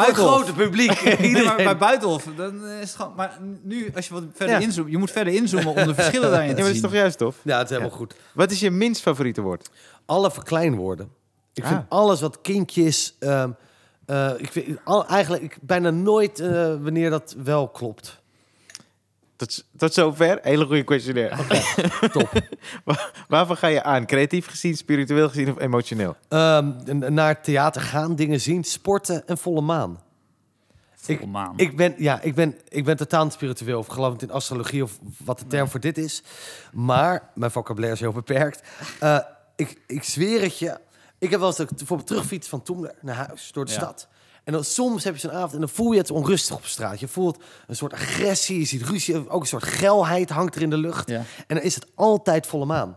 het- 0.06 0.14
grote 0.16 0.52
publiek. 0.52 1.02
Bij 1.56 1.76
Buitenhof, 1.76 2.24
dan 2.36 2.66
is 2.66 2.80
het 2.88 2.96
gewoon... 2.96 3.12
Maar 3.16 3.38
nu, 3.62 3.90
als 3.94 4.08
je 4.08 4.14
wat 4.14 4.22
verder 4.34 4.54
Ja. 4.56 4.60
inzoomt... 4.62 4.90
Je 4.90 4.98
moet 4.98 5.10
verder 5.10 5.34
inzoomen 5.34 5.74
om 5.74 5.86
de 5.86 5.94
verschillen 5.94 6.30
daarin 6.30 6.48
Ja, 6.48 6.54
te 6.54 6.60
maar 6.60 6.64
dat 6.64 6.74
is 6.74 6.80
zien. 6.80 6.90
toch 6.90 6.98
juist, 7.00 7.18
tof? 7.18 7.36
Ja, 7.42 7.63
het 7.64 7.70
is 7.72 7.76
helemaal 7.78 7.98
goed. 7.98 8.14
Wat 8.32 8.50
is 8.50 8.60
je 8.60 8.70
minst 8.70 9.02
favoriete 9.02 9.40
woord? 9.40 9.70
Alle 10.06 10.30
verkleinwoorden. 10.30 11.08
Ik 11.52 11.64
vind 11.64 11.78
Ah. 11.80 11.84
alles 11.98 12.20
wat 12.20 12.40
kindjes... 12.40 13.16
ehm, 13.18 13.50
eh, 14.06 14.30
ik 14.36 14.52
vind 14.52 14.78
al, 14.84 15.06
eigenlijk 15.06 15.42
ik, 15.42 15.56
bijna 15.60 15.90
nooit 15.90 16.40
eh, 16.40 16.50
wanneer 16.80 17.10
dat 17.10 17.34
wel 17.44 17.68
klopt. 17.68 18.22
Tot, 19.36 19.64
tot 19.76 19.94
zover. 19.94 20.38
Hele 20.42 20.64
goede 20.66 20.82
questionnaire. 20.84 21.36
Top. 22.12 22.30
Waarvan 23.28 23.56
ga 23.56 23.66
je 23.66 23.82
aan? 23.82 24.06
Creatief 24.06 24.46
gezien, 24.46 24.76
spiritueel 24.76 25.28
gezien 25.28 25.50
of 25.50 25.60
emotioneel? 25.60 26.16
Ehm, 26.28 26.72
n- 26.90 27.14
naar 27.14 27.28
het 27.28 27.44
theater 27.44 27.80
gaan, 27.82 28.14
dingen 28.16 28.40
zien, 28.40 28.64
sporten 28.64 29.26
en 29.26 29.38
volle 29.38 29.60
maan. 29.60 30.00
Maan. 31.30 31.52
Ik 31.56 31.76
ben, 31.76 31.94
ja, 31.98 32.20
ik 32.20 32.34
ben, 32.34 32.58
ik 32.68 32.84
ben 32.84 32.96
totaal 32.96 33.24
niet 33.24 33.32
spiritueel 33.32 33.78
of 33.78 33.86
gelovend 33.86 34.22
in 34.22 34.30
astrologie 34.30 34.82
of 34.82 34.98
wat 35.24 35.38
de 35.38 35.46
term 35.46 35.68
voor 35.68 35.80
dit 35.80 35.98
is. 35.98 36.22
Maar 36.72 37.30
mijn 37.34 37.50
vocabulaire 37.50 37.94
is 37.96 38.00
heel 38.02 38.12
beperkt. 38.12 38.62
Eh, 39.00 39.18
ik, 39.56 39.80
ik 39.86 40.02
zweer 40.02 40.42
het 40.42 40.58
je. 40.58 40.78
Ik 41.18 41.30
heb 41.30 41.40
wel 41.40 41.48
eens 41.58 41.64
bijvoorbeeld 41.76 42.08
terugfiets 42.08 42.48
van 42.48 42.62
Toemler 42.62 42.94
naar 43.00 43.14
huis 43.26 43.52
door 43.52 43.64
de 43.64 43.70
Ja. 43.70 43.76
stad. 43.76 44.08
En 44.44 44.52
dan 44.52 44.64
soms 44.64 45.04
heb 45.04 45.14
je 45.14 45.20
zo'n 45.20 45.30
avond 45.32 45.52
en 45.52 45.58
dan 45.58 45.68
voel 45.68 45.92
je 45.92 45.98
het 45.98 46.10
onrustig 46.10 46.56
op 46.56 46.64
straat. 46.64 47.00
Je 47.00 47.08
voelt 47.08 47.42
een 47.66 47.76
soort 47.76 47.92
agressie, 47.92 48.58
je 48.58 48.64
ziet 48.64 48.82
ruzie, 48.82 49.30
ook 49.30 49.40
een 49.40 49.46
soort 49.46 49.64
geilheid 49.64 50.30
hangt 50.30 50.54
er 50.54 50.62
in 50.62 50.70
de 50.70 50.76
lucht. 50.76 51.08
Ja. 51.08 51.22
En 51.46 51.56
dan 51.56 51.60
is 51.60 51.74
het 51.74 51.86
altijd 51.94 52.46
volle 52.46 52.64
maan. 52.64 52.96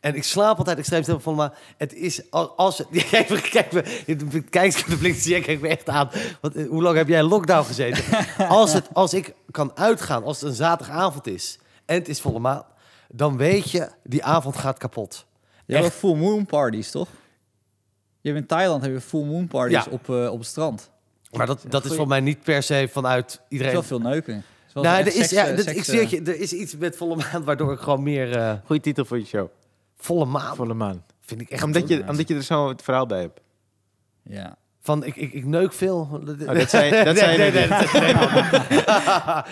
En 0.00 0.14
ik 0.14 0.24
slaap 0.24 0.58
altijd 0.58 0.78
extreem 0.78 1.02
stil 1.02 1.20
volle 1.20 1.36
maan. 1.36 1.52
Het 1.76 1.94
is 1.94 2.30
al- 2.30 2.56
als 2.56 2.78
het. 2.78 2.86
Kijk, 3.10 3.28
me- 3.28 3.40
kijk, 3.40 3.72
me- 3.72 4.42
kijk, 4.50 4.86
de 4.88 4.96
blik 4.96 5.14
zie 5.14 5.30
jij 5.30 5.40
kijkt 5.40 5.62
me 5.62 5.68
echt 5.68 5.88
aan. 5.88 6.10
Want, 6.40 6.54
eh, 6.56 6.68
hoe 6.68 6.82
lang 6.82 6.96
heb 6.96 7.08
jij 7.08 7.18
in 7.18 7.24
lockdown 7.28 7.66
gezeten? 7.66 8.04
Als, 8.48 8.72
het, 8.72 8.88
als 8.92 9.14
ik 9.14 9.34
kan 9.50 9.72
uitgaan, 9.74 10.24
als 10.24 10.40
het 10.40 10.48
een 10.50 10.54
zaterdagavond 10.56 11.26
is 11.26 11.58
en 11.86 11.94
het 11.94 12.08
is 12.08 12.20
volle 12.20 12.38
maan, 12.38 12.64
dan 13.08 13.36
weet 13.36 13.70
je, 13.70 13.88
die 14.04 14.24
avond 14.24 14.56
gaat 14.56 14.78
kapot. 14.78 15.26
Je 15.66 15.76
hebt 15.76 15.92
full 15.94 16.14
moon 16.16 16.46
parties, 16.46 16.90
toch? 16.90 17.08
Je 18.20 18.28
hebt 18.28 18.40
in 18.40 18.46
Thailand 18.48 18.82
heb 18.82 18.92
je 18.92 19.00
full 19.00 19.24
moon 19.24 19.46
parties 19.46 19.84
Ja. 19.84 19.90
op, 19.90 20.08
eh, 20.10 20.32
op 20.32 20.38
het 20.38 20.48
strand. 20.48 20.90
Maar 21.30 21.46
dat, 21.46 21.64
dat 21.68 21.84
is 21.84 21.94
voor 21.94 22.06
mij 22.08 22.20
niet 22.20 22.42
per 22.42 22.62
se 22.62 22.88
vanuit 22.92 23.32
Er 23.32 23.38
is 23.40 23.46
iedereen. 23.48 23.72
wel 23.72 23.82
veel 23.82 23.98
neuken. 24.00 24.34
Er 24.34 24.42
is 24.66 24.72
Nou, 24.82 24.86
er 25.00 25.06
is, 25.06 25.14
seks, 25.14 25.30
ja, 25.30 25.44
ik 25.44 25.66
eh, 25.86 26.10
je, 26.10 26.22
er 26.22 26.40
is 26.40 26.52
iets 26.52 26.76
met 26.76 26.96
volle 26.96 27.16
maan 27.16 27.44
waardoor 27.44 27.72
ik 27.72 27.78
gewoon 27.78 28.02
meer 28.02 28.36
eh, 28.36 28.52
Goeie 28.64 28.82
titel 28.82 29.04
voor 29.04 29.18
je 29.18 29.24
show. 29.24 29.48
Volle 30.00 30.24
maan 30.24 30.56
Volle 30.56 30.74
maan. 30.74 31.04
vind 31.20 31.40
ik 31.40 31.50
echt. 31.50 31.62
Omdat 31.62 31.88
je, 31.88 32.04
omdat 32.08 32.28
je 32.28 32.34
er 32.34 32.42
zo 32.42 32.68
het 32.68 32.82
verhaal 32.82 33.06
bij 33.06 33.20
hebt. 33.20 33.40
Ja. 34.22 34.56
van 34.80 35.04
ik, 35.04 35.16
ik, 35.16 35.32
ik 35.32 35.44
neuk 35.44 35.72
veel. 35.72 36.08
Oh, 36.12 36.26
dat 36.56 36.70
zei, 36.70 37.04
dat 37.04 37.18
zei 37.18 37.36
nee, 37.38 37.50
nee, 37.52 37.68
nee. 37.68 38.14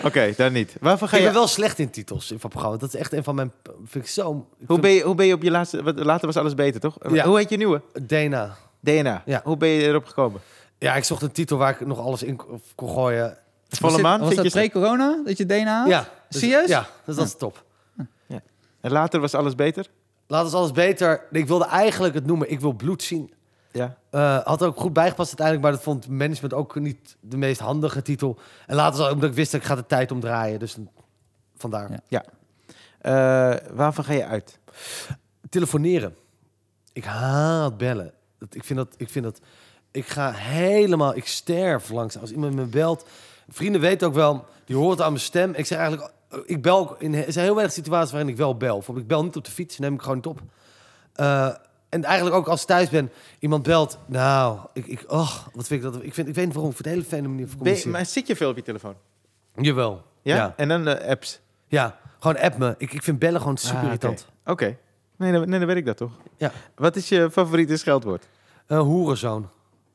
Oké, 0.09 0.33
dan 0.37 0.53
niet. 0.53 0.77
Waarvan 0.81 1.09
ga 1.09 1.17
Ik 1.17 1.23
je... 1.23 1.29
ben 1.29 1.39
wel 1.39 1.47
slecht 1.47 1.79
in 1.79 1.91
titels 1.91 2.33
van 2.37 2.51
programma's. 2.51 2.81
Dat 2.81 2.95
is 2.95 3.01
echt 3.01 3.13
een 3.13 3.25
van 3.25 3.35
mijn. 3.35 3.53
Vind 3.85 4.05
ik 4.05 4.11
zo. 4.11 4.47
ik 4.59 4.69
Hoe 4.69 4.81
ben, 4.81 4.91
je, 4.91 5.03
hoe 5.03 5.15
ben 5.15 5.27
je 5.27 5.35
op 5.35 5.43
je 5.43 5.51
laatste... 5.51 5.83
Wat, 5.83 6.05
later 6.05 6.27
was 6.27 6.37
alles 6.37 6.55
beter, 6.55 6.81
toch? 6.81 6.97
Ja. 7.13 7.25
Hoe 7.27 7.37
heet 7.39 7.51
je 7.51 7.57
nieuwe? 7.57 7.83
DNA. 8.07 8.57
DNA. 8.81 9.23
Ja. 9.25 9.41
Hoe 9.45 9.57
ben 9.57 9.69
je 9.69 9.83
erop 9.83 10.05
gekomen? 10.05 10.41
Ja, 10.79 10.95
ik 10.95 11.05
zocht 11.05 11.23
een 11.23 11.33
titel 11.33 11.57
waar 11.57 11.71
ik 11.81 11.87
nog 11.87 11.99
alles 11.99 12.23
in 12.23 12.37
kon 12.75 12.89
gooien. 12.91 13.39
Volle 13.69 13.99
maan? 13.99 14.21
Was 14.21 14.35
dat 14.35 14.45
je... 14.45 14.51
pre-corona 14.51 15.21
dat 15.25 15.37
je 15.39 15.47
DNA 15.47 15.79
had? 15.81 15.89
Ja. 15.89 16.09
dus- 16.29 16.41
Serieus? 16.41 16.69
Ja, 16.69 16.87
dus 17.05 17.17
dat 17.17 17.27
is 17.27 17.37
top. 17.37 17.67
En 18.81 18.93
later 18.93 19.21
was 19.21 19.35
alles 19.35 19.55
beter? 19.55 19.87
Laat 20.29 20.45
ons 20.45 20.55
alles 20.55 20.73
beter. 20.73 21.27
Ik 21.31 21.47
wilde 21.47 21.67
eigenlijk 21.67 22.15
het 22.15 22.27
noemen. 22.27 22.51
Ik 22.51 22.61
wil 22.61 22.73
bloed 22.73 23.03
zien. 23.03 23.33
Ja. 23.73 23.97
Eh, 24.11 24.39
had 24.45 24.63
ook 24.63 24.81
goed 24.81 24.93
bijgepast 24.93 25.29
uiteindelijk, 25.29 25.67
maar 25.67 25.73
dat 25.75 25.83
vond 25.83 26.09
management 26.09 26.55
ook 26.55 26.75
niet 26.81 27.17
de 27.21 27.37
meest 27.37 27.61
handige 27.61 28.03
titel. 28.03 28.39
En 28.67 28.77
later, 28.77 28.97
zal- 28.97 29.13
omdat 29.13 29.29
ik 29.31 29.35
wist 29.37 29.53
dat 29.53 29.61
ik 29.61 29.67
ga 29.67 29.75
de 29.75 29.87
tijd 29.87 30.11
omdraaien. 30.11 30.59
Dus 30.59 30.77
vandaar. 31.57 32.01
Ja. 32.09 32.25
Eh, 32.99 33.57
waarvan 33.75 34.05
ga 34.05 34.13
je 34.13 34.25
uit? 34.27 34.59
Telefoneren. 35.51 36.17
Ik 36.93 37.05
haat 37.05 37.77
bellen. 37.77 38.13
Dat, 38.39 38.55
ik, 38.55 38.65
vind 38.65 38.79
dat, 38.79 38.95
ik 38.97 39.09
vind 39.09 39.25
dat... 39.25 39.41
Ik 39.91 40.07
ga 40.07 40.33
helemaal... 40.33 41.17
Ik 41.17 41.27
sterf 41.27 41.89
langs. 41.91 42.19
Als 42.19 42.31
iemand 42.31 42.55
me 42.55 42.65
belt... 42.65 43.07
Vrienden 43.49 43.81
weten 43.81 44.09
ook 44.09 44.15
wel... 44.15 44.45
Die 44.65 44.77
horen 44.77 44.91
het 44.91 45.01
aan 45.01 45.13
mijn 45.13 45.25
stem. 45.25 45.55
Ik 45.55 45.67
zeg 45.67 45.79
eigenlijk... 45.79 46.13
Ik 46.45 46.63
bel 46.63 46.79
ook 46.79 46.97
in... 46.99 47.15
Er 47.15 47.33
zijn 47.33 47.45
heel 47.45 47.55
weinig 47.55 47.75
situaties 47.75 48.11
waarin 48.11 48.31
ik 48.31 48.37
wel 48.37 48.57
bel. 48.57 48.75
Bijvoorbeeld, 48.75 49.07
ik 49.07 49.13
bel 49.13 49.25
niet 49.25 49.37
op 49.37 49.45
de 49.45 49.51
fiets. 49.51 49.79
Neem 49.79 49.95
ik 49.95 50.01
gewoon 50.01 50.17
niet 50.17 50.27
op. 50.27 50.41
Eh, 51.13 51.55
en 51.89 52.05
eigenlijk 52.05 52.37
ook 52.37 52.49
als 52.49 52.61
ik 52.61 52.67
thuis 52.67 52.89
ben... 52.89 53.11
Iemand 53.39 53.63
belt... 53.63 53.99
Nou, 54.07 54.59
ik... 54.73 54.87
ik 54.87 55.05
oh, 55.07 55.31
wat 55.55 55.67
vind 55.67 55.85
ik 55.85 55.93
dat... 55.93 56.03
Ik, 56.03 56.15
vind, 56.15 56.29
ik 56.29 56.35
weet 56.35 56.45
niet 56.45 56.55
waarom. 56.55 56.71
Ik 56.71 56.77
vind 56.77 56.87
het 56.87 56.87
een 56.87 56.93
hele 56.93 57.05
fijne 57.05 57.29
manier 57.29 57.47
van 57.49 57.57
communiceren. 57.57 57.93
maar 57.93 58.07
zit 58.07 58.27
je 58.27 58.37
veel 58.37 58.51
op 58.51 58.57
je 58.57 58.63
telefoon? 58.63 58.95
Jawel. 59.55 60.03
Ja? 60.23 60.37
Ja. 60.37 60.55
En 60.57 60.69
dan 60.69 60.85
de 60.85 61.07
apps? 61.07 61.41
Ja. 61.67 61.99
Gewoon 62.19 62.39
app 62.39 62.59
me. 62.59 62.75
Ik, 62.79 62.93
ik 62.93 63.03
vind 63.03 63.19
bellen 63.19 63.41
gewoon 63.41 63.57
super 63.57 63.77
Ah, 63.77 63.83
oké. 63.85 63.87
irritant. 63.87 64.27
Oké. 64.45 64.77
Nee, 65.17 65.33
dan, 65.33 65.49
nee, 65.49 65.59
dan 65.59 65.69
weet 65.69 65.77
ik 65.77 65.87
dat 65.87 65.97
toch? 65.97 66.13
Ja. 66.37 66.53
Wat 66.75 66.97
is 66.97 67.09
je 67.09 67.31
favoriete 67.31 67.77
scheldwoord? 67.77 68.29
Eh 68.67 68.79
hoerenzoon. 68.81 69.49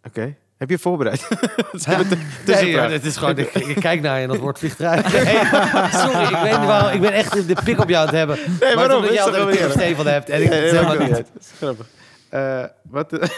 Oké. 0.04 0.36
Heb 0.58 0.70
je 0.70 0.80
voorbereid? 0.80 1.28
Nee, 1.72 2.06
tussenvraag. 2.46 2.76
maar 2.76 2.92
het 2.92 3.06
is 3.06 3.18
gewoon, 3.18 3.38
ik, 3.38 3.54
ik 3.54 3.76
kijk 3.76 4.02
naar 4.02 4.16
je 4.18 4.24
en 4.24 4.28
dat 4.30 4.38
wordt 4.38 4.60
vliegt 4.60 4.80
eruit. 4.80 5.04
Nee, 5.12 5.24
sorry, 5.92 6.24
ik 6.24 6.30
weet 6.42 6.58
niet 6.58 6.66
waarom. 6.68 6.92
Ik 6.94 7.02
ben 7.02 7.14
echt 7.14 7.48
de 7.48 7.56
pik 7.64 7.80
op 7.80 7.90
jou 7.90 8.08
aan 8.08 8.16
het 8.16 8.16
hebben. 8.16 8.38
Nee, 8.38 8.58
maar 8.60 8.76
waarom? 8.76 8.98
omdat 8.98 9.14
jij 9.14 9.24
altijd 9.24 9.44
een 9.44 9.50
pik 9.56 9.66
op? 9.66 9.72
Stefan 9.72 10.08
hebt 10.08 10.30
en 10.30 10.42
ik 10.44 10.50
Nee, 10.50 10.62
het 10.62 10.72
helemaal 10.72 10.98
niet. 11.08 11.14
uit. 11.16 11.28
Dat 11.34 11.42
is 11.42 11.52
grappig. 11.58 11.88
Eh, 12.30 12.64
wat, 12.82 13.12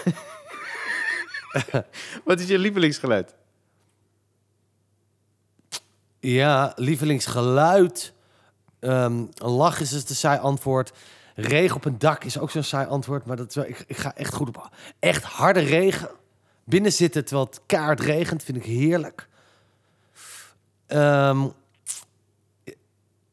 wat 2.26 2.40
is 2.40 2.48
je 2.48 2.58
lievelingsgeluid? 2.58 3.34
Ja, 6.20 6.72
lievelingsgeluid. 6.76 8.14
Ehm, 8.80 9.14
een 9.36 9.50
lach 9.50 9.80
is 9.80 9.90
dus 9.90 10.10
een 10.10 10.16
saai 10.16 10.40
antwoord. 10.40 10.92
Regen 11.36 11.76
op 11.76 11.86
een 11.86 11.98
dak 12.00 12.24
is 12.24 12.40
ook 12.40 12.52
zo'n 12.52 12.64
saai 12.64 12.88
antwoord. 12.88 13.26
Maar 13.26 13.38
dat 13.38 13.50
is 13.50 13.56
wel, 13.56 13.66
ik, 13.66 13.84
ik 13.88 13.98
ga 13.98 14.16
echt 14.16 14.34
goed 14.34 14.48
op. 14.48 14.70
Echt 15.00 15.24
harde 15.24 15.60
regen. 15.60 16.10
Binnen 16.66 16.92
zitten 16.92 17.26
terwijl 17.26 17.48
het 17.48 17.60
kaart 17.66 18.00
regent 18.00 18.44
vind 18.44 18.58
ik 18.58 18.66
heerlijk. 18.66 19.28
Ehm, 20.88 21.48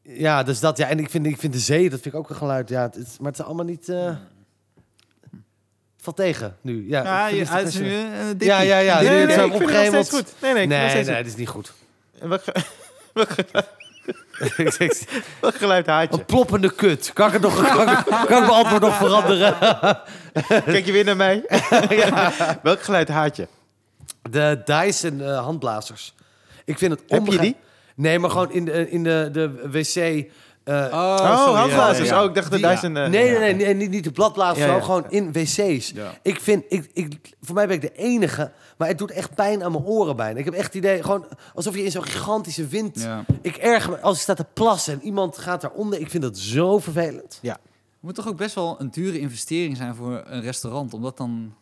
ja, 0.02 0.42
dus 0.42 0.60
dat. 0.60 0.76
Ja, 0.76 0.88
en 0.88 0.98
ik 0.98 1.10
vind, 1.10 1.26
ik 1.26 1.38
vind 1.38 1.52
de 1.52 1.58
zee, 1.58 1.90
dat 1.90 2.00
vind 2.00 2.14
ik 2.14 2.20
ook 2.20 2.30
een 2.30 2.36
geluid. 2.36 2.68
Ja, 2.68 2.82
het 2.82 2.96
is, 2.96 3.18
maar 3.18 3.30
het 3.30 3.40
is 3.40 3.46
allemaal 3.46 3.64
niet... 3.64 3.88
eh, 3.88 4.04
het 4.04 6.02
valt 6.02 6.16
tegen 6.16 6.56
nu. 6.60 6.88
Ja, 6.88 7.02
Ja, 7.02 7.26
je, 7.26 7.40
is 7.64 7.78
nu 7.78 7.94
eh, 7.94 8.26
dippie. 8.26 8.46
ja, 8.46 8.60
ja, 8.60 8.78
ja. 8.78 9.00
Nee, 9.00 9.08
nee, 9.08 9.18
het 9.18 9.26
nee, 9.28 9.36
zo 9.36 9.44
ik 9.46 9.68
vind 9.68 9.92
het 9.92 10.10
goed. 10.10 10.34
Nee, 10.40 10.52
nee, 10.52 10.60
het 10.60 10.94
Nee, 10.94 11.04
nee, 11.04 11.16
dat 11.16 11.26
is 11.26 11.36
niet 11.36 11.48
goed. 11.48 11.72
goed. 12.20 12.44
En 12.54 13.64
Wat 15.40 15.54
geluid 15.54 15.86
haat 15.86 16.12
je? 16.14 16.18
Een 16.18 16.24
ploppende 16.24 16.72
kut. 16.74 17.10
Kan 17.12 17.26
ik, 17.26 17.32
het 17.32 17.42
nog, 17.42 17.74
kan, 17.74 17.90
ik- 17.90 18.04
kan 18.04 18.22
ik 18.22 18.28
mijn 18.28 18.48
antwoord 18.50 18.82
nog 18.82 18.96
veranderen? 18.96 19.54
Kijk 20.64 20.86
je 20.86 20.92
weer 20.92 21.04
naar 21.04 21.16
mij? 21.16 21.44
Welk 22.62 22.82
geluid 22.82 23.08
haat 23.08 23.36
je? 23.36 23.48
De 24.30 24.62
Dyson 24.64 25.20
eh, 25.20 25.38
handblazers. 25.44 26.14
Ik 26.64 26.78
vind 26.78 26.92
het 26.92 27.02
Heb 27.06 27.26
je 27.26 27.38
die? 27.38 27.56
Nee, 27.96 28.18
maar 28.18 28.30
gewoon 28.30 28.52
in 28.52 28.64
de, 28.64 28.90
in 28.90 29.02
de, 29.04 29.28
de 29.32 29.68
wc... 29.70 29.96
eh, 29.96 30.86
Oh, 30.90 31.56
handblazers. 31.56 32.08
ja, 32.08 32.14
ja. 32.14 32.22
Oh, 32.22 32.28
ik 32.28 32.34
dacht 32.34 32.50
dat 32.50 32.60
Die- 32.60 32.68
Dyson... 32.68 32.96
eh, 32.96 33.08
nee, 33.08 33.30
nee, 33.30 33.38
nee, 33.38 33.54
nee, 33.54 33.74
niet, 33.74 33.90
niet 33.90 34.04
de 34.04 34.10
bladblazers, 34.10 34.58
Ja, 34.58 34.66
ja. 34.66 34.72
maar 34.72 34.82
gewoon 34.82 35.04
in 35.08 35.32
wc's. 35.32 35.90
Ja. 35.94 36.10
Ik 36.22 36.40
vind, 36.40 36.64
ik, 36.68 36.90
ik, 36.92 37.14
voor 37.42 37.54
mij 37.54 37.66
ben 37.66 37.76
ik 37.76 37.82
de 37.82 37.92
enige, 37.94 38.50
maar 38.82 38.90
het 38.90 39.00
doet 39.00 39.10
echt 39.10 39.34
pijn 39.34 39.64
aan 39.64 39.72
mijn 39.72 39.84
oren 39.84 40.16
bijna. 40.16 40.38
Ik 40.38 40.44
heb 40.44 40.54
echt 40.54 40.66
het 40.66 40.74
idee, 40.74 41.02
gewoon 41.02 41.26
alsof 41.54 41.74
je 41.74 41.84
in 41.84 41.90
zo'n 41.90 42.04
gigantische 42.04 42.66
wind... 42.66 43.00
Ja. 43.00 43.24
Ik 43.42 43.62
me 43.62 44.00
als 44.00 44.16
ik 44.16 44.22
sta 44.22 44.34
te 44.34 44.46
plassen 44.52 44.92
en 44.94 45.02
iemand 45.02 45.38
gaat 45.38 45.60
daaronder. 45.60 46.00
Ik 46.00 46.10
vind 46.10 46.22
dat 46.22 46.38
zo 46.38 46.78
vervelend. 46.78 47.38
Het 47.42 47.58
moet 48.00 48.14
toch 48.14 48.28
ook 48.28 48.36
best 48.36 48.54
wel 48.54 48.80
een 48.80 48.90
dure 48.90 49.18
investering 49.18 49.76
zijn 49.76 49.94
voor 49.94 50.22
een 50.26 50.40
restaurant 50.40 50.94
om 50.94 51.02
dat 51.02 51.16
dan 51.16 51.54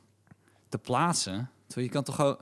te 0.68 0.78
plaatsen. 0.78 1.50
Terwijl 1.66 1.86
je 1.86 1.92
kan 1.92 2.02
toch 2.02 2.14
gewoon... 2.14 2.36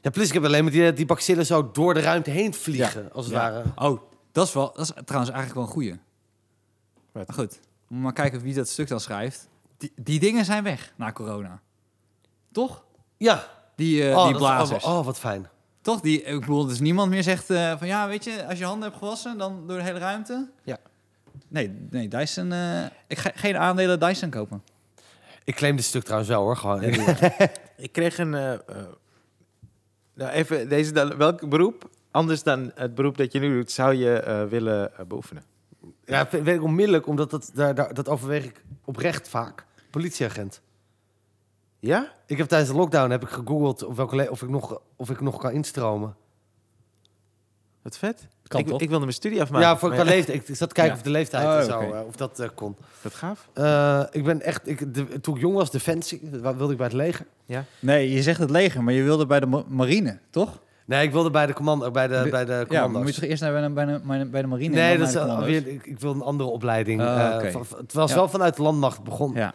Ja, 0.00 0.10
plus 0.10 0.26
ik 0.26 0.32
heb 0.32 0.44
alleen 0.44 0.62
maar 0.62 0.72
die, 0.72 0.92
die 0.92 1.06
bacillen 1.06 1.46
zo 1.46 1.70
door 1.70 1.94
de 1.94 2.00
ruimte 2.00 2.30
heen 2.30 2.54
vliegen, 2.54 3.12
als 3.12 3.24
het 3.24 3.34
Ja. 3.34 3.40
ware. 3.40 3.64
Oh, 3.90 4.00
dat 4.32 4.46
is, 4.46 4.52
wel, 4.52 4.72
dat 4.74 4.80
is 4.80 4.92
trouwens 5.04 5.32
eigenlijk 5.32 5.54
wel 5.54 5.62
een 5.62 5.70
goeie. 5.70 5.98
Maar 7.12 7.24
goed, 7.34 7.60
moet 7.88 8.02
maar 8.02 8.12
kijken 8.12 8.40
wie 8.40 8.54
dat 8.54 8.68
stuk 8.68 8.88
dan 8.88 9.00
schrijft. 9.00 9.48
Die, 9.76 9.92
die 9.96 10.20
dingen 10.20 10.44
zijn 10.44 10.62
weg 10.62 10.92
na 10.96 11.12
corona. 11.12 11.60
Toch? 12.52 12.84
Ja, 13.16 13.48
Die, 13.76 14.08
eh, 14.08 14.16
oh, 14.16 14.22
die 14.22 14.32
dat- 14.32 14.40
blazers. 14.42 14.84
oh, 14.84 14.98
oh, 14.98 15.04
wat 15.04 15.18
fijn. 15.18 15.48
Toch? 15.82 16.00
Die, 16.00 16.22
ik 16.22 16.40
bedoel, 16.40 16.66
dus 16.66 16.80
niemand 16.80 17.10
meer 17.10 17.22
zegt 17.22 17.50
eh, 17.50 17.78
van 17.78 17.86
ja, 17.86 18.08
weet 18.08 18.24
je, 18.24 18.46
als 18.48 18.58
je 18.58 18.64
handen 18.64 18.88
hebt 18.88 18.98
gewassen, 18.98 19.38
dan 19.38 19.66
door 19.66 19.76
de 19.76 19.82
hele 19.82 19.98
ruimte. 19.98 20.48
Ja. 20.62 20.76
Nee, 21.48 21.86
nee 21.90 22.08
Dyson. 22.08 22.52
eh, 22.52 22.84
ik 23.06 23.18
ga 23.18 23.30
geen 23.34 23.56
aandelen 23.56 24.00
Dyson 24.00 24.30
kopen. 24.30 24.62
Ik 25.44 25.54
claim 25.54 25.76
dit 25.76 25.84
stuk 25.84 26.02
trouwens 26.02 26.30
wel 26.30 26.42
hoor, 26.42 26.56
gewoon. 26.56 26.82
Ik 27.76 27.92
kreeg 27.92 28.18
een... 28.18 28.30
nou, 30.14 30.30
even 30.30 30.68
deze 30.68 30.92
dan. 30.92 31.16
Welk 31.16 31.48
beroep, 31.48 31.90
anders 32.10 32.42
dan 32.42 32.70
het 32.74 32.94
beroep 32.94 33.16
dat 33.16 33.32
je 33.32 33.38
nu 33.40 33.54
doet, 33.54 33.70
zou 33.70 33.94
je 33.94 34.12
eh, 34.20 34.44
willen 34.44 34.90
beoefenen? 35.08 35.42
Ja, 36.04 36.28
weet 36.30 36.46
ik 36.56 36.62
onmiddellijk, 36.62 37.06
omdat 37.06 37.30
dat, 37.30 37.50
daar, 37.54 37.74
daar, 37.74 37.94
dat 37.94 38.08
overweeg 38.08 38.44
ik 38.44 38.64
oprecht 38.84 39.28
vaak. 39.28 39.64
Politieagent. 39.90 40.60
Ja? 41.86 42.12
Ik 42.26 42.36
heb 42.38 42.48
tijdens 42.48 42.70
de 42.70 42.76
lockdown 42.76 43.10
heb 43.10 43.22
ik 43.22 43.28
gegoogeld 43.28 43.84
of, 43.84 43.96
welke 43.96 44.30
of, 44.30 44.42
ik, 44.42 44.48
nog, 44.48 44.80
of 44.96 45.10
ik 45.10 45.20
nog 45.20 45.38
kan 45.38 45.50
instromen. 45.50 46.14
Wat 47.82 47.98
vet. 47.98 48.26
Kan 48.46 48.60
ik, 48.60 48.66
toch? 48.66 48.80
ik 48.80 48.88
wilde 48.88 49.04
mijn 49.04 49.16
studie 49.16 49.40
afmaken. 49.42 49.68
ja, 49.68 49.76
voor 49.76 49.88
maar 49.88 49.98
qua 49.98 50.06
leeftijd. 50.08 50.48
Ik 50.48 50.56
zat 50.56 50.68
te 50.68 50.74
kijken 50.74 50.92
Ja. 50.92 50.98
of 50.98 51.04
de 51.04 51.10
leeftijd 51.10 51.44
Oh, 51.46 51.56
en 51.58 51.64
zo, 51.64 51.80
eh, 51.92 52.00
of 52.06 52.16
dat 52.16 52.38
eh, 52.40 52.48
kon. 52.54 52.76
Wat 53.02 53.14
gaaf. 53.14 53.48
Eh, 53.52 54.02
ik 54.10 54.24
ben 54.24 54.42
echt, 54.42 54.68
ik, 54.68 54.94
de, 54.94 55.20
toen 55.20 55.34
ik 55.34 55.40
jong 55.40 55.54
was, 55.54 55.70
defensie, 55.70 56.20
wilde 56.40 56.70
ik 56.70 56.76
bij 56.76 56.86
het 56.86 56.94
leger. 56.96 57.26
Nee, 57.78 58.10
je 58.10 58.22
zegt 58.22 58.40
het 58.40 58.50
leger, 58.50 58.82
maar 58.82 58.94
je 58.94 59.02
wilde 59.02 59.26
bij 59.26 59.40
de 59.40 59.46
ma- 59.46 59.62
marine, 59.68 60.18
toch? 60.30 60.62
Nee, 60.84 61.06
ik 61.06 61.12
wilde 61.12 61.30
bij 61.30 61.46
de, 61.46 61.52
commando, 61.52 61.90
bij 61.90 62.06
de, 62.08 62.20
Bi- 62.24 62.30
bij 62.30 62.44
de 62.44 62.52
Ja, 62.52 62.64
commando's. 62.64 62.92
maar 62.92 63.02
moet 63.02 63.14
je 63.14 63.20
toch 63.20 63.30
eerst 63.30 63.42
naar 63.42 63.52
bij 63.52 63.84
de, 63.86 64.00
bij 64.04 64.18
de, 64.18 64.24
bij 64.26 64.44
marine? 64.46 64.74
nee, 64.74 64.98
dat 64.98 65.08
is 65.08 65.16
alweer, 65.16 65.66
ik, 65.66 65.86
ik 65.86 66.00
wil 66.00 66.12
een 66.14 66.22
andere 66.22 66.48
opleiding. 66.50 67.02
Van- 67.52 67.66
van- 67.66 67.78
het 67.78 67.92
was 67.92 68.10
Ja. 68.10 68.16
wel 68.16 68.28
vanuit 68.28 68.56
de 68.56 68.62
landmacht 68.62 69.02
begonnen. 69.02 69.38
Ja. 69.42 69.54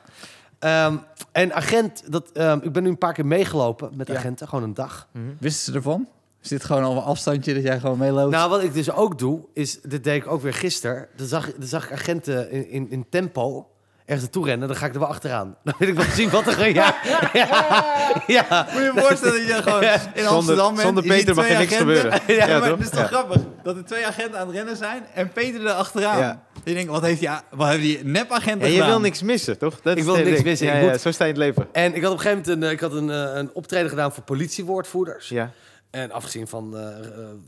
Ehm, 0.59 0.95
en 1.31 1.53
agent, 1.53 2.03
dat, 2.11 2.31
ehm, 2.31 2.59
ik 2.61 2.71
ben 2.71 2.83
nu 2.83 2.89
een 2.89 2.97
paar 2.97 3.13
keer 3.13 3.25
meegelopen 3.25 3.89
met 3.93 4.07
Ja. 4.07 4.15
agenten, 4.15 4.47
gewoon 4.47 4.63
een 4.63 4.73
dag. 4.73 5.07
Wisten 5.39 5.71
ze 5.71 5.77
ervan? 5.77 6.07
Is 6.41 6.49
dit 6.49 6.63
gewoon 6.63 6.83
al 6.83 6.95
een 6.97 7.03
afstandje 7.03 7.53
dat 7.53 7.63
jij 7.63 7.79
gewoon 7.79 7.97
meeloopt? 7.97 8.31
Nou, 8.31 8.49
wat 8.49 8.63
ik 8.63 8.73
dus 8.73 8.91
ook 8.91 9.19
doe, 9.19 9.39
is, 9.53 9.81
dit 9.81 10.03
deed 10.03 10.15
ik 10.21 10.27
ook 10.27 10.41
weer 10.41 10.53
gisteren. 10.53 11.07
Dan 11.15 11.27
zag, 11.27 11.51
dan 11.57 11.67
zag 11.67 11.85
ik 11.85 11.91
agenten 11.91 12.51
in, 12.51 12.69
in, 12.69 12.89
in 12.91 13.05
tempo 13.09 13.67
ergens 14.09 14.21
naartoe 14.21 14.45
rennen. 14.45 14.67
Dan 14.67 14.77
ga 14.77 14.85
ik 14.85 14.93
er 14.93 14.99
wel 14.99 15.07
achteraan. 15.09 15.55
Dan 15.63 15.73
wil 15.77 15.87
ik 15.87 15.93
wel 15.95 16.05
zien 16.13 16.29
wat 16.29 16.47
er... 16.47 16.73
Ja, 16.73 16.95
ja, 17.33 17.47
ja. 18.27 18.67
Moet 18.71 18.81
je 18.83 18.91
je 18.93 19.01
voorstellen 19.01 19.47
dat 19.47 19.47
je 19.47 19.63
gewoon 19.63 19.83
in 20.13 20.25
Amsterdam 20.27 20.71
bent. 20.73 20.85
zonder 20.85 21.03
Peter 21.03 21.35
mag 21.35 21.49
er 21.49 21.57
niks 21.57 21.73
agenten. 21.73 21.95
gebeuren. 21.95 22.21
Ja, 22.35 22.47
Ja, 22.47 22.59
maar 22.59 22.69
toch? 22.69 22.77
het 22.77 22.85
is 22.87 22.89
toch 22.91 22.99
Ja. 22.99 23.05
grappig 23.07 23.41
dat 23.63 23.75
er 23.75 23.85
twee 23.85 24.05
agenten 24.07 24.39
aan 24.39 24.47
het 24.47 24.55
rennen 24.55 24.77
zijn 24.77 25.03
en 25.13 25.31
Peter 25.31 25.65
er 25.65 25.71
achteraan. 25.71 26.17
Ja. 26.19 26.43
Je 26.63 26.73
denkt, 26.73 26.91
wat 26.91 27.01
heeft 27.01 27.19
die, 27.19 27.29
wat 27.51 27.67
heeft 27.67 27.81
die 27.81 28.03
nepagent 28.03 28.61
En 28.61 28.71
je 28.71 28.85
wil 28.85 28.99
niks 28.99 29.21
missen, 29.21 29.57
toch? 29.57 29.81
Dat 29.81 29.97
Ik 29.97 30.03
wil 30.03 30.15
niks 30.15 30.29
ding. 30.29 30.43
missen. 30.43 30.67
Ja, 30.67 30.73
Ik 30.73 30.83
ja, 30.83 30.89
moet- 30.89 31.01
zo 31.01 31.11
sta 31.11 31.25
je 31.25 31.33
in 31.33 31.39
het 31.39 31.45
leven. 31.47 31.67
En 31.71 31.95
ik 31.95 32.01
had 32.03 32.11
op 32.11 32.17
een 32.17 32.23
gegeven 32.23 32.43
moment 32.49 32.63
een, 32.65 32.71
ik 32.71 32.79
had 32.79 32.93
een, 32.93 33.09
eh, 33.09 33.35
een 33.37 33.49
optreden 33.53 33.89
gedaan 33.89 34.11
voor 34.13 34.23
politiewoordvoerders. 34.23 35.29
Ja. 35.29 35.51
En 35.91 36.11
afgezien 36.11 36.47
van, 36.47 36.77
eh, 36.77 36.81
eh, 36.87 36.95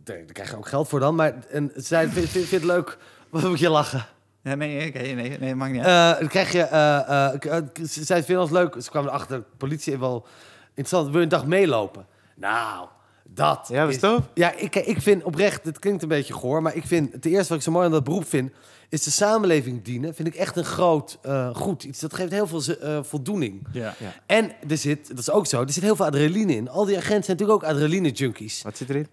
daar 0.03 0.17
krijg 0.31 0.49
je 0.49 0.57
ook 0.57 0.67
geld 0.67 0.87
voor 0.87 0.99
dan. 0.99 1.15
Maar 1.15 1.33
en 1.51 1.71
ze 1.75 1.81
zeiden, 1.81 2.13
vind, 2.13 2.29
vind, 2.29 2.47
vind 2.47 2.61
je 2.63 2.67
het 2.67 2.75
leuk? 2.77 2.97
Wat 3.29 3.43
moet 3.43 3.59
je 3.59 3.69
lachen? 3.69 4.05
Ja, 4.43 4.55
nee, 4.55 4.87
oké, 4.87 4.99
nee, 4.99 5.37
nee, 5.39 5.55
maakt 5.55 5.71
niet 5.71 5.81
uit. 5.81 6.13
Eh, 6.13 6.19
dan 6.19 6.29
krijg 6.29 6.51
je, 6.51 6.61
eh, 6.63 7.33
eh, 7.33 7.63
ze 7.89 8.05
vind 8.05 8.27
je 8.27 8.39
ons 8.39 8.51
leuk? 8.51 8.75
Ze 8.79 8.89
kwamen 8.89 9.09
erachter, 9.09 9.37
de 9.37 9.43
politie 9.57 9.99
wel 9.99 10.25
interessant. 10.67 11.07
Wil 11.07 11.17
je 11.17 11.23
een 11.23 11.29
dag 11.29 11.45
meelopen? 11.45 12.05
Nou, 12.35 12.87
dat 13.29 13.67
Ja, 13.71 13.85
was 13.85 13.93
is- 13.95 13.99
tof. 14.01 14.19
Ja, 14.33 14.51
ik, 14.55 14.75
ik 14.75 15.01
vind 15.01 15.23
oprecht, 15.23 15.65
het 15.65 15.79
klinkt 15.79 16.01
een 16.01 16.07
beetje 16.07 16.33
goor, 16.33 16.61
maar 16.61 16.75
ik 16.75 16.85
vind 16.85 17.13
het 17.13 17.25
eerste 17.25 17.47
wat 17.49 17.57
ik 17.57 17.63
zo 17.63 17.71
mooi 17.71 17.85
aan 17.85 17.91
dat 17.91 18.03
beroep 18.03 18.27
vind, 18.27 18.51
is 18.89 19.03
de 19.03 19.11
samenleving 19.11 19.83
dienen. 19.83 20.15
Vind 20.15 20.27
ik 20.27 20.35
echt 20.35 20.55
een 20.55 20.63
groot 20.65 21.17
eh, 21.21 21.55
goed 21.55 21.83
iets. 21.83 21.99
Dat 21.99 22.13
geeft 22.13 22.31
heel 22.31 22.47
veel 22.47 22.63
eh, 22.75 22.99
voldoening. 23.03 23.67
ja. 23.71 23.93
Ja. 23.99 24.13
En 24.25 24.51
er 24.69 24.77
zit, 24.77 25.07
dat 25.07 25.17
is 25.19 25.31
ook 25.31 25.45
zo, 25.47 25.61
er 25.61 25.71
zit 25.71 25.83
heel 25.83 25.95
veel 25.95 26.05
adrenaline 26.05 26.55
in. 26.55 26.69
Al 26.69 26.85
die 26.85 26.97
agenten 26.97 27.23
zijn 27.23 27.37
natuurlijk 27.37 27.63
ook 27.63 27.69
adrenaline 27.69 28.09
junkies. 28.09 28.61
Wat 28.61 28.77
zit 28.77 28.89
erin? 28.89 29.07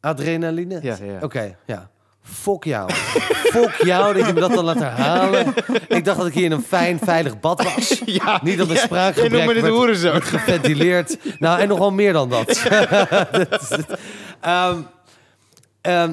Adrenaline? 0.00 0.78
Ja, 0.82 0.96
ja, 1.00 1.04
ja. 1.12 1.18
Oké, 1.22 1.56
ja. 1.66 1.90
Fok 2.32 2.64
jou. 2.64 2.90
Fok 3.52 3.72
jou 3.74 4.14
dat 4.14 4.26
je 4.26 4.32
me 4.32 4.40
dat 4.40 4.52
dan 4.54 4.64
laat 4.64 4.78
herhalen. 4.78 5.54
Ik 5.88 6.04
dacht 6.04 6.18
dat 6.18 6.26
ik 6.26 6.34
hier 6.34 6.44
in 6.44 6.52
een 6.52 6.62
fijn, 6.68 6.98
veilig 7.02 7.40
bad 7.40 7.62
was. 7.62 8.02
Ja, 8.04 8.40
Niet 8.42 8.58
dat 8.58 8.66
mijn 8.66 8.78
Je 8.78 8.84
spraakgebrek 8.86 9.32
noemt 9.32 9.46
me 9.46 9.54
de 9.54 9.60
werd- 9.60 9.74
hoerenzoon. 9.74 10.12
werd 10.12 10.24
geventileerd. 10.24 11.16
Nou, 11.38 11.60
en 11.60 11.68
nogal 11.68 11.90
meer 11.92 12.12
dan 12.12 12.28
dat. 12.30 12.46
Dat 13.50 13.62
is 13.62 13.68
het. 13.68 13.86
Ehm, 14.40 14.78
ehm, 15.80 16.12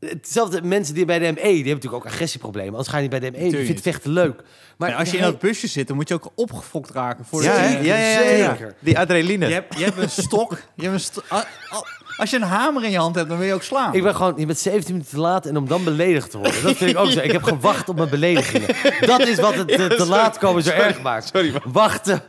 hetzelfde 0.00 0.62
mensen 0.62 0.94
die 0.94 1.04
bij 1.04 1.18
de 1.18 1.24
ME, 1.24 1.34
die 1.42 1.54
hebben 1.54 1.64
natuurlijk 1.74 2.04
ook 2.04 2.06
agressieproblemen. 2.12 2.70
Anders 2.70 2.88
ga 2.88 2.96
je 2.96 3.02
niet 3.08 3.20
bij 3.20 3.30
de 3.30 3.38
ME, 3.38 3.50
die 3.50 3.64
vindt 3.66 3.80
vechten 3.80 4.10
leuk. 4.10 4.42
Maar 4.76 4.94
als 4.94 5.10
je 5.10 5.16
in 5.16 5.22
dat 5.22 5.38
busje 5.38 5.66
zit, 5.66 5.86
dan 5.86 5.96
moet 5.96 6.08
je 6.08 6.14
ook 6.14 6.30
opgefokt 6.34 6.90
raken. 6.90 7.24
Voor 7.24 7.42
Ja, 7.42 7.54
de, 7.56 7.62
ja, 7.84 7.96
ja, 7.96 8.20
ja, 8.20 8.30
ja. 8.30 8.50
Zeker. 8.50 8.74
Die 8.78 8.98
adrenaline. 8.98 9.46
Je 9.46 9.52
hebt, 9.52 9.78
je 9.78 9.84
hebt 9.84 9.98
een 9.98 10.10
stok. 10.10 10.58
Je 10.74 10.82
hebt 10.82 10.94
een 10.94 11.00
sto- 11.00 11.22
a- 11.32 11.36
a- 11.74 11.84
als 12.20 12.30
je 12.30 12.36
een 12.36 12.42
hamer 12.42 12.84
in 12.84 12.90
je 12.90 12.98
hand 12.98 13.14
hebt, 13.14 13.28
dan 13.28 13.38
wil 13.38 13.46
je 13.46 13.54
ook 13.54 13.62
slaan. 13.62 13.94
Ik 13.94 14.02
ben 14.02 14.14
gewoon, 14.14 14.34
je 14.36 14.46
bent 14.46 14.58
17 14.58 14.92
minuten 14.92 15.14
te 15.14 15.20
laat 15.20 15.46
en 15.46 15.56
om 15.56 15.68
dan 15.68 15.84
beledigd 15.84 16.30
te 16.30 16.38
worden. 16.38 16.62
Dat 16.62 16.76
vind 16.76 16.90
ik 16.90 16.98
ook 16.98 17.10
zo. 17.10 17.20
Ik 17.20 17.32
heb 17.32 17.42
gewacht 17.42 17.88
op 17.88 17.96
mijn 17.96 18.08
beledigingen. 18.08 18.68
Dat 19.00 19.20
is 19.20 19.40
wat 19.40 19.54
het 19.54 19.68
te, 19.68 19.94
te 19.96 20.06
laat 20.06 20.38
komen 20.38 20.62
zo 20.62 20.70
erg 20.70 21.02
maakt. 21.02 21.30
Sorry, 21.32 21.52
man. 21.52 21.60
Wachten. 21.64 22.22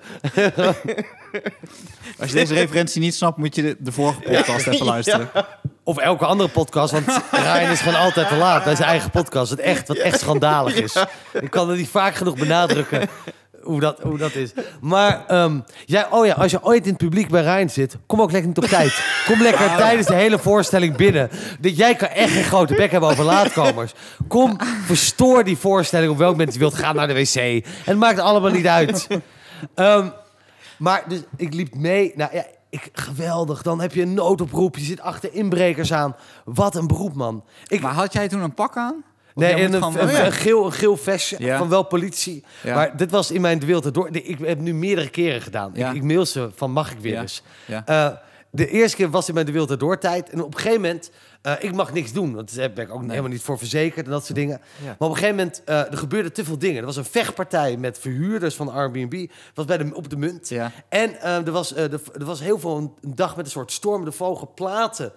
Als 2.19 2.29
je 2.29 2.35
deze 2.35 2.53
referentie 2.53 3.01
niet 3.01 3.15
snapt, 3.15 3.37
moet 3.37 3.55
je 3.55 3.61
de, 3.61 3.75
de 3.79 3.91
vorige 3.91 4.19
podcast 4.19 4.67
even 4.67 4.85
luisteren. 4.85 5.29
Of 5.83 5.97
elke 5.97 6.25
andere 6.25 6.49
podcast, 6.49 6.91
want 6.91 7.05
Ryan 7.31 7.71
is 7.71 7.79
gewoon 7.79 7.99
altijd 7.99 8.27
te 8.27 8.35
laat 8.35 8.63
bij 8.63 8.75
zijn 8.75 8.89
eigen 8.89 9.09
podcast. 9.09 9.49
Wat 9.49 9.59
echt, 9.59 9.87
wat 9.87 9.97
echt 9.97 10.19
schandalig 10.19 10.75
is. 10.75 10.95
Ik 11.33 11.49
kan 11.49 11.69
het 11.69 11.77
niet 11.77 11.89
vaak 11.89 12.15
genoeg 12.15 12.35
benadrukken 12.37 13.09
hoe 13.72 13.80
dat, 13.80 13.99
hoe 14.01 14.17
dat 14.17 14.36
is. 14.36 14.51
Maar 14.82 15.26
ehm, 15.28 15.59
jij, 15.86 16.09
oh 16.09 16.26
ja, 16.26 16.34
als 16.34 16.51
je 16.51 16.63
ooit 16.63 16.84
in 16.84 16.89
het 16.89 16.97
publiek 16.97 17.30
bij 17.30 17.41
Ryan 17.41 17.69
zit, 17.69 17.97
kom 18.05 18.22
ook 18.22 18.32
lekker 18.32 18.47
niet 18.47 18.57
op 18.57 18.63
tijd. 18.63 19.24
Kom 19.26 19.41
lekker 19.41 19.76
tijdens 19.76 20.07
de 20.07 20.13
hele 20.13 20.39
voorstelling 20.39 20.95
binnen. 20.95 21.30
Dat 21.59 21.78
jij 21.78 21.95
kan 21.95 22.07
echt 22.07 22.32
geen 22.32 22.43
grote 22.43 22.76
bek 22.76 22.91
hebben 22.91 23.09
over 23.09 23.24
laatkomers. 23.24 23.93
Kom, 24.28 24.57
verstoor 24.86 25.43
die 25.43 25.57
voorstelling 25.57 26.11
op 26.11 26.17
welk 26.17 26.32
moment 26.32 26.53
je 26.53 26.59
wilt 26.59 26.74
gaan 26.74 26.95
naar 26.95 27.07
de 27.07 27.13
wc. 27.13 27.36
En 27.36 27.63
het 27.86 27.97
maakt 27.97 28.19
allemaal 28.19 28.51
niet 28.51 28.67
uit. 28.67 29.07
Ehm, 29.76 30.07
maar 30.78 31.03
dus 31.07 31.19
ik 31.38 31.53
liep 31.53 31.76
mee. 31.76 32.11
Nou 32.15 32.36
ja, 32.36 32.45
ik, 32.69 32.89
geweldig. 32.93 33.61
Dan 33.61 33.82
heb 33.82 33.93
je 33.93 34.01
een 34.01 34.13
noodoproep. 34.13 34.78
Je 34.78 34.84
zit 34.84 35.01
achter 35.01 35.34
inbrekers 35.34 35.93
aan. 35.93 36.15
Wat 36.45 36.76
een 36.76 36.88
beroep, 36.88 37.13
man. 37.13 37.43
Ik, 37.67 37.82
Maar 37.82 37.93
had 37.93 38.13
jij 38.13 38.28
toen 38.28 38.41
een 38.41 38.53
pak 38.53 38.78
aan? 38.78 39.03
Nee, 39.36 39.53
en 39.53 39.73
een, 39.73 40.32
geel, 40.32 40.65
een 40.65 40.71
geel 40.71 40.97
vestje 40.97 41.36
Ja. 41.39 41.57
van 41.57 41.69
wel 41.69 41.84
politie. 41.84 42.43
Ja. 42.63 42.75
Maar 42.75 42.97
dit 42.97 43.11
was 43.11 43.32
in 43.32 43.41
mijn 43.41 43.59
de 43.59 43.65
wereld 43.65 43.93
door. 43.93 44.09
Ik 44.11 44.38
heb 44.39 44.59
nu 44.59 44.73
meerdere 44.73 45.09
keren 45.09 45.41
gedaan. 45.41 45.71
Ja. 45.73 45.89
Ik, 45.89 45.95
ik 45.95 46.03
mail 46.03 46.25
ze 46.25 46.49
van 46.55 46.71
mag 46.71 46.91
ik 46.91 46.99
weer 46.99 47.19
eens. 47.19 47.43
Eh, 47.86 48.07
de 48.51 48.67
eerste 48.67 48.97
keer 48.97 49.09
was 49.09 49.27
in 49.27 49.34
mijn 49.34 49.45
de 49.45 49.51
wereld 49.51 49.79
door 49.79 49.97
tijd. 49.97 50.29
En 50.29 50.41
op 50.43 50.53
een 50.53 50.59
gegeven 50.59 50.82
moment, 50.82 51.11
eh, 51.41 51.53
ik 51.59 51.73
mag 51.75 51.93
niks 51.93 52.11
doen. 52.11 52.36
Want 52.36 52.55
daar 52.55 52.73
ben 52.73 52.86
ik 52.86 52.93
ook 52.93 53.01
helemaal 53.01 53.29
niet 53.29 53.41
voor 53.41 53.57
verzekerd 53.57 54.05
en 54.05 54.11
dat 54.11 54.25
soort 54.25 54.38
dingen. 54.38 54.61
Maar 54.84 54.93
op 54.97 55.09
een 55.09 55.15
gegeven 55.15 55.36
moment, 55.36 55.61
eh, 55.65 55.91
er 55.91 55.97
gebeurde 55.97 56.32
te 56.32 56.43
veel 56.45 56.57
dingen. 56.57 56.79
Er 56.79 56.86
was 56.86 56.95
een 56.95 57.05
vechtpartij 57.05 57.77
met 57.77 57.99
verhuurders 57.99 58.55
van 58.55 58.69
Airbnb. 58.71 59.27
was 59.53 59.65
bij 59.65 59.77
de, 59.77 59.89
op 59.93 60.09
de 60.09 60.17
munt. 60.17 60.49
Ja. 60.49 60.71
En 60.89 61.21
er, 61.21 61.51
was, 61.51 61.75
er, 61.75 61.91
er 62.19 62.25
was 62.25 62.39
heel 62.39 62.59
veel 62.59 62.77
een, 62.77 63.15
dag 63.15 63.36
met 63.36 63.45
een 63.45 63.51
soort 63.51 63.71
storm. 63.71 64.05
Er 64.05 64.13
vlogen 64.13 64.53
platen 64.53 65.11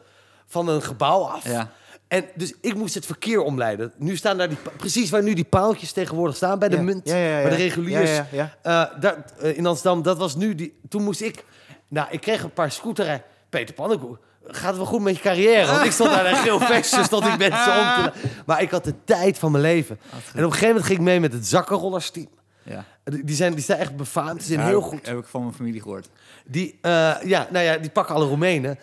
van 0.46 0.68
een 0.68 0.82
gebouw 0.82 1.22
af. 1.22 1.48
Ja. 1.48 1.70
En 2.08 2.24
dus 2.34 2.54
ik 2.60 2.74
moest 2.74 2.94
het 2.94 3.06
verkeer 3.06 3.40
omleiden. 3.40 3.92
Nu 3.96 4.16
staan 4.16 4.38
daar 4.38 4.48
die, 4.48 4.58
precies 4.76 5.10
waar 5.10 5.22
nu 5.22 5.34
die 5.34 5.44
paaltjes 5.44 5.92
tegenwoordig 5.92 6.36
staan 6.36 6.58
bij 6.58 6.68
de 6.68 6.76
Ja. 6.76 6.82
munt. 6.82 7.08
Ja, 7.08 7.16
ja, 7.16 7.36
ja, 7.36 7.40
Waar 7.42 7.50
de 7.50 7.56
reguliers. 7.56 8.10
Eh, 8.10 8.84
daar, 9.00 9.24
eh, 9.40 9.56
in 9.56 9.66
Amsterdam, 9.66 10.02
dat 10.02 10.18
was 10.18 10.36
nu 10.36 10.54
die. 10.54 10.78
Toen 10.88 11.02
moest 11.02 11.20
ik. 11.20 11.44
Nou, 11.88 12.06
ik 12.10 12.20
kreeg 12.20 12.42
een 12.42 12.52
paar 12.52 12.70
scooteren. 12.72 13.22
Peter 13.48 13.74
Pannenkoek. 13.74 14.18
gaat 14.46 14.66
het 14.68 14.76
wel 14.76 14.86
goed 14.86 15.00
met 15.00 15.16
je 15.16 15.22
carrière? 15.22 15.66
Want 15.66 15.84
ik 15.84 15.90
stond 15.92 16.10
daar 16.10 16.26
een 16.26 16.36
geel 16.36 16.60
vestje, 16.60 17.04
stond 17.04 17.24
ik 17.26 17.38
mensen 17.38 17.78
om 17.78 18.02
te... 18.04 18.12
Maar 18.46 18.62
ik 18.62 18.70
had 18.70 18.84
de 18.84 18.94
tijd 19.04 19.38
van 19.38 19.50
mijn 19.50 19.62
leven. 19.62 19.98
En 20.10 20.18
op 20.18 20.34
een 20.34 20.42
gegeven 20.42 20.66
moment 20.66 20.84
ging 20.84 20.98
ik 20.98 21.04
mee 21.04 21.20
met 21.20 21.32
het 21.32 21.46
zakkenrollersteam. 21.46 22.28
Ja. 22.62 22.84
Die 23.04 23.36
zijn, 23.36 23.54
die 23.54 23.64
zijn 23.64 23.78
echt 23.78 23.96
befaamd, 23.96 24.38
die 24.38 24.46
zijn 24.46 24.60
Ja, 24.60 24.66
heel 24.66 24.80
heb 24.80 24.88
goed. 24.90 25.06
Heb 25.06 25.18
ik 25.18 25.26
van 25.26 25.40
mijn 25.42 25.54
familie 25.54 25.80
gehoord. 25.80 26.08
Die, 26.46 26.78
eh, 26.80 27.14
ja, 27.24 27.46
nou 27.50 27.64
ja, 27.64 27.76
die 27.76 27.90
pakken 27.90 28.14
alle 28.14 28.26
Roemenen 28.26 28.78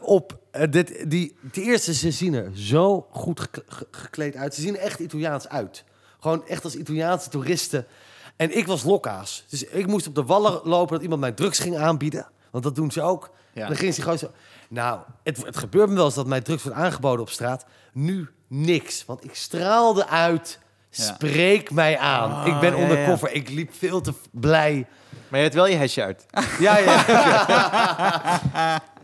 op. 0.00 0.38
Eh, 0.50 0.70
dit, 0.70 1.10
die, 1.10 1.36
die 1.52 1.64
eerste, 1.64 1.94
ze 1.94 2.10
zien 2.10 2.34
er 2.34 2.50
zo 2.54 3.06
goed 3.10 3.40
gek- 3.40 3.62
ge- 3.68 3.86
gekleed 3.90 4.36
uit. 4.36 4.54
Ze 4.54 4.60
zien 4.60 4.76
er 4.76 4.82
echt 4.82 4.98
Italiaans 5.00 5.48
uit. 5.48 5.84
Gewoon 6.20 6.46
echt 6.46 6.64
als 6.64 6.74
Italiaanse 6.74 7.28
toeristen. 7.28 7.86
En 8.36 8.56
ik 8.56 8.66
was 8.66 8.82
lokkaas. 8.82 9.44
Dus 9.48 9.64
ik 9.64 9.86
moest 9.86 10.06
op 10.06 10.14
de 10.14 10.22
wallen 10.24 10.60
lopen 10.64 10.92
dat 10.94 11.02
iemand 11.02 11.20
mij 11.20 11.32
drugs 11.32 11.58
ging 11.58 11.76
aanbieden. 11.78 12.26
Want 12.50 12.64
dat 12.64 12.74
doen 12.74 12.90
ze 12.90 13.02
ook. 13.02 13.30
Ja. 13.52 13.60
En 13.62 13.68
dan 13.68 13.76
ging 13.76 13.94
ze 13.94 14.02
gewoon 14.02 14.18
zo... 14.18 14.30
Nou, 14.68 15.00
het, 15.22 15.44
het 15.44 15.56
gebeurt 15.56 15.88
me 15.88 15.94
wel 15.94 16.04
eens 16.04 16.14
dat 16.14 16.26
mij 16.26 16.40
drugs 16.40 16.62
wordt 16.62 16.78
aangeboden 16.78 17.20
op 17.20 17.30
straat. 17.30 17.64
Nu 17.92 18.28
niks. 18.46 19.04
Want 19.04 19.24
ik 19.24 19.34
straalde 19.34 20.06
uit... 20.06 20.58
Ja. 20.92 21.04
Spreek 21.04 21.70
mij 21.70 21.98
aan. 21.98 22.46
Ik 22.46 22.60
ben 22.60 22.76
ja, 22.76 22.76
ja. 22.76 22.82
undercover. 22.90 23.32
Ik 23.32 23.48
liep 23.48 23.74
veel 23.74 24.00
te 24.00 24.12
blij. 24.30 24.86
Maar 25.28 25.38
je 25.38 25.44
hebt 25.44 25.54
wel 25.54 25.66
je 25.66 25.76
hesje 25.76 26.02
uit. 26.02 26.26
Ja, 26.58 26.78
ja. 26.78 27.04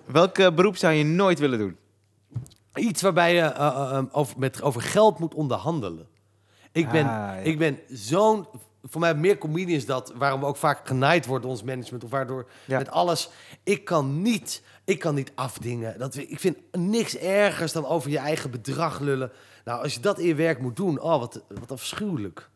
Welk 0.07 0.54
beroep 0.54 0.76
zou 0.76 0.94
je 0.94 1.04
nooit 1.04 1.38
willen 1.38 1.59
doen? 1.59 1.76
Iets 2.74 3.02
waarbij 3.02 3.34
je 3.34 3.40
eh, 3.40 4.02
over, 4.12 4.38
met, 4.38 4.62
over 4.62 4.80
geld 4.82 5.18
moet 5.18 5.34
onderhandelen. 5.34 6.07
Ik 6.72 6.90
ben, 6.90 7.04
Ah, 7.04 7.09
ja. 7.11 7.32
ik 7.34 7.59
ben 7.59 7.78
zo'n... 7.88 8.46
Voor 8.88 9.00
mij 9.00 9.14
meer 9.14 9.38
comedians 9.38 9.84
dat, 9.84 10.12
waarom 10.16 10.40
we 10.40 10.46
ook 10.46 10.57
vaak 10.57 10.86
genaaid 10.86 11.26
wordt 11.26 11.42
door 11.42 11.52
ons 11.52 11.62
management, 11.62 12.04
of 12.04 12.11
waardoor 12.11 12.48
Ja. 12.66 12.78
met 12.78 12.90
alles. 12.90 13.30
Ik 13.62 13.84
kan 13.84 14.22
niet, 14.22 14.62
ik 14.84 14.98
kan 14.98 15.14
niet 15.14 15.32
afdingen. 15.34 15.98
Dat, 15.98 16.14
we- 16.14 16.26
ik 16.26 16.40
vind 16.40 16.57
niks 16.72 17.16
ergers 17.16 17.72
dan 17.72 17.86
over 17.86 18.11
je 18.11 18.18
eigen 18.18 18.50
bedrag 18.50 19.00
lullen. 19.00 19.30
Nou, 19.64 19.82
als 19.82 19.94
je 19.94 20.00
dat 20.00 20.18
in 20.18 20.26
je 20.26 20.34
werk 20.34 20.61
moet 20.61 20.76
doen, 20.76 21.00
oh, 21.00 21.18
wat, 21.18 21.42
wat 21.61 21.72
afschuwelijk. 21.72 22.48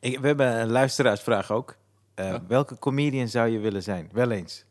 Ik, 0.00 0.18
we 0.18 0.26
hebben 0.26 0.60
een 0.60 0.70
luisteraarsvraag 0.70 1.50
ook. 1.52 1.76
Eh, 2.14 2.26
Ja. 2.26 2.42
Welke 2.48 2.78
comedian 2.78 3.28
zou 3.28 3.48
je 3.48 3.58
willen 3.58 3.82
zijn? 3.82 4.08
Wel 4.12 4.30
eens. 4.30 4.64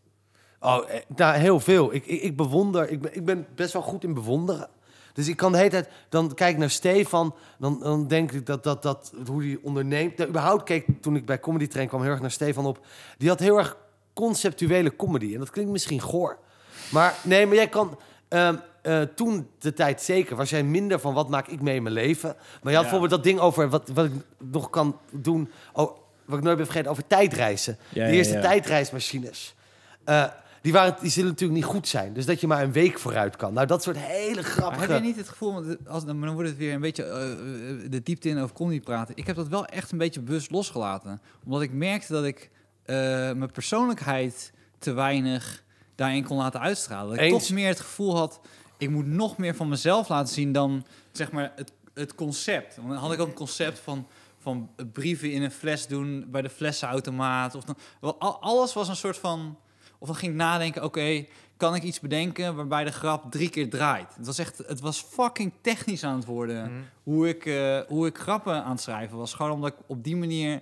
Oh, 0.61 0.79
nou, 1.15 1.35
heel 1.37 1.59
veel. 1.59 1.93
Ik, 1.93 2.05
ik, 2.05 2.21
ik 2.21 2.35
bewonder, 2.35 2.89
ik 2.89 3.01
ben, 3.01 3.15
ik 3.15 3.25
ben 3.25 3.45
best 3.55 3.73
wel 3.73 3.81
goed 3.81 4.03
in 4.03 4.13
bewonderen. 4.13 4.69
Dus 5.13 5.27
ik 5.27 5.37
kan 5.37 5.51
de 5.51 5.57
hele 5.57 5.69
tijd, 5.69 5.89
dan 6.09 6.33
kijk 6.33 6.51
ik 6.53 6.57
naar 6.57 6.69
Stefan, 6.69 7.35
dan, 7.57 7.79
dan 7.79 8.07
denk 8.07 8.31
ik 8.31 8.45
dat, 8.45 8.63
dat, 8.63 8.81
dat 8.83 9.13
hoe 9.27 9.43
hij 9.43 9.57
onderneemt. 9.61 10.17
Nou, 10.17 10.29
überhaupt 10.29 10.63
keek 10.63 10.85
toen 11.01 11.15
ik 11.15 11.25
bij 11.25 11.39
Comedy 11.39 11.67
Train 11.67 11.87
kwam 11.87 12.01
heel 12.01 12.11
erg 12.11 12.21
naar 12.21 12.31
Stefan 12.31 12.65
op. 12.65 12.85
Die 13.17 13.29
had 13.29 13.39
heel 13.39 13.57
erg 13.57 13.77
conceptuele 14.13 14.95
comedy. 14.95 15.33
En 15.33 15.39
dat 15.39 15.49
klinkt 15.49 15.71
misschien 15.71 16.01
goor. 16.01 16.37
Maar 16.91 17.15
nee, 17.23 17.45
maar 17.45 17.55
jij 17.55 17.67
kan... 17.67 17.99
ehm, 18.27 18.55
eh, 18.81 19.01
toen 19.01 19.47
de 19.59 19.73
tijd 19.73 20.01
zeker 20.01 20.35
was 20.35 20.49
jij 20.49 20.63
minder 20.63 20.99
van 20.99 21.13
wat 21.13 21.29
maak 21.29 21.47
ik 21.47 21.61
mee 21.61 21.75
in 21.75 21.83
mijn 21.83 21.95
leven. 21.95 22.35
Maar 22.61 22.71
je 22.71 22.77
had 22.77 22.85
Ja. 22.85 22.91
bijvoorbeeld 22.91 23.11
dat 23.11 23.23
ding 23.23 23.39
over 23.39 23.69
wat, 23.69 23.89
wat 23.93 24.05
ik 24.05 24.11
nog 24.37 24.69
kan 24.69 24.97
doen. 25.11 25.51
Oh, 25.73 25.97
wat 26.25 26.37
ik 26.37 26.43
nooit 26.43 26.57
ben 26.57 26.65
vergeten 26.65 26.91
over 26.91 27.07
tijdreizen. 27.07 27.77
Ja, 27.89 28.05
de 28.07 28.11
eerste 28.11 28.33
ja. 28.33 28.41
tijdreismachines. 28.41 29.55
Eh, 30.03 30.23
die, 30.67 30.75
waren, 30.75 30.95
die 31.01 31.09
zullen 31.09 31.29
natuurlijk 31.29 31.59
niet 31.59 31.69
goed 31.69 31.87
zijn. 31.87 32.13
Dus 32.13 32.25
dat 32.25 32.41
je 32.41 32.47
maar 32.47 32.63
een 32.63 32.71
week 32.71 32.99
vooruit 32.99 33.35
kan. 33.35 33.53
Nou, 33.53 33.67
dat 33.67 33.83
soort 33.83 33.97
hele 33.97 34.35
Maar 34.35 34.43
grappige... 34.43 34.91
heb 34.91 35.01
je 35.01 35.07
niet 35.07 35.15
het 35.15 35.29
gevoel, 35.29 35.53
want 35.53 35.87
als, 35.87 36.05
dan 36.05 36.33
wordt 36.33 36.49
het 36.49 36.57
weer 36.57 36.73
een 36.73 36.81
beetje 36.81 37.03
eh, 37.03 37.31
eh, 37.31 37.37
de 37.91 38.03
diepte 38.03 38.29
in 38.29 38.39
over 38.39 38.55
comedy 38.55 38.81
praten. 38.81 39.15
Ik 39.17 39.27
heb 39.27 39.35
dat 39.35 39.47
wel 39.47 39.65
echt 39.65 39.91
een 39.91 39.97
beetje 39.97 40.21
bewust 40.21 40.51
losgelaten. 40.51 41.21
Omdat 41.45 41.61
ik 41.61 41.73
merkte 41.73 42.13
dat 42.13 42.23
ik 42.23 42.49
eh, 42.85 42.95
mijn 43.31 43.51
persoonlijkheid 43.51 44.51
te 44.79 44.91
weinig 44.91 45.63
daarin 45.95 46.23
kon 46.23 46.37
laten 46.37 46.59
uitstralen. 46.59 47.15
Dat 47.15 47.25
ik 47.25 47.31
Eens. 47.31 47.47
toch 47.47 47.55
meer 47.55 47.67
het 47.67 47.79
gevoel 47.79 48.17
had, 48.17 48.39
ik 48.77 48.89
moet 48.89 49.07
nog 49.07 49.37
meer 49.37 49.55
van 49.55 49.69
mezelf 49.69 50.09
laten 50.09 50.33
zien 50.33 50.51
dan 50.51 50.85
zeg 51.11 51.31
maar 51.31 51.51
het, 51.55 51.71
het 51.93 52.15
concept. 52.15 52.75
Want 52.75 52.89
dan 52.89 52.97
had 52.97 53.13
ik 53.13 53.19
ook 53.19 53.27
een 53.27 53.33
concept 53.33 53.79
van, 53.79 54.07
van 54.39 54.69
brieven 54.93 55.31
in 55.31 55.43
een 55.43 55.51
fles 55.51 55.87
doen 55.87 56.25
bij 56.27 56.41
de 56.41 56.49
flessenautomaat. 56.49 57.55
Of 57.55 57.63
dan, 57.63 57.75
wel, 58.01 58.19
al- 58.19 58.41
alles 58.41 58.73
was 58.73 58.87
een 58.87 58.95
soort 58.95 59.17
van... 59.17 59.57
Of 59.99 60.07
dan 60.07 60.15
ging 60.15 60.31
ik 60.31 60.37
nadenken, 60.37 60.83
oké, 60.83 61.25
kan 61.57 61.75
ik 61.75 61.83
iets 61.83 61.99
bedenken 61.99 62.55
waarbij 62.55 62.83
de 62.83 62.91
grap 62.91 63.31
drie 63.31 63.49
keer 63.49 63.69
draait? 63.69 64.07
Het 64.17 64.25
was 64.25 64.37
echt, 64.37 64.57
het 64.67 64.79
was 64.79 65.05
fucking 65.09 65.51
technisch 65.61 66.03
aan 66.03 66.15
het 66.15 66.25
worden. 66.25 66.71
Hoe, 67.03 67.27
ik, 67.27 67.45
eh, 67.45 67.79
hoe 67.87 68.07
ik 68.07 68.17
grappen 68.17 68.63
aan 68.63 68.71
het 68.71 68.81
schrijven 68.81 69.17
was. 69.17 69.33
Gewoon 69.33 69.51
omdat 69.51 69.69
ik 69.71 69.77
op 69.87 70.03
die 70.03 70.15
manier 70.15 70.61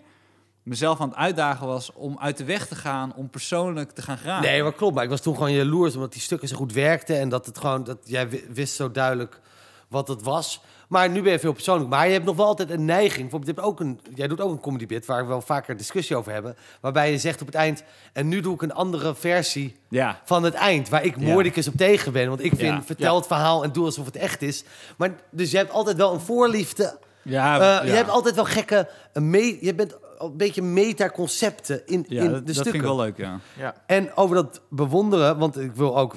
mezelf 0.63 1.01
aan 1.01 1.09
het 1.09 1.17
uitdagen 1.17 1.67
was 1.67 1.93
om 1.93 2.19
uit 2.19 2.37
de 2.37 2.43
weg 2.43 2.67
te 2.67 2.75
gaan, 2.75 3.13
om 3.15 3.29
persoonlijk 3.29 3.91
te 3.91 4.01
gaan 4.01 4.17
graven. 4.17 4.43
Nee, 4.49 4.63
maar 4.63 4.73
klopt. 4.73 4.95
Maar 4.95 5.03
ik 5.03 5.09
was 5.09 5.21
toen 5.21 5.33
gewoon 5.35 5.51
jaloers 5.51 5.95
omdat 5.95 6.11
die 6.13 6.21
stukken 6.21 6.47
zo 6.47 6.55
goed 6.55 6.73
werkten. 6.73 7.19
En 7.19 7.29
dat 7.29 7.45
het 7.45 7.57
gewoon, 7.57 7.83
dat 7.83 7.97
jij 8.03 8.29
wi- 8.29 8.45
wist 8.49 8.75
zo 8.75 8.91
duidelijk 8.91 9.39
wat 9.87 10.07
het 10.07 10.21
was. 10.21 10.61
Maar 10.89 11.09
nu 11.09 11.21
ben 11.21 11.31
je 11.31 11.39
veel 11.39 11.53
persoonlijk. 11.53 11.89
Maar 11.89 12.05
je 12.07 12.13
hebt 12.13 12.25
nog 12.25 12.35
wel 12.35 12.45
altijd 12.45 12.69
een 12.69 12.85
neiging. 12.85 13.21
Bijvoorbeeld, 13.29 13.45
je 13.55 13.61
hebt 13.61 13.67
ook 13.73 13.79
een, 13.79 13.99
jij 14.15 14.27
doet 14.27 14.41
ook 14.41 14.51
een 14.51 14.59
comedy 14.59 14.85
bit 14.85 15.05
waar 15.05 15.21
we 15.21 15.27
wel 15.27 15.41
vaker 15.41 15.77
discussie 15.77 16.15
over 16.15 16.31
hebben. 16.31 16.55
Waarbij 16.81 17.11
je 17.11 17.17
zegt 17.17 17.41
op 17.41 17.47
het 17.47 17.55
eind, 17.55 17.83
en 18.13 18.27
nu 18.27 18.39
doe 18.41 18.53
ik 18.53 18.61
een 18.61 18.73
andere 18.73 19.15
versie 19.15 19.75
Ja, 19.89 20.21
van 20.23 20.43
het 20.43 20.53
eind. 20.53 20.89
Waar 20.89 21.03
ik 21.03 21.15
Ja. 21.19 21.31
moordicus 21.33 21.67
op 21.67 21.75
tegen 21.75 22.11
ben. 22.13 22.27
Want 22.27 22.43
ik 22.43 22.49
vind, 22.55 22.61
Ja. 22.61 22.83
vertel 22.83 23.11
Ja. 23.11 23.17
het 23.17 23.27
verhaal 23.27 23.63
en 23.63 23.71
doe 23.71 23.85
alsof 23.85 24.05
het 24.05 24.15
echt 24.15 24.41
is. 24.41 24.63
Maar 24.97 25.11
dus 25.31 25.51
je 25.51 25.57
hebt 25.57 25.71
altijd 25.71 25.97
wel 25.97 26.13
een 26.13 26.19
voorliefde. 26.19 26.97
ja, 27.21 27.53
Eh, 27.55 27.61
ja. 27.61 27.83
Je 27.83 27.91
hebt 27.91 28.09
altijd 28.09 28.35
wel 28.35 28.45
gekke, 28.45 28.89
een 29.13 29.29
me, 29.29 29.57
je 29.61 29.75
bent 29.75 29.95
een 30.17 30.37
beetje 30.37 30.61
meta-concepten 30.61 31.81
in, 31.87 32.05
ja, 32.09 32.23
in 32.23 32.31
dat, 32.31 32.39
de 32.39 32.43
dat 32.45 32.55
vind 32.55 32.57
stukken. 32.57 32.75
ik 32.75 32.81
wel 32.81 32.95
leuk, 32.97 33.17
ja. 33.17 33.39
Ja. 33.57 33.73
En 33.85 34.15
over 34.15 34.35
dat 34.35 34.61
bewonderen, 34.69 35.37
want 35.37 35.59
ik 35.59 35.71
wil 35.75 35.97
ook, 35.97 36.15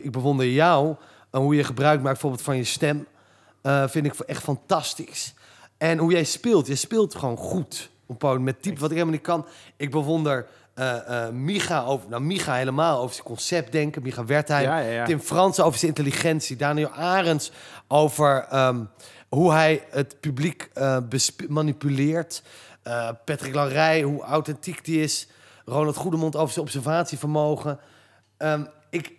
ik 0.00 0.10
bewonder 0.12 0.46
jou 0.46 0.94
en 1.30 1.40
hoe 1.40 1.54
je 1.56 1.64
gebruik 1.64 1.96
maakt 2.00 2.12
bijvoorbeeld 2.12 2.42
van 2.42 2.56
je 2.56 2.64
stem, 2.64 3.06
eh, 3.66 3.88
vind 3.88 4.06
ik 4.06 4.14
echt 4.14 4.42
fantastisch. 4.42 5.34
En 5.76 5.98
hoe 5.98 6.12
jij 6.12 6.24
speelt, 6.24 6.66
je 6.66 6.74
speelt 6.74 7.14
gewoon 7.14 7.36
goed 7.36 7.90
op 8.06 8.38
met 8.38 8.62
type 8.62 8.80
wat 8.80 8.90
ik 8.90 8.96
helemaal 8.96 9.14
niet 9.14 9.22
kan. 9.24 9.46
Ik 9.76 9.90
bewonder 9.90 10.46
eh, 10.74 11.24
eh, 11.26 11.32
Micha 11.32 11.84
over, 11.84 12.08
nou 12.08 12.22
Micha 12.22 12.54
helemaal 12.54 13.00
over 13.00 13.14
zijn 13.14 13.26
concept 13.26 13.72
denken, 13.72 14.02
Micha 14.02 14.24
Wertheim. 14.24 14.62
Ja, 14.68 14.78
ja, 14.78 14.90
ja. 14.90 15.04
Tim 15.04 15.20
Fransen 15.20 15.64
over 15.64 15.78
zijn 15.78 15.94
intelligentie, 15.94 16.56
Daniel 16.56 16.88
Arends 16.90 17.50
over 17.88 18.46
ehm, 18.50 18.84
hoe 19.28 19.52
hij 19.52 19.84
het 19.90 20.20
publiek 20.20 20.70
besp- 21.08 21.48
manipuleert. 21.48 22.42
Patrick 23.24 23.54
Larrey, 23.54 24.02
hoe 24.02 24.22
authentiek 24.22 24.84
die 24.84 25.02
is. 25.02 25.28
Ronald 25.64 25.96
Goedemond 25.96 26.36
over 26.36 26.52
zijn 26.52 26.64
observatievermogen. 26.64 27.78
Ehm, 28.36 28.64
ik. 28.90 29.12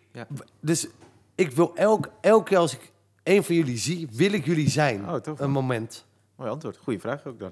Dus 0.62 0.88
ik 1.36 1.52
wil 1.52 1.72
elk, 1.76 2.10
elke 2.22 2.44
keer 2.50 2.58
als 2.58 2.74
ik 2.74 2.92
een 3.28 3.44
van 3.44 3.56
jullie 3.56 3.78
zie, 3.78 4.08
wil 4.12 4.32
ik 4.32 4.46
jullie 4.46 4.70
zijn. 4.70 5.10
Oh, 5.10 5.16
tof. 5.16 5.40
Een 5.40 5.52
moment. 5.52 6.06
Mooi 6.36 6.50
antwoord. 6.50 6.78
Goeie 6.78 7.00
vraag 7.00 7.26
ook 7.26 7.40
dan. 7.40 7.52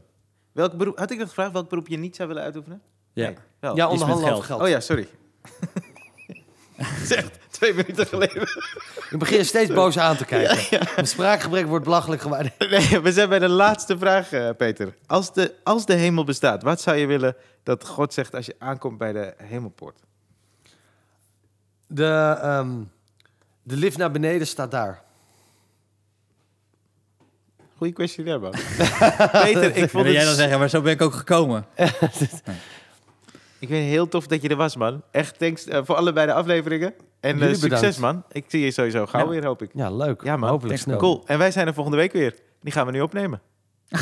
Welk 0.51 0.77
beroep, 0.77 0.97
had 0.97 1.11
ik 1.11 1.17
dat 1.17 1.27
gevraagd? 1.27 1.51
Welk 1.51 1.69
beroep 1.69 1.87
je 1.87 1.97
niet 1.97 2.15
zou 2.15 2.27
willen 2.27 2.43
uitoefenen? 2.43 2.81
Ja. 3.13 3.25
Nee, 3.25 3.35
wel. 3.59 3.75
Ja, 3.75 3.87
onderhandelen 3.89 4.31
over 4.33 4.45
geld. 4.45 4.59
geld. 4.59 4.61
Oh 4.61 4.67
ja, 4.67 4.79
sorry. 4.79 5.07
Zegt 7.03 7.37
twee 7.49 7.73
minuten 7.73 8.07
geleden. 8.07 8.41
Ik 9.09 9.19
begin 9.19 9.45
steeds 9.45 9.73
boos 9.73 9.97
aan 9.97 10.15
te 10.17 10.25
kijken. 10.25 10.79
Mijn 10.95 11.07
spraakgebrek 11.07 11.67
wordt 11.67 11.85
belachelijk 11.85 12.21
geworden. 12.21 12.51
Nee, 12.69 12.99
we 12.99 13.11
zijn 13.11 13.29
bij 13.29 13.39
de 13.39 13.49
laatste 13.49 13.97
vraag, 13.97 14.31
eh, 14.31 14.49
Peter. 14.57 14.95
Als 15.05 15.33
de, 15.33 15.55
als 15.63 15.85
de 15.85 15.93
hemel 15.93 16.23
bestaat, 16.23 16.63
wat 16.63 16.81
zou 16.81 16.97
je 16.97 17.05
willen 17.05 17.35
dat 17.63 17.87
God 17.87 18.13
zegt 18.13 18.35
als 18.35 18.45
je 18.45 18.55
aankomt 18.57 18.97
bij 18.97 19.13
de 19.13 19.33
hemelpoort? 19.37 19.99
De, 21.87 22.37
ehm, 22.41 22.81
de 23.63 23.75
lift 23.75 23.97
naar 23.97 24.11
beneden 24.11 24.47
staat 24.47 24.71
daar. 24.71 25.04
Goeie 27.77 27.93
questionnaire, 27.93 28.39
man. 28.41 28.51
Peter, 29.43 29.63
ik 29.75 29.89
vond 29.89 29.91
Wilde 29.91 30.11
jij 30.11 30.23
dan 30.25 30.33
zeggen, 30.35 30.59
maar 30.59 30.69
zo 30.69 30.81
ben 30.81 30.91
ik 30.93 31.01
ook 31.01 31.13
gekomen. 31.13 31.65
ik 33.59 33.67
vind 33.67 33.69
het 33.69 33.69
heel 33.69 34.07
tof 34.07 34.27
dat 34.27 34.41
je 34.41 34.49
er 34.49 34.55
was, 34.55 34.75
man. 34.75 35.01
Echt 35.11 35.39
thanks 35.39 35.65
eh, 35.67 35.81
voor 35.83 35.95
allebei 35.95 36.25
de 36.27 36.33
afleveringen. 36.33 36.93
En 37.19 37.41
eh, 37.41 37.47
succes, 37.47 37.59
bedankt. 37.69 37.99
man. 37.99 38.23
Ik 38.31 38.45
zie 38.47 38.63
je 38.63 38.71
sowieso 38.71 39.05
gauw 39.05 39.23
Ja. 39.23 39.29
weer, 39.29 39.45
hoop 39.45 39.61
ik. 39.61 39.69
Ja, 39.73 39.91
leuk. 39.91 40.23
Ja, 40.23 40.37
man. 40.37 40.49
Hopelijk 40.49 40.79
snel. 40.79 40.97
Cool. 40.97 41.23
En 41.25 41.37
wij 41.37 41.51
zijn 41.51 41.67
er 41.67 41.73
volgende 41.73 41.97
week 41.97 42.11
weer. 42.13 42.35
Die 42.61 42.73
gaan 42.73 42.85
we 42.85 42.91
nu 42.91 43.01
opnemen. 43.01 43.41